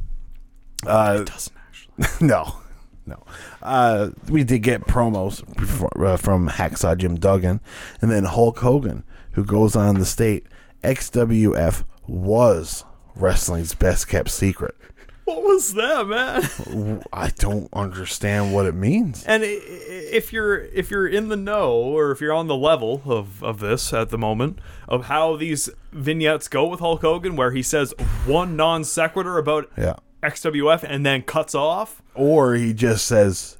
uh, 0.87 1.25
Doesn't 1.25 1.57
actually. 1.69 2.09
no, 2.27 2.57
no. 3.07 3.23
Uh, 3.63 4.11
we 4.29 4.45
did 4.45 4.61
get 4.63 4.83
promos 4.83 5.43
uh, 6.05 6.17
from 6.17 6.49
Hacksaw 6.49 6.97
Jim 6.97 7.17
Duggan, 7.17 7.61
and 8.01 8.11
then 8.11 8.25
Hulk 8.25 8.59
Hogan, 8.59 9.05
who 9.33 9.45
goes 9.45 9.77
on 9.77 9.97
to 9.97 10.05
state 10.05 10.47
XWF 10.83 11.85
was 12.07 12.85
wrestling's 13.17 13.75
best 13.75 14.09
kept 14.09 14.31
secret. 14.31 14.75
What 15.25 15.43
was 15.43 15.73
that, 15.73 16.07
man? 16.07 17.03
I 17.11 17.31
don't 17.31 17.71
understand 17.73 18.53
what 18.53 18.67
it 18.67 18.75
means. 18.75 19.25
And 19.25 19.43
if 19.43 20.35
you're 20.35 20.59
if 20.65 20.91
you're 20.91 21.09
in 21.09 21.29
the 21.29 21.37
know 21.37 21.73
or 21.73 22.11
if 22.11 22.21
you're 22.21 22.35
on 22.35 22.47
the 22.47 22.57
level 22.57 23.01
of, 23.07 23.43
of 23.43 23.61
this 23.61 23.95
at 23.95 24.11
the 24.11 24.19
moment 24.19 24.59
of 24.87 25.07
how 25.07 25.37
these 25.37 25.71
vignettes 25.93 26.47
go 26.49 26.67
with 26.67 26.81
Hulk 26.81 27.01
Hogan, 27.01 27.37
where 27.37 27.53
he 27.53 27.63
says 27.63 27.95
one 28.27 28.55
non 28.55 28.85
sequitur 28.85 29.39
about 29.39 29.71
Yeah. 29.79 29.95
XWF 30.25 30.83
and 30.83 31.05
then 31.05 31.23
cuts 31.23 31.55
off 31.55 32.03
Or 32.15 32.55
he 32.55 32.73
just 32.75 33.07
says, 33.07 33.59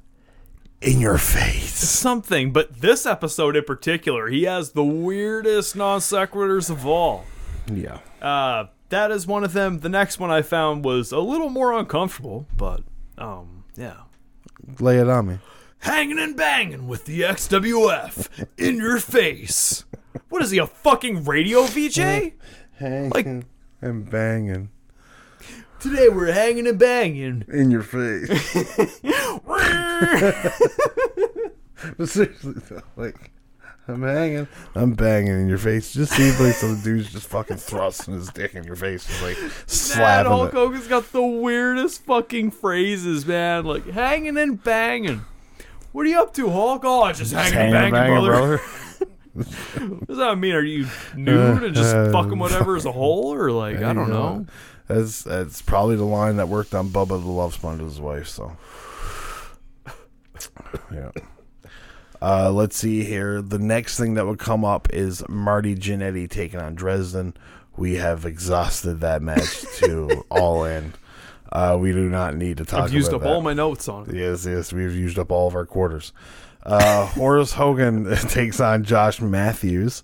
"In 0.81 0.99
your 0.99 1.17
face." 1.17 1.73
something, 1.75 2.51
but 2.53 2.81
this 2.81 3.05
episode 3.05 3.55
in 3.55 3.63
particular, 3.63 4.27
he 4.27 4.43
has 4.43 4.71
the 4.71 4.83
weirdest 4.83 5.75
non 5.75 5.99
sequiturs 5.99 6.69
of 6.69 6.85
all. 6.85 7.25
Yeah. 7.71 7.99
Uh, 8.21 8.65
that 8.89 9.11
is 9.11 9.25
one 9.27 9.43
of 9.43 9.53
them. 9.53 9.79
The 9.79 9.89
next 9.89 10.19
one 10.19 10.31
I 10.31 10.41
found 10.41 10.85
was 10.85 11.11
a 11.11 11.19
little 11.19 11.49
more 11.49 11.73
uncomfortable, 11.73 12.47
but 12.55 12.81
um, 13.17 13.63
yeah. 13.75 14.01
Lay 14.79 14.99
it 14.99 15.09
on 15.09 15.27
me. 15.27 15.39
Hanging 15.79 16.17
and 16.19 16.35
banging 16.35 16.87
with 16.87 17.05
the 17.05 17.21
XWF 17.21 18.45
in 18.57 18.77
your 18.77 18.99
face. 18.99 19.85
What 20.29 20.41
is 20.41 20.51
he, 20.51 20.57
a 20.57 20.65
fucking 20.67 21.25
radio 21.25 21.63
VJ? 21.65 22.33
Hanging 22.77 23.45
and 23.81 24.09
banging 24.09 24.69
Today 25.79 26.09
we're 26.09 26.31
hanging 26.31 26.67
and 26.67 26.79
banging. 26.79 27.45
in 27.47 27.71
your 27.71 27.83
face. 27.83 28.29
but 31.97 32.09
seriously, 32.09 32.53
though, 32.69 32.81
like, 32.95 33.31
I'm 33.87 34.01
hanging, 34.01 34.47
I'm 34.73 34.93
banging 34.93 35.39
in 35.41 35.47
your 35.47 35.59
face. 35.59 35.93
Just 35.93 36.13
seems 36.13 36.39
like 36.39 36.53
some 36.53 36.81
dude's 36.81 37.11
just 37.11 37.27
fucking 37.27 37.57
thrusting 37.57 38.15
his 38.15 38.29
dick 38.29 38.55
in 38.55 38.63
your 38.63 38.75
face, 38.75 39.05
just 39.05 39.21
like 39.21 39.37
Man, 39.41 39.51
slapping 39.67 40.31
Hulk 40.31 40.53
it. 40.53 40.55
Hogan's 40.55 40.87
got 40.87 41.11
the 41.11 41.23
weirdest 41.23 42.03
fucking 42.03 42.51
phrases, 42.51 43.25
man. 43.25 43.65
Like 43.65 43.87
hanging 43.89 44.37
and 44.37 44.61
banging. 44.63 45.23
What 45.91 46.07
are 46.07 46.09
you 46.09 46.19
up 46.19 46.33
to, 46.33 46.49
Hulk? 46.49 46.81
Oh, 46.83 47.11
just 47.11 47.31
hanging 47.31 47.57
and 47.59 47.71
banging, 47.71 47.91
banging, 47.93 48.13
brother. 48.13 48.31
brother. 48.31 48.61
What 49.35 50.07
does 50.07 50.17
that 50.17 50.37
mean? 50.37 50.55
Are 50.55 50.63
you 50.63 50.87
nude 51.15 51.63
and 51.63 51.75
just 51.75 51.93
Uh, 51.93 52.11
fucking 52.11 52.39
whatever 52.39 52.75
as 52.77 52.85
a 52.85 52.91
whole, 52.91 53.33
or 53.33 53.51
like 53.51 53.77
I 53.77 53.93
don't 53.93 54.09
know? 54.09 54.45
That's 54.87 55.23
that's 55.23 55.61
probably 55.61 55.95
the 55.95 56.05
line 56.05 56.37
that 56.37 56.47
worked 56.47 56.75
on 56.75 56.89
Bubba 56.89 57.09
the 57.21 57.29
Love 57.29 57.53
Sponge's 57.53 57.99
wife. 57.99 58.27
So, 58.27 58.55
yeah. 60.93 61.11
Uh, 62.21 62.51
let's 62.51 62.77
see 62.77 63.03
here. 63.03 63.41
The 63.41 63.59
next 63.59 63.97
thing 63.97 64.13
that 64.15 64.25
would 64.25 64.39
come 64.39 64.63
up 64.63 64.91
is 64.93 65.23
Marty 65.27 65.75
Jannetty 65.75 66.29
taking 66.29 66.59
on 66.59 66.75
Dresden. 66.75 67.35
We 67.77 67.95
have 67.95 68.25
exhausted 68.25 69.01
that 69.01 69.21
match 69.21 69.63
to 69.79 70.23
all 70.31 70.63
in. 70.63 70.93
Uh, 71.51 71.77
we 71.79 71.91
do 71.91 72.09
not 72.09 72.35
need 72.35 72.57
to 72.57 72.65
talk. 72.65 72.83
I've 72.83 72.93
used 72.93 73.13
up 73.13 73.21
that. 73.21 73.31
all 73.31 73.41
my 73.41 73.53
notes 73.53 73.87
on 73.87 74.09
it. 74.09 74.15
Yes, 74.15 74.45
yes, 74.45 74.73
we've 74.73 74.95
used 74.95 75.19
up 75.19 75.31
all 75.31 75.47
of 75.47 75.55
our 75.55 75.65
quarters. 75.65 76.13
Uh, 76.63 77.05
Horace 77.05 77.53
Hogan 77.53 78.15
takes 78.29 78.59
on 78.59 78.83
Josh 78.83 79.21
Matthews. 79.21 80.03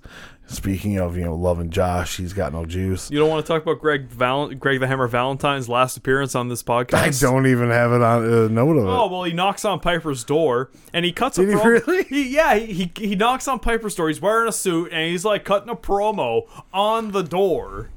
Speaking 0.52 0.98
of, 1.00 1.16
you 1.16 1.24
know, 1.24 1.34
loving 1.36 1.70
Josh, 1.70 2.18
he's 2.18 2.34
got 2.34 2.52
no 2.52 2.66
juice. 2.66 3.10
You 3.10 3.20
don't 3.20 3.30
want 3.30 3.46
to 3.46 3.52
talk 3.52 3.62
about 3.64 3.80
Greg 3.80 4.08
Val- 4.10 4.50
Greg 4.54 4.80
the 4.82 4.88
Hammer 4.88 5.08
Valentine's 5.08 5.70
last 5.70 5.96
appearance 5.98 6.36
on 6.36 6.50
this 6.50 6.62
podcast? 6.72 6.94
I 6.96 7.10
don't 7.32 7.48
even 7.48 7.70
have 7.70 7.92
it 7.94 8.02
on 8.02 8.24
a 8.26 8.50
note 8.50 8.78
of 8.78 8.84
it. 8.86 8.90
Oh 8.90 9.08
well, 9.08 9.24
he 9.24 9.34
knocks 9.34 9.64
on 9.66 9.80
Piper's 9.80 10.24
door 10.24 10.70
and 10.94 11.06
he 11.06 11.12
cuts 11.14 11.38
Did 11.38 11.50
a 11.50 11.52
he 11.54 11.58
promo. 11.58 11.64
really? 11.88 12.04
He, 12.10 12.36
yeah, 12.36 12.56
he, 12.56 12.74
he 12.74 12.92
he 13.08 13.16
knocks 13.16 13.48
on 13.48 13.60
Piper's 13.60 13.96
door. 13.96 14.10
He's 14.10 14.20
wearing 14.22 14.50
a 14.50 14.52
suit 14.52 14.92
and 14.92 15.10
he's 15.10 15.24
like 15.24 15.46
cutting 15.46 15.70
a 15.70 15.76
promo 15.76 16.48
on 16.74 17.12
the 17.12 17.22
door 17.24 17.90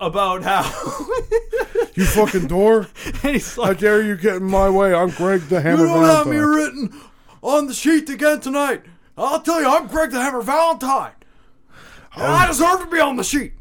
about 0.00 0.44
how 0.44 0.62
You 1.94 2.04
fucking 2.04 2.46
door! 2.46 2.86
and 3.04 3.32
he's 3.32 3.56
How 3.56 3.62
like, 3.62 3.78
dare 3.80 4.00
you 4.02 4.16
get 4.16 4.36
in 4.36 4.44
my 4.44 4.70
way? 4.70 4.94
I'm 4.94 5.10
Greg 5.10 5.40
the 5.48 5.60
Hammer. 5.60 5.82
"You 5.82 5.88
don't 5.88 6.04
have 6.04 6.26
me 6.28 6.36
written 6.36 6.94
on 7.42 7.66
the 7.66 7.74
sheet 7.74 8.08
again 8.08 8.38
tonight. 8.40 8.82
I'll 9.16 9.40
tell 9.40 9.60
you, 9.60 9.68
I'm 9.68 9.88
Greg 9.88 10.12
the 10.12 10.20
Hammer 10.22 10.42
Valentine. 10.42 11.10
I 12.20 12.44
oh. 12.44 12.48
deserve 12.48 12.80
to 12.80 12.86
be 12.86 13.00
on 13.00 13.16
the 13.16 13.24
sheet." 13.24 13.54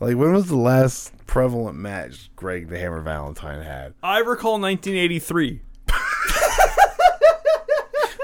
Like, 0.00 0.16
when 0.16 0.32
was 0.32 0.48
the 0.48 0.56
last 0.56 1.12
prevalent 1.26 1.78
match 1.78 2.30
Greg 2.34 2.68
the 2.68 2.78
Hammer 2.78 3.00
Valentine 3.00 3.62
had? 3.62 3.94
I 4.02 4.18
recall 4.18 4.60
1983. 4.60 5.60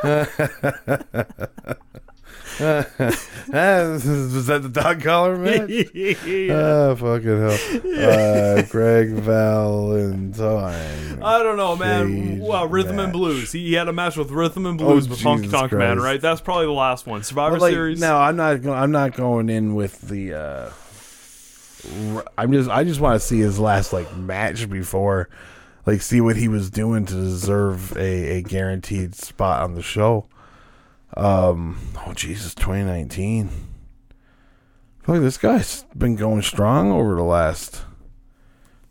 Was 2.58 4.46
that 4.46 4.60
the 4.62 4.68
dog 4.68 5.02
collar 5.02 5.36
match? 5.36 5.70
Ah, 6.50 6.94
fucking 6.94 7.40
hell. 7.40 7.58
Uh, 7.98 8.62
Greg 8.62 9.10
Valentine. 9.10 11.22
I 11.22 11.42
don't 11.42 11.56
know, 11.56 11.76
man. 11.76 12.38
Well, 12.40 12.66
Rhythm 12.68 12.96
match. 12.96 13.04
and 13.04 13.12
Blues. 13.12 13.52
He, 13.52 13.66
he 13.68 13.72
had 13.74 13.88
a 13.88 13.92
match 13.92 14.16
with 14.16 14.30
Rhythm 14.30 14.66
and 14.66 14.78
Blues 14.78 15.06
Oh, 15.06 15.10
with 15.10 15.20
Funky 15.20 15.48
Tonk 15.48 15.72
Man, 15.72 15.98
right? 15.98 16.20
That's 16.20 16.40
probably 16.40 16.66
the 16.66 16.72
last 16.72 17.06
one. 17.06 17.22
Survivor 17.22 17.58
like, 17.58 17.72
Series. 17.72 18.00
No, 18.00 18.16
I'm 18.16 18.36
not. 18.36 18.62
Go- 18.62 18.72
I'm 18.74 18.90
not 18.92 19.14
going 19.14 19.48
in 19.50 19.74
with 19.74 20.00
the. 20.02 20.34
uh 20.34 20.70
I'm 22.36 22.52
just. 22.52 22.68
I 22.70 22.84
just 22.84 23.00
want 23.00 23.20
to 23.20 23.26
see 23.26 23.38
his 23.38 23.58
last 23.58 23.92
like 23.92 24.14
match 24.16 24.68
before, 24.68 25.28
like, 25.86 26.02
see 26.02 26.20
what 26.20 26.36
he 26.36 26.48
was 26.48 26.70
doing 26.70 27.06
to 27.06 27.14
deserve 27.14 27.96
a, 27.96 28.38
a 28.38 28.42
guaranteed 28.42 29.14
spot 29.14 29.62
on 29.62 29.74
the 29.74 29.82
show. 29.82 30.26
Um. 31.18 31.78
Oh 32.06 32.12
Jesus, 32.14 32.54
2019. 32.54 33.48
I 33.48 35.04
feel 35.06 35.14
like 35.16 35.22
this 35.22 35.38
guy's 35.38 35.84
been 35.96 36.16
going 36.16 36.42
strong 36.42 36.92
over 36.92 37.14
the 37.16 37.22
last 37.22 37.82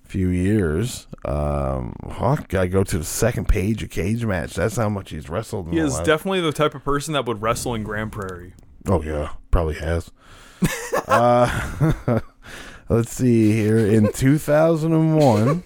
few 0.03 0.29
years. 0.29 1.07
Um, 1.25 1.95
Hawk, 2.09 2.53
I 2.53 2.67
go 2.67 2.83
to 2.83 2.97
the 2.97 3.03
second 3.03 3.47
page 3.47 3.83
of 3.83 3.89
Cage 3.91 4.25
Match. 4.25 4.55
That's 4.55 4.77
how 4.77 4.89
much 4.89 5.09
he's 5.11 5.29
wrestled. 5.29 5.67
In 5.67 5.73
He 5.73 5.79
the 5.79 5.85
is 5.85 5.93
last- 5.95 6.05
definitely 6.05 6.41
the 6.41 6.51
type 6.53 6.73
of 6.75 6.83
person 6.83 7.13
that 7.13 7.25
would 7.25 7.41
wrestle 7.41 7.75
in 7.75 7.83
Grand 7.83 8.11
Prairie. 8.11 8.53
Oh 8.87 9.01
yeah, 9.03 9.29
probably 9.51 9.75
has. 9.75 10.11
uh, 11.07 12.19
let's 12.89 13.11
see 13.11 13.51
here. 13.53 13.77
In 13.77 14.11
2001, 14.13 15.63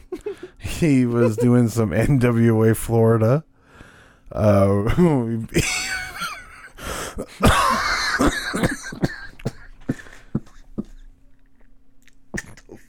he 0.59 1.05
was 1.05 1.37
doing 1.37 1.69
some 1.69 1.91
NWA 1.91 2.75
Florida. 2.75 3.45
Uh, 4.31 4.83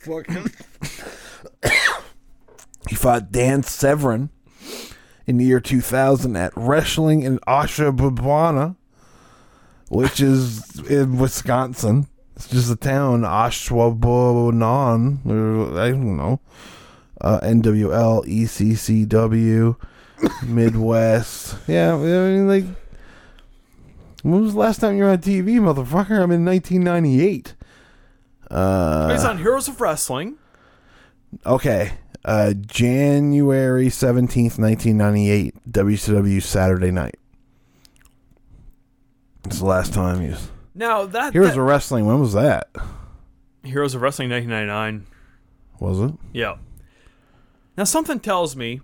fucking. 0.00 0.50
he 2.88 2.94
fought 2.94 3.30
Dan 3.32 3.62
Severn 3.62 4.30
in 5.26 5.38
the 5.38 5.44
year 5.44 5.60
2000 5.60 6.36
at 6.36 6.52
Wrestling 6.56 7.22
in 7.22 7.38
Ashtabula 7.46 8.76
which 9.92 10.20
is 10.20 10.80
in 10.88 11.18
Wisconsin. 11.18 12.06
It's 12.34 12.48
just 12.48 12.70
a 12.70 12.76
town, 12.76 13.22
Ashwaubenon, 13.22 14.56
I 15.76 15.90
don't 15.90 16.16
know. 16.16 16.40
Uh, 17.20 17.40
NWL, 17.40 18.26
ECCW, 18.26 19.76
Midwest. 20.46 21.56
Yeah, 21.68 21.94
I 21.94 21.98
mean, 21.98 22.48
like, 22.48 22.64
when 24.22 24.42
was 24.42 24.52
the 24.54 24.58
last 24.58 24.80
time 24.80 24.96
you 24.96 25.04
were 25.04 25.10
on 25.10 25.18
TV, 25.18 25.44
motherfucker? 25.58 26.20
I'm 26.22 26.30
in 26.30 26.44
1998. 26.44 27.54
Uh, 28.50 29.12
He's 29.12 29.24
on 29.24 29.38
Heroes 29.38 29.68
of 29.68 29.80
Wrestling. 29.80 30.36
okay. 31.46 31.94
Uh, 32.24 32.52
January 32.52 33.86
17th, 33.88 34.56
1998, 34.58 35.54
WCW 35.72 36.40
Saturday 36.42 36.90
night. 36.92 37.16
It's 39.44 39.58
the 39.58 39.64
last 39.66 39.92
time 39.92 40.20
he's. 40.20 40.48
Now 40.74 41.04
that, 41.06 41.32
Heroes 41.32 41.50
that- 41.54 41.58
of 41.58 41.66
Wrestling, 41.66 42.06
when 42.06 42.20
was 42.20 42.32
that? 42.34 42.68
Heroes 43.64 43.94
of 43.94 44.02
Wrestling 44.02 44.30
1999. 44.30 45.06
Was 45.80 46.00
it? 46.10 46.14
Yeah. 46.32 46.56
Now 47.76 47.84
something 47.84 48.20
tells 48.20 48.54
me 48.54 48.80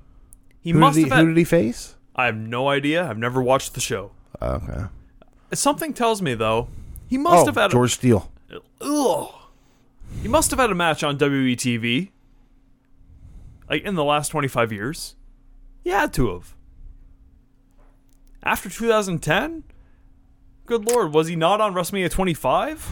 he 0.60 0.70
Who, 0.70 0.78
must 0.80 0.96
he, 0.96 1.02
have 1.04 1.12
had. 1.12 1.20
who 1.20 1.28
did 1.28 1.36
he 1.36 1.44
face? 1.44 1.94
I 2.16 2.26
have 2.26 2.36
no 2.36 2.68
idea. 2.68 3.08
I've 3.08 3.18
never 3.18 3.40
watched 3.40 3.74
the 3.74 3.80
show. 3.80 4.10
Okay. 4.42 4.84
Something 5.52 5.92
tells 5.92 6.20
me 6.20 6.34
though 6.34 6.68
he 7.08 7.16
must 7.16 7.42
oh, 7.42 7.46
have 7.46 7.56
had. 7.56 7.70
George 7.70 7.94
Steele. 7.94 8.30
A, 8.50 8.60
ugh. 8.80 9.34
He 10.22 10.28
must 10.28 10.50
have 10.50 10.60
had 10.60 10.70
a 10.70 10.74
match 10.74 11.02
on 11.02 11.18
WETV. 11.18 12.10
Like 13.68 13.82
in 13.82 13.94
the 13.94 14.04
last 14.04 14.28
25 14.28 14.72
years. 14.72 15.16
He 15.82 15.90
had 15.90 16.12
to 16.14 16.32
have. 16.32 16.54
After 18.42 18.68
2010? 18.68 19.64
Good 20.66 20.84
lord, 20.84 21.14
was 21.14 21.28
he 21.28 21.36
not 21.36 21.60
on 21.62 21.72
WrestleMania 21.72 22.10
25 22.10 22.90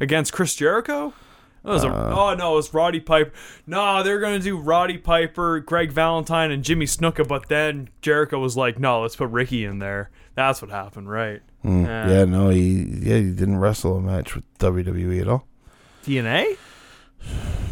against 0.00 0.32
Chris 0.32 0.54
Jericho? 0.54 1.12
It 1.62 1.68
was 1.68 1.84
a, 1.84 1.88
uh. 1.88 2.14
oh 2.16 2.34
no, 2.34 2.54
it 2.54 2.56
was 2.56 2.72
Roddy 2.72 3.00
Piper. 3.00 3.32
No, 3.66 4.02
they're 4.02 4.20
gonna 4.20 4.38
do 4.38 4.56
Roddy 4.56 4.96
Piper, 4.96 5.60
Greg 5.60 5.92
Valentine, 5.92 6.50
and 6.50 6.64
Jimmy 6.64 6.86
Snuka, 6.86 7.28
but 7.28 7.48
then 7.48 7.90
Jericho 8.00 8.38
was 8.38 8.56
like, 8.56 8.78
"No, 8.78 9.02
let's 9.02 9.16
put 9.16 9.28
Ricky 9.28 9.66
in 9.66 9.78
there." 9.78 10.08
That's 10.34 10.62
what 10.62 10.70
happened, 10.70 11.10
right? 11.10 11.42
Mm, 11.64 11.86
Eh. 11.86 12.10
yeah, 12.12 12.24
no, 12.24 12.48
he 12.48 12.84
yeah 13.02 13.16
he 13.18 13.30
didn't 13.32 13.58
wrestle 13.58 13.96
a 13.96 14.00
match 14.00 14.34
with 14.34 14.44
WWE 14.58 15.20
at 15.20 15.28
all. 15.28 15.46
TNA? 16.04 16.56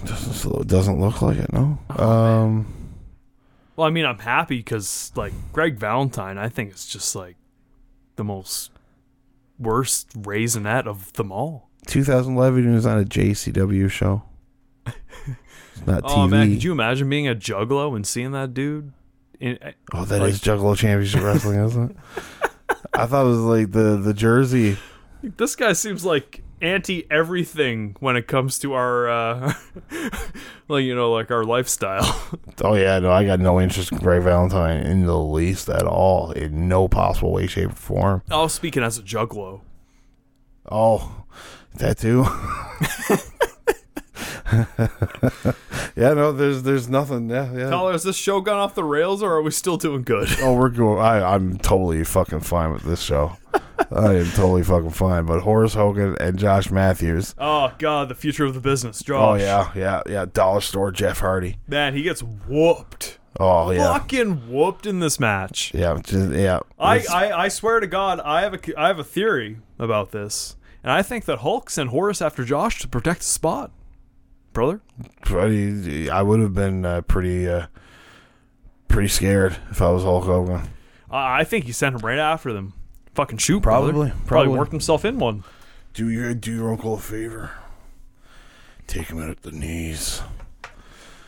Doesn't 0.04 0.66
doesn't 0.68 1.00
look 1.00 1.22
like 1.22 1.38
it. 1.38 1.52
No. 1.52 1.78
Oh, 1.96 2.08
um. 2.12 2.74
Well, 3.76 3.86
I 3.86 3.90
mean, 3.90 4.04
I'm 4.04 4.18
happy 4.18 4.58
because 4.58 5.12
like 5.16 5.32
Greg 5.52 5.76
Valentine, 5.78 6.36
I 6.38 6.48
think 6.48 6.70
it's 6.70 6.86
just 6.86 7.14
like 7.16 7.36
the 8.16 8.24
most 8.24 8.70
worst 9.58 10.10
raisinette 10.20 10.86
of 10.86 11.12
them 11.14 11.32
all. 11.32 11.68
2011 11.86 12.64
he 12.64 12.70
was 12.74 12.84
on 12.86 12.98
a 13.00 13.04
JCW 13.04 13.90
show. 13.90 14.22
It's 14.86 14.96
not 15.86 16.02
Oh 16.04 16.08
TV. 16.26 16.30
man, 16.30 16.50
could 16.52 16.64
you 16.64 16.72
imagine 16.72 17.08
being 17.08 17.28
a 17.28 17.34
juggalo 17.34 17.94
and 17.96 18.06
seeing 18.06 18.32
that 18.32 18.52
dude? 18.52 18.92
In, 19.40 19.56
oh, 19.94 20.04
that 20.04 20.20
like- 20.20 20.30
is 20.30 20.40
Juggalo 20.40 20.76
Championship 20.76 21.22
Wrestling, 21.24 21.60
isn't 21.64 21.90
it? 21.92 21.96
I 22.94 23.06
thought 23.06 23.24
it 23.26 23.28
was 23.28 23.38
like 23.40 23.72
the 23.72 23.96
the 23.96 24.14
jersey. 24.14 24.76
this 25.22 25.54
guy 25.56 25.72
seems 25.72 26.04
like 26.04 26.42
anti 26.60 27.06
everything 27.10 27.94
when 28.00 28.16
it 28.16 28.26
comes 28.26 28.58
to 28.60 28.72
our, 28.74 29.08
uh, 29.08 29.52
like 30.68 30.84
you 30.84 30.94
know, 30.94 31.12
like 31.12 31.30
our 31.30 31.44
lifestyle. 31.44 32.24
Oh 32.60 32.74
yeah, 32.74 32.98
no, 32.98 33.12
I 33.12 33.24
got 33.24 33.38
no 33.38 33.60
interest 33.60 33.92
in 33.92 33.98
Greg 33.98 34.22
Valentine 34.24 34.78
in 34.84 35.06
the 35.06 35.16
least 35.16 35.68
at 35.68 35.84
all, 35.86 36.32
in 36.32 36.66
no 36.68 36.88
possible 36.88 37.30
way, 37.32 37.46
shape, 37.46 37.70
or 37.70 37.74
form. 37.74 38.22
oh, 38.32 38.48
speaking 38.48 38.82
as 38.82 38.98
a 38.98 39.02
juggalo, 39.02 39.60
Oh, 40.68 41.24
that 41.76 41.98
too. 41.98 42.24
yeah, 45.96 46.14
no, 46.14 46.32
there's 46.32 46.62
there's 46.62 46.88
nothing. 46.88 47.30
Yeah, 47.30 47.52
yeah. 47.52 47.70
Tyler, 47.70 47.94
is 47.94 48.02
this 48.02 48.16
show 48.16 48.40
gone 48.40 48.58
off 48.58 48.74
the 48.74 48.84
rails 48.84 49.22
or 49.22 49.32
are 49.34 49.42
we 49.42 49.50
still 49.50 49.76
doing 49.76 50.02
good? 50.02 50.28
Oh, 50.40 50.54
we're 50.54 50.68
going. 50.70 50.98
I 51.00 51.34
I'm 51.34 51.58
totally 51.58 52.04
fucking 52.04 52.40
fine 52.40 52.72
with 52.72 52.82
this 52.82 53.00
show. 53.00 53.36
I 53.90 54.14
am 54.14 54.26
totally 54.30 54.62
fucking 54.64 54.90
fine. 54.90 55.24
But 55.26 55.40
Horace 55.40 55.74
Hogan 55.74 56.16
and 56.20 56.38
Josh 56.38 56.70
Matthews. 56.70 57.34
Oh 57.38 57.72
god, 57.78 58.08
the 58.08 58.14
future 58.14 58.44
of 58.44 58.54
the 58.54 58.60
business, 58.60 59.02
Josh. 59.02 59.40
Oh 59.40 59.42
yeah, 59.42 59.72
yeah, 59.74 60.02
yeah. 60.08 60.26
Dollar 60.32 60.60
Store 60.60 60.90
Jeff 60.90 61.20
Hardy. 61.20 61.56
man, 61.66 61.94
he 61.94 62.02
gets 62.02 62.22
whooped. 62.22 63.18
Oh 63.40 63.70
yeah, 63.70 63.92
fucking 63.92 64.50
whooped 64.50 64.84
in 64.86 65.00
this 65.00 65.20
match. 65.20 65.72
yeah, 65.74 66.00
just, 66.02 66.32
yeah. 66.32 66.60
I, 66.78 67.04
I, 67.10 67.32
I 67.44 67.48
swear 67.48 67.78
to 67.78 67.86
God, 67.86 68.20
I 68.20 68.40
have 68.42 68.54
a 68.54 68.80
I 68.80 68.88
have 68.88 68.98
a 68.98 69.04
theory 69.04 69.58
about 69.78 70.10
this, 70.10 70.56
and 70.82 70.90
I 70.90 71.02
think 71.02 71.24
that 71.26 71.38
Hulk 71.40 71.70
sent 71.70 71.90
Horace 71.90 72.20
after 72.20 72.44
Josh 72.44 72.80
to 72.80 72.88
protect 72.88 73.20
the 73.20 73.26
spot, 73.26 73.70
brother. 74.58 74.80
pretty, 75.24 76.10
I 76.10 76.20
would 76.20 76.40
have 76.40 76.52
been 76.52 76.84
uh, 76.84 77.02
pretty, 77.02 77.48
uh, 77.48 77.66
pretty 78.88 79.06
scared 79.08 79.56
if 79.70 79.80
I 79.80 79.88
was 79.90 80.02
Hulk 80.02 80.24
Hogan. 80.24 80.62
I 81.08 81.40
I 81.40 81.44
think 81.44 81.66
he 81.66 81.72
sent 81.72 81.94
him 81.94 82.00
right 82.04 82.18
after 82.18 82.52
them. 82.52 82.72
Fucking 83.14 83.38
shoot, 83.38 83.62
Probably, 83.62 83.92
brother. 83.92 84.14
probably. 84.26 84.58
worked 84.58 84.72
himself 84.72 85.04
in 85.04 85.18
one. 85.20 85.44
Do 85.94 86.08
your 86.10 86.34
do 86.34 86.52
your 86.52 86.70
uncle 86.72 86.94
a 86.94 86.98
favor. 86.98 87.52
Take 88.88 89.06
him 89.08 89.22
out 89.22 89.30
at 89.30 89.42
the 89.42 89.52
knees. 89.52 90.22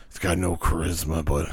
He's 0.09 0.19
got 0.19 0.37
no 0.37 0.57
charisma, 0.57 1.23
but 1.23 1.47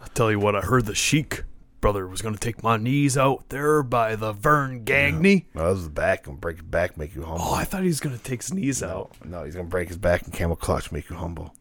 I'll 0.00 0.08
tell 0.14 0.30
you 0.30 0.38
what, 0.38 0.56
I 0.56 0.60
heard 0.60 0.86
the 0.86 0.94
Sheik 0.94 1.42
brother 1.80 2.06
was 2.08 2.22
going 2.22 2.34
to 2.34 2.40
take 2.40 2.62
my 2.62 2.76
knees 2.76 3.16
out 3.16 3.48
there 3.50 3.82
by 3.82 4.16
the 4.16 4.32
Verne 4.32 4.84
Gagne. 4.84 5.46
no, 5.54 5.68
his 5.74 5.88
back 5.88 6.26
and 6.26 6.40
break 6.40 6.56
his 6.56 6.66
back, 6.66 6.96
make 6.96 7.14
you 7.14 7.22
humble. 7.22 7.44
Oh, 7.48 7.54
I 7.54 7.64
thought 7.64 7.82
he 7.82 7.88
was 7.88 8.00
going 8.00 8.16
to 8.16 8.22
take 8.22 8.42
his 8.42 8.52
knees 8.52 8.82
out. 8.82 9.12
no, 9.24 9.44
he's 9.44 9.54
gonna 9.54 9.68
break 9.68 9.88
his 9.88 9.96
back 9.98 10.22
and 10.24 10.32
camel 10.32 10.56
clutch, 10.56 10.90
make 10.92 11.08
you 11.10 11.16
humble. 11.16 11.54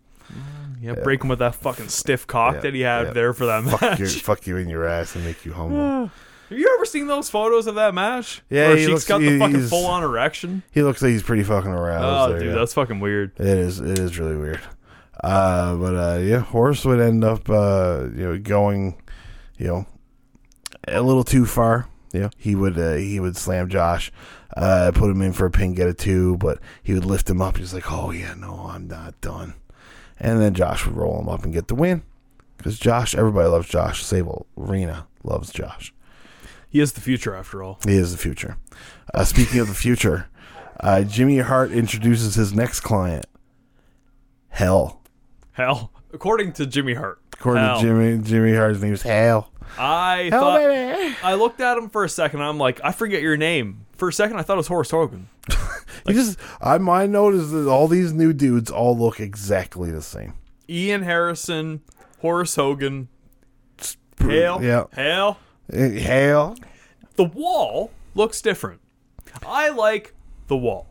Yeah, 0.82 0.93
break 0.93 1.24
him 1.24 1.30
with 1.30 1.39
that 1.39 1.55
fucking 1.55 1.88
stiff 1.88 2.28
cock 2.28 2.55
Yeah, 2.55 2.59
that 2.61 2.74
he 2.74 2.82
had 2.82 3.07
yeah. 3.07 3.13
there 3.13 3.34
for 3.34 3.45
that 3.45 3.63
Fuck 3.63 3.82
match. 3.82 3.99
you, 3.99 4.07
fuck 4.07 4.45
you 4.45 4.57
in 4.57 4.68
your 4.70 4.86
ass 4.86 5.15
and 5.15 5.24
make 5.24 5.45
you 5.45 5.53
humble. 5.53 6.11
Have 6.49 6.57
you 6.57 6.74
ever 6.76 6.86
seen 6.86 7.07
those 7.07 7.30
photos 7.30 7.65
of 7.68 7.76
that 7.76 7.93
match? 7.93 8.41
Yeah, 8.49 8.70
Where 8.70 8.78
he 8.78 8.88
looks- 8.88 9.05
got 9.05 9.20
the 9.20 9.32
he- 9.32 9.39
fucking 9.39 9.68
full 9.68 9.86
on 9.86 10.03
erection. 10.03 10.63
He 10.72 10.82
looks 10.84 11.01
like 11.01 11.11
he's 11.11 11.24
pretty 11.24 11.43
fucking 11.43 11.72
aroused. 11.72 12.03
Oh, 12.05 12.30
there, 12.32 12.39
dude, 12.39 12.49
yeah. 12.49 12.55
that's 12.55 12.74
fucking 12.74 12.99
weird. 12.99 13.32
It 13.39 13.45
is. 13.47 13.80
It 13.80 13.99
is 13.99 14.18
really 14.20 14.36
weird. 14.38 14.61
Uh, 15.24 15.76
but 15.76 15.95
uh, 15.95 16.20
yeah, 16.20 16.39
Horace 16.39 16.86
would 16.86 16.99
end 17.01 17.24
up, 17.24 17.49
uh, 17.49 18.05
you 18.15 18.24
know, 18.24 18.38
going, 18.38 19.01
you 19.57 19.68
know, 19.68 19.86
a 20.88 21.02
little 21.02 21.24
too 21.24 21.46
far. 21.46 21.88
Know, 22.14 22.30
he 22.38 22.56
would 22.56 22.80
uh, 22.80 22.96
he 22.96 23.20
would 23.20 23.38
slam 23.38 23.70
Josh, 23.70 24.12
uh, 24.56 24.92
put 24.96 25.12
him 25.12 25.22
in 25.22 25.34
for 25.34 25.46
a 25.46 25.52
pin, 25.52 25.76
get 25.76 25.88
a 25.88 25.94
two, 25.94 26.38
but 26.38 26.60
he 26.82 26.94
would 26.94 27.06
lift 27.06 27.30
him 27.30 27.42
up. 27.42 27.58
He's 27.58 27.74
like, 27.74 27.92
oh 27.92 28.12
yeah, 28.12 28.34
no, 28.34 28.68
I'm 28.72 28.88
not 28.88 29.20
done. 29.22 29.54
And 30.20 30.42
then 30.42 30.54
Josh 30.56 30.86
would 30.86 30.96
roll 30.96 31.20
him 31.20 31.30
up 31.30 31.44
and 31.44 31.54
get 31.54 31.68
the 31.68 31.76
win. 31.76 32.02
Because 32.58 32.80
Josh, 32.80 33.14
everybody 33.14 33.48
loves 33.48 33.68
Josh. 33.68 34.04
Sable 34.04 34.48
Arena 34.58 35.06
loves 35.24 35.52
Josh. 35.52 35.94
He 36.70 36.80
is 36.80 36.94
the 36.94 37.02
future, 37.02 37.36
after 37.36 37.62
all. 37.62 37.80
He 37.86 37.96
is 37.96 38.12
the 38.12 38.18
future. 38.18 38.58
Uh, 39.14 39.24
speaking 39.24 39.60
of 39.60 39.68
the 39.68 39.76
future, 39.76 40.28
uh, 40.80 41.04
Jimmy 41.04 41.38
Hart 41.38 41.72
introduces 41.72 42.36
his 42.36 42.54
next 42.54 42.80
client, 42.82 43.26
Hell. 44.50 45.02
Hell, 45.52 45.92
according 46.12 46.54
to 46.54 46.66
Jimmy 46.66 46.96
Hart. 46.96 47.22
According 47.34 47.64
Hell. 47.64 47.80
to 47.80 47.86
Jimmy, 47.86 48.24
Jimmy 48.24 48.56
Hart's 48.56 48.82
name 48.82 48.94
is 48.94 49.04
Hal. 49.04 49.52
I 49.78 50.30
Hell, 50.32 50.41
thought 50.41 50.57
baby. 50.59 51.15
I 51.24 51.34
looked 51.36 51.61
at 51.61 51.78
him 51.78 51.89
for 51.89 52.03
a 52.03 52.09
second. 52.09 52.41
I'm 52.41 52.57
like, 52.57 52.80
I 52.84 52.91
forget 52.91 53.22
your 53.22 53.38
name. 53.38 53.86
For 53.95 54.09
a 54.09 54.13
second, 54.13 54.38
I 54.38 54.41
thought 54.43 54.53
it 54.53 54.57
was 54.57 54.68
Horace 54.68 54.91
Hogan. 54.91 55.30
You 56.07 56.13
just, 56.13 56.39
I 56.61 56.78
my 56.78 57.05
note 57.05 57.34
is 57.34 57.51
that 57.51 57.68
all 57.68 57.89
these 57.89 58.13
new 58.13 58.32
dudes 58.32 58.72
all 58.72 58.97
look 58.97 59.20
exactly 59.20 59.91
the 59.91 60.01
same. 60.01 60.36
Ian 60.70 61.01
Harrison, 61.03 61.82
Horace 62.22 62.55
Hogan, 62.55 63.09
Hale, 64.20 64.63
Yeah, 64.63 64.86
Hale. 64.93 65.38
Uh, 65.74 65.89
Hal. 65.99 66.55
The 67.15 67.26
wall 67.26 67.91
looks 68.15 68.41
different. 68.41 68.80
I 69.45 69.68
like 69.70 70.13
the 70.47 70.55
wall. 70.55 70.88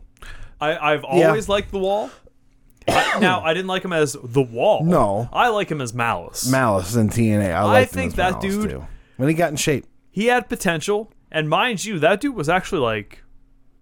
I, 0.60 0.76
I've 0.92 1.04
always 1.04 1.48
liked 1.48 1.70
the 1.70 1.78
wall. 1.78 2.10
Now 2.88 3.42
I 3.44 3.52
didn't 3.54 3.66
like 3.68 3.84
him 3.84 3.92
as 3.92 4.16
the 4.22 4.42
Wall. 4.42 4.84
No. 4.84 5.28
I 5.32 5.48
like 5.48 5.70
him 5.70 5.80
as 5.80 5.92
Malice. 5.94 6.50
Malice 6.50 6.94
in 6.96 7.08
TNA. 7.08 7.52
I, 7.54 7.80
him 7.80 7.86
think 7.88 8.10
as 8.12 8.16
that 8.16 8.32
Malice, 8.32 8.54
dude- 8.56 8.70
too. 8.70 8.86
when 9.16 9.28
he 9.28 9.34
got 9.34 9.50
in 9.50 9.56
shape. 9.56 9.84
he 10.10 10.26
had 10.26 10.48
potential, 10.48 11.12
and 11.30 11.48
mind 11.48 11.84
you, 11.84 11.98
that 11.98 12.20
dude 12.20 12.34
was 12.34 12.48
actually 12.48 12.80
like 12.80 13.22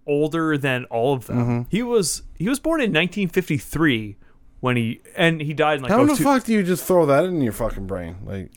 older 0.06 0.56
than 0.58 0.84
all 0.86 1.14
of 1.14 1.26
them. 1.26 1.38
Mm-hmm. 1.38 1.62
He 1.70 1.82
was 1.82 2.22
he 2.38 2.48
was 2.48 2.58
born 2.60 2.80
in 2.80 2.90
1953 2.92 4.16
when 4.60 4.76
he 4.76 5.00
and 5.16 5.40
he 5.42 5.52
died 5.52 5.76
in 5.78 5.82
like 5.82 5.92
How 5.92 6.00
oh 6.00 6.06
the 6.06 6.16
two- 6.16 6.24
fuck 6.24 6.44
do 6.44 6.52
you 6.52 6.62
just 6.62 6.84
throw 6.84 7.04
that 7.06 7.24
in 7.24 7.40
your 7.42 7.52
fucking 7.52 7.86
brain? 7.86 8.16
Like, 8.24 8.50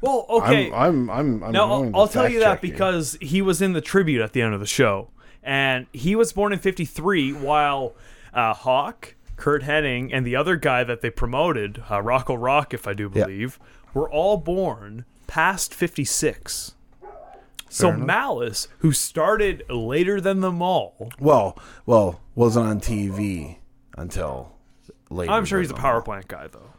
Well, 0.00 0.26
okay. 0.28 0.70
I'm, 0.72 1.08
I'm, 1.08 1.10
I'm, 1.10 1.44
I'm 1.44 1.52
Now, 1.52 1.66
going 1.68 1.94
I'll, 1.94 2.02
I'll 2.02 2.08
tell 2.08 2.28
you 2.28 2.40
that 2.40 2.56
check 2.56 2.64
you. 2.64 2.70
because 2.72 3.16
he 3.20 3.42
was 3.42 3.62
in 3.62 3.72
the 3.72 3.80
tribute 3.80 4.20
at 4.22 4.32
the 4.32 4.42
end 4.42 4.54
of 4.54 4.60
the 4.60 4.66
show. 4.66 5.10
And 5.42 5.86
he 5.92 6.16
was 6.16 6.32
born 6.32 6.52
in 6.52 6.58
53, 6.58 7.32
while 7.32 7.94
uh, 8.36 8.54
Hawk, 8.54 9.14
Curt 9.36 9.62
Hennig, 9.62 10.10
and 10.12 10.26
the 10.26 10.36
other 10.36 10.56
guy 10.56 10.84
that 10.84 11.00
they 11.00 11.10
promoted, 11.10 11.82
uh, 11.90 12.00
Rocco 12.00 12.34
Rock, 12.34 12.72
if 12.72 12.86
I 12.86 12.92
do 12.94 13.08
believe, 13.08 13.58
were 13.94 14.08
all 14.08 14.36
born 14.36 15.04
past 15.26 15.74
56. 15.74 16.74
So 17.68 17.92
Malice, 17.92 18.68
who 18.78 18.92
started 18.92 19.64
later 19.68 20.20
than 20.20 20.40
them 20.40 20.62
all, 20.62 21.10
well, 21.18 21.58
well, 21.84 22.20
wasn't 22.34 22.66
on 22.66 22.80
TV 22.80 23.56
until 23.98 24.52
later. 25.10 25.32
I'm 25.32 25.44
sure 25.44 25.60
he's 25.60 25.70
a 25.70 25.74
power 25.74 26.00
plant 26.00 26.28
guy, 26.28 26.46
though. 26.46 26.70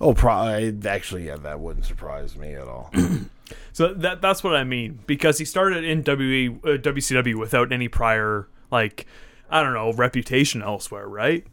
Oh, 0.00 0.14
probably. 0.14 0.76
Actually, 0.86 1.26
yeah, 1.26 1.36
that 1.36 1.60
wouldn't 1.60 1.84
surprise 1.84 2.36
me 2.36 2.54
at 2.54 2.68
all. 2.68 2.92
So 3.72 3.92
that 3.92 4.22
that's 4.22 4.42
what 4.42 4.54
I 4.54 4.64
mean 4.64 5.00
because 5.06 5.38
he 5.38 5.44
started 5.44 5.84
in 5.84 5.98
WE, 6.02 6.48
uh, 6.48 6.78
WCW 6.78 7.34
without 7.34 7.72
any 7.72 7.88
prior 7.88 8.48
like 8.70 9.06
I 9.50 9.62
don't 9.62 9.74
know 9.74 9.92
reputation 9.92 10.62
elsewhere, 10.62 11.06
right? 11.08 11.46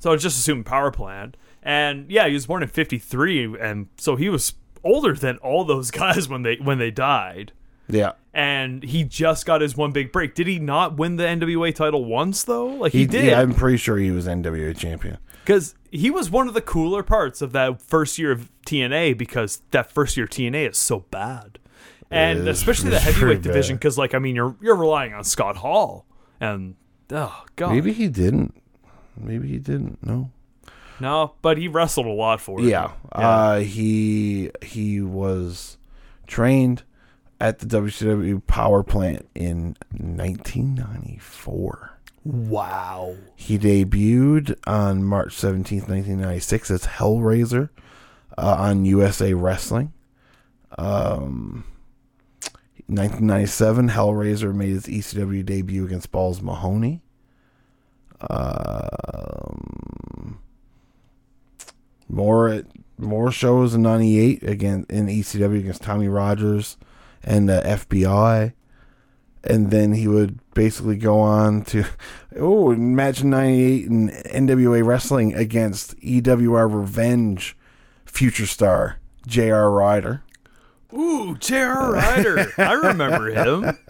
So 0.00 0.12
I 0.12 0.16
just 0.16 0.38
assumed 0.38 0.64
power 0.66 0.90
plant, 0.90 1.36
and 1.62 2.10
yeah, 2.10 2.26
he 2.28 2.34
was 2.34 2.46
born 2.46 2.62
in 2.62 2.68
'53, 2.68 3.56
and 3.60 3.88
so 3.96 4.16
he 4.16 4.28
was 4.28 4.54
older 4.84 5.12
than 5.14 5.38
all 5.38 5.64
those 5.64 5.90
guys 5.92 6.28
when 6.28 6.42
they 6.42 6.56
when 6.56 6.78
they 6.78 6.90
died, 6.90 7.52
yeah, 7.88 8.12
and 8.32 8.82
he 8.84 9.02
just 9.04 9.44
got 9.46 9.60
his 9.60 9.76
one 9.76 9.90
big 9.92 10.12
break. 10.12 10.34
Did 10.34 10.46
he 10.46 10.58
not 10.58 10.96
win 10.96 11.16
the 11.16 11.24
NWA 11.24 11.74
title 11.74 12.04
once 12.04 12.44
though? 12.44 12.66
Like 12.66 12.92
he, 12.92 13.00
he, 13.00 13.06
did, 13.06 13.24
Yeah, 13.24 13.40
I'm 13.40 13.54
pretty 13.54 13.76
sure 13.78 13.96
he 13.96 14.10
was 14.12 14.26
NWA 14.26 14.76
champion. 14.76 15.18
because 15.44 15.74
he 15.90 16.10
was 16.10 16.30
one 16.30 16.46
of 16.46 16.54
the 16.54 16.60
cooler 16.60 17.02
parts 17.02 17.40
of 17.42 17.52
that 17.52 17.80
first 17.82 18.18
year 18.18 18.30
of 18.30 18.50
TNA 18.66 19.16
because 19.18 19.62
that 19.72 19.90
first 19.90 20.16
year 20.16 20.24
of 20.24 20.30
TNA 20.30 20.70
is 20.70 20.78
so 20.78 21.00
bad, 21.10 21.58
and 22.10 22.40
is- 22.40 22.46
especially 22.46 22.90
the 22.90 22.96
it's 22.96 23.04
heavyweight 23.06 23.42
division 23.42 23.74
because 23.76 23.98
like 23.98 24.14
I 24.14 24.18
mean 24.20 24.36
you're 24.36 24.54
you're 24.62 24.76
relying 24.76 25.12
on 25.12 25.24
Scott 25.24 25.56
Hall 25.56 26.06
and 26.40 26.76
oh 27.10 27.44
god 27.56 27.72
Maybe 27.72 27.92
he 27.92 28.08
didn't. 28.08 28.54
Maybe 29.16 29.48
he 29.48 29.58
didn't. 29.58 30.04
No. 30.04 30.30
no, 31.00 31.34
but 31.42 31.58
he 31.58 31.66
wrestled 31.68 32.06
a 32.06 32.10
lot 32.10 32.40
for 32.40 32.60
it. 32.60 32.66
Yeah. 32.66 32.92
Uh, 33.10 33.60
he 33.60 34.50
he 34.62 35.00
was 35.00 35.78
trained 36.26 36.82
at 37.40 37.60
the 37.60 37.66
WCW 37.66 38.44
power 38.46 38.82
plant 38.82 39.28
in 39.34 39.76
1994. 39.90 41.98
Wow. 42.24 43.16
He 43.36 43.58
debuted 43.58 44.58
on 44.66 45.04
March 45.04 45.34
17th, 45.36 45.88
1996 45.88 46.70
as 46.70 46.82
Hellraiser 46.84 47.70
uh, 48.36 48.56
on 48.58 48.84
USA 48.84 49.32
Wrestling. 49.34 49.92
Um, 50.76 51.64
1997, 52.88 53.90
Hellraiser 53.90 54.54
made 54.54 54.70
his 54.70 54.86
ECW 54.86 55.44
debut 55.44 55.84
against 55.84 56.10
Balls 56.10 56.40
Mahoney. 56.40 57.02
Um, 58.30 59.58
more 62.08 62.62
more 62.96 63.30
shows 63.30 63.74
in 63.74 63.82
98 63.82 64.42
again 64.42 64.86
in 64.88 65.06
ECW 65.06 65.60
against 65.60 65.82
Tommy 65.82 66.08
Rogers 66.08 66.76
and 67.22 67.48
uh, 67.48 67.62
FBI 67.62 68.54
and 69.44 69.70
then 69.70 69.92
he 69.92 70.08
would 70.08 70.40
basically 70.54 70.96
go 70.96 71.20
on 71.20 71.62
to 71.62 71.84
oh 72.36 72.74
match 72.74 73.22
98 73.22 73.86
in 73.86 74.08
NWA 74.08 74.84
wrestling 74.84 75.34
against 75.34 75.96
EWR 76.00 76.74
Revenge 76.74 77.56
future 78.04 78.46
star 78.46 78.98
JR 79.26 79.68
Ryder 79.68 80.24
Ooh, 80.94 81.36
J.R. 81.36 81.92
Ryder. 81.92 82.52
I 82.58 82.72
remember 82.72 83.28
him. 83.30 83.78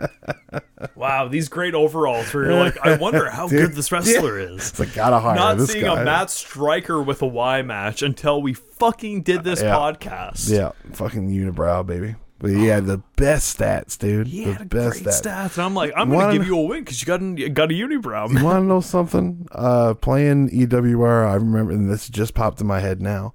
Wow, 0.95 1.27
these 1.27 1.49
great 1.49 1.75
overalls 1.75 2.33
where 2.33 2.45
you're 2.45 2.55
like, 2.55 2.79
I 2.85 2.97
wonder 2.97 3.29
how 3.31 3.49
good 3.49 3.73
this 3.73 3.91
wrestler 3.91 4.39
is. 4.39 4.71
it's 4.71 4.79
like 4.79 4.95
gotta 4.95 5.19
hire 5.19 5.35
Not 5.35 5.59
this 5.59 5.73
seeing 5.73 5.85
guy 5.85 6.01
a 6.01 6.05
Matt 6.05 6.31
Striker 6.31 7.03
with 7.03 7.21
a 7.23 7.27
Y 7.27 7.63
match 7.63 8.03
until 8.03 8.41
we 8.41 8.55
fucking 8.55 9.23
did 9.23 9.43
this 9.43 9.61
Yeah. 9.61 9.75
podcast. 9.75 10.49
yeah 10.51 10.71
fucking 10.93 11.29
unibrow 11.31 11.85
baby 11.85 12.15
but 12.39 12.51
he 12.51 12.67
had 12.67 12.87
the 12.87 12.99
best 13.17 13.59
stats 13.59 13.99
dude 13.99 14.29
He 14.29 14.45
the 14.45 14.53
had 14.55 14.69
best 14.69 15.03
great 15.03 15.15
stats 15.15 15.23
stats. 15.23 15.55
And 15.57 15.65
I'm 15.65 15.75
like, 15.75 15.93
I'm 15.97 16.11
going 16.11 16.29
to 16.31 16.39
give 16.39 16.47
you 16.47 16.57
a 16.59 16.63
win 16.63 16.85
because 16.85 17.01
you 17.01 17.07
got, 17.07 17.21
you 17.21 17.49
got 17.49 17.73
a 17.73 17.75
unibrow. 17.75 18.31
You 18.33 18.45
want 18.45 18.63
to 18.63 18.67
know 18.67 18.81
something? 18.81 19.49
Uh, 19.51 19.95
playing 19.95 20.51
EWR, 20.51 21.27
I 21.29 21.35
remember, 21.35 21.73
and 21.73 21.91
this 21.91 22.09
just 22.09 22.35
popped 22.35 22.61
in 22.61 22.69
my 22.69 22.79
head 22.79 23.03
now. 23.03 23.35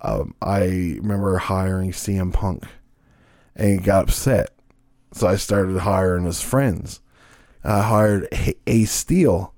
Um, 0.00 0.34
I 0.40 0.60
remember 1.00 1.36
hiring 1.38 1.90
CM 1.90 2.32
Punk, 2.32 2.62
and 3.56 3.70
he 3.70 3.76
got 3.78 4.04
upset, 4.04 4.50
so 5.12 5.26
I 5.26 5.36
started 5.36 5.78
hiring 5.78 6.24
his 6.24 6.40
friends. 6.40 7.00
I 7.62 7.80
hired 7.82 8.28
A- 8.32 8.54
Ace 8.66 8.92
Steel, 8.92 9.54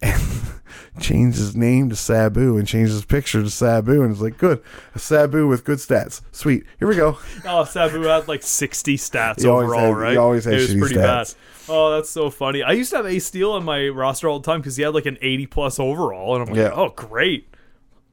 and 0.00 0.20
changed 1.00 1.38
his 1.38 1.56
name 1.56 1.90
to 1.90 1.96
Sabu, 1.96 2.56
and 2.56 2.66
changed 2.68 2.92
his 2.92 3.04
picture 3.04 3.42
to 3.42 3.50
Sabu, 3.50 4.02
and 4.02 4.12
it's 4.12 4.20
like, 4.20 4.38
good, 4.38 4.62
a 4.94 4.98
Sabu 4.98 5.46
with 5.48 5.64
good 5.64 5.78
stats, 5.78 6.20
sweet. 6.30 6.64
Here 6.78 6.86
we 6.88 6.94
go. 6.96 7.18
Oh, 7.44 7.64
Sabu 7.64 8.02
had 8.02 8.28
like 8.28 8.42
60 8.42 8.96
stats 8.96 9.42
He 9.42 9.48
overall, 9.48 9.86
had- 9.94 9.96
right? 9.96 10.12
he 10.12 10.16
always 10.18 10.44
had 10.44 10.54
it 10.54 10.60
was 10.60 10.74
pretty 10.76 10.94
stats. 10.96 11.34
bad. 11.34 11.70
Oh, 11.70 11.90
that's 11.96 12.08
so 12.10 12.30
funny. 12.30 12.62
I 12.62 12.72
used 12.72 12.90
to 12.90 12.96
have 12.96 13.06
Ace 13.06 13.26
Steel 13.26 13.52
on 13.52 13.64
my 13.64 13.88
roster 13.88 14.28
all 14.28 14.40
the 14.40 14.46
time 14.50 14.60
because 14.60 14.76
he 14.76 14.82
had 14.84 14.94
like 14.94 15.04
an 15.06 15.18
80 15.20 15.46
plus 15.46 15.78
overall, 15.78 16.34
and 16.36 16.42
I'm 16.42 16.48
like, 16.54 16.56
Yeah. 16.64 16.72
oh, 16.74 16.90
great. 16.90 17.48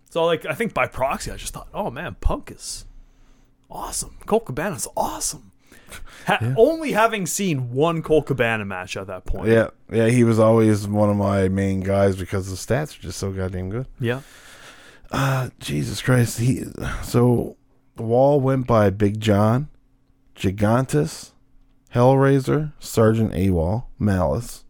So 0.09 0.25
like, 0.25 0.45
I 0.45 0.53
think 0.53 0.73
by 0.73 0.87
proxy, 0.87 1.29
I 1.31 1.35
just 1.37 1.53
thought, 1.53 1.67
oh 1.73 1.91
man, 1.91 2.15
Punk 2.21 2.51
is 2.51 2.85
awesome. 3.69 4.15
Colt 4.25 4.45
Cabana's 4.45 4.87
awesome. 4.95 5.51
Ha- 6.27 6.53
Only 6.57 6.91
having 6.93 7.25
seen 7.27 7.71
one 7.71 8.01
Colt 8.01 8.25
Cabana 8.25 8.65
match 8.65 8.97
at 8.97 9.07
that 9.07 9.25
point. 9.25 9.49
Yeah, 9.49 9.67
yeah, 9.91 10.07
he 10.07 10.23
was 10.23 10.39
always 10.39 10.87
one 10.87 11.09
of 11.09 11.15
my 11.15 11.47
main 11.47 11.81
guys 11.81 12.15
because 12.15 12.49
the 12.49 12.55
stats 12.55 12.97
are 12.97 13.01
just 13.01 13.19
so 13.19 13.31
goddamn 13.31 13.69
good. 13.69 13.87
Yeah. 13.99 14.21
Uh, 15.11 15.49
Jesus 15.59 16.01
Christ. 16.01 16.39
He 16.39 16.63
so 17.03 17.55
the 17.95 18.03
wall 18.03 18.41
went 18.41 18.65
by 18.65 18.89
Big 18.89 19.19
John, 19.21 19.69
Gigantus, 20.35 21.31
Hellraiser, 21.93 22.73
Sergeant 22.79 23.31
AWOL, 23.33 23.85
Malice, 23.99 24.65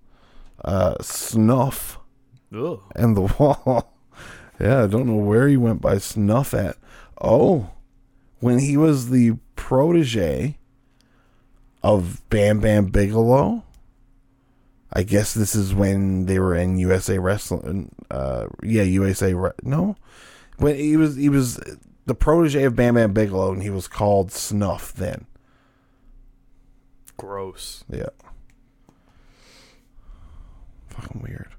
uh, 0.63 0.95
Snuff, 1.01 1.97
Ugh. 2.53 2.81
and 2.95 3.15
the 3.15 3.21
wall. 3.39 3.93
yeah, 4.59 4.83
I 4.83 4.87
don't 4.87 5.07
know 5.07 5.15
where 5.15 5.47
he 5.47 5.57
went 5.57 5.81
by 5.81 5.97
Snuff 5.97 6.53
at. 6.53 6.75
Oh, 7.21 7.71
when 8.45 8.59
he 8.59 8.77
was 8.77 9.09
the 9.09 9.31
protege 9.55 10.55
of 11.81 12.21
Bam 12.29 12.59
Bam 12.59 12.85
Bigelow. 12.85 13.63
I 14.93 15.01
guess 15.01 15.33
this 15.33 15.55
is 15.55 15.73
when 15.73 16.27
they 16.27 16.37
were 16.37 16.53
in 16.53 16.77
USA 16.77 17.17
Wrestling. 17.17 17.95
Uh, 18.11 18.45
yeah, 18.61 18.83
USA. 18.83 19.33
Re- 19.33 19.49
no, 19.63 19.95
when 20.57 20.75
he 20.75 20.95
was 20.95 21.15
he 21.15 21.27
was 21.27 21.59
the 22.05 22.13
protege 22.13 22.65
of 22.65 22.75
Bam 22.75 22.93
Bam 22.93 23.13
Bigelow, 23.13 23.51
and 23.51 23.63
he 23.63 23.71
was 23.71 23.87
called 23.87 24.31
Snuff 24.31 24.93
then. 24.93 25.25
Gross. 27.17 27.83
Yeah. 27.89 28.09
Fucking 30.89 31.23
weird. 31.23 31.55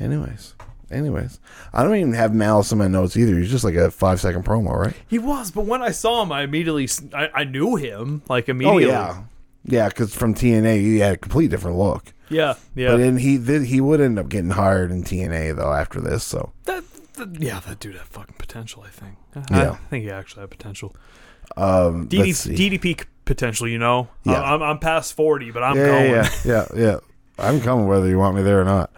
Anyways, 0.00 0.54
anyways, 0.94 1.40
I 1.72 1.82
don't 1.82 1.96
even 1.96 2.12
have 2.14 2.34
Malice 2.34 2.72
in 2.72 2.78
my 2.78 2.88
notes 2.88 3.16
either. 3.16 3.36
He's 3.38 3.50
just 3.50 3.64
like 3.64 3.74
a 3.74 3.90
five 3.90 4.20
second 4.20 4.44
promo, 4.44 4.74
right? 4.76 4.94
He 5.08 5.18
was, 5.18 5.50
but 5.50 5.66
when 5.66 5.82
I 5.82 5.90
saw 5.90 6.22
him, 6.22 6.32
I 6.32 6.42
immediately 6.42 6.88
I 7.12 7.44
knew 7.44 7.76
him 7.76 8.22
like 8.28 8.48
immediately. 8.48 8.86
Oh 8.86 8.88
yeah, 8.88 9.22
yeah. 9.64 9.88
Because 9.88 10.14
from 10.14 10.34
TNA, 10.34 10.76
he 10.80 10.98
had 10.98 11.14
a 11.14 11.16
complete 11.18 11.50
different 11.50 11.76
look. 11.76 12.12
yeah, 12.28 12.54
yeah. 12.74 12.92
But 12.92 12.96
then 12.98 13.16
he 13.18 13.38
did, 13.38 13.64
he 13.64 13.80
would 13.80 14.00
end 14.00 14.18
up 14.18 14.28
getting 14.28 14.50
hired 14.50 14.90
in 14.90 15.02
TNA 15.04 15.56
though 15.56 15.72
after 15.72 16.00
this. 16.00 16.24
So 16.24 16.52
That, 16.64 16.84
that 17.14 17.40
yeah, 17.40 17.60
that 17.60 17.80
dude 17.80 17.94
had 17.96 18.06
fucking 18.06 18.36
potential. 18.38 18.84
I 18.86 18.90
think. 18.90 19.16
Yeah. 19.50 19.72
I 19.72 19.76
think 19.90 20.04
he 20.04 20.10
actually 20.10 20.42
had 20.42 20.50
potential. 20.50 20.94
um, 21.56 22.08
DD. 22.08 22.30
DDP 22.56 23.04
potential. 23.24 23.68
You 23.68 23.78
know. 23.78 24.08
Yeah. 24.24 24.40
I'm, 24.42 24.62
I'm 24.62 24.78
past 24.78 25.14
forty, 25.14 25.50
but 25.50 25.62
I'm 25.62 25.76
yeah, 25.76 25.86
going. 25.86 26.10
yeah, 26.12 26.28
yeah, 26.44 26.66
yeah. 26.76 26.96
I'm 27.38 27.60
coming 27.60 27.88
whether 27.88 28.06
you 28.08 28.16
want 28.18 28.36
me 28.36 28.42
there 28.42 28.60
or 28.60 28.64
not. 28.64 28.92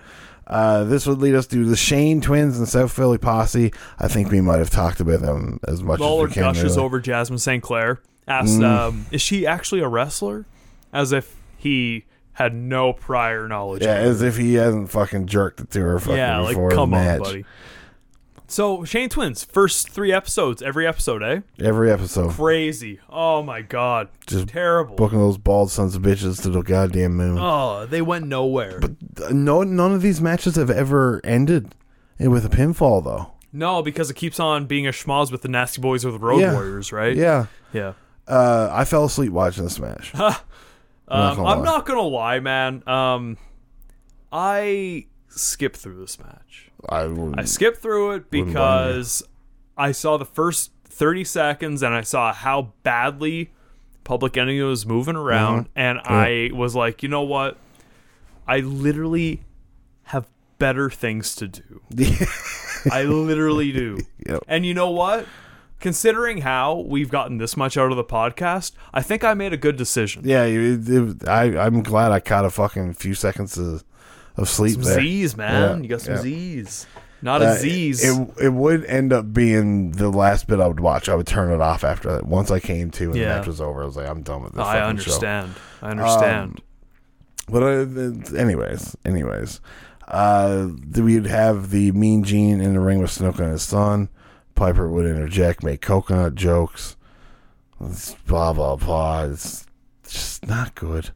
Uh, 0.46 0.84
this 0.84 1.06
would 1.06 1.18
lead 1.18 1.34
us 1.34 1.46
to 1.48 1.64
the 1.64 1.76
Shane 1.76 2.20
twins 2.20 2.58
and 2.58 2.68
South 2.68 2.92
Philly 2.92 3.18
posse. 3.18 3.72
I 3.98 4.06
think 4.08 4.30
we 4.30 4.40
might 4.40 4.58
have 4.58 4.70
talked 4.70 5.00
about 5.00 5.20
them 5.20 5.58
as 5.66 5.82
much 5.82 5.98
Lawler 6.00 6.24
as 6.26 6.30
we 6.30 6.34
can. 6.34 6.42
gushes 6.44 6.76
really. 6.76 6.84
over 6.86 7.00
Jasmin 7.00 7.38
St. 7.38 7.62
Claire. 7.62 8.00
Asks, 8.28 8.52
Mm. 8.56 8.64
um, 8.64 9.06
"Is 9.10 9.22
she 9.22 9.46
actually 9.46 9.80
a 9.80 9.88
wrestler?" 9.88 10.46
As 10.92 11.12
if 11.12 11.34
he 11.56 12.04
had 12.34 12.54
no 12.54 12.92
prior 12.92 13.48
knowledge. 13.48 13.82
Yeah, 13.82 13.94
as 13.94 14.22
if 14.22 14.36
he 14.36 14.54
hasn't 14.54 14.90
fucking 14.90 15.26
jerked 15.26 15.60
it 15.60 15.70
to 15.72 15.80
her 15.80 15.98
fucking 15.98 16.16
yeah, 16.16 16.38
like 16.38 16.50
before 16.54 16.70
come 16.70 16.90
the 16.90 16.96
on, 16.98 17.18
buddy. 17.18 17.44
So 18.48 18.84
Shane 18.84 19.08
Twins, 19.08 19.44
first 19.44 19.90
three 19.90 20.12
episodes, 20.12 20.62
every 20.62 20.86
episode, 20.86 21.22
eh? 21.22 21.40
Every 21.58 21.90
episode, 21.90 22.30
Crazy. 22.32 23.00
Oh 23.10 23.42
my 23.42 23.60
god, 23.62 24.08
Just 24.26 24.48
terrible. 24.48 24.94
booking 24.94 25.18
those 25.18 25.36
bald 25.38 25.70
sons 25.70 25.96
of 25.96 26.02
bitches 26.02 26.40
to 26.42 26.50
the 26.50 26.62
goddamn 26.62 27.16
moon. 27.16 27.38
Oh, 27.40 27.86
they 27.86 28.00
went 28.02 28.26
nowhere. 28.28 28.80
Uh, 28.84 29.30
No, 29.32 29.62
none 29.64 29.92
of 29.92 30.00
these 30.02 30.20
matches 30.20 30.54
have 30.56 30.70
ever 30.70 31.20
ended 31.24 31.74
with 32.20 32.44
a 32.46 32.48
pinfall, 32.48 33.02
though. 33.02 33.32
no, 33.52 33.82
because 33.82 34.10
it 34.10 34.14
keeps 34.16 34.38
on 34.38 34.66
being 34.66 34.86
a 34.86 34.90
schmoz 34.92 35.32
with 35.32 35.42
the 35.42 35.48
Nasty 35.48 35.80
Boys 35.80 36.04
or 36.04 36.12
the 36.12 36.18
Road 36.20 36.38
Yeah. 36.40 36.52
Warriors, 36.52 36.92
right? 36.92 37.16
Yeah, 37.16 37.46
Yeah. 37.72 37.94
uh, 38.28 38.68
I 38.70 38.84
fell 38.84 39.04
asleep 39.04 39.32
watching 39.32 39.64
this 39.64 39.78
match. 39.80 40.12
Um, 41.08 41.38
I'm 41.38 41.58
lie. 41.60 41.64
not 41.64 41.86
gonna 41.86 42.00
lie, 42.00 42.40
man. 42.40 42.82
Um, 42.88 43.38
I 44.32 45.06
skipped 45.28 45.76
through 45.76 46.00
this 46.00 46.18
match. 46.18 46.65
I, 46.88 47.04
I 47.36 47.44
skipped 47.44 47.78
through 47.82 48.12
it 48.12 48.30
because 48.30 49.22
I 49.76 49.92
saw 49.92 50.16
the 50.16 50.24
first 50.24 50.72
30 50.84 51.24
seconds 51.24 51.82
and 51.82 51.94
I 51.94 52.00
saw 52.02 52.32
how 52.32 52.72
badly 52.82 53.52
Public 54.04 54.36
Enemy 54.36 54.60
was 54.62 54.86
moving 54.86 55.16
around, 55.16 55.64
Mm-hmm. 55.66 55.78
and 55.78 55.98
I 56.04 56.50
was 56.54 56.74
like, 56.76 57.02
you 57.02 57.08
know 57.08 57.22
what? 57.22 57.56
I 58.46 58.60
literally 58.60 59.42
have 60.04 60.28
better 60.58 60.88
things 60.88 61.34
to 61.36 61.48
do. 61.48 61.80
I 62.92 63.02
literally 63.02 63.72
do. 63.72 63.98
Yep. 64.28 64.44
And 64.46 64.64
you 64.64 64.74
know 64.74 64.90
what? 64.90 65.26
Considering 65.80 66.38
how 66.38 66.78
we've 66.88 67.10
gotten 67.10 67.38
this 67.38 67.56
much 67.56 67.76
out 67.76 67.90
of 67.90 67.96
the 67.96 68.04
podcast, 68.04 68.72
I 68.94 69.02
think 69.02 69.24
I 69.24 69.34
made 69.34 69.52
a 69.52 69.56
good 69.58 69.76
decision. 69.76 70.22
yeah, 70.24 70.44
it, 70.44 70.88
it, 70.88 71.28
I, 71.28 71.58
I'm 71.58 71.82
glad 71.82 72.12
I 72.12 72.20
caught 72.20 72.44
a 72.44 72.50
fucking 72.50 72.94
few 72.94 73.14
seconds 73.14 73.58
of, 73.58 73.82
of 74.36 74.48
sleep 74.48 74.74
Some 74.74 74.82
there. 74.82 75.00
Z's, 75.00 75.36
man. 75.36 75.78
Yeah, 75.78 75.82
you 75.82 75.88
got 75.88 76.00
some 76.00 76.14
yeah. 76.14 76.20
Z's. 76.22 76.86
Not 77.22 77.42
Uh, 77.42 77.46
a 77.46 77.56
Z's. 77.58 78.04
It, 78.04 78.28
it 78.40 78.48
would 78.52 78.84
end 78.84 79.12
up 79.12 79.32
being 79.32 79.92
the 79.92 80.10
last 80.10 80.46
bit 80.46 80.60
I 80.60 80.66
would 80.68 80.80
watch. 80.80 81.08
I 81.08 81.14
would 81.14 81.26
turn 81.26 81.50
it 81.50 81.60
off 81.60 81.82
after 81.82 82.12
that. 82.12 82.26
Once 82.26 82.50
I 82.50 82.60
came 82.60 82.90
to 82.92 83.04
and 83.04 83.14
the 83.14 83.20
match 83.24 83.46
was 83.46 83.60
over, 83.60 83.82
I 83.82 83.86
was 83.86 83.96
like, 83.96 84.08
I'm 84.08 84.22
done 84.22 84.42
with 84.44 84.52
this. 84.52 84.60
I 84.62 84.80
fucking 84.80 84.80
show. 84.80 84.88
understand. 84.88 85.52
I 85.82 85.90
understand. 85.90 86.60
But 87.48 87.62
uh, 87.62 88.36
anyways, 88.36 88.96
anyways, 89.04 89.60
uh, 90.08 90.68
we'd 90.94 91.26
have 91.26 91.70
the 91.70 91.92
Mean 91.92 92.22
Gene 92.24 92.60
in 92.60 92.74
the 92.74 92.80
ring 92.80 92.98
with 93.00 93.10
Snook 93.10 93.38
and 93.38 93.52
his 93.52 93.62
son. 93.62 94.08
Piper 94.54 94.88
would 94.88 95.06
interject, 95.06 95.62
make 95.62 95.80
coconut 95.80 96.34
jokes, 96.34 96.96
It's 97.80 98.14
blah 98.26 98.52
blah 98.52 98.76
blah. 98.76 99.24
It's 99.24 99.66
just 100.08 100.46
not 100.46 100.74
good, 100.74 101.10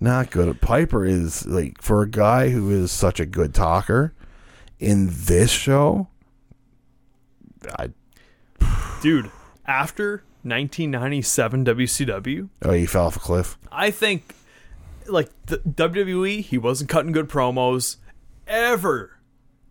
not 0.00 0.30
good. 0.30 0.60
Piper 0.60 1.04
is 1.04 1.46
like 1.46 1.80
for 1.82 2.02
a 2.02 2.08
guy 2.08 2.48
who 2.48 2.70
is 2.70 2.90
such 2.90 3.20
a 3.20 3.26
good 3.26 3.54
talker 3.54 4.14
in 4.78 5.08
this 5.10 5.50
show. 5.50 6.08
I 7.78 7.90
Dude, 9.02 9.30
after 9.66 10.22
1997 10.42 11.64
WCW, 11.64 12.48
oh, 12.62 12.72
he 12.72 12.86
fell 12.86 13.06
off 13.06 13.16
a 13.16 13.20
cliff. 13.20 13.58
I 13.70 13.90
think 13.90 14.34
like 15.06 15.30
the 15.46 15.58
WWE, 15.58 16.40
he 16.42 16.58
wasn't 16.58 16.90
cutting 16.90 17.12
good 17.12 17.28
promos 17.28 17.96
ever, 18.46 19.18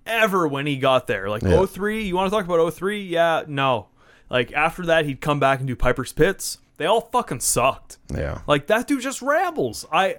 ever 0.06 0.48
when 0.48 0.66
he 0.66 0.78
got 0.78 1.08
there. 1.08 1.30
Like 1.30 1.42
Yeah. 1.44 1.66
03, 1.66 2.04
you 2.04 2.16
want 2.16 2.32
to 2.32 2.36
talk 2.36 2.46
about 2.46 2.74
03? 2.74 3.02
Yeah, 3.04 3.44
no. 3.48 3.88
Like 4.30 4.52
after 4.54 4.86
that, 4.86 5.06
he'd 5.06 5.22
come 5.22 5.40
back 5.40 5.60
and 5.60 5.68
do 5.68 5.76
Piper's 5.76 6.14
Pits. 6.14 6.60
They 6.80 6.86
all 6.86 7.02
fucking 7.02 7.42
sucked. 7.42 7.98
Yeah, 8.12 8.40
Like 8.48 8.68
that 8.68 8.88
dude 8.88 9.02
just 9.02 9.22
rambles. 9.22 9.86
I 9.92 10.16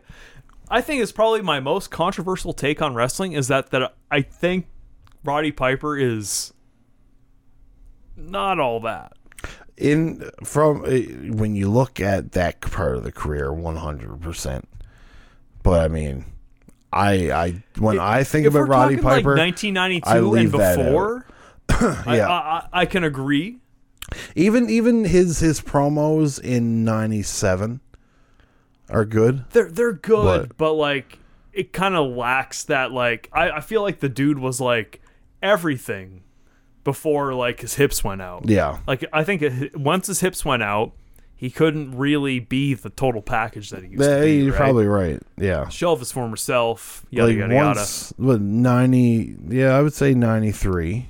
I 0.70 0.82
think 0.82 1.02
it's 1.02 1.10
probably 1.10 1.40
my 1.40 1.58
most 1.58 1.90
controversial 1.90 2.52
take 2.52 2.82
on 2.82 2.94
wrestling 2.94 3.32
is 3.32 3.48
that 3.48 3.70
that 3.70 3.94
I 4.10 4.20
think 4.20 4.66
Roddy 5.24 5.52
Piper 5.52 5.96
is 5.96 6.52
not 8.14 8.60
all 8.60 8.78
that. 8.80 9.14
in 9.78 10.30
from 10.44 10.84
uh, 10.84 10.90
when 11.34 11.54
you 11.54 11.70
look 11.70 11.98
at 11.98 12.32
that 12.32 12.60
part 12.60 12.94
of 12.96 13.04
the 13.04 13.12
career 13.12 13.50
100% 13.50 14.62
but 15.62 15.80
i 15.80 15.88
mean 15.88 16.26
i 16.92 17.30
i 17.30 17.62
when 17.78 17.98
i 17.98 18.22
think 18.22 18.46
about 18.46 18.68
roddy 18.68 18.96
piper 18.96 19.34
like 19.34 19.54
1992 19.56 20.06
I 20.06 20.18
and 20.18 20.28
leave 20.28 20.52
that 20.52 20.76
before, 20.84 21.24
Yeah. 22.06 22.28
I, 22.28 22.66
I, 22.74 22.80
I 22.82 22.84
can 22.86 23.04
agree. 23.04 23.59
Even 24.34 24.68
even 24.70 25.04
his 25.04 25.40
his 25.40 25.60
promos 25.60 26.40
in 26.40 26.84
97 26.84 27.80
are 28.88 29.04
good 29.04 29.44
They're 29.50 29.70
they're 29.70 29.92
good, 29.92 30.48
But- 30.50 30.56
but, 30.56 30.72
like 30.74 31.18
it 31.52 31.72
kind 31.72 31.94
of 31.96 32.10
lacks 32.16 32.64
that 32.64 32.92
like 32.92 33.28
I, 33.32 33.50
I 33.50 33.60
feel 33.60 33.82
like 33.82 34.00
the 34.00 34.08
dude 34.08 34.38
was 34.38 34.60
like 34.60 35.00
everything 35.42 36.22
before 36.84 37.34
like 37.34 37.60
his 37.60 37.74
hips 37.74 38.02
went 38.04 38.22
out. 38.22 38.48
yeah 38.48 38.78
Like 38.86 39.04
I 39.12 39.24
think 39.24 39.42
it, 39.42 39.76
once 39.76 40.06
his 40.06 40.20
hips 40.20 40.44
went 40.44 40.62
out, 40.62 40.92
he 41.34 41.50
couldn't 41.50 41.96
really 41.96 42.38
be 42.38 42.74
the 42.74 42.90
total 42.90 43.20
package 43.22 43.70
that 43.70 43.82
he 43.82 43.90
used 43.90 44.02
Yeah, 44.02 44.16
to 44.18 44.22
be. 44.24 44.36
you're 44.36 44.52
right? 44.52 44.56
probably 44.56 44.86
right 44.86 45.20
yeah 45.36 45.68
Shell 45.68 45.94
of 45.94 45.98
his 46.00 46.12
former 46.12 46.36
self. 46.36 47.04
Yada 47.10 47.28
like 47.28 47.38
yada 47.38 47.54
yada. 47.54 47.66
once 47.80 48.12
what 48.16 48.40
90 48.40 49.36
yeah 49.48 49.76
i 49.76 49.82
would 49.82 49.92
say 49.94 50.14
93 50.14 51.08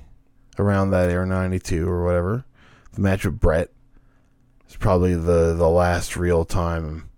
around 0.58 0.90
that 0.90 1.10
era 1.10 1.26
92 1.26 1.88
or 1.88 2.04
whatever 2.04 2.44
the 2.92 3.00
match 3.00 3.24
with 3.24 3.38
brett 3.40 3.70
is 4.68 4.76
probably 4.76 5.14
the 5.14 5.54
the 5.54 5.68
last 5.68 6.16
real 6.16 6.44
time 6.44 7.08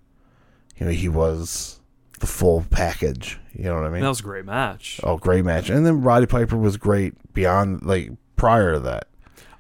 you 0.77 0.87
know 0.87 0.93
he 0.93 1.09
was 1.09 1.81
the 2.21 2.27
full 2.27 2.65
package 2.71 3.39
you 3.53 3.65
know 3.65 3.75
what 3.75 3.85
i 3.85 3.91
mean 3.91 4.03
That 4.03 4.09
was 4.09 4.21
a 4.21 4.25
great 4.25 4.45
match. 4.45 5.01
oh 5.03 5.17
great 5.17 5.45
match 5.45 5.69
and 5.71 5.85
then 5.85 6.03
roddy 6.03 6.27
piper 6.27 6.57
was 6.57 6.77
great 6.77 7.15
beyond 7.35 7.83
like 7.83 8.11
prior 8.37 8.75
to 8.75 8.81
that 8.81 9.09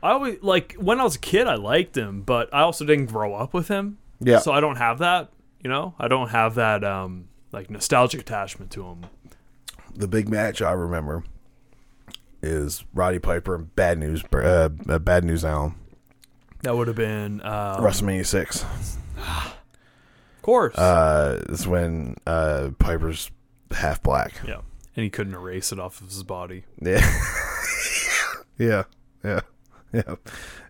I 0.05 0.11
always 0.15 0.43
like 0.43 0.75
when 0.81 0.99
I 0.99 1.05
was 1.05 1.15
a 1.15 1.19
kid, 1.21 1.47
I 1.47 1.55
liked 1.55 1.97
him, 1.97 2.23
but 2.23 2.53
I 2.53 2.63
also 2.63 2.85
didn't 2.85 3.07
grow 3.07 3.35
up 3.37 3.55
with 3.55 3.69
him. 3.69 3.99
Yeah. 4.19 4.41
So 4.41 4.51
I 4.51 4.59
don't 4.59 4.75
have 4.75 4.99
that. 4.99 5.31
You 5.63 5.71
know, 5.71 5.95
I 5.97 6.09
don't 6.09 6.31
have 6.31 6.57
that 6.57 6.83
um 6.83 7.29
like 7.53 7.71
nostalgic 7.71 8.21
attachment 8.21 8.73
to 8.73 8.83
him. 8.85 9.05
the 9.95 10.09
big 10.09 10.29
match 10.29 10.61
i 10.61 10.73
remember 10.73 11.23
is 12.43 12.85
roddy 12.93 13.21
piper 13.21 13.55
and 13.55 13.77
bad 13.77 13.97
news 13.99 14.25
uh, 14.35 14.69
uh, 14.89 14.99
bad 14.99 15.23
news 15.23 15.45
allen 15.45 15.77
That 16.63 16.77
would 16.77 16.87
have 16.89 16.97
been, 16.97 17.41
uh, 17.41 17.78
wrestlemania 17.78 18.24
6 18.27 18.65
of 19.19 19.55
course. 20.43 20.77
uh 20.77 21.43
is 21.49 21.66
when 21.69 22.16
uh 22.27 22.70
piper's 22.78 23.31
half 23.73 24.03
black 24.03 24.32
yeah, 24.47 24.61
and 24.97 25.05
he 25.05 25.11
couldn't 25.11 25.35
erase 25.35 25.73
it 25.73 25.78
off 25.78 26.01
of 26.01 26.09
his 26.09 26.23
body. 26.23 26.65
Yeah. 26.81 27.01
yeah. 28.59 28.85
Yeah. 29.24 29.41
Yeah. 29.93 30.15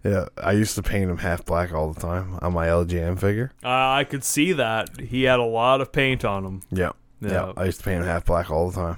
Yeah. 0.04 0.26
I 0.36 0.52
used 0.52 0.74
to 0.76 0.82
paint 0.82 1.10
him 1.10 1.18
half 1.18 1.44
black 1.44 1.72
all 1.72 1.92
the 1.92 2.00
time 2.00 2.38
on 2.42 2.52
my 2.52 2.66
LJN 2.66 3.18
figure. 3.18 3.52
Uh, 3.64 3.68
I 3.68 4.04
could 4.04 4.24
see 4.24 4.52
that 4.52 5.00
he 5.00 5.24
had 5.24 5.40
a 5.40 5.44
lot 5.44 5.80
of 5.80 5.90
paint 5.92 6.24
on 6.24 6.44
him. 6.44 6.62
Yeah. 6.70 6.92
Yeah. 7.20 7.30
Yeah. 7.32 7.52
I 7.56 7.64
used 7.66 7.78
to 7.78 7.84
paint 7.84 8.00
him 8.02 8.06
half 8.06 8.24
black 8.24 8.50
all 8.50 8.70
the 8.70 8.80
time. 8.80 8.96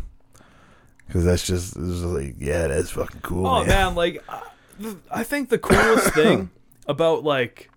Cause 1.13 1.25
that's 1.25 1.47
just, 1.47 1.75
just 1.75 2.03
like, 2.05 2.37
yeah, 2.39 2.67
that's 2.67 2.91
fucking 2.91 3.21
cool. 3.21 3.47
Oh 3.47 3.59
man. 3.61 3.69
man, 3.69 3.95
like 3.95 4.23
I- 4.29 4.43
I 5.11 5.23
think 5.23 5.51
the 5.51 5.59
coolest 5.59 6.15
thing 6.15 6.51
about 6.87 7.25
like 7.25 7.71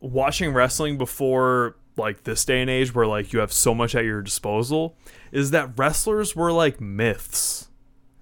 watching 0.00 0.52
wrestling 0.52 0.98
before 0.98 1.76
like 1.96 2.24
this 2.24 2.44
day 2.44 2.60
and 2.60 2.70
age 2.70 2.94
where 2.94 3.06
like 3.06 3.32
you 3.32 3.38
have 3.38 3.52
so 3.52 3.74
much 3.74 3.94
at 3.94 4.04
your 4.04 4.22
disposal 4.22 4.96
is 5.32 5.50
that 5.52 5.78
wrestlers 5.78 6.34
were 6.34 6.52
like 6.52 6.80
myths. 6.80 7.68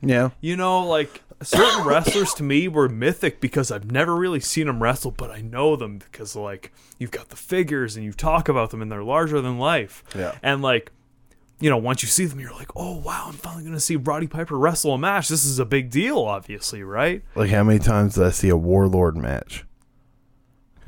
Yeah. 0.00 0.30
You 0.40 0.56
know, 0.56 0.86
like 0.86 1.22
certain 1.42 1.84
wrestlers 1.86 2.34
to 2.34 2.42
me 2.42 2.68
were 2.68 2.88
mythic 2.88 3.40
because 3.40 3.70
I've 3.70 3.90
never 3.90 4.14
really 4.14 4.40
seen 4.40 4.66
them 4.66 4.82
wrestle, 4.82 5.10
but 5.10 5.30
I 5.30 5.40
know 5.40 5.76
them 5.76 5.98
because 5.98 6.36
like 6.36 6.72
you've 6.98 7.10
got 7.10 7.30
the 7.30 7.36
figures 7.36 7.96
and 7.96 8.04
you 8.04 8.12
talk 8.12 8.48
about 8.48 8.70
them 8.70 8.82
and 8.82 8.90
they're 8.90 9.04
larger 9.04 9.40
than 9.40 9.58
life. 9.58 10.04
Yeah. 10.14 10.36
And 10.42 10.62
like 10.62 10.92
you 11.62 11.70
know, 11.70 11.76
once 11.76 12.02
you 12.02 12.08
see 12.08 12.24
them, 12.24 12.40
you're 12.40 12.52
like, 12.52 12.70
oh 12.74 12.98
wow, 12.98 13.26
I'm 13.28 13.34
finally 13.34 13.64
gonna 13.64 13.78
see 13.78 13.94
Roddy 13.94 14.26
Piper 14.26 14.58
wrestle 14.58 14.94
a 14.94 14.98
match. 14.98 15.28
This 15.28 15.44
is 15.44 15.60
a 15.60 15.64
big 15.64 15.90
deal, 15.90 16.18
obviously, 16.18 16.82
right? 16.82 17.22
Like 17.36 17.50
how 17.50 17.62
many 17.62 17.78
times 17.78 18.16
did 18.16 18.24
I 18.24 18.30
see 18.30 18.48
a 18.48 18.56
Warlord 18.56 19.16
match? 19.16 19.64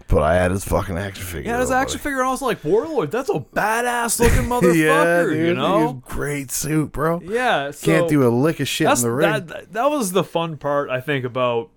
But 0.09 0.23
I 0.23 0.35
had 0.35 0.51
his 0.51 0.65
fucking 0.65 0.99
action 0.99 1.25
figure. 1.25 1.51
Yeah, 1.51 1.61
his 1.61 1.71
action 1.71 1.99
figure, 1.99 2.19
and 2.19 2.29
I 2.29 2.31
was 2.31 2.43
like, 2.43 2.63
Warlord, 2.63 3.11
that's 3.11 3.31
a 3.31 3.41
badass 3.41 4.21
looking 4.21 4.43
motherfucker, 4.51 4.77
yeah, 4.77 5.23
dude, 5.23 5.47
you 5.47 5.55
know? 5.55 6.03
Great 6.05 6.51
suit, 6.51 6.93
bro. 6.93 7.21
Yeah, 7.23 7.71
so 7.71 7.87
Can't 7.87 8.09
do 8.09 8.27
a 8.27 8.29
lick 8.29 8.61
of 8.61 8.69
shit 8.69 8.87
in 8.87 9.01
the 9.01 9.11
ring. 9.11 9.47
that, 9.47 9.73
that. 9.73 9.91
Was 9.91 10.13
the 10.13 10.23
fun 10.23 10.59
part, 10.59 10.91
I 10.91 11.01
think, 11.01 11.25
about 11.25 11.71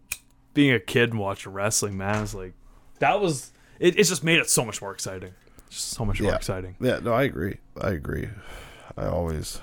being 0.53 0.74
a 0.74 0.80
kid 0.80 1.11
and 1.11 1.19
watching 1.19 1.53
wrestling. 1.53 1.98
Man, 1.98 2.24
it's 2.24 2.34
like 2.34 2.53
that 2.99 3.22
was 3.22 3.52
it. 3.80 3.98
It 3.98 4.03
just 4.03 4.24
made 4.24 4.40
it 4.40 4.49
so 4.49 4.65
much 4.65 4.82
more 4.82 4.91
exciting. 4.91 5.34
Just 5.69 5.91
so 5.91 6.03
much 6.03 6.19
more 6.19 6.34
exciting. 6.34 6.76
Yeah, 6.82 6.99
no, 6.99 7.14
I 7.14 7.24
agree. 7.24 7.57
I 7.80 7.91
agree. 7.91 8.28
I 8.98 9.06
always, 9.06 9.61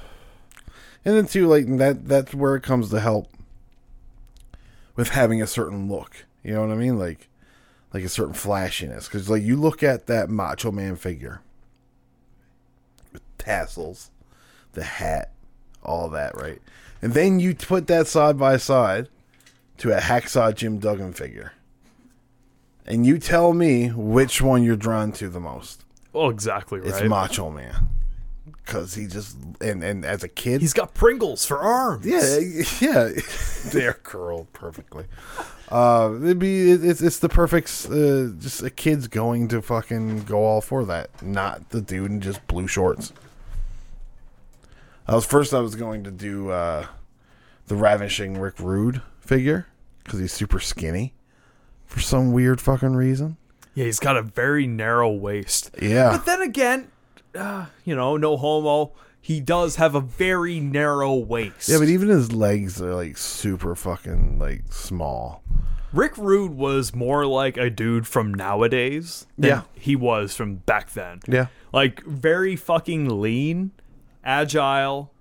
and 1.04 1.16
then 1.16 1.26
too, 1.26 1.48
like 1.48 1.66
that. 1.78 2.06
That's 2.06 2.34
where 2.34 2.54
it 2.54 2.62
comes 2.62 2.90
to 2.90 3.00
help 3.00 3.28
with 4.96 5.08
having 5.08 5.42
a 5.42 5.46
certain 5.46 5.88
look. 5.88 6.24
You 6.42 6.54
know 6.54 6.60
what 6.60 6.70
I 6.70 6.76
mean? 6.76 6.98
Like, 6.98 7.28
like 7.92 8.04
a 8.04 8.08
certain 8.08 8.34
flashiness. 8.34 9.06
Because 9.06 9.28
like 9.28 9.42
you 9.42 9.56
look 9.56 9.82
at 9.82 10.06
that 10.06 10.30
Macho 10.30 10.70
Man 10.70 10.96
figure 10.96 11.40
with 13.12 13.22
tassels, 13.38 14.10
the 14.72 14.84
hat, 14.84 15.32
all 15.82 16.08
that, 16.10 16.36
right? 16.36 16.60
And 17.02 17.12
then 17.14 17.40
you 17.40 17.54
put 17.54 17.86
that 17.88 18.06
side 18.06 18.38
by 18.38 18.56
side 18.56 19.08
to 19.78 19.96
a 19.96 20.00
hacksaw 20.00 20.54
Jim 20.54 20.78
Duggan 20.78 21.12
figure. 21.12 21.52
And 22.86 23.04
you 23.06 23.18
tell 23.18 23.52
me 23.52 23.88
which 23.88 24.40
one 24.42 24.62
you're 24.62 24.76
drawn 24.76 25.10
to 25.12 25.28
the 25.28 25.40
most. 25.40 25.84
Well, 26.12 26.28
exactly 26.28 26.80
right. 26.80 26.88
It's 26.88 27.02
Macho 27.02 27.50
Man. 27.50 27.88
Cause 28.66 28.94
he 28.94 29.06
just 29.06 29.36
and, 29.60 29.82
and 29.82 30.04
as 30.04 30.22
a 30.22 30.28
kid 30.28 30.60
He's 30.60 30.74
got 30.74 30.92
Pringles 30.92 31.46
for 31.46 31.60
arms. 31.60 32.04
Yeah, 32.04 32.38
yeah, 32.80 33.10
they're 33.72 33.94
curled 33.94 34.52
perfectly. 34.52 35.06
Uh, 35.70 36.12
it'd 36.22 36.38
be 36.38 36.70
it's 36.70 37.00
it's 37.00 37.18
the 37.18 37.28
perfect 37.28 37.68
uh, 37.90 38.28
just 38.38 38.62
a 38.62 38.70
kid's 38.70 39.08
going 39.08 39.48
to 39.48 39.62
fucking 39.62 40.24
go 40.24 40.44
all 40.44 40.60
for 40.60 40.84
that, 40.84 41.22
not 41.22 41.70
the 41.70 41.80
dude 41.80 42.10
in 42.10 42.20
just 42.20 42.46
blue 42.46 42.66
shorts. 42.66 43.12
I 45.06 45.14
was 45.14 45.24
first 45.26 45.54
I 45.54 45.60
was 45.60 45.74
going 45.74 46.04
to 46.04 46.10
do 46.10 46.50
uh, 46.50 46.86
the 47.66 47.76
ravishing 47.76 48.38
Rick 48.38 48.58
Rude 48.58 49.00
figure 49.20 49.66
because 50.02 50.20
he's 50.20 50.32
super 50.32 50.60
skinny 50.60 51.14
for 51.86 52.00
some 52.00 52.32
weird 52.32 52.60
fucking 52.60 52.94
reason. 52.94 53.36
Yeah, 53.74 53.86
he's 53.86 53.98
got 54.00 54.16
a 54.16 54.22
very 54.22 54.66
narrow 54.66 55.10
waist. 55.10 55.70
Yeah, 55.80 56.10
But 56.12 56.26
then 56.26 56.42
again, 56.42 56.88
uh, 57.34 57.66
you 57.84 57.94
know, 57.96 58.16
no 58.16 58.36
homo. 58.36 58.92
He 59.20 59.40
does 59.40 59.76
have 59.76 59.94
a 59.94 60.00
very 60.00 60.60
narrow 60.60 61.14
waist. 61.14 61.68
yeah, 61.70 61.78
but 61.78 61.88
even 61.88 62.08
his 62.08 62.32
legs 62.32 62.80
are 62.82 62.94
like 62.94 63.16
super 63.16 63.74
fucking 63.74 64.38
like 64.38 64.64
small. 64.70 65.42
Rick 65.94 66.18
Rude 66.18 66.52
was 66.54 66.94
more 66.94 67.24
like 67.24 67.56
a 67.56 67.70
dude 67.70 68.06
from 68.06 68.34
nowadays 68.34 69.26
than 69.38 69.48
Yeah. 69.48 69.62
he 69.74 69.96
was 69.96 70.34
from 70.36 70.56
back 70.56 70.90
then. 70.92 71.20
Yeah. 71.28 71.46
Like 71.72 72.02
very 72.04 72.56
fucking 72.56 73.20
lean, 73.20 73.70
agile, 74.24 75.12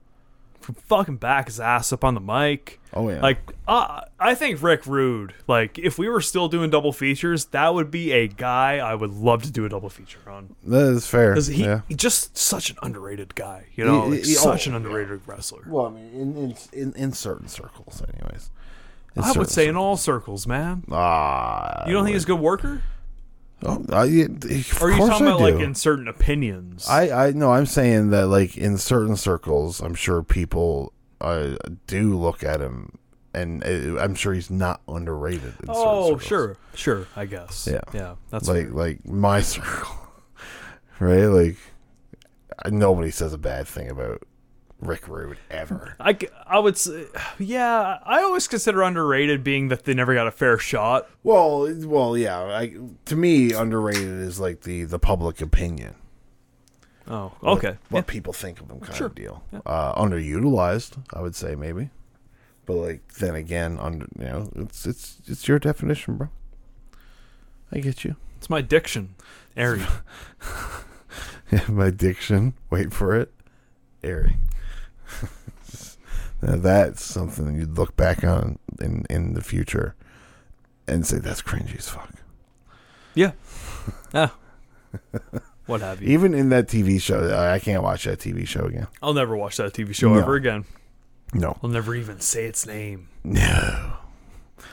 fucking 0.63 1.17
back 1.17 1.47
his 1.47 1.59
ass 1.59 1.91
up 1.93 2.03
on 2.03 2.13
the 2.13 2.21
mic. 2.21 2.79
Oh, 2.93 3.09
yeah. 3.09 3.21
Like 3.21 3.39
uh, 3.67 4.01
I 4.19 4.35
think 4.35 4.61
Rick 4.61 4.85
Rude, 4.85 5.33
like 5.47 5.79
if 5.79 5.97
we 5.97 6.09
were 6.09 6.21
still 6.21 6.47
doing 6.47 6.69
double 6.69 6.91
features, 6.93 7.45
that 7.45 7.73
would 7.73 7.89
be 7.91 8.11
a 8.11 8.27
guy 8.27 8.77
I 8.77 8.95
would 8.95 9.11
love 9.11 9.43
to 9.43 9.51
do 9.51 9.65
a 9.65 9.69
double 9.69 9.89
feature 9.89 10.19
on. 10.27 10.55
That 10.63 10.87
is 10.93 11.07
fair. 11.07 11.31
Because 11.31 11.47
he, 11.47 11.63
yeah. 11.63 11.81
he's 11.87 11.97
just 11.97 12.37
such 12.37 12.69
an 12.69 12.77
underrated 12.81 13.35
guy, 13.35 13.67
you 13.75 13.83
know, 13.85 14.03
He- 14.05 14.11
like 14.11 14.25
he- 14.25 14.33
such 14.33 14.67
oh, 14.67 14.71
an 14.71 14.75
underrated 14.77 15.21
wrestler. 15.27 15.63
Well, 15.67 15.87
I 15.87 15.89
mean, 15.89 16.09
in 16.13 16.37
in 16.37 16.55
in, 16.73 16.93
in 16.93 17.11
certain 17.13 17.47
circles, 17.47 18.01
anyways. 18.01 18.49
In 19.15 19.23
I 19.23 19.31
would 19.33 19.49
say 19.49 19.67
in 19.67 19.75
all 19.75 19.95
circles, 19.95 20.47
man. 20.47 20.83
Ah, 20.91 21.85
You 21.87 21.93
don't 21.93 22.03
think 22.03 22.15
he's 22.15 22.23
a 22.23 22.27
good 22.27 22.39
worker? 22.39 22.81
Oh, 23.65 23.83
I, 23.91 24.05
of 24.05 24.81
Or 24.81 24.87
are 24.87 24.91
you 24.91 24.97
course 24.97 25.09
talking 25.09 25.27
I 25.27 25.29
about 25.31 25.41
like 25.41 25.55
in 25.55 25.75
certain 25.75 26.07
opinions? 26.07 26.87
I 26.87 27.27
I 27.27 27.31
no, 27.31 27.51
I'm 27.51 27.65
saying 27.65 28.09
that 28.09 28.27
like 28.27 28.57
in 28.57 28.77
certain 28.77 29.15
circles, 29.15 29.79
I'm 29.79 29.95
sure 29.95 30.21
people 30.21 30.93
uh, 31.21 31.55
do 31.87 32.17
look 32.17 32.43
at 32.43 32.59
him, 32.59 32.97
and 33.33 33.63
uh, 33.63 33.99
I'm 33.99 34.15
sure 34.15 34.33
he's 34.33 34.51
not 34.51 34.81
underrated. 34.87 35.53
In 35.61 35.67
certain 35.67 35.75
oh, 35.75 36.03
circles. 36.05 36.23
sure, 36.23 36.57
sure. 36.75 37.07
I 37.15 37.25
guess. 37.25 37.67
Yeah. 37.71 37.81
yeah. 37.93 38.15
That's 38.29 38.47
like 38.47 38.65
fair. 38.65 38.73
like 38.73 39.05
my 39.05 39.41
circle, 39.41 39.95
right? 40.99 41.25
Like 41.25 41.57
nobody 42.67 43.11
says 43.11 43.33
a 43.33 43.37
bad 43.37 43.67
thing 43.67 43.89
about 43.89 44.23
Rick 44.83 45.07
Rude 45.07 45.37
ever. 45.49 45.95
I, 45.99 46.17
I 46.45 46.59
would 46.59 46.77
say, 46.77 47.05
yeah. 47.39 47.99
I 48.05 48.21
always 48.21 48.47
consider 48.47 48.81
underrated 48.83 49.43
being 49.43 49.69
that 49.69 49.85
they 49.85 49.93
never 49.93 50.13
got 50.13 50.27
a 50.27 50.31
fair 50.31 50.57
shot. 50.57 51.09
Well, 51.23 51.73
well, 51.85 52.15
yeah. 52.17 52.39
I, 52.41 52.75
to 53.05 53.15
me, 53.15 53.53
underrated 53.53 54.03
is 54.03 54.39
like 54.39 54.61
the 54.61 54.83
the 54.83 54.99
public 54.99 55.41
opinion. 55.41 55.95
Oh, 57.07 57.33
okay. 57.43 57.77
What 57.89 58.05
Yeah. 58.07 58.11
people 58.13 58.31
think 58.33 58.61
of 58.61 58.67
them 58.69 58.79
kind 58.79 58.95
Sure. 58.95 59.07
of 59.07 59.15
deal. 59.15 59.43
Uh, 59.65 59.93
underutilized, 60.01 61.03
I 61.13 61.21
would 61.21 61.35
say 61.35 61.55
maybe. 61.55 61.89
But 62.65 62.75
like 62.75 63.13
then 63.15 63.35
again, 63.35 63.77
under 63.79 64.07
you 64.17 64.25
know, 64.25 64.49
it's 64.55 64.85
it's 64.85 65.17
it's 65.27 65.47
your 65.47 65.59
definition, 65.59 66.15
bro. 66.17 66.29
I 67.73 67.79
get 67.79 68.05
you. 68.05 68.15
It's 68.37 68.49
my 68.49 68.61
diction. 68.61 69.15
Airy. 69.57 69.83
My 71.67 71.91
diction. 71.91 72.53
Wait 72.71 72.91
for 72.91 73.15
it. 73.15 73.31
Airy. 74.03 74.37
Now 76.43 76.55
that's 76.57 77.03
something 77.03 77.55
you'd 77.55 77.77
look 77.77 77.95
back 77.95 78.23
on 78.23 78.59
in 78.79 79.05
in 79.09 79.33
the 79.33 79.41
future 79.41 79.95
and 80.87 81.05
say 81.07 81.17
that's 81.17 81.41
cringy 81.41 81.77
as 81.77 81.89
fuck. 81.89 82.11
yeah. 83.15 83.31
Yeah. 84.13 84.29
What 85.65 85.79
have 85.79 86.01
you? 86.01 86.09
Even 86.09 86.33
in 86.33 86.49
that 86.49 86.67
TV 86.67 87.01
show, 87.01 87.29
I 87.29 87.53
I 87.53 87.59
can't 87.59 87.83
watch 87.83 88.03
that 88.03 88.19
TV 88.19 88.45
show 88.45 88.65
again. 88.65 88.87
I'll 89.01 89.13
never 89.13 89.35
watch 89.37 89.55
that 89.57 89.73
TV 89.73 89.95
show 89.95 90.13
No. 90.13 90.19
ever 90.19 90.35
again. 90.35 90.65
No. 91.33 91.57
I'll 91.63 91.69
never 91.69 91.95
even 91.95 92.19
say 92.19 92.43
its 92.45 92.65
name. 92.67 93.07
No. 93.23 93.93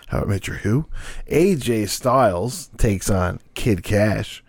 How 0.08 0.22
I 0.22 0.24
Met 0.24 0.48
Your 0.48 0.56
Who? 0.56 0.86
AJ 1.30 1.88
Styles 1.90 2.70
takes 2.76 3.08
on 3.08 3.38
Kid 3.54 3.84
Cash. 3.84 4.42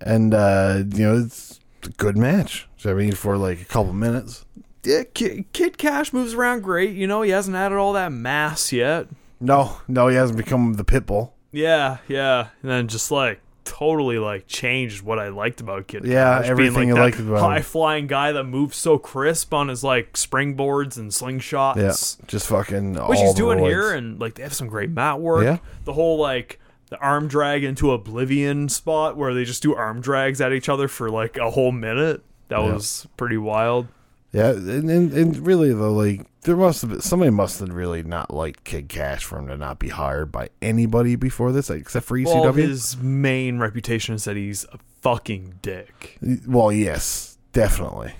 And, 0.00 0.32
uh, 0.32 0.84
you 0.94 1.04
know, 1.04 1.18
it's 1.18 1.58
a 1.82 1.88
good 1.90 2.16
match. 2.16 2.68
So, 2.76 2.92
I 2.92 2.94
mean, 2.94 3.12
for 3.12 3.36
like 3.36 3.60
a 3.60 3.64
couple 3.64 3.92
minutes. 3.92 4.44
Kid, 4.82 5.52
Kid 5.52 5.78
Cash 5.78 6.12
moves 6.12 6.34
around 6.34 6.62
great. 6.62 6.94
You 6.94 7.06
know, 7.06 7.22
he 7.22 7.30
hasn't 7.30 7.56
added 7.56 7.76
all 7.76 7.92
that 7.94 8.12
mass 8.12 8.72
yet. 8.72 9.06
No, 9.40 9.76
no, 9.88 10.08
he 10.08 10.16
hasn't 10.16 10.36
become 10.36 10.74
the 10.74 10.84
Pitbull. 10.84 11.32
Yeah, 11.52 11.98
yeah. 12.08 12.48
And 12.62 12.70
then 12.70 12.88
just 12.88 13.10
like 13.10 13.40
totally 13.64 14.18
like 14.18 14.46
changed 14.48 15.02
what 15.02 15.18
I 15.18 15.28
liked 15.28 15.60
about 15.60 15.86
Kid 15.86 16.04
Yeah, 16.04 16.40
Cash. 16.40 16.48
everything 16.50 16.74
being 16.74 16.88
you 16.88 16.94
like 16.94 17.14
liked 17.14 17.20
about 17.20 17.40
high 17.40 17.62
flying 17.62 18.06
guy 18.06 18.32
that 18.32 18.44
moves 18.44 18.76
so 18.76 18.98
crisp 18.98 19.52
on 19.54 19.68
his 19.68 19.84
like 19.84 20.14
springboards 20.14 20.96
and 20.96 21.10
slingshots. 21.10 21.76
Yeah. 21.76 22.26
Just 22.26 22.48
fucking. 22.48 22.94
Which 23.06 23.18
he's 23.20 23.34
doing 23.34 23.58
roids. 23.58 23.66
here 23.68 23.92
and 23.92 24.18
like 24.20 24.34
they 24.34 24.42
have 24.42 24.54
some 24.54 24.68
great 24.68 24.90
mat 24.90 25.20
work. 25.20 25.44
Yeah. 25.44 25.58
The 25.84 25.92
whole 25.92 26.18
like 26.18 26.58
the 26.88 26.98
arm 26.98 27.28
drag 27.28 27.62
into 27.64 27.92
oblivion 27.92 28.68
spot 28.68 29.16
where 29.16 29.32
they 29.34 29.44
just 29.44 29.62
do 29.62 29.74
arm 29.74 30.00
drags 30.00 30.40
at 30.40 30.52
each 30.52 30.68
other 30.68 30.88
for 30.88 31.10
like 31.10 31.36
a 31.36 31.50
whole 31.50 31.72
minute. 31.72 32.22
That 32.48 32.60
Yeah. 32.60 32.72
was 32.74 33.06
pretty 33.16 33.36
wild. 33.36 33.86
Yeah, 34.32 34.50
and, 34.50 34.88
and, 34.88 35.12
and 35.12 35.46
really, 35.46 35.72
though, 35.72 35.92
like, 35.92 36.24
there 36.42 36.56
must 36.56 36.82
have 36.82 36.90
been. 36.90 37.00
Somebody 37.00 37.30
must 37.30 37.58
have 37.60 37.70
really 37.70 38.02
not 38.04 38.32
liked 38.32 38.62
Kid 38.64 38.88
Cash 38.88 39.24
for 39.24 39.38
him 39.38 39.48
to 39.48 39.56
not 39.56 39.78
be 39.80 39.88
hired 39.88 40.30
by 40.30 40.50
anybody 40.62 41.16
before 41.16 41.50
this, 41.50 41.68
like, 41.68 41.80
except 41.80 42.06
for 42.06 42.16
ECW. 42.16 42.40
Well, 42.44 42.52
his 42.52 42.96
main 42.96 43.58
reputation 43.58 44.14
is 44.14 44.24
that 44.24 44.36
he's 44.36 44.64
a 44.72 44.78
fucking 45.00 45.54
dick. 45.62 46.18
well, 46.46 46.70
yes, 46.70 47.38
definitely. 47.52 48.12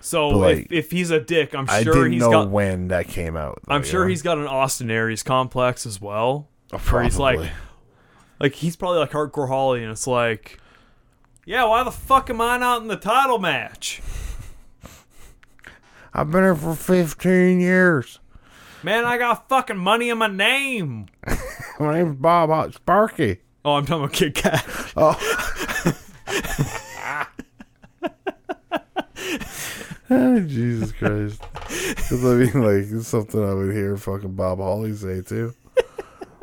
So 0.00 0.28
like, 0.30 0.66
if, 0.70 0.72
if 0.72 0.90
he's 0.90 1.10
a 1.10 1.20
dick, 1.20 1.54
I'm 1.54 1.66
I 1.68 1.82
sure 1.84 1.94
didn't 1.94 2.12
he's 2.12 2.20
know 2.22 2.30
got 2.30 2.50
when 2.50 2.88
that 2.88 3.06
came 3.06 3.36
out. 3.36 3.60
though, 3.66 3.74
I'm 3.74 3.84
sure 3.84 4.02
know? 4.04 4.08
he's 4.08 4.22
got 4.22 4.36
an 4.38 4.46
Austin 4.48 4.90
Aries 4.90 5.22
complex 5.22 5.86
as 5.86 6.00
well. 6.00 6.48
Oh, 6.72 6.78
where 6.78 7.04
he's 7.04 7.18
like- 7.18 7.50
Like 8.40 8.54
he's 8.54 8.74
probably 8.74 8.98
like 8.98 9.12
hardcore 9.12 9.46
Holly, 9.46 9.82
and 9.84 9.92
it's 9.92 10.08
like, 10.08 10.58
yeah, 11.44 11.62
why 11.64 11.84
the 11.84 11.92
fuck 11.92 12.28
am 12.30 12.40
I 12.40 12.56
not 12.58 12.82
in 12.82 12.88
the 12.88 12.96
title 12.96 13.38
match? 13.38 14.02
I've 16.14 16.30
been 16.30 16.42
here 16.42 16.54
for 16.54 16.74
15 16.74 17.60
years. 17.60 18.18
Man, 18.82 19.04
I 19.04 19.16
got 19.16 19.48
fucking 19.48 19.76
money 19.78 20.10
in 20.10 20.18
my 20.18 20.26
name. 20.26 21.06
My 21.80 21.94
name's 21.94 22.16
Bob 22.16 22.50
Hot 22.50 22.74
Sparky. 22.74 23.38
Oh, 23.64 23.74
I'm 23.74 23.86
talking 23.86 24.04
about 24.04 24.12
Kid 24.14 24.34
Cash. 24.34 24.92
Oh. 24.96 25.16
oh, 30.10 30.40
Jesus 30.40 30.92
Christ. 30.92 31.40
'Cause, 31.40 32.24
I 32.24 32.34
mean, 32.34 32.62
like, 32.62 32.90
it's 32.92 33.08
something 33.08 33.42
I 33.42 33.54
would 33.54 33.72
hear 33.74 33.96
fucking 33.96 34.34
Bob 34.34 34.58
Holly 34.58 34.94
say, 34.94 35.22
too. 35.22 35.54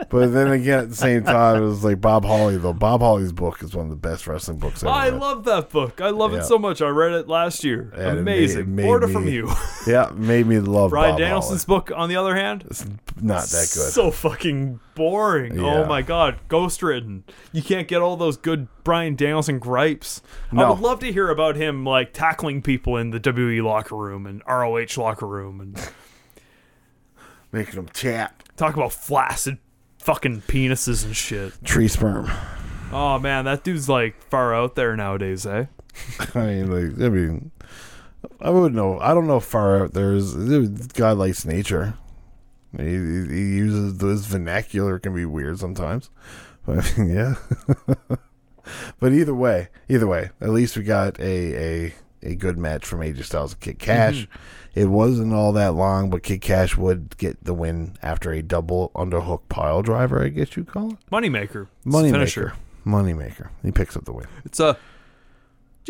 But 0.10 0.28
then 0.34 0.48
again, 0.52 0.80
at 0.80 0.90
the 0.90 0.96
same 0.96 1.24
time, 1.24 1.62
it 1.62 1.66
was 1.66 1.84
like 1.84 2.00
Bob 2.00 2.24
Holly, 2.24 2.58
though. 2.58 2.74
Bob 2.74 3.02
Holly's 3.02 3.34
book 3.34 3.62
is 3.62 3.76
one 3.76 3.86
of 3.86 3.90
the 3.90 3.98
best 3.98 4.28
wrestling 4.28 4.58
books 4.58 4.82
ever. 4.82 4.92
I 4.92 5.10
read. 5.10 5.20
love 5.20 5.44
that 5.44 5.70
book. 5.70 6.00
I 6.00 6.10
love 6.10 6.32
Yeah. 6.32 6.40
it 6.40 6.46
so 6.46 6.58
much. 6.58 6.82
I 6.82 6.88
read 6.88 7.12
it 7.12 7.28
last 7.28 7.64
year. 7.64 7.92
And 7.96 8.20
it 8.20 8.24
made- 8.24 8.38
Amazing. 8.40 8.60
it 8.62 8.68
made 8.68 8.86
Order 8.88 9.08
me- 9.08 9.14
from 9.14 9.28
you. 9.28 9.50
Yeah, 9.88 10.12
made 10.16 10.46
me 10.48 10.60
love 10.60 10.92
Brian 10.92 11.12
Bob 11.14 11.20
Danielson's 11.20 11.66
book, 11.66 11.92
on 11.96 12.10
the 12.10 12.16
other 12.16 12.36
hand, 12.36 12.64
It's 12.70 12.86
not 13.22 13.44
that 13.44 13.72
good. 13.74 13.92
So 13.92 14.12
fucking 14.12 14.80
boring. 14.96 15.60
Oh 15.60 15.64
yeah. 15.66 15.74
Oh 15.84 15.86
my 15.86 16.02
god, 16.02 16.38
ghostwritten. 16.50 17.24
You 17.52 17.62
can't 17.64 17.88
get 17.88 18.02
all 18.02 18.16
those 18.18 18.38
good 18.38 18.68
Bryan 18.84 19.16
Danielson 19.16 19.60
gripes. 19.60 20.22
I 20.52 20.70
would 20.70 20.80
love 20.80 21.00
to 21.00 21.12
hear 21.12 21.30
about 21.30 21.56
him 21.56 21.84
like 21.86 22.14
tackling 22.14 22.62
people 22.62 22.98
in 22.98 23.10
the 23.12 23.20
WWE 23.20 23.64
locker 23.64 23.96
room 23.96 24.26
and 24.26 24.42
ROH 24.48 24.98
locker 24.98 25.28
room 25.28 25.60
and 25.60 25.80
Making 27.52 27.76
them 27.76 27.88
tap. 27.88 28.44
talk 28.58 28.76
about 28.76 28.94
flaccid 28.94 29.58
fucking 30.00 30.42
penises 30.42 31.06
and 31.06 31.16
shit. 31.16 31.54
Tree 31.64 31.88
sperm. 31.88 32.30
Oh 32.92 33.20
man, 33.20 33.46
that 33.46 33.64
dude's 33.64 33.88
like 33.88 34.22
far 34.30 34.54
out 34.54 34.76
there 34.76 34.96
nowadays, 34.96 35.46
eh? 35.46 35.66
I 36.36 36.40
mean, 36.40 36.72
like, 36.72 37.02
I 37.06 37.10
mean, 37.10 37.52
I 38.42 38.50
wouldn't 38.50 38.76
know. 38.76 39.00
I 39.00 39.14
don't 39.14 39.28
know 39.28 39.38
if 39.38 39.46
far 39.46 39.84
out 39.84 39.94
there 39.94 40.14
is. 40.14 40.34
God 40.88 41.18
likes 41.18 41.46
nature. 41.46 41.96
He, 42.78 42.84
he, 42.84 43.28
he 43.28 43.56
uses 43.58 44.00
his 44.02 44.26
vernacular 44.26 45.00
can 45.00 45.14
be 45.14 45.26
weird 45.26 45.60
sometimes, 45.60 46.10
but 46.66 46.80
I 46.80 46.98
mean, 47.00 47.16
yeah. 47.16 47.36
but 49.00 49.14
either 49.14 49.36
way, 49.36 49.70
either 49.88 50.08
way, 50.08 50.30
at 50.42 50.50
least 50.50 50.78
we 50.78 50.84
got 50.84 51.20
a 51.20 51.88
a 51.88 51.94
a 52.22 52.36
good 52.36 52.58
match 52.58 52.86
from 52.86 53.00
AJ 53.00 53.26
Styles 53.26 53.54
and 53.54 53.62
Kid 53.62 53.80
Cash. 53.80 54.28
It 54.80 54.88
wasn't 54.88 55.34
all 55.34 55.52
that 55.52 55.74
long, 55.74 56.10
but 56.10 56.24
Kid 56.24 56.40
Cash 56.40 56.78
would 56.78 57.18
get 57.18 57.44
the 57.44 57.54
win 57.54 57.98
after 58.02 58.32
a 58.32 58.42
double 58.42 58.92
underhook 58.96 59.42
pile 59.50 59.82
driver, 59.82 60.24
I 60.24 60.30
guess 60.30 60.56
you 60.56 60.64
call 60.64 60.92
it. 60.94 60.98
Moneymaker. 61.12 61.68
It's 61.68 61.84
the 61.84 61.90
Money 61.90 62.12
finisher. 62.12 62.46
maker. 62.46 62.58
Money 62.86 63.14
maker. 63.14 63.52
He 63.62 63.72
picks 63.74 63.98
up 63.98 64.06
the 64.06 64.14
win. 64.14 64.28
It's 64.46 64.58
a. 64.62 64.78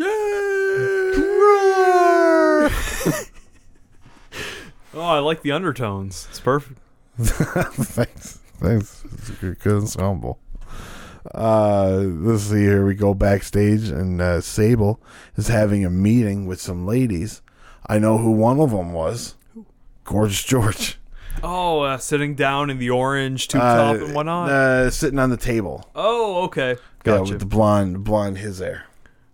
oh, 4.92 5.06
I 5.06 5.20
like 5.20 5.42
the 5.42 5.52
undertones. 5.52 6.26
It's 6.30 6.40
perfect. 6.40 6.80
Thanks. 7.16 8.40
Thanks. 8.58 9.04
It's 9.12 9.28
a 9.28 9.32
good, 9.34 9.60
good 9.60 9.82
ensemble. 9.82 10.40
Uh, 11.32 11.98
let's 12.06 12.42
see 12.42 12.62
here. 12.62 12.84
We 12.84 12.96
go 12.96 13.14
backstage, 13.14 13.88
and 13.88 14.20
uh, 14.20 14.40
Sable 14.40 15.00
is 15.36 15.46
having 15.46 15.84
a 15.84 15.90
meeting 15.90 16.46
with 16.46 16.60
some 16.60 16.88
ladies. 16.88 17.40
I 17.86 17.98
know 17.98 18.18
who 18.18 18.30
one 18.30 18.60
of 18.60 18.70
them 18.70 18.92
was. 18.92 19.34
Gorgeous 20.04 20.42
George. 20.44 20.98
Oh, 21.42 21.80
uh, 21.80 21.96
sitting 21.98 22.34
down 22.34 22.68
in 22.70 22.78
the 22.78 22.90
orange 22.90 23.48
tube 23.48 23.60
top 23.62 23.96
Uh, 23.96 24.04
and 24.04 24.14
whatnot. 24.14 24.50
Uh, 24.50 24.90
sitting 24.90 25.18
on 25.18 25.30
the 25.30 25.36
table. 25.36 25.88
oh, 25.94 26.42
okay. 26.44 26.70
Yeah, 26.72 26.76
Gotcha. 27.18 27.32
with 27.32 27.40
the 27.40 27.46
blonde, 27.46 28.04
blonde 28.04 28.38
his 28.38 28.58
hair. 28.58 28.84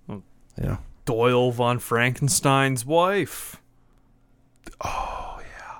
Oh. 0.08 0.22
Yeah. 0.62 0.76
Doyle 1.04 1.50
von 1.50 1.78
Frankenstein's 1.80 2.84
wife. 2.86 3.56
Oh 4.80 5.38
yeah. 5.40 5.78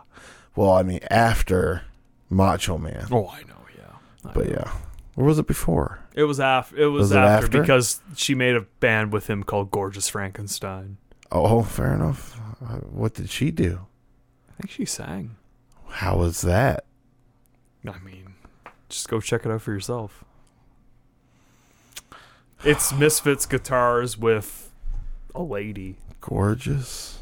Well, 0.57 0.73
I 0.73 0.83
mean, 0.83 1.01
after 1.11 1.83
Macho 2.31 2.79
Man. 2.79 3.07
Oh, 3.11 3.29
I 3.29 3.43
know. 3.43 3.55
Yeah. 3.77 3.85
I 4.25 4.33
But 4.33 4.47
know. 4.47 4.53
yeah. 4.53 4.73
Or 5.17 5.25
was 5.25 5.39
it 5.39 5.47
before? 5.47 6.01
It 6.15 6.25
was 6.25 6.41
after. 6.41 6.77
It 6.77 6.87
was, 6.87 7.01
Was 7.03 7.13
it 7.13 7.19
after, 7.19 7.47
after? 7.47 7.61
because 7.61 8.01
she 8.17 8.35
made 8.35 8.55
a 8.57 8.63
band 8.81 9.13
with 9.13 9.29
him 9.29 9.43
called 9.43 9.71
Gorgeous 9.71 10.09
Frankenstein. 10.09 10.97
Oh, 11.33 11.63
fair 11.63 11.95
enough. 11.95 12.36
Uh, 12.63 12.77
What 12.79 13.15
did 13.15 13.29
she 13.31 13.51
do? 13.51 13.81
I 14.49 14.63
think 14.63 14.71
she 14.71 14.85
sang. 14.85 15.37
How 15.89 16.17
was 16.19 16.41
that? 16.43 16.85
I 17.87 17.99
mean, 18.01 18.35
just 18.89 19.09
go 19.09 19.21
check 19.21 19.45
it 19.47 19.51
out 19.53 19.63
for 19.63 19.73
yourself. 19.73 20.25
It's 22.65 22.93
Misfits 22.93 23.47
guitars 23.47 24.19
with 24.19 24.71
a 25.35 25.43
lady. 25.43 25.97
Gorgeous. 26.21 27.21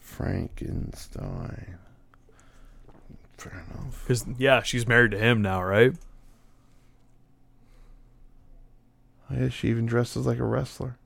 Frankenstein. 0.00 1.78
Fair 3.38 3.64
enough. 3.70 4.04
Cause 4.08 4.24
yeah, 4.38 4.62
she's 4.62 4.86
married 4.86 5.12
to 5.12 5.18
him 5.18 5.40
now, 5.42 5.62
right? 5.62 5.92
Yeah, 9.30 9.48
she 9.48 9.68
even 9.68 9.86
dresses 9.86 10.26
like 10.26 10.38
a 10.38 10.44
wrestler. 10.44 10.96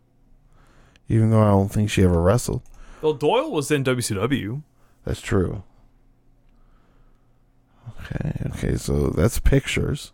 Even 1.10 1.30
though 1.30 1.42
I 1.42 1.48
don't 1.48 1.68
think 1.68 1.90
she 1.90 2.04
ever 2.04 2.22
wrestled. 2.22 2.62
Well, 3.02 3.14
Doyle 3.14 3.50
was 3.50 3.72
in 3.72 3.82
WCW. 3.82 4.62
That's 5.04 5.20
true. 5.20 5.64
Okay, 7.88 8.32
okay, 8.46 8.76
so 8.76 9.08
that's 9.08 9.40
pictures. 9.40 10.12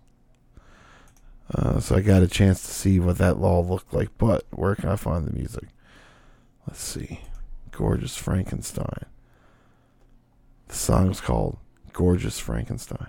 Uh, 1.55 1.81
so 1.81 1.97
I 1.97 2.01
got 2.01 2.23
a 2.23 2.27
chance 2.27 2.62
to 2.62 2.73
see 2.73 2.98
what 2.98 3.18
that 3.18 3.39
law 3.39 3.60
looked 3.60 3.93
like, 3.93 4.09
but 4.16 4.47
where 4.51 4.74
can 4.74 4.89
I 4.89 4.97
find 4.97 5.27
the 5.27 5.32
music? 5.32 5.68
Let's 6.66 6.82
see. 6.82 7.20
Gorgeous 7.73 8.16
Frankenstein. 8.16 9.05
The 10.68 10.74
song's 10.74 11.20
called 11.20 11.59
Gorgeous 11.93 12.39
Frankenstein. 12.39 13.09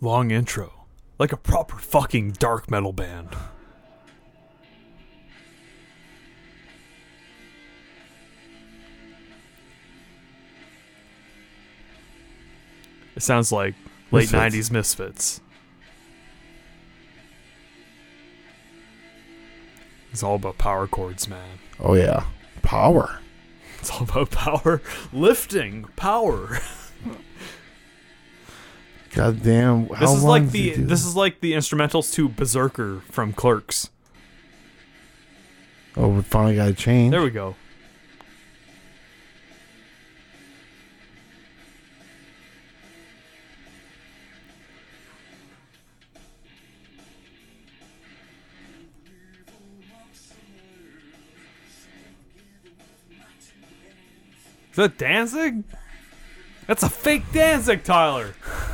Long 0.00 0.30
intro, 0.30 0.86
like 1.18 1.32
a 1.32 1.36
proper 1.36 1.76
fucking 1.76 2.32
dark 2.32 2.70
metal 2.70 2.92
band. 2.92 3.30
It 13.16 13.22
sounds 13.22 13.52
like 13.52 13.74
late 14.10 14.32
Misfits. 14.32 14.56
'90s 14.56 14.70
Misfits. 14.70 15.40
It's 20.10 20.22
all 20.22 20.36
about 20.36 20.58
power 20.58 20.86
chords, 20.86 21.28
man. 21.28 21.58
Oh 21.80 21.94
yeah. 21.94 22.24
Power. 22.62 23.20
It's 23.80 23.90
all 23.90 24.02
about 24.04 24.30
power, 24.30 24.80
lifting, 25.12 25.84
power. 25.96 26.58
God 29.14 29.44
damn. 29.44 29.86
This 29.86 29.98
how 29.98 30.14
is 30.14 30.24
long 30.24 30.42
like 30.42 30.50
the 30.50 30.70
this 30.72 31.04
is 31.04 31.14
like 31.14 31.40
the 31.40 31.52
instrumentals 31.52 32.12
to 32.14 32.28
Berserker 32.28 33.02
from 33.10 33.32
Clerks. 33.32 33.90
Oh, 35.96 36.08
we 36.08 36.22
finally 36.22 36.56
got 36.56 36.68
a 36.68 36.74
change. 36.74 37.12
There 37.12 37.22
we 37.22 37.30
go. 37.30 37.54
Is 54.72 54.76
that 54.78 54.98
Danzig? 54.98 55.62
That's 56.66 56.82
a 56.82 56.90
fake 56.90 57.22
Danzig, 57.32 57.84
Tyler. 57.84 58.34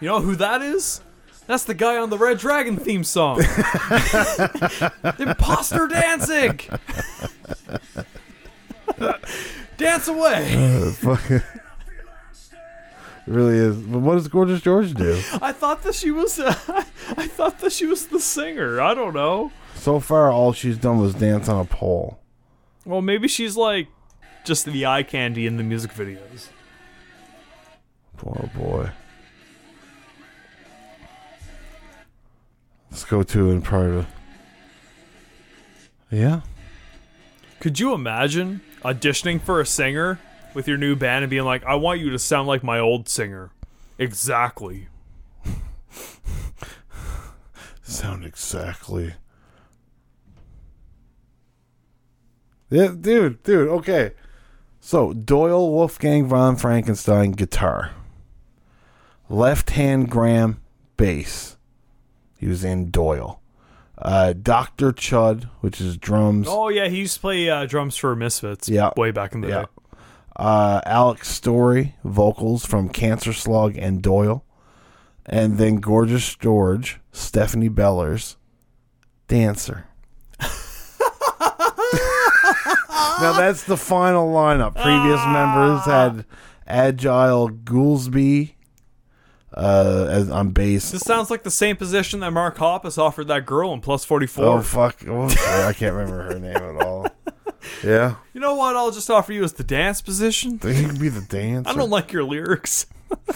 You 0.00 0.08
know 0.08 0.20
who 0.20 0.34
that 0.36 0.62
is? 0.62 1.02
That's 1.46 1.64
the 1.64 1.74
guy 1.74 1.96
on 1.96 2.10
the 2.10 2.18
Red 2.18 2.38
Dragon 2.38 2.76
theme 2.76 3.04
song. 3.04 3.40
Imposter 5.18 5.88
dancing. 5.88 6.60
Dance 9.76 10.08
away! 10.08 10.54
Uh, 10.86 10.90
fucking. 10.92 11.36
It 11.36 11.42
really 13.26 13.56
is. 13.56 13.76
But 13.76 14.00
what 14.00 14.14
does 14.14 14.28
Gorgeous 14.28 14.60
George 14.60 14.92
do? 14.94 15.20
I 15.40 15.52
thought 15.52 15.82
that 15.82 15.94
she 15.94 16.10
was. 16.10 16.38
Uh, 16.38 16.54
I 17.16 17.26
thought 17.28 17.60
that 17.60 17.72
she 17.72 17.86
was 17.86 18.06
the 18.06 18.20
singer. 18.20 18.80
I 18.80 18.94
don't 18.94 19.14
know. 19.14 19.52
So 19.74 20.00
far, 20.00 20.30
all 20.30 20.52
she's 20.52 20.78
done 20.78 21.00
was 21.00 21.14
dance 21.14 21.48
on 21.48 21.60
a 21.60 21.64
pole. 21.64 22.18
Well, 22.84 23.02
maybe 23.02 23.28
she's 23.28 23.56
like 23.56 23.88
just 24.44 24.64
the 24.64 24.86
eye 24.86 25.02
candy 25.02 25.46
in 25.46 25.56
the 25.58 25.62
music 25.62 25.92
videos. 25.92 26.48
Poor 28.16 28.50
boy. 28.54 28.90
Let's 32.90 33.04
go 33.04 33.22
to 33.22 33.50
in 33.50 33.62
part 33.62 33.90
of. 33.90 34.06
Yeah. 36.10 36.40
Could 37.60 37.78
you 37.78 37.94
imagine 37.94 38.62
auditioning 38.82 39.40
for 39.40 39.60
a 39.60 39.66
singer 39.66 40.18
with 40.54 40.66
your 40.66 40.78
new 40.78 40.96
band 40.96 41.24
and 41.24 41.30
being 41.30 41.44
like, 41.44 41.64
"I 41.64 41.76
want 41.76 42.00
you 42.00 42.10
to 42.10 42.18
sound 42.18 42.48
like 42.48 42.64
my 42.64 42.78
old 42.78 43.08
singer"? 43.08 43.50
Exactly. 43.98 44.88
Sound 47.82 48.24
exactly. 48.24 49.14
Yeah, 52.70 52.94
dude, 52.98 53.42
dude, 53.42 53.68
okay. 53.68 54.12
So, 54.80 55.12
Doyle 55.12 55.70
Wolfgang 55.70 56.26
von 56.26 56.56
Frankenstein 56.56 57.32
guitar. 57.32 57.90
Left 59.28 59.70
hand 59.70 60.08
Graham 60.08 60.62
bass. 60.96 61.56
He 62.40 62.46
was 62.46 62.64
in 62.64 62.90
Doyle. 62.90 63.42
Uh, 63.98 64.32
Dr. 64.32 64.92
Chud, 64.92 65.44
which 65.60 65.78
is 65.78 65.98
drums. 65.98 66.46
Oh 66.48 66.70
yeah, 66.70 66.88
he 66.88 67.00
used 67.00 67.16
to 67.16 67.20
play 67.20 67.50
uh, 67.50 67.66
drums 67.66 67.96
for 67.98 68.16
Misfits. 68.16 68.66
Yeah. 68.66 68.92
way 68.96 69.10
back 69.10 69.34
in 69.34 69.42
the 69.42 69.48
Yeah. 69.48 69.60
day. 69.62 69.66
Uh, 70.36 70.80
Alex 70.86 71.28
Story, 71.28 71.96
vocals 72.02 72.64
from 72.64 72.88
Cancer 72.88 73.34
Slug 73.34 73.76
and 73.76 74.00
Doyle. 74.00 74.42
And 75.26 75.58
then 75.58 75.76
Gorgeous 75.76 76.34
George, 76.34 76.98
Stephanie 77.12 77.68
Bellars, 77.68 78.36
dancer. 79.28 79.86
now 83.20 83.34
that's 83.36 83.64
the 83.64 83.76
final 83.76 84.32
lineup. 84.32 84.74
Previous 84.74 85.20
members 85.26 85.84
had 85.84 86.24
Agile 86.66 87.50
Goolsby 87.50 88.54
uh, 89.60 90.06
as 90.10 90.30
on 90.30 90.50
bass. 90.50 90.90
This 90.90 91.02
sounds 91.02 91.30
like 91.30 91.42
the 91.42 91.50
same 91.50 91.76
position 91.76 92.20
that 92.20 92.32
Mark 92.32 92.56
Hoppus 92.56 92.96
offered 92.98 93.28
that 93.28 93.44
girl 93.46 93.72
in 93.72 93.80
Plus 93.80 94.04
Forty 94.04 94.26
Four. 94.26 94.44
Oh 94.44 94.62
fuck! 94.62 94.96
Oh, 95.06 95.24
I 95.66 95.72
can't 95.72 95.94
remember 95.94 96.22
her 96.32 96.38
name 96.38 96.56
at 96.56 96.84
all. 96.84 97.06
Yeah, 97.84 98.16
You 98.32 98.40
know 98.40 98.54
what? 98.54 98.74
I'll 98.74 98.90
just 98.90 99.10
offer 99.10 99.34
you 99.34 99.44
as 99.44 99.52
the 99.52 99.62
dance 99.64 100.00
position. 100.00 100.56
they 100.58 100.82
can 100.82 100.98
be 100.98 101.10
the 101.10 101.20
dancer. 101.20 101.70
I 101.70 101.74
don't 101.74 101.90
like 101.90 102.10
your 102.10 102.24
lyrics. 102.24 102.86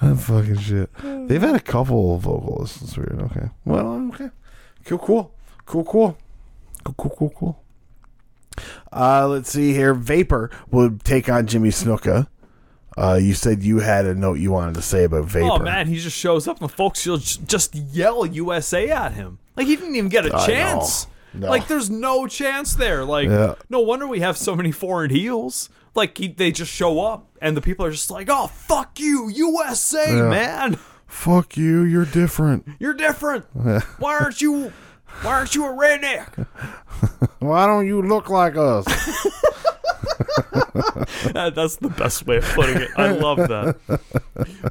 That 0.00 0.16
fucking 0.16 0.58
shit. 0.58 0.90
They've 1.02 1.40
had 1.40 1.54
a 1.56 1.60
couple 1.60 2.14
of 2.16 2.22
vocalists. 2.22 2.82
It's 2.82 2.96
weird. 2.96 3.20
Okay. 3.22 3.48
Well, 3.64 4.10
okay. 4.14 4.28
Cool, 4.84 4.98
cool. 4.98 5.34
Cool, 5.64 5.84
cool. 5.84 6.18
Cool, 6.84 6.94
cool, 6.96 7.10
cool, 7.18 7.30
cool. 7.30 7.62
Uh, 8.92 9.26
let's 9.28 9.50
see 9.50 9.72
here. 9.72 9.94
Vapor 9.94 10.50
would 10.70 11.02
take 11.04 11.28
on 11.28 11.46
Jimmy 11.46 11.70
Snuka. 11.70 12.26
Uh, 12.96 13.18
you 13.20 13.34
said 13.34 13.62
you 13.62 13.80
had 13.80 14.06
a 14.06 14.14
note 14.14 14.34
you 14.38 14.50
wanted 14.50 14.74
to 14.74 14.82
say 14.82 15.04
about 15.04 15.26
Vapor. 15.26 15.48
Oh 15.52 15.58
man, 15.58 15.86
he 15.86 15.96
just 15.98 16.16
shows 16.16 16.48
up 16.48 16.60
and 16.60 16.68
the 16.70 16.74
folks 16.74 17.04
will 17.06 17.18
just 17.18 17.74
yell 17.74 18.24
USA 18.24 18.88
at 18.90 19.12
him. 19.12 19.38
Like 19.54 19.66
he 19.66 19.76
didn't 19.76 19.96
even 19.96 20.08
get 20.08 20.24
a 20.26 20.34
I 20.34 20.46
chance. 20.46 21.06
No. 21.34 21.48
Like 21.50 21.68
there's 21.68 21.90
no 21.90 22.26
chance 22.26 22.74
there. 22.74 23.04
Like 23.04 23.28
Yeah. 23.28 23.56
no 23.68 23.80
wonder 23.80 24.06
we 24.06 24.20
have 24.20 24.38
so 24.38 24.56
many 24.56 24.72
foreign 24.72 25.10
heels. 25.10 25.68
Like 25.94 26.16
he, 26.16 26.28
they 26.28 26.50
just 26.50 26.72
show 26.72 27.00
up 27.00 27.28
and 27.42 27.54
the 27.56 27.60
people 27.60 27.84
are 27.84 27.90
just 27.90 28.10
like, 28.10 28.28
"Oh 28.30 28.46
fuck 28.46 28.98
you, 28.98 29.28
USA, 29.28 30.16
Yeah. 30.16 30.28
man. 30.30 30.78
Fuck 31.06 31.56
you. 31.58 31.82
You're 31.82 32.04
different. 32.06 32.66
You're 32.78 32.94
different. 32.94 33.44
Why 33.98 34.18
aren't 34.18 34.40
you? 34.40 34.72
Why 35.22 35.32
aren't 35.34 35.54
you 35.54 35.66
a 35.66 35.70
redneck?" 35.70 36.46
Why 37.40 37.66
don't 37.66 37.86
you 37.86 38.00
look 38.02 38.30
like 38.30 38.56
us? 38.56 38.86
That- 41.32 41.52
That's 41.54 41.76
the 41.76 41.88
best 41.90 42.26
way 42.26 42.38
of 42.38 42.44
putting 42.54 42.76
it. 42.82 42.90
I 42.96 43.10
love 43.10 43.38
that. 43.38 43.76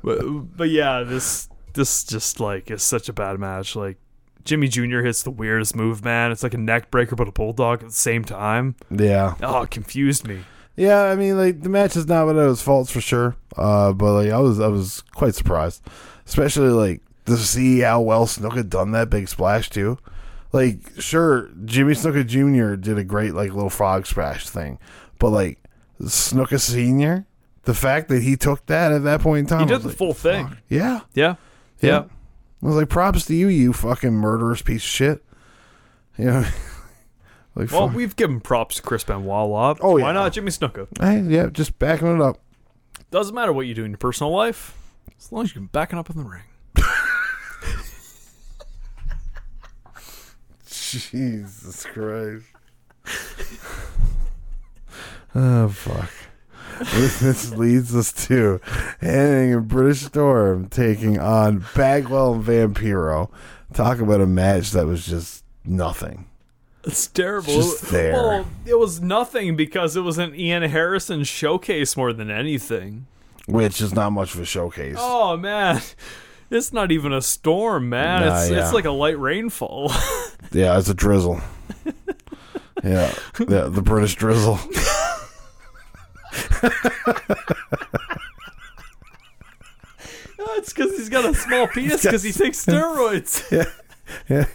But, 0.03 0.57
but 0.57 0.69
yeah, 0.69 1.03
this 1.03 1.49
this 1.73 2.03
just 2.03 2.39
like 2.39 2.71
is 2.71 2.83
such 2.83 3.09
a 3.09 3.13
bad 3.13 3.39
match. 3.39 3.75
Like 3.75 3.97
Jimmy 4.43 4.67
Jr. 4.67 4.99
hits 5.01 5.23
the 5.23 5.31
weirdest 5.31 5.75
move, 5.75 6.03
man. 6.03 6.31
It's 6.31 6.43
like 6.43 6.53
a 6.53 6.57
neck 6.59 6.91
breaker 6.91 7.15
but 7.15 7.27
a 7.27 7.31
bulldog 7.31 7.81
at 7.81 7.89
the 7.89 7.93
same 7.95 8.23
time. 8.23 8.75
yeah. 8.89 9.35
Oh, 9.41 9.63
it 9.63 9.71
confused 9.71 10.27
me. 10.27 10.41
Yeah, 10.77 11.03
I 11.03 11.15
mean, 11.15 11.37
like 11.37 11.61
the 11.61 11.69
match 11.69 11.95
is 11.95 12.07
not 12.07 12.27
without 12.27 12.49
its 12.51 12.61
faults 12.61 12.91
for 12.91 13.01
sure. 13.01 13.35
Uh, 13.57 13.93
but 13.93 14.13
like 14.13 14.29
I 14.31 14.39
was, 14.39 14.59
I 14.59 14.67
was 14.67 15.01
quite 15.13 15.33
surprised, 15.35 15.81
especially 16.25 16.69
like 16.69 17.01
to 17.25 17.37
see 17.37 17.79
how 17.79 18.01
well 18.01 18.27
Snook 18.27 18.53
had 18.55 18.69
done 18.69 18.91
that 18.91 19.09
big 19.09 19.27
splash 19.29 19.69
too. 19.69 19.97
Like, 20.51 20.79
sure, 20.99 21.49
Jimmy 21.65 21.93
Snuka 21.93 22.25
Jr. 22.25 22.75
did 22.75 22.97
a 22.97 23.03
great 23.03 23.33
like 23.33 23.51
little 23.53 23.69
frog 23.69 24.05
splash 24.05 24.47
thing, 24.47 24.77
but 25.19 25.29
like 25.31 25.59
Snuka 26.01 26.59
Senior, 26.59 27.25
the 27.63 27.73
fact 27.73 28.09
that 28.09 28.21
he 28.21 28.35
took 28.35 28.65
that 28.67 28.91
at 28.91 29.03
that 29.03 29.21
point 29.21 29.39
in 29.39 29.45
time, 29.47 29.67
He 29.67 29.73
did 29.73 29.81
the 29.81 29.87
like, 29.89 29.97
full 29.97 30.13
thing. 30.13 30.47
fuck. 30.49 30.57
Yeah, 30.69 31.01
Yeah. 31.13 31.35
yeah. 31.81 31.89
Yeah. 31.89 32.03
I 32.63 32.65
was 32.67 32.75
like, 32.75 32.89
props 32.89 33.25
to 33.27 33.35
you, 33.35 33.47
you 33.47 33.73
fucking 33.73 34.13
murderous 34.13 34.61
piece 34.61 34.83
of 34.83 34.89
shit. 34.89 35.21
You 36.17 36.25
know, 36.27 36.39
like, 37.55 37.69
Well, 37.71 37.87
fuck. 37.87 37.95
we've 37.95 38.15
given 38.15 38.39
props 38.39 38.75
to 38.77 38.81
Chris 38.81 39.03
Benoit 39.03 39.25
a 39.27 39.43
lot. 39.45 39.79
Oh, 39.81 39.97
yeah. 39.97 40.05
Why 40.05 40.11
not 40.13 40.31
Jimmy 40.31 40.49
Snuka? 40.49 40.87
hey, 41.01 41.19
yeah, 41.29 41.47
just 41.47 41.77
backing 41.77 42.07
it 42.15 42.21
up. 42.21 42.39
Doesn't 43.11 43.35
matter 43.35 43.51
what 43.51 43.67
you 43.67 43.73
do 43.73 43.83
in 43.83 43.91
your 43.91 43.97
personal 43.97 44.31
life, 44.31 44.77
as 45.19 45.29
long 45.31 45.43
as 45.43 45.49
you 45.49 45.55
can 45.59 45.67
back 45.67 45.91
it 45.91 45.99
up 45.99 46.09
in 46.09 46.15
the 46.17 46.23
ring. 46.23 46.43
Jesus 50.65 51.85
Christ. 51.85 52.45
Oh, 55.35 55.67
fuck. 55.67 56.09
This, 56.93 57.19
this 57.19 57.51
leads 57.51 57.95
us 57.95 58.11
to 58.27 58.59
Hennig 59.01 59.57
and 59.57 59.67
British 59.67 60.01
Storm 60.01 60.67
taking 60.67 61.19
on 61.19 61.65
Bagwell 61.75 62.33
and 62.33 62.43
Vampiro. 62.43 63.29
Talk 63.73 63.99
about 63.99 64.21
a 64.21 64.25
match 64.25 64.71
that 64.71 64.85
was 64.85 65.05
just 65.05 65.43
nothing. 65.63 66.25
It's 66.83 67.07
terrible. 67.07 67.53
Just 67.53 67.89
there. 67.91 68.13
Well, 68.13 68.45
it 68.65 68.77
was 68.77 69.01
nothing 69.01 69.55
because 69.55 69.95
it 69.95 70.01
was 70.01 70.17
an 70.17 70.35
Ian 70.35 70.63
Harrison 70.63 71.23
showcase 71.23 71.97
more 71.97 72.13
than 72.13 72.29
anything. 72.29 73.07
Which 73.47 73.81
is 73.81 73.93
not 73.93 74.11
much 74.11 74.33
of 74.35 74.41
a 74.41 74.45
showcase. 74.45 74.97
Oh 74.99 75.37
man, 75.37 75.81
it's 76.49 76.73
not 76.73 76.91
even 76.91 77.13
a 77.13 77.21
storm, 77.21 77.89
man. 77.89 78.21
Nah, 78.25 78.39
it's 78.39 78.51
yeah. 78.51 78.63
it's 78.63 78.73
like 78.73 78.85
a 78.85 78.91
light 78.91 79.19
rainfall. 79.19 79.91
Yeah, 80.51 80.77
it's 80.77 80.89
a 80.89 80.93
drizzle. 80.93 81.41
yeah, 82.83 83.13
yeah, 83.39 83.63
the 83.63 83.81
British 83.83 84.15
drizzle. 84.15 84.59
Oh, 90.37 90.55
it's 90.57 90.73
because 90.73 90.91
he's 90.97 91.09
got 91.09 91.25
a 91.25 91.33
small 91.33 91.67
penis 91.73 92.03
because 92.03 92.23
he 92.23 92.31
takes 92.31 92.65
steroids. 92.65 93.43
Yeah, 94.29 94.45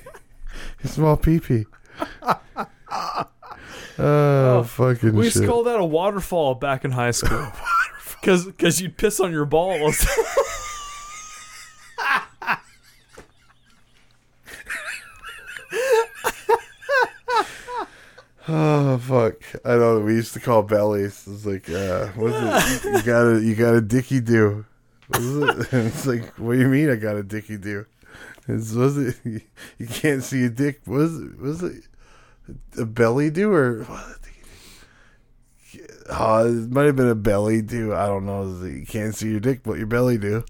yeah. 0.84 0.88
small 0.88 1.16
pee 1.16 1.40
pee. 1.40 1.66
Oh, 3.98 4.06
oh, 4.60 4.62
fucking 4.62 5.12
We 5.14 5.24
used 5.24 5.34
shit. 5.34 5.42
to 5.42 5.48
call 5.48 5.64
that 5.64 5.78
a 5.78 5.84
waterfall 5.84 6.54
back 6.54 6.86
in 6.86 6.92
high 6.92 7.10
school. 7.10 7.48
Because 8.22 8.80
you'd 8.80 8.96
piss 8.96 9.20
on 9.20 9.30
your 9.30 9.44
balls. 9.44 10.06
Oh 18.52 18.98
fuck! 18.98 19.34
I 19.64 19.76
know 19.76 20.00
we 20.00 20.14
used 20.14 20.32
to 20.32 20.40
call 20.40 20.64
bellies. 20.64 21.24
It's 21.28 21.46
like, 21.46 21.70
uh, 21.70 22.08
what's 22.16 22.84
it? 22.84 22.84
You 22.84 23.02
got 23.04 23.26
a 23.26 23.40
you 23.40 23.54
got 23.54 23.74
a 23.76 23.80
dicky 23.80 24.20
do. 24.20 24.64
It? 25.14 25.72
It's 25.72 26.04
like, 26.06 26.36
what 26.36 26.54
do 26.54 26.58
you 26.58 26.66
mean? 26.66 26.90
I 26.90 26.96
got 26.96 27.14
a 27.14 27.22
dicky 27.22 27.58
do? 27.58 27.86
It's 28.48 28.72
was 28.72 28.98
it? 28.98 29.16
You, 29.78 29.86
can't 29.86 30.24
see 30.24 30.44
a 30.44 30.50
dick. 30.50 30.80
Was 30.84 31.16
it? 31.20 31.38
Was 31.38 31.62
it 31.62 31.84
a 32.76 32.84
belly 32.84 33.30
do 33.30 33.52
or? 33.52 33.86
Oh, 36.08 36.44
it 36.44 36.72
might 36.72 36.86
have 36.86 36.96
been 36.96 37.08
a 37.08 37.14
belly 37.14 37.62
do. 37.62 37.94
I 37.94 38.06
don't 38.06 38.26
know. 38.26 38.64
You 38.64 38.84
can't 38.84 39.14
see 39.14 39.30
your 39.30 39.38
dick, 39.38 39.62
but 39.62 39.78
your 39.78 39.86
belly 39.86 40.18
do, 40.18 40.44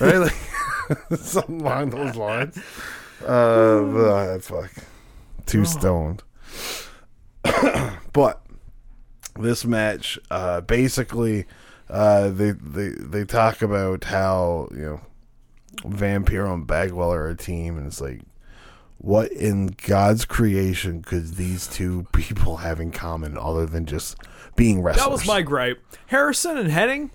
right? 0.00 0.16
Like 0.16 1.18
something 1.18 1.60
along 1.60 1.90
those 1.90 2.16
lines. 2.16 2.56
Uh, 3.20 3.82
but, 3.82 4.08
uh, 4.08 4.38
fuck. 4.38 4.70
Too 5.44 5.66
stoned. 5.66 6.22
but 8.12 8.44
this 9.38 9.64
match, 9.64 10.18
uh, 10.30 10.60
basically, 10.60 11.46
uh, 11.88 12.30
they 12.30 12.52
they 12.52 12.90
they 12.90 13.24
talk 13.24 13.62
about 13.62 14.04
how 14.04 14.68
you 14.72 14.82
know 14.82 15.00
Vampiro 15.82 16.52
and 16.52 16.66
Bagwell 16.66 17.12
are 17.12 17.28
a 17.28 17.36
team, 17.36 17.76
and 17.76 17.86
it's 17.86 18.00
like, 18.00 18.20
what 18.98 19.32
in 19.32 19.74
God's 19.86 20.24
creation 20.24 21.02
could 21.02 21.34
these 21.36 21.66
two 21.66 22.06
people 22.12 22.58
have 22.58 22.80
in 22.80 22.90
common 22.90 23.36
other 23.36 23.66
than 23.66 23.86
just 23.86 24.16
being 24.56 24.82
wrestlers? 24.82 25.04
that 25.04 25.12
was 25.12 25.26
my 25.26 25.42
gripe. 25.42 25.82
Harrison 26.06 26.56
and 26.56 26.70
Hennig 26.70 27.10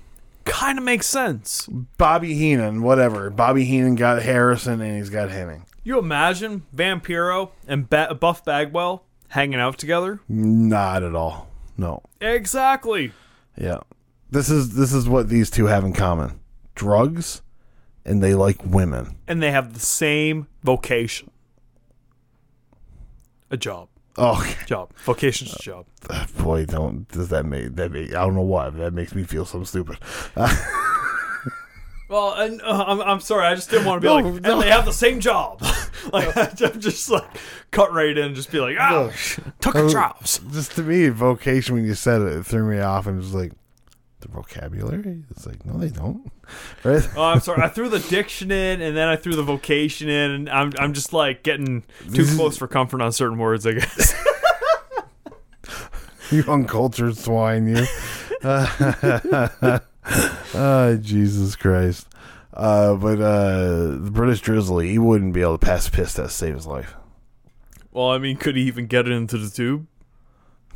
kind 0.45 0.77
of 0.77 0.83
makes 0.83 1.07
sense. 1.07 1.67
Bobby 1.97 2.33
Heenan, 2.33 2.81
whatever. 2.81 3.29
Bobby 3.29 3.65
Heenan 3.65 3.95
got 3.95 4.21
Harrison, 4.21 4.81
and 4.81 4.97
he's 4.97 5.09
got 5.09 5.29
Hennig. 5.29 5.63
You 5.83 5.99
imagine 5.99 6.63
Vampiro 6.75 7.51
and 7.67 7.89
ba- 7.89 8.13
Buff 8.19 8.43
Bagwell 8.43 9.03
hanging 9.29 9.59
out 9.59 9.77
together? 9.77 10.19
Not 10.27 11.03
at 11.03 11.15
all. 11.15 11.49
No. 11.77 12.01
Exactly. 12.21 13.11
Yeah. 13.55 13.79
This 14.29 14.49
is 14.49 14.75
this 14.75 14.93
is 14.93 15.07
what 15.07 15.29
these 15.29 15.49
two 15.49 15.65
have 15.67 15.83
in 15.85 15.93
common. 15.93 16.39
Drugs 16.75 17.41
and 18.05 18.23
they 18.23 18.33
like 18.33 18.63
women. 18.65 19.17
And 19.27 19.43
they 19.43 19.51
have 19.51 19.73
the 19.73 19.79
same 19.79 20.47
vocation. 20.63 21.29
A 23.51 23.57
job. 23.57 23.89
Oh 24.17 24.43
Job. 24.65 24.91
Vocation's 24.97 25.53
a 25.55 25.59
job. 25.59 25.85
boy, 26.39 26.65
don't 26.65 27.07
does 27.09 27.29
that 27.29 27.45
make 27.45 27.75
that 27.75 27.91
make 27.91 28.09
I 28.09 28.25
don't 28.25 28.35
know 28.35 28.41
why, 28.41 28.69
but 28.69 28.79
that 28.79 28.93
makes 28.93 29.13
me 29.13 29.23
feel 29.23 29.45
so 29.45 29.63
stupid. 29.63 29.97
Well, 32.09 32.33
and, 32.33 32.61
uh, 32.61 32.85
I'm, 32.87 33.01
I'm 33.01 33.19
sorry. 33.19 33.45
I 33.45 33.55
just 33.55 33.69
didn't 33.69 33.85
want 33.85 34.01
to 34.01 34.05
be 34.05 34.07
No, 34.07 34.15
like, 34.15 34.41
no. 34.41 34.53
and 34.53 34.61
they 34.61 34.69
have 34.71 34.85
the 34.85 34.93
same 34.93 35.19
job. 35.19 35.61
like, 36.13 36.35
I'm 36.61 36.79
just 36.79 37.09
like, 37.09 37.25
cut 37.71 37.91
right 37.91 38.17
in 38.17 38.23
and 38.27 38.35
just 38.35 38.49
be 38.51 38.59
like, 38.61 38.77
oh, 38.79 39.11
took 39.59 39.75
Uh, 39.75 39.79
your 39.79 39.89
jobs. 39.89 40.39
Just 40.51 40.71
to 40.77 40.83
me, 40.83 41.09
vocation 41.09 41.75
when 41.75 41.85
you 41.85 41.93
said 41.95 42.21
it, 42.21 42.27
it 42.33 42.45
threw 42.45 42.63
me 42.69 42.79
off 42.79 43.07
and 43.07 43.17
was 43.17 43.33
like 43.33 43.51
the 44.21 44.29
vocabulary? 44.29 45.23
It's 45.31 45.45
like, 45.45 45.65
no 45.65 45.77
they 45.77 45.89
don't. 45.89 46.31
Right? 46.85 47.05
Oh, 47.17 47.23
I'm 47.23 47.41
sorry. 47.41 47.61
I 47.61 47.67
threw 47.67 47.89
the 47.89 47.99
diction 47.99 48.51
in, 48.51 48.81
and 48.81 48.95
then 48.95 49.09
I 49.09 49.17
threw 49.17 49.35
the 49.35 49.43
vocation 49.43 50.07
in, 50.07 50.31
and 50.31 50.49
I'm 50.49 50.71
I'm 50.79 50.93
just 50.93 51.11
like 51.11 51.43
getting 51.43 51.81
too 51.81 52.09
This 52.09 52.29
is- 52.29 52.35
close 52.37 52.55
for 52.57 52.69
comfort 52.69 53.01
on 53.01 53.11
certain 53.11 53.37
words, 53.37 53.67
I 53.67 53.73
guess. 53.73 54.13
you 56.31 56.45
uncultured 56.47 57.17
swine, 57.17 57.67
you. 57.67 57.85
Oh, 60.53 60.97
Jesus 61.01 61.55
Christ. 61.55 62.07
Uh, 62.53 62.95
but 62.95 63.19
uh, 63.21 63.91
the 63.97 64.09
British 64.11 64.41
Drizzly, 64.41 64.89
he 64.89 64.97
wouldn't 64.97 65.33
be 65.33 65.41
able 65.41 65.57
to 65.57 65.65
pass 65.65 65.87
a 65.87 65.91
piss 65.91 66.13
test 66.13 66.29
to 66.29 66.29
save 66.29 66.55
his 66.55 66.65
life. 66.67 66.95
well, 67.91 68.09
I 68.09 68.17
mean, 68.17 68.37
could 68.37 68.55
he 68.55 68.63
even 68.63 68.87
get 68.87 69.05
it 69.07 69.11
into 69.11 69.37
the 69.37 69.49
tube? 69.49 69.85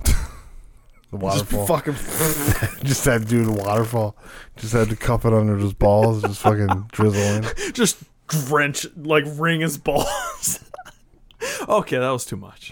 The 0.03 1.17
Just 1.17 1.51
waterfall. 1.51 1.67
fucking. 1.67 1.93
Just 2.85 3.03
had 3.03 3.23
to 3.23 3.27
do 3.27 3.43
the 3.43 3.51
waterfall. 3.51 4.15
Just 4.55 4.71
had 4.73 4.89
to 4.89 4.95
cup 4.95 5.25
it 5.25 5.33
under 5.33 5.57
his 5.57 5.73
balls. 5.73 6.21
Just 6.21 6.39
fucking 6.39 6.85
drizzle 6.93 7.21
in. 7.21 7.73
just 7.73 7.97
drench, 8.27 8.85
like 8.95 9.25
wring 9.27 9.59
his 9.59 9.77
balls. 9.77 10.59
okay, 11.67 11.97
that 11.97 12.09
was 12.11 12.23
too 12.23 12.37
much. 12.37 12.71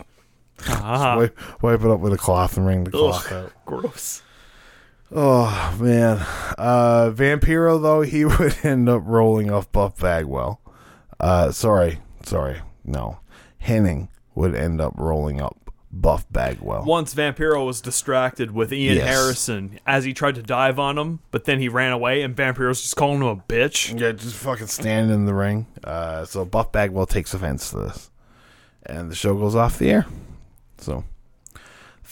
Ah, 0.69 1.17
Wipe, 1.17 1.61
wipe 1.61 1.81
it 1.81 1.87
up 1.91 1.99
with 1.99 2.13
a 2.13 2.17
cloth 2.17 2.55
and 2.55 2.65
wring 2.65 2.85
the 2.85 2.91
cloth 2.91 3.29
Ugh. 3.31 3.45
out. 3.45 3.51
gross. 3.65 4.21
Oh 5.11 5.75
man, 5.79 6.17
uh, 6.57 7.11
Vampiro 7.13 7.81
though 7.81 8.01
he 8.01 8.25
would 8.25 8.57
end 8.63 8.87
up 8.87 9.01
rolling 9.05 9.51
off 9.51 9.71
Buff 9.71 9.97
Bagwell. 9.99 10.61
Uh, 11.19 11.51
sorry, 11.51 11.99
sorry, 12.23 12.61
no, 12.85 13.19
Hennig 13.63 14.07
would 14.35 14.53
end 14.55 14.79
up 14.79 14.93
rolling 14.97 15.41
up 15.41 15.57
Buff 15.91 16.25
Bagwell. 16.31 16.83
Once 16.85 17.15
Vampiro 17.15 17.65
was 17.65 17.81
distracted 17.81 18.51
with 18.51 18.71
Ian 18.71 18.97
Yes. 18.97 19.07
Harrison 19.07 19.79
as 19.87 20.05
he 20.05 20.13
tried 20.13 20.35
to 20.35 20.43
dive 20.43 20.77
on 20.77 20.97
him, 20.99 21.19
but 21.31 21.45
then 21.45 21.59
he 21.59 21.67
ran 21.67 21.91
away, 21.91 22.21
and 22.21 22.35
Vampiro's 22.35 22.79
just 22.81 22.95
calling 22.95 23.21
him 23.21 23.27
a 23.27 23.35
bitch. 23.37 23.99
Yeah, 23.99 24.11
just 24.11 24.35
fucking 24.35 24.67
standing 24.67 25.13
in 25.13 25.25
the 25.25 25.33
ring. 25.33 25.65
Uh, 25.83 26.23
so 26.25 26.45
Buff 26.45 26.71
Bagwell 26.71 27.07
takes 27.07 27.33
offense 27.33 27.71
to 27.71 27.77
this, 27.79 28.11
and 28.85 29.09
the 29.09 29.15
show 29.15 29.33
goes 29.35 29.55
off 29.55 29.79
the 29.79 29.89
air. 29.89 30.05
So 30.77 31.03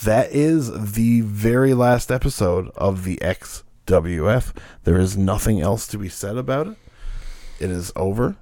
that 0.03 0.31
is 0.31 0.93
the 0.93 1.21
very 1.21 1.73
last 1.73 2.11
episode 2.11 2.69
of 2.75 3.03
the 3.03 3.17
XWF. 3.17 4.55
There 4.83 4.97
is 4.99 5.17
nothing 5.17 5.61
else 5.61 5.87
to 5.87 5.97
be 5.97 6.09
said 6.09 6.37
about 6.37 6.67
it. 6.67 6.77
It 7.59 7.69
is 7.69 7.91
over. 7.95 8.35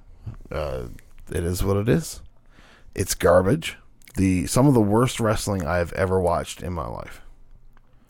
Uh, 0.50 0.88
it 1.30 1.44
is 1.44 1.64
what 1.64 1.76
it 1.76 1.88
is. 1.88 2.20
It's 2.94 3.14
garbage. 3.14 3.76
The 4.16 4.46
some 4.46 4.66
of 4.66 4.74
the 4.74 4.80
worst 4.80 5.20
wrestling 5.20 5.66
I 5.66 5.76
have 5.76 5.92
ever 5.92 6.20
watched 6.20 6.62
in 6.62 6.72
my 6.72 6.86
life. 6.86 7.20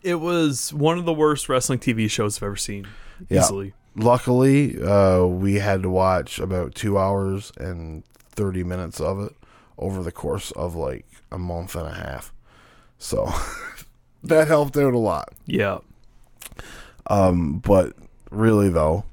It 0.01 0.15
was 0.15 0.73
one 0.73 0.97
of 0.97 1.05
the 1.05 1.13
worst 1.13 1.49
wrestling 1.49 1.79
TV 1.79 2.09
shows 2.09 2.37
I've 2.37 2.43
ever 2.43 2.55
seen. 2.55 2.87
Yeah. 3.29 3.41
Easily. 3.41 3.73
Luckily, 3.95 4.81
uh, 4.81 5.25
we 5.25 5.55
had 5.55 5.81
to 5.83 5.89
watch 5.89 6.39
about 6.39 6.75
two 6.75 6.97
hours 6.97 7.51
and 7.57 8.03
30 8.29 8.63
minutes 8.63 9.01
of 9.01 9.19
it 9.19 9.33
over 9.77 10.03
the 10.03 10.11
course 10.11 10.51
of 10.51 10.75
like 10.75 11.05
a 11.31 11.37
month 11.37 11.75
and 11.75 11.87
a 11.87 11.93
half. 11.93 12.31
So 12.97 13.31
that 14.23 14.47
helped 14.47 14.77
out 14.77 14.93
a 14.93 14.97
lot. 14.99 15.33
Yeah. 15.45 15.79
Um, 17.07 17.59
but 17.59 17.93
really, 18.31 18.69
though, 18.69 19.05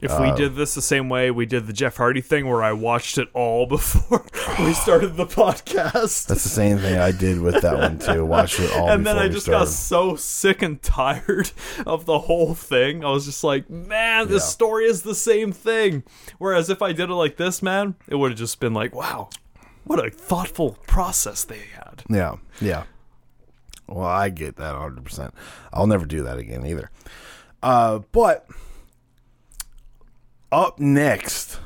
If 0.00 0.10
Uh, 0.10 0.18
we 0.22 0.32
did 0.32 0.56
this 0.56 0.74
the 0.74 0.82
same 0.82 1.08
way 1.08 1.30
we 1.30 1.46
did 1.46 1.66
the 1.68 1.72
Jeff 1.72 1.96
Hardy 1.98 2.20
thing, 2.22 2.48
where 2.48 2.62
I 2.62 2.72
watched 2.72 3.18
it 3.18 3.28
all 3.34 3.66
before 3.76 4.24
we 4.58 4.72
started 4.72 5.16
the 5.16 5.26
podcast, 5.26 6.26
that's 6.26 6.42
the 6.42 6.48
same 6.48 6.78
thing 6.78 6.98
I 6.98 7.12
did 7.12 7.40
with 7.40 7.60
that 7.62 7.76
one 7.78 7.98
too. 8.00 8.24
Watched 8.32 8.58
it 8.58 8.72
all 8.72 8.88
and 8.90 9.06
then 9.06 9.16
I 9.18 9.28
just 9.28 9.46
got 9.46 9.68
so 9.68 10.16
sick 10.16 10.60
and 10.62 10.82
tired 10.82 11.52
of 11.86 12.04
the 12.06 12.18
whole 12.20 12.54
thing. 12.54 13.04
I 13.04 13.10
was 13.10 13.26
just 13.26 13.44
like, 13.44 13.70
man, 13.70 14.26
this 14.28 14.42
Yeah. 14.42 14.48
story 14.48 14.86
is 14.86 15.02
the 15.02 15.14
same 15.14 15.52
thing. 15.52 16.02
Whereas 16.38 16.68
if 16.68 16.82
I 16.82 16.92
did 16.92 17.08
it 17.10 17.14
like 17.14 17.36
this, 17.36 17.62
man, 17.62 17.94
it 18.08 18.16
would 18.16 18.32
have 18.32 18.38
just 18.38 18.58
been 18.58 18.74
like, 18.74 18.92
wow, 18.94 19.28
what 19.84 20.04
a 20.04 20.10
thoughtful 20.10 20.78
process 20.88 21.44
they 21.44 21.60
had. 21.76 22.02
Yeah, 22.10 22.36
yeah. 22.60 22.84
Well, 23.86 24.06
I 24.06 24.30
get 24.30 24.56
that 24.56 24.74
100%. 24.74 25.32
I'll 25.72 25.86
never 25.86 26.06
do 26.06 26.22
that 26.22 26.38
again 26.38 26.64
either. 26.64 26.90
Uh, 27.62 28.00
but 28.10 28.46
up 30.50 30.78
next, 30.78 31.60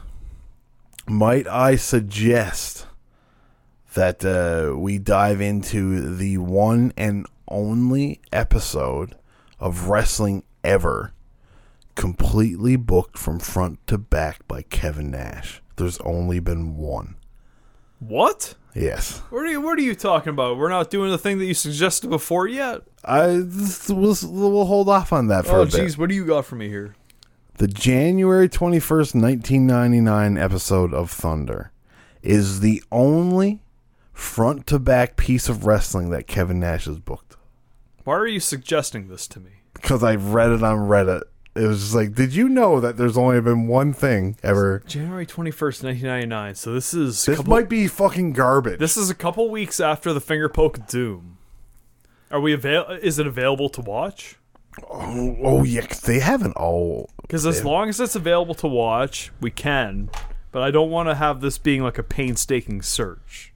might 1.06 1.47
I 1.47 1.76
suggest 1.76 2.86
that 3.94 4.24
uh, 4.24 4.76
we 4.78 4.98
dive 4.98 5.40
into 5.40 6.14
the 6.16 6.38
one 6.38 6.93
and 6.97 7.26
only 7.48 8.20
episode 8.32 9.16
of 9.59 9.88
wrestling 9.88 10.43
ever 10.62 11.12
completely 11.94 12.76
booked 12.76 13.16
from 13.18 13.38
front 13.38 13.84
to 13.86 13.98
back 13.98 14.47
by 14.47 14.62
Kevin 14.62 15.10
Nash. 15.10 15.62
There's 15.76 15.98
only 16.01 16.40
been 16.40 16.76
one. 16.76 17.16
What? 17.98 18.55
Yes. 18.77 19.19
What 19.31 19.40
are 19.40 19.47
you? 19.47 19.61
What 19.61 19.78
are 19.78 19.82
you 19.82 19.94
talking 19.94 20.31
about? 20.31 20.59
We're 20.59 20.69
not 20.69 20.90
doing 20.90 21.11
the 21.11 21.16
thing 21.19 21.39
that 21.39 21.47
you 21.47 21.55
suggested 21.55 22.11
before 22.11 22.47
yet. 22.47 22.82
I 23.05 23.43
we'll, 23.89 24.16
we'll 24.23 24.65
hold 24.66 24.89
off 24.90 25.12
on 25.12 25.28
that 25.28 25.47
for 25.47 25.57
Oh, 25.57 25.62
a 25.62 25.65
bit. 25.66 25.74
jeez, 25.74 25.97
what 25.97 26.09
do 26.11 26.15
you 26.15 26.27
got 26.27 26.44
for 26.44 26.57
me 26.57 26.69
here? 26.69 26.94
The 27.59 27.69
January 27.69 28.51
21st, 28.51 29.15
1999 29.20 30.36
episode 30.36 30.93
of 30.93 31.11
Thunder 31.11 31.73
is 32.23 32.61
the 32.61 32.82
only 32.93 33.62
front 34.12 34.66
to 34.66 34.78
back 34.78 35.16
piece 35.16 35.48
of 35.48 35.65
wrestling 35.65 36.11
that 36.11 36.27
Kevin 36.27 36.61
Nash 36.61 36.85
has 36.85 36.98
booked. 36.98 37.36
Why 38.05 38.15
are 38.16 38.27
you 38.27 38.40
suggesting 38.40 39.09
this 39.09 39.27
to 39.28 39.40
me? 39.40 39.51
Because 39.73 40.05
I 40.05 40.16
read 40.16 40.51
it 40.51 40.62
on 40.62 40.78
Reddit. 40.89 41.23
It 41.57 41.66
was 41.66 41.81
just 41.81 41.95
like, 41.95 42.15
did 42.15 42.35
you 42.35 42.49
know 42.49 42.81
that 42.81 42.97
there's 42.97 43.16
only 43.16 43.41
been 43.41 43.66
one 43.66 43.93
thing 43.93 44.37
ever? 44.43 44.83
January 44.87 45.27
twenty 45.27 45.51
first, 45.51 45.83
nineteen 45.83 46.07
ninety 46.07 46.27
nine. 46.27 46.55
So 46.55 46.73
this 46.73 46.93
is 46.95 47.24
This 47.24 47.37
couple, 47.39 47.51
might 47.51 47.69
be 47.69 47.87
fucking 47.89 48.33
garbage. 48.33 48.78
this 48.78 48.97
is 48.97 49.11
a 49.11 49.15
couple 49.15 49.49
weeks 49.51 49.81
after 49.81 50.12
the 50.12 50.20
finger 50.20 50.49
poke 50.49 50.87
doom. 50.87 51.39
Are 52.31 52.41
we 52.41 52.53
avail? 52.53 52.85
Is 53.03 53.19
it 53.19 53.27
available 53.27 53.69
to 53.70 53.81
watch? 53.81 54.37
oh, 54.91 55.37
oh, 55.43 55.65
yeah, 55.65 55.87
'cause 55.87 56.01
they 56.03 56.19
haven't 56.20 56.53
all. 56.57 57.09
Because 57.23 57.47
as 57.47 57.65
long 57.65 57.89
as 57.89 57.99
it's 57.99 58.15
available 58.15 58.55
to 58.57 58.66
watch, 58.66 59.33
we 59.41 59.51
can. 59.51 60.11
But 60.53 60.62
I 60.62 60.70
don't 60.70 60.91
want 60.91 61.09
to 61.09 61.15
have 61.15 61.41
this 61.41 61.57
being 61.59 61.83
like 61.83 61.97
a 61.99 62.03
painstaking 62.03 62.83
search. 62.83 63.53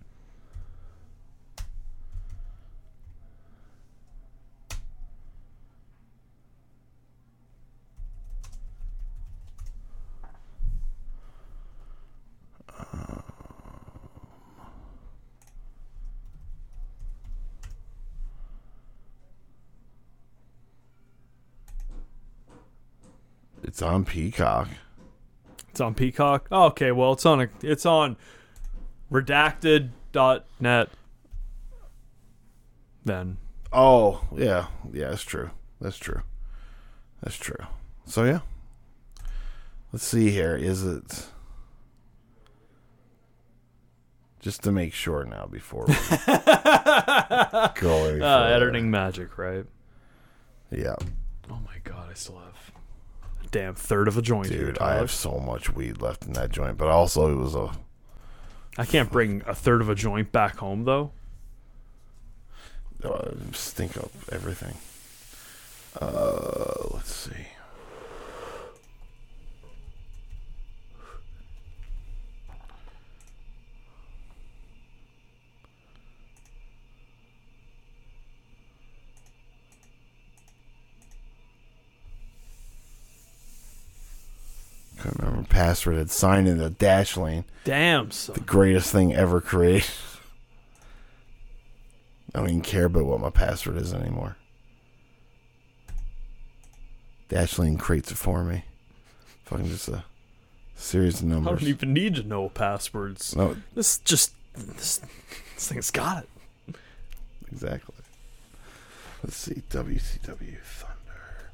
It's 23.71 23.83
on 23.83 24.05
Peacock. 24.05 24.67
It's 25.69 25.81
on 25.81 25.95
Peacock. 25.95 26.49
Oh, 26.51 26.65
okay, 26.65 26.91
well 26.91 27.13
it's 27.13 27.25
on 27.25 27.43
a, 27.43 27.49
it's 27.63 27.87
on 27.87 28.17
redacted.net. 29.13 30.89
Then 33.05 33.37
Oh, 33.73 34.25
yeah. 34.37 34.67
Yeah, 34.93 35.11
that's 35.11 35.23
true. 35.23 35.51
That's 35.81 35.99
true. 35.99 36.23
That's 37.23 37.37
true. 37.37 37.65
So, 38.07 38.25
yeah. 38.25 38.41
Let's 39.93 40.05
see 40.05 40.31
here. 40.31 40.57
Is 40.57 40.85
it. 40.85 41.27
Just 44.41 44.65
to 44.65 44.73
make 44.73 44.95
sure 44.95 45.25
now 45.25 45.47
before 45.47 45.85
we 45.87 45.95
go 47.81 48.19
uh, 48.21 48.51
editing 48.53 48.91
magic, 48.91 49.39
right? 49.39 49.65
Yeah. 50.73 50.97
Oh 51.49 51.61
my 51.65 51.77
god, 51.85 52.09
I 52.11 52.15
still 52.15 52.39
have 52.39 52.73
damn 53.51 53.75
third 53.75 54.09
of 54.09 54.17
a 54.17 54.23
joint 54.23 54.49
here. 54.49 54.67
Dude, 54.67 54.79
I 54.79 54.95
have 54.95 55.11
so 55.11 55.39
much 55.39 55.73
weed 55.73 56.01
left 56.01 56.27
in 56.27 56.33
that 56.35 56.51
joint. 56.51 56.77
But 56.77 56.89
also, 56.89 57.31
it 57.31 57.37
was 57.37 57.55
a. 57.55 57.73
I 58.79 58.85
can't 58.85 59.11
bring 59.11 59.43
a 59.47 59.55
third 59.55 59.81
of 59.81 59.89
a 59.89 59.95
joint 59.95 60.33
back 60.33 60.57
home 60.57 60.85
though. 60.85 61.13
Uh, 63.03 63.33
stink 63.53 63.97
up 63.97 64.11
everything. 64.31 64.77
Uh, 66.01 66.89
let's 66.93 67.15
see. 67.15 67.47
Password 85.51 85.97
had 85.97 86.11
signed 86.11 86.49
in 86.49 86.57
the 86.59 86.71
Dashlane 86.71 87.45
Damn, 87.65 88.11
son. 88.11 88.35
the 88.35 88.41
greatest 88.41 88.91
thing 88.93 89.13
ever 89.15 89.41
created. 89.41 89.91
I 92.35 92.39
don't 92.39 92.49
even 92.49 92.63
care 92.63 92.85
about 92.87 93.05
what 93.05 93.21
my 93.21 93.31
password 93.31 93.77
is 93.77 93.93
anymore. 93.93 94.37
Dashlane 97.29 97.79
creates 97.79 98.11
it 98.11 98.17
for 98.17 98.43
me. 98.45 98.65
Fucking 99.45 99.67
just 99.69 99.89
a 99.89 100.05
series 100.77 101.21
of 101.21 101.27
numbers. 101.27 101.53
I 101.53 101.61
don't 101.61 101.69
even 101.69 101.93
need 101.93 102.15
to 102.15 102.23
know 102.23 102.49
passwords. 102.49 103.35
no, 103.37 103.57
This 103.75 103.99
just 103.99 104.33
this 104.55 104.99
this 105.55 105.69
thing's 105.69 105.91
got 105.91 106.25
it. 106.69 106.77
exactly. 107.51 107.95
Let's 109.23 109.37
see. 109.37 109.63
WCW 109.71 110.59
Thunder. 110.63 111.51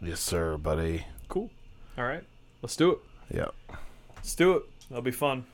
Yes, 0.00 0.20
sir, 0.20 0.56
buddy. 0.56 1.06
Cool. 1.28 1.50
All 1.96 2.04
right, 2.04 2.24
let's 2.62 2.76
do 2.76 2.92
it. 2.92 2.98
Yeah. 3.34 3.48
Let's 4.16 4.34
do 4.34 4.52
it. 4.56 4.62
That'll 4.88 5.02
be 5.02 5.10
fun. 5.10 5.44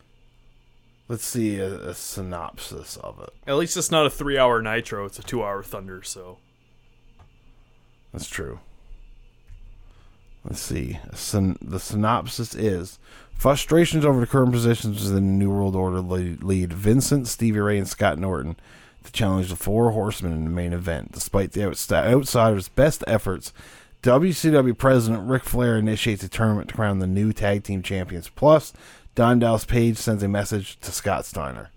Let's 1.09 1.25
see 1.25 1.59
a, 1.59 1.75
a 1.91 1.95
synopsis 1.95 2.97
of 2.99 3.21
it. 3.21 3.31
At 3.47 3.57
least 3.57 3.77
it's 3.77 3.91
not 3.91 4.07
a 4.07 4.11
three-hour 4.11 4.62
Nitro. 4.62 5.05
It's 5.05 5.19
a 5.19 5.23
two-hour 5.23 5.62
Thunder. 5.62 6.03
So 6.03 6.39
That's 8.12 8.29
true. 8.29 8.61
Let's 10.45 10.61
see. 10.61 10.99
Syn- 11.15 11.59
the 11.61 11.81
synopsis 11.81 12.55
is 12.55 12.99
frustrations 13.35 14.05
over 14.05 14.21
the 14.21 14.27
current 14.27 14.53
positions 14.53 15.03
within 15.03 15.15
the 15.15 15.45
New 15.45 15.51
World 15.51 15.75
Order 15.75 16.01
lead, 16.01 16.73
Vincent, 16.73 17.27
Stevie 17.29 17.61
Ray, 17.61 17.79
and 17.79 17.89
Scott 17.89 18.19
Norton 18.19 18.57
to 19.05 19.12
challenge 19.12 19.49
the 19.51 19.57
Four 19.57 19.91
Horsemen 19.91 20.33
in 20.33 20.45
the 20.45 20.51
main 20.51 20.73
event. 20.73 21.12
Despite 21.12 21.53
the 21.53 21.65
outsiders' 21.65 22.69
best 22.69 23.05
efforts, 23.07 23.53
WCW 24.05 24.76
President 24.76 25.26
Ric 25.26 25.44
Flair 25.44 25.78
initiates 25.78 26.22
a 26.22 26.28
tournament 26.28 26.68
to 26.68 26.74
crown 26.74 26.98
the 26.98 27.06
new 27.06 27.32
tag 27.32 27.64
team 27.64 27.82
champions. 27.82 28.28
Plus, 28.28 28.74
Don 29.14 29.39
Dallas 29.39 29.64
Page 29.64 29.97
sends 29.97 30.22
a 30.22 30.28
message 30.28 30.78
to 30.81 30.93
Scott 30.93 31.24
Steiner. 31.24 31.70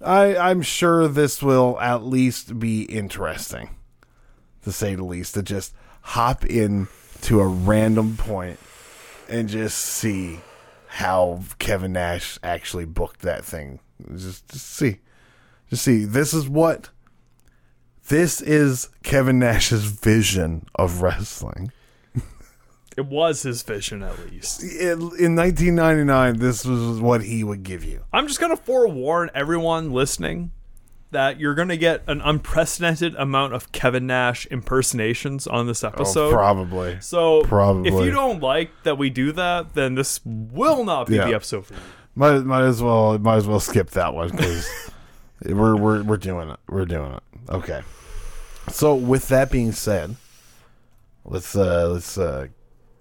I, 0.00 0.34
I'm 0.34 0.62
sure 0.62 1.06
this 1.08 1.42
will 1.42 1.78
at 1.78 2.04
least 2.04 2.58
be 2.58 2.84
interesting, 2.84 3.68
to 4.64 4.72
say 4.72 4.94
the 4.94 5.04
least, 5.04 5.34
to 5.34 5.42
just 5.42 5.74
hop 6.00 6.46
in 6.46 6.88
to 7.20 7.40
a 7.40 7.46
random 7.46 8.16
point 8.16 8.58
and 9.28 9.46
just 9.46 9.76
see 9.76 10.40
how 10.86 11.42
Kevin 11.58 11.92
Nash 11.92 12.38
actually 12.42 12.86
booked 12.86 13.20
that 13.20 13.44
thing. 13.44 13.78
Just, 14.16 14.48
just 14.48 14.70
see. 14.70 15.00
Just 15.68 15.84
see. 15.84 16.06
This 16.06 16.32
is 16.32 16.48
what. 16.48 16.88
This 18.12 18.42
is 18.42 18.90
Kevin 19.02 19.38
Nash's 19.38 19.84
vision 19.84 20.66
of 20.74 21.00
wrestling. 21.00 21.72
It 22.94 23.06
was 23.06 23.40
his 23.40 23.62
vision, 23.62 24.02
at 24.02 24.18
least. 24.30 24.62
In, 24.62 25.00
in 25.18 25.34
1999, 25.34 26.36
this 26.36 26.66
was 26.66 27.00
what 27.00 27.22
he 27.22 27.42
would 27.42 27.62
give 27.62 27.82
you. 27.82 28.04
I'm 28.12 28.28
just 28.28 28.38
gonna 28.38 28.58
forewarn 28.58 29.30
everyone 29.34 29.92
listening 29.92 30.52
that 31.10 31.40
you're 31.40 31.54
gonna 31.54 31.78
get 31.78 32.02
an 32.06 32.20
unprecedented 32.20 33.14
amount 33.14 33.54
of 33.54 33.72
Kevin 33.72 34.06
Nash 34.08 34.46
impersonations 34.50 35.46
on 35.46 35.66
this 35.66 35.82
oh, 35.82 35.88
episode. 35.88 36.28
oh, 36.28 36.32
probably. 36.32 36.98
so 37.00 37.44
probably. 37.44 37.88
if 37.88 38.04
you 38.04 38.10
don't 38.10 38.42
like 38.42 38.72
that 38.82 38.98
we 38.98 39.08
do 39.08 39.32
that, 39.32 39.72
then 39.72 39.94
this 39.94 40.20
will 40.26 40.84
not 40.84 41.06
be 41.06 41.14
Yeah. 41.14 41.28
the 41.28 41.34
episode 41.34 41.64
for 41.64 41.72
you. 41.72 41.80
Might, 42.14 42.40
might 42.40 42.64
as 42.64 42.82
well 42.82 43.18
might 43.18 43.36
as 43.36 43.46
well 43.46 43.58
skip 43.58 43.88
that 43.92 44.12
one 44.12 44.32
because 44.32 44.68
we're 45.46 45.76
we're 45.76 46.02
we're 46.02 46.18
doing 46.18 46.50
it. 46.50 46.60
We're 46.68 46.84
doing 46.84 47.12
it. 47.12 47.22
Okay. 47.48 47.80
So 48.68 48.94
with 48.94 49.28
that 49.28 49.50
being 49.50 49.72
said, 49.72 50.16
let's 51.24 51.54
uh 51.56 51.88
let's 51.88 52.16
uh 52.16 52.48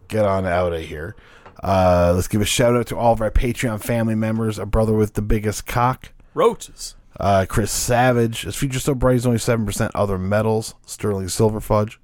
get 0.08 0.26
on 0.26 0.46
out 0.46 0.74
of 0.74 0.82
here. 0.82 1.16
Uh 1.64 2.14
let's 2.16 2.28
give 2.28 2.42
a 2.42 2.46
shout 2.46 2.76
out 2.76 2.88
to 2.88 2.98
all 2.98 3.14
of 3.14 3.22
our 3.22 3.32
Patreon 3.32 3.82
family 3.82 4.16
members, 4.16 4.60
a 4.60 4.66
brother 4.66 4.94
with 4.94 5.14
the 5.14 5.22
biggest 5.22 5.66
cock. 5.66 6.14
Roaches. 6.34 6.96
Uh, 7.20 7.46
Chris 7.48 7.72
Savage. 7.72 8.44
His 8.44 8.56
future 8.56 8.80
so 8.80 8.96
bright 8.96 9.14
He's 9.14 9.26
only 9.26 9.38
7% 9.38 9.92
other 9.94 10.18
metals. 10.18 10.76
Sterling 10.86 11.28
Silver 11.28 11.60
Fudge. 11.60 12.00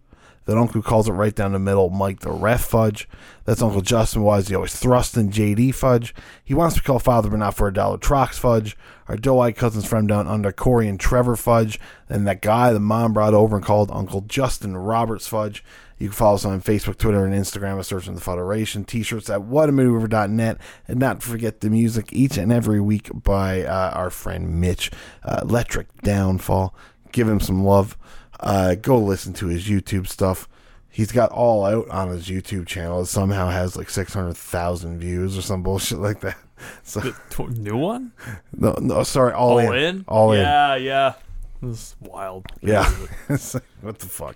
That 0.47 0.57
uncle 0.57 0.81
calls 0.81 1.09
it 1.09 1.11
right 1.11 1.35
down 1.35 1.51
the 1.51 1.59
middle. 1.59 1.89
Mike 1.89 2.21
the 2.21 2.31
Ref 2.31 2.63
Fudge. 2.63 3.07
That's 3.43 3.61
Uncle 3.61 3.81
Justin. 3.81 4.25
Is 4.25 4.47
he 4.47 4.55
always 4.55 4.73
thrusting? 4.73 5.29
JD 5.29 5.75
Fudge. 5.75 6.15
He 6.41 6.53
wants 6.53 6.77
to 6.77 6.81
call 6.81 6.99
Father, 6.99 7.29
but 7.29 7.39
not 7.39 7.53
for 7.53 7.67
a 7.67 7.73
dollar. 7.73 7.97
Trox 7.97 8.35
Fudge. 8.35 8.77
Our 9.09 9.17
doe-eyed 9.17 9.57
cousins 9.57 9.85
from 9.85 10.07
down 10.07 10.25
under. 10.25 10.53
Corey 10.53 10.87
and 10.87 10.97
Trevor 10.97 11.35
Fudge. 11.35 11.77
And 12.07 12.25
that 12.27 12.41
guy 12.41 12.71
the 12.71 12.79
mom 12.79 13.11
brought 13.11 13.33
over 13.33 13.57
and 13.57 13.65
called 13.65 13.91
Uncle 13.91 14.21
Justin 14.21 14.77
Roberts 14.77 15.27
Fudge. 15.27 15.65
You 15.97 16.07
can 16.07 16.15
follow 16.15 16.35
us 16.35 16.45
on 16.45 16.61
Facebook, 16.61 16.97
Twitter, 16.97 17.25
and 17.25 17.33
Instagram 17.33 17.75
by 17.75 17.81
searching 17.81 18.15
the 18.15 18.21
Federation. 18.21 18.85
T-shirts 18.85 19.29
at 19.29 19.41
whatamaneuver.net. 19.41 20.57
And 20.87 20.99
not 20.99 21.21
forget 21.21 21.59
the 21.59 21.69
music 21.69 22.13
each 22.13 22.37
and 22.37 22.53
every 22.53 22.79
week 22.79 23.09
by 23.13 23.63
uh, 23.63 23.91
our 23.93 24.09
friend 24.09 24.61
Mitch. 24.61 24.91
Uh, 25.23 25.41
Electric 25.41 26.03
Downfall. 26.03 26.73
Give 27.11 27.27
him 27.27 27.41
some 27.41 27.65
love. 27.65 27.97
Uh, 28.39 28.75
go 28.75 28.97
listen 28.99 29.33
to 29.33 29.47
his 29.47 29.67
YouTube 29.67 30.07
stuff. 30.07 30.47
He's 30.89 31.11
got 31.11 31.31
all 31.31 31.65
out 31.65 31.89
on 31.89 32.09
his 32.09 32.27
YouTube 32.27 32.65
channel. 32.65 33.01
It 33.01 33.05
somehow 33.07 33.49
has 33.49 33.75
like 33.75 33.89
600,000 33.89 34.99
views 34.99 35.37
or 35.37 35.41
some 35.41 35.61
bullshit 35.63 35.99
like 35.99 36.21
that. 36.21 36.37
So, 36.83 37.01
The 37.01 37.43
new 37.59 37.77
one? 37.77 38.13
no, 38.55 38.75
no, 38.81 39.03
sorry, 39.03 39.33
all, 39.33 39.59
All 39.59 39.71
in. 39.71 39.75
in? 39.75 40.05
All 40.07 40.31
in. 40.31 40.39
Yeah, 40.41 40.75
yeah. 40.75 41.13
This 41.61 41.77
is 41.79 41.95
wild. 42.01 42.45
Yeah. 42.61 42.91
Like, 43.29 43.63
what 43.81 43.99
the 43.99 44.05
fuck? 44.07 44.35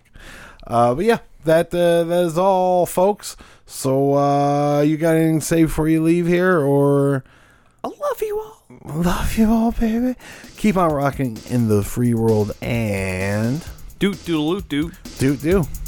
Uh, 0.68 0.94
but 0.94 1.06
yeah, 1.06 1.18
that 1.45 1.73
uh, 1.73 2.03
that 2.03 2.23
is 2.26 2.38
all, 2.38 2.86
folks. 2.86 3.36
So 3.65 4.14
uh, 4.14 4.82
you 4.82 4.98
got 4.98 5.15
anything 5.15 5.40
to 5.40 5.45
say 5.45 5.64
before 5.64 5.88
you 5.88 6.03
leave 6.03 6.28
here, 6.28 6.60
or 6.60 7.23
I 7.84 7.88
love 7.88 8.22
you 8.22 8.40
all. 8.40 8.64
love 8.86 9.36
you 9.38 9.49
all, 9.52 9.72
baby? 9.72 10.15
Keep 10.57 10.78
on 10.78 10.91
rocking 10.94 11.40
in 11.49 11.68
the 11.68 11.82
free 11.84 12.14
world 12.14 12.52
and 12.61 13.64
Doot 14.02 14.18
doodle 14.26 14.61
doot. 14.61 14.91
do 15.19 15.36
do. 15.36 15.81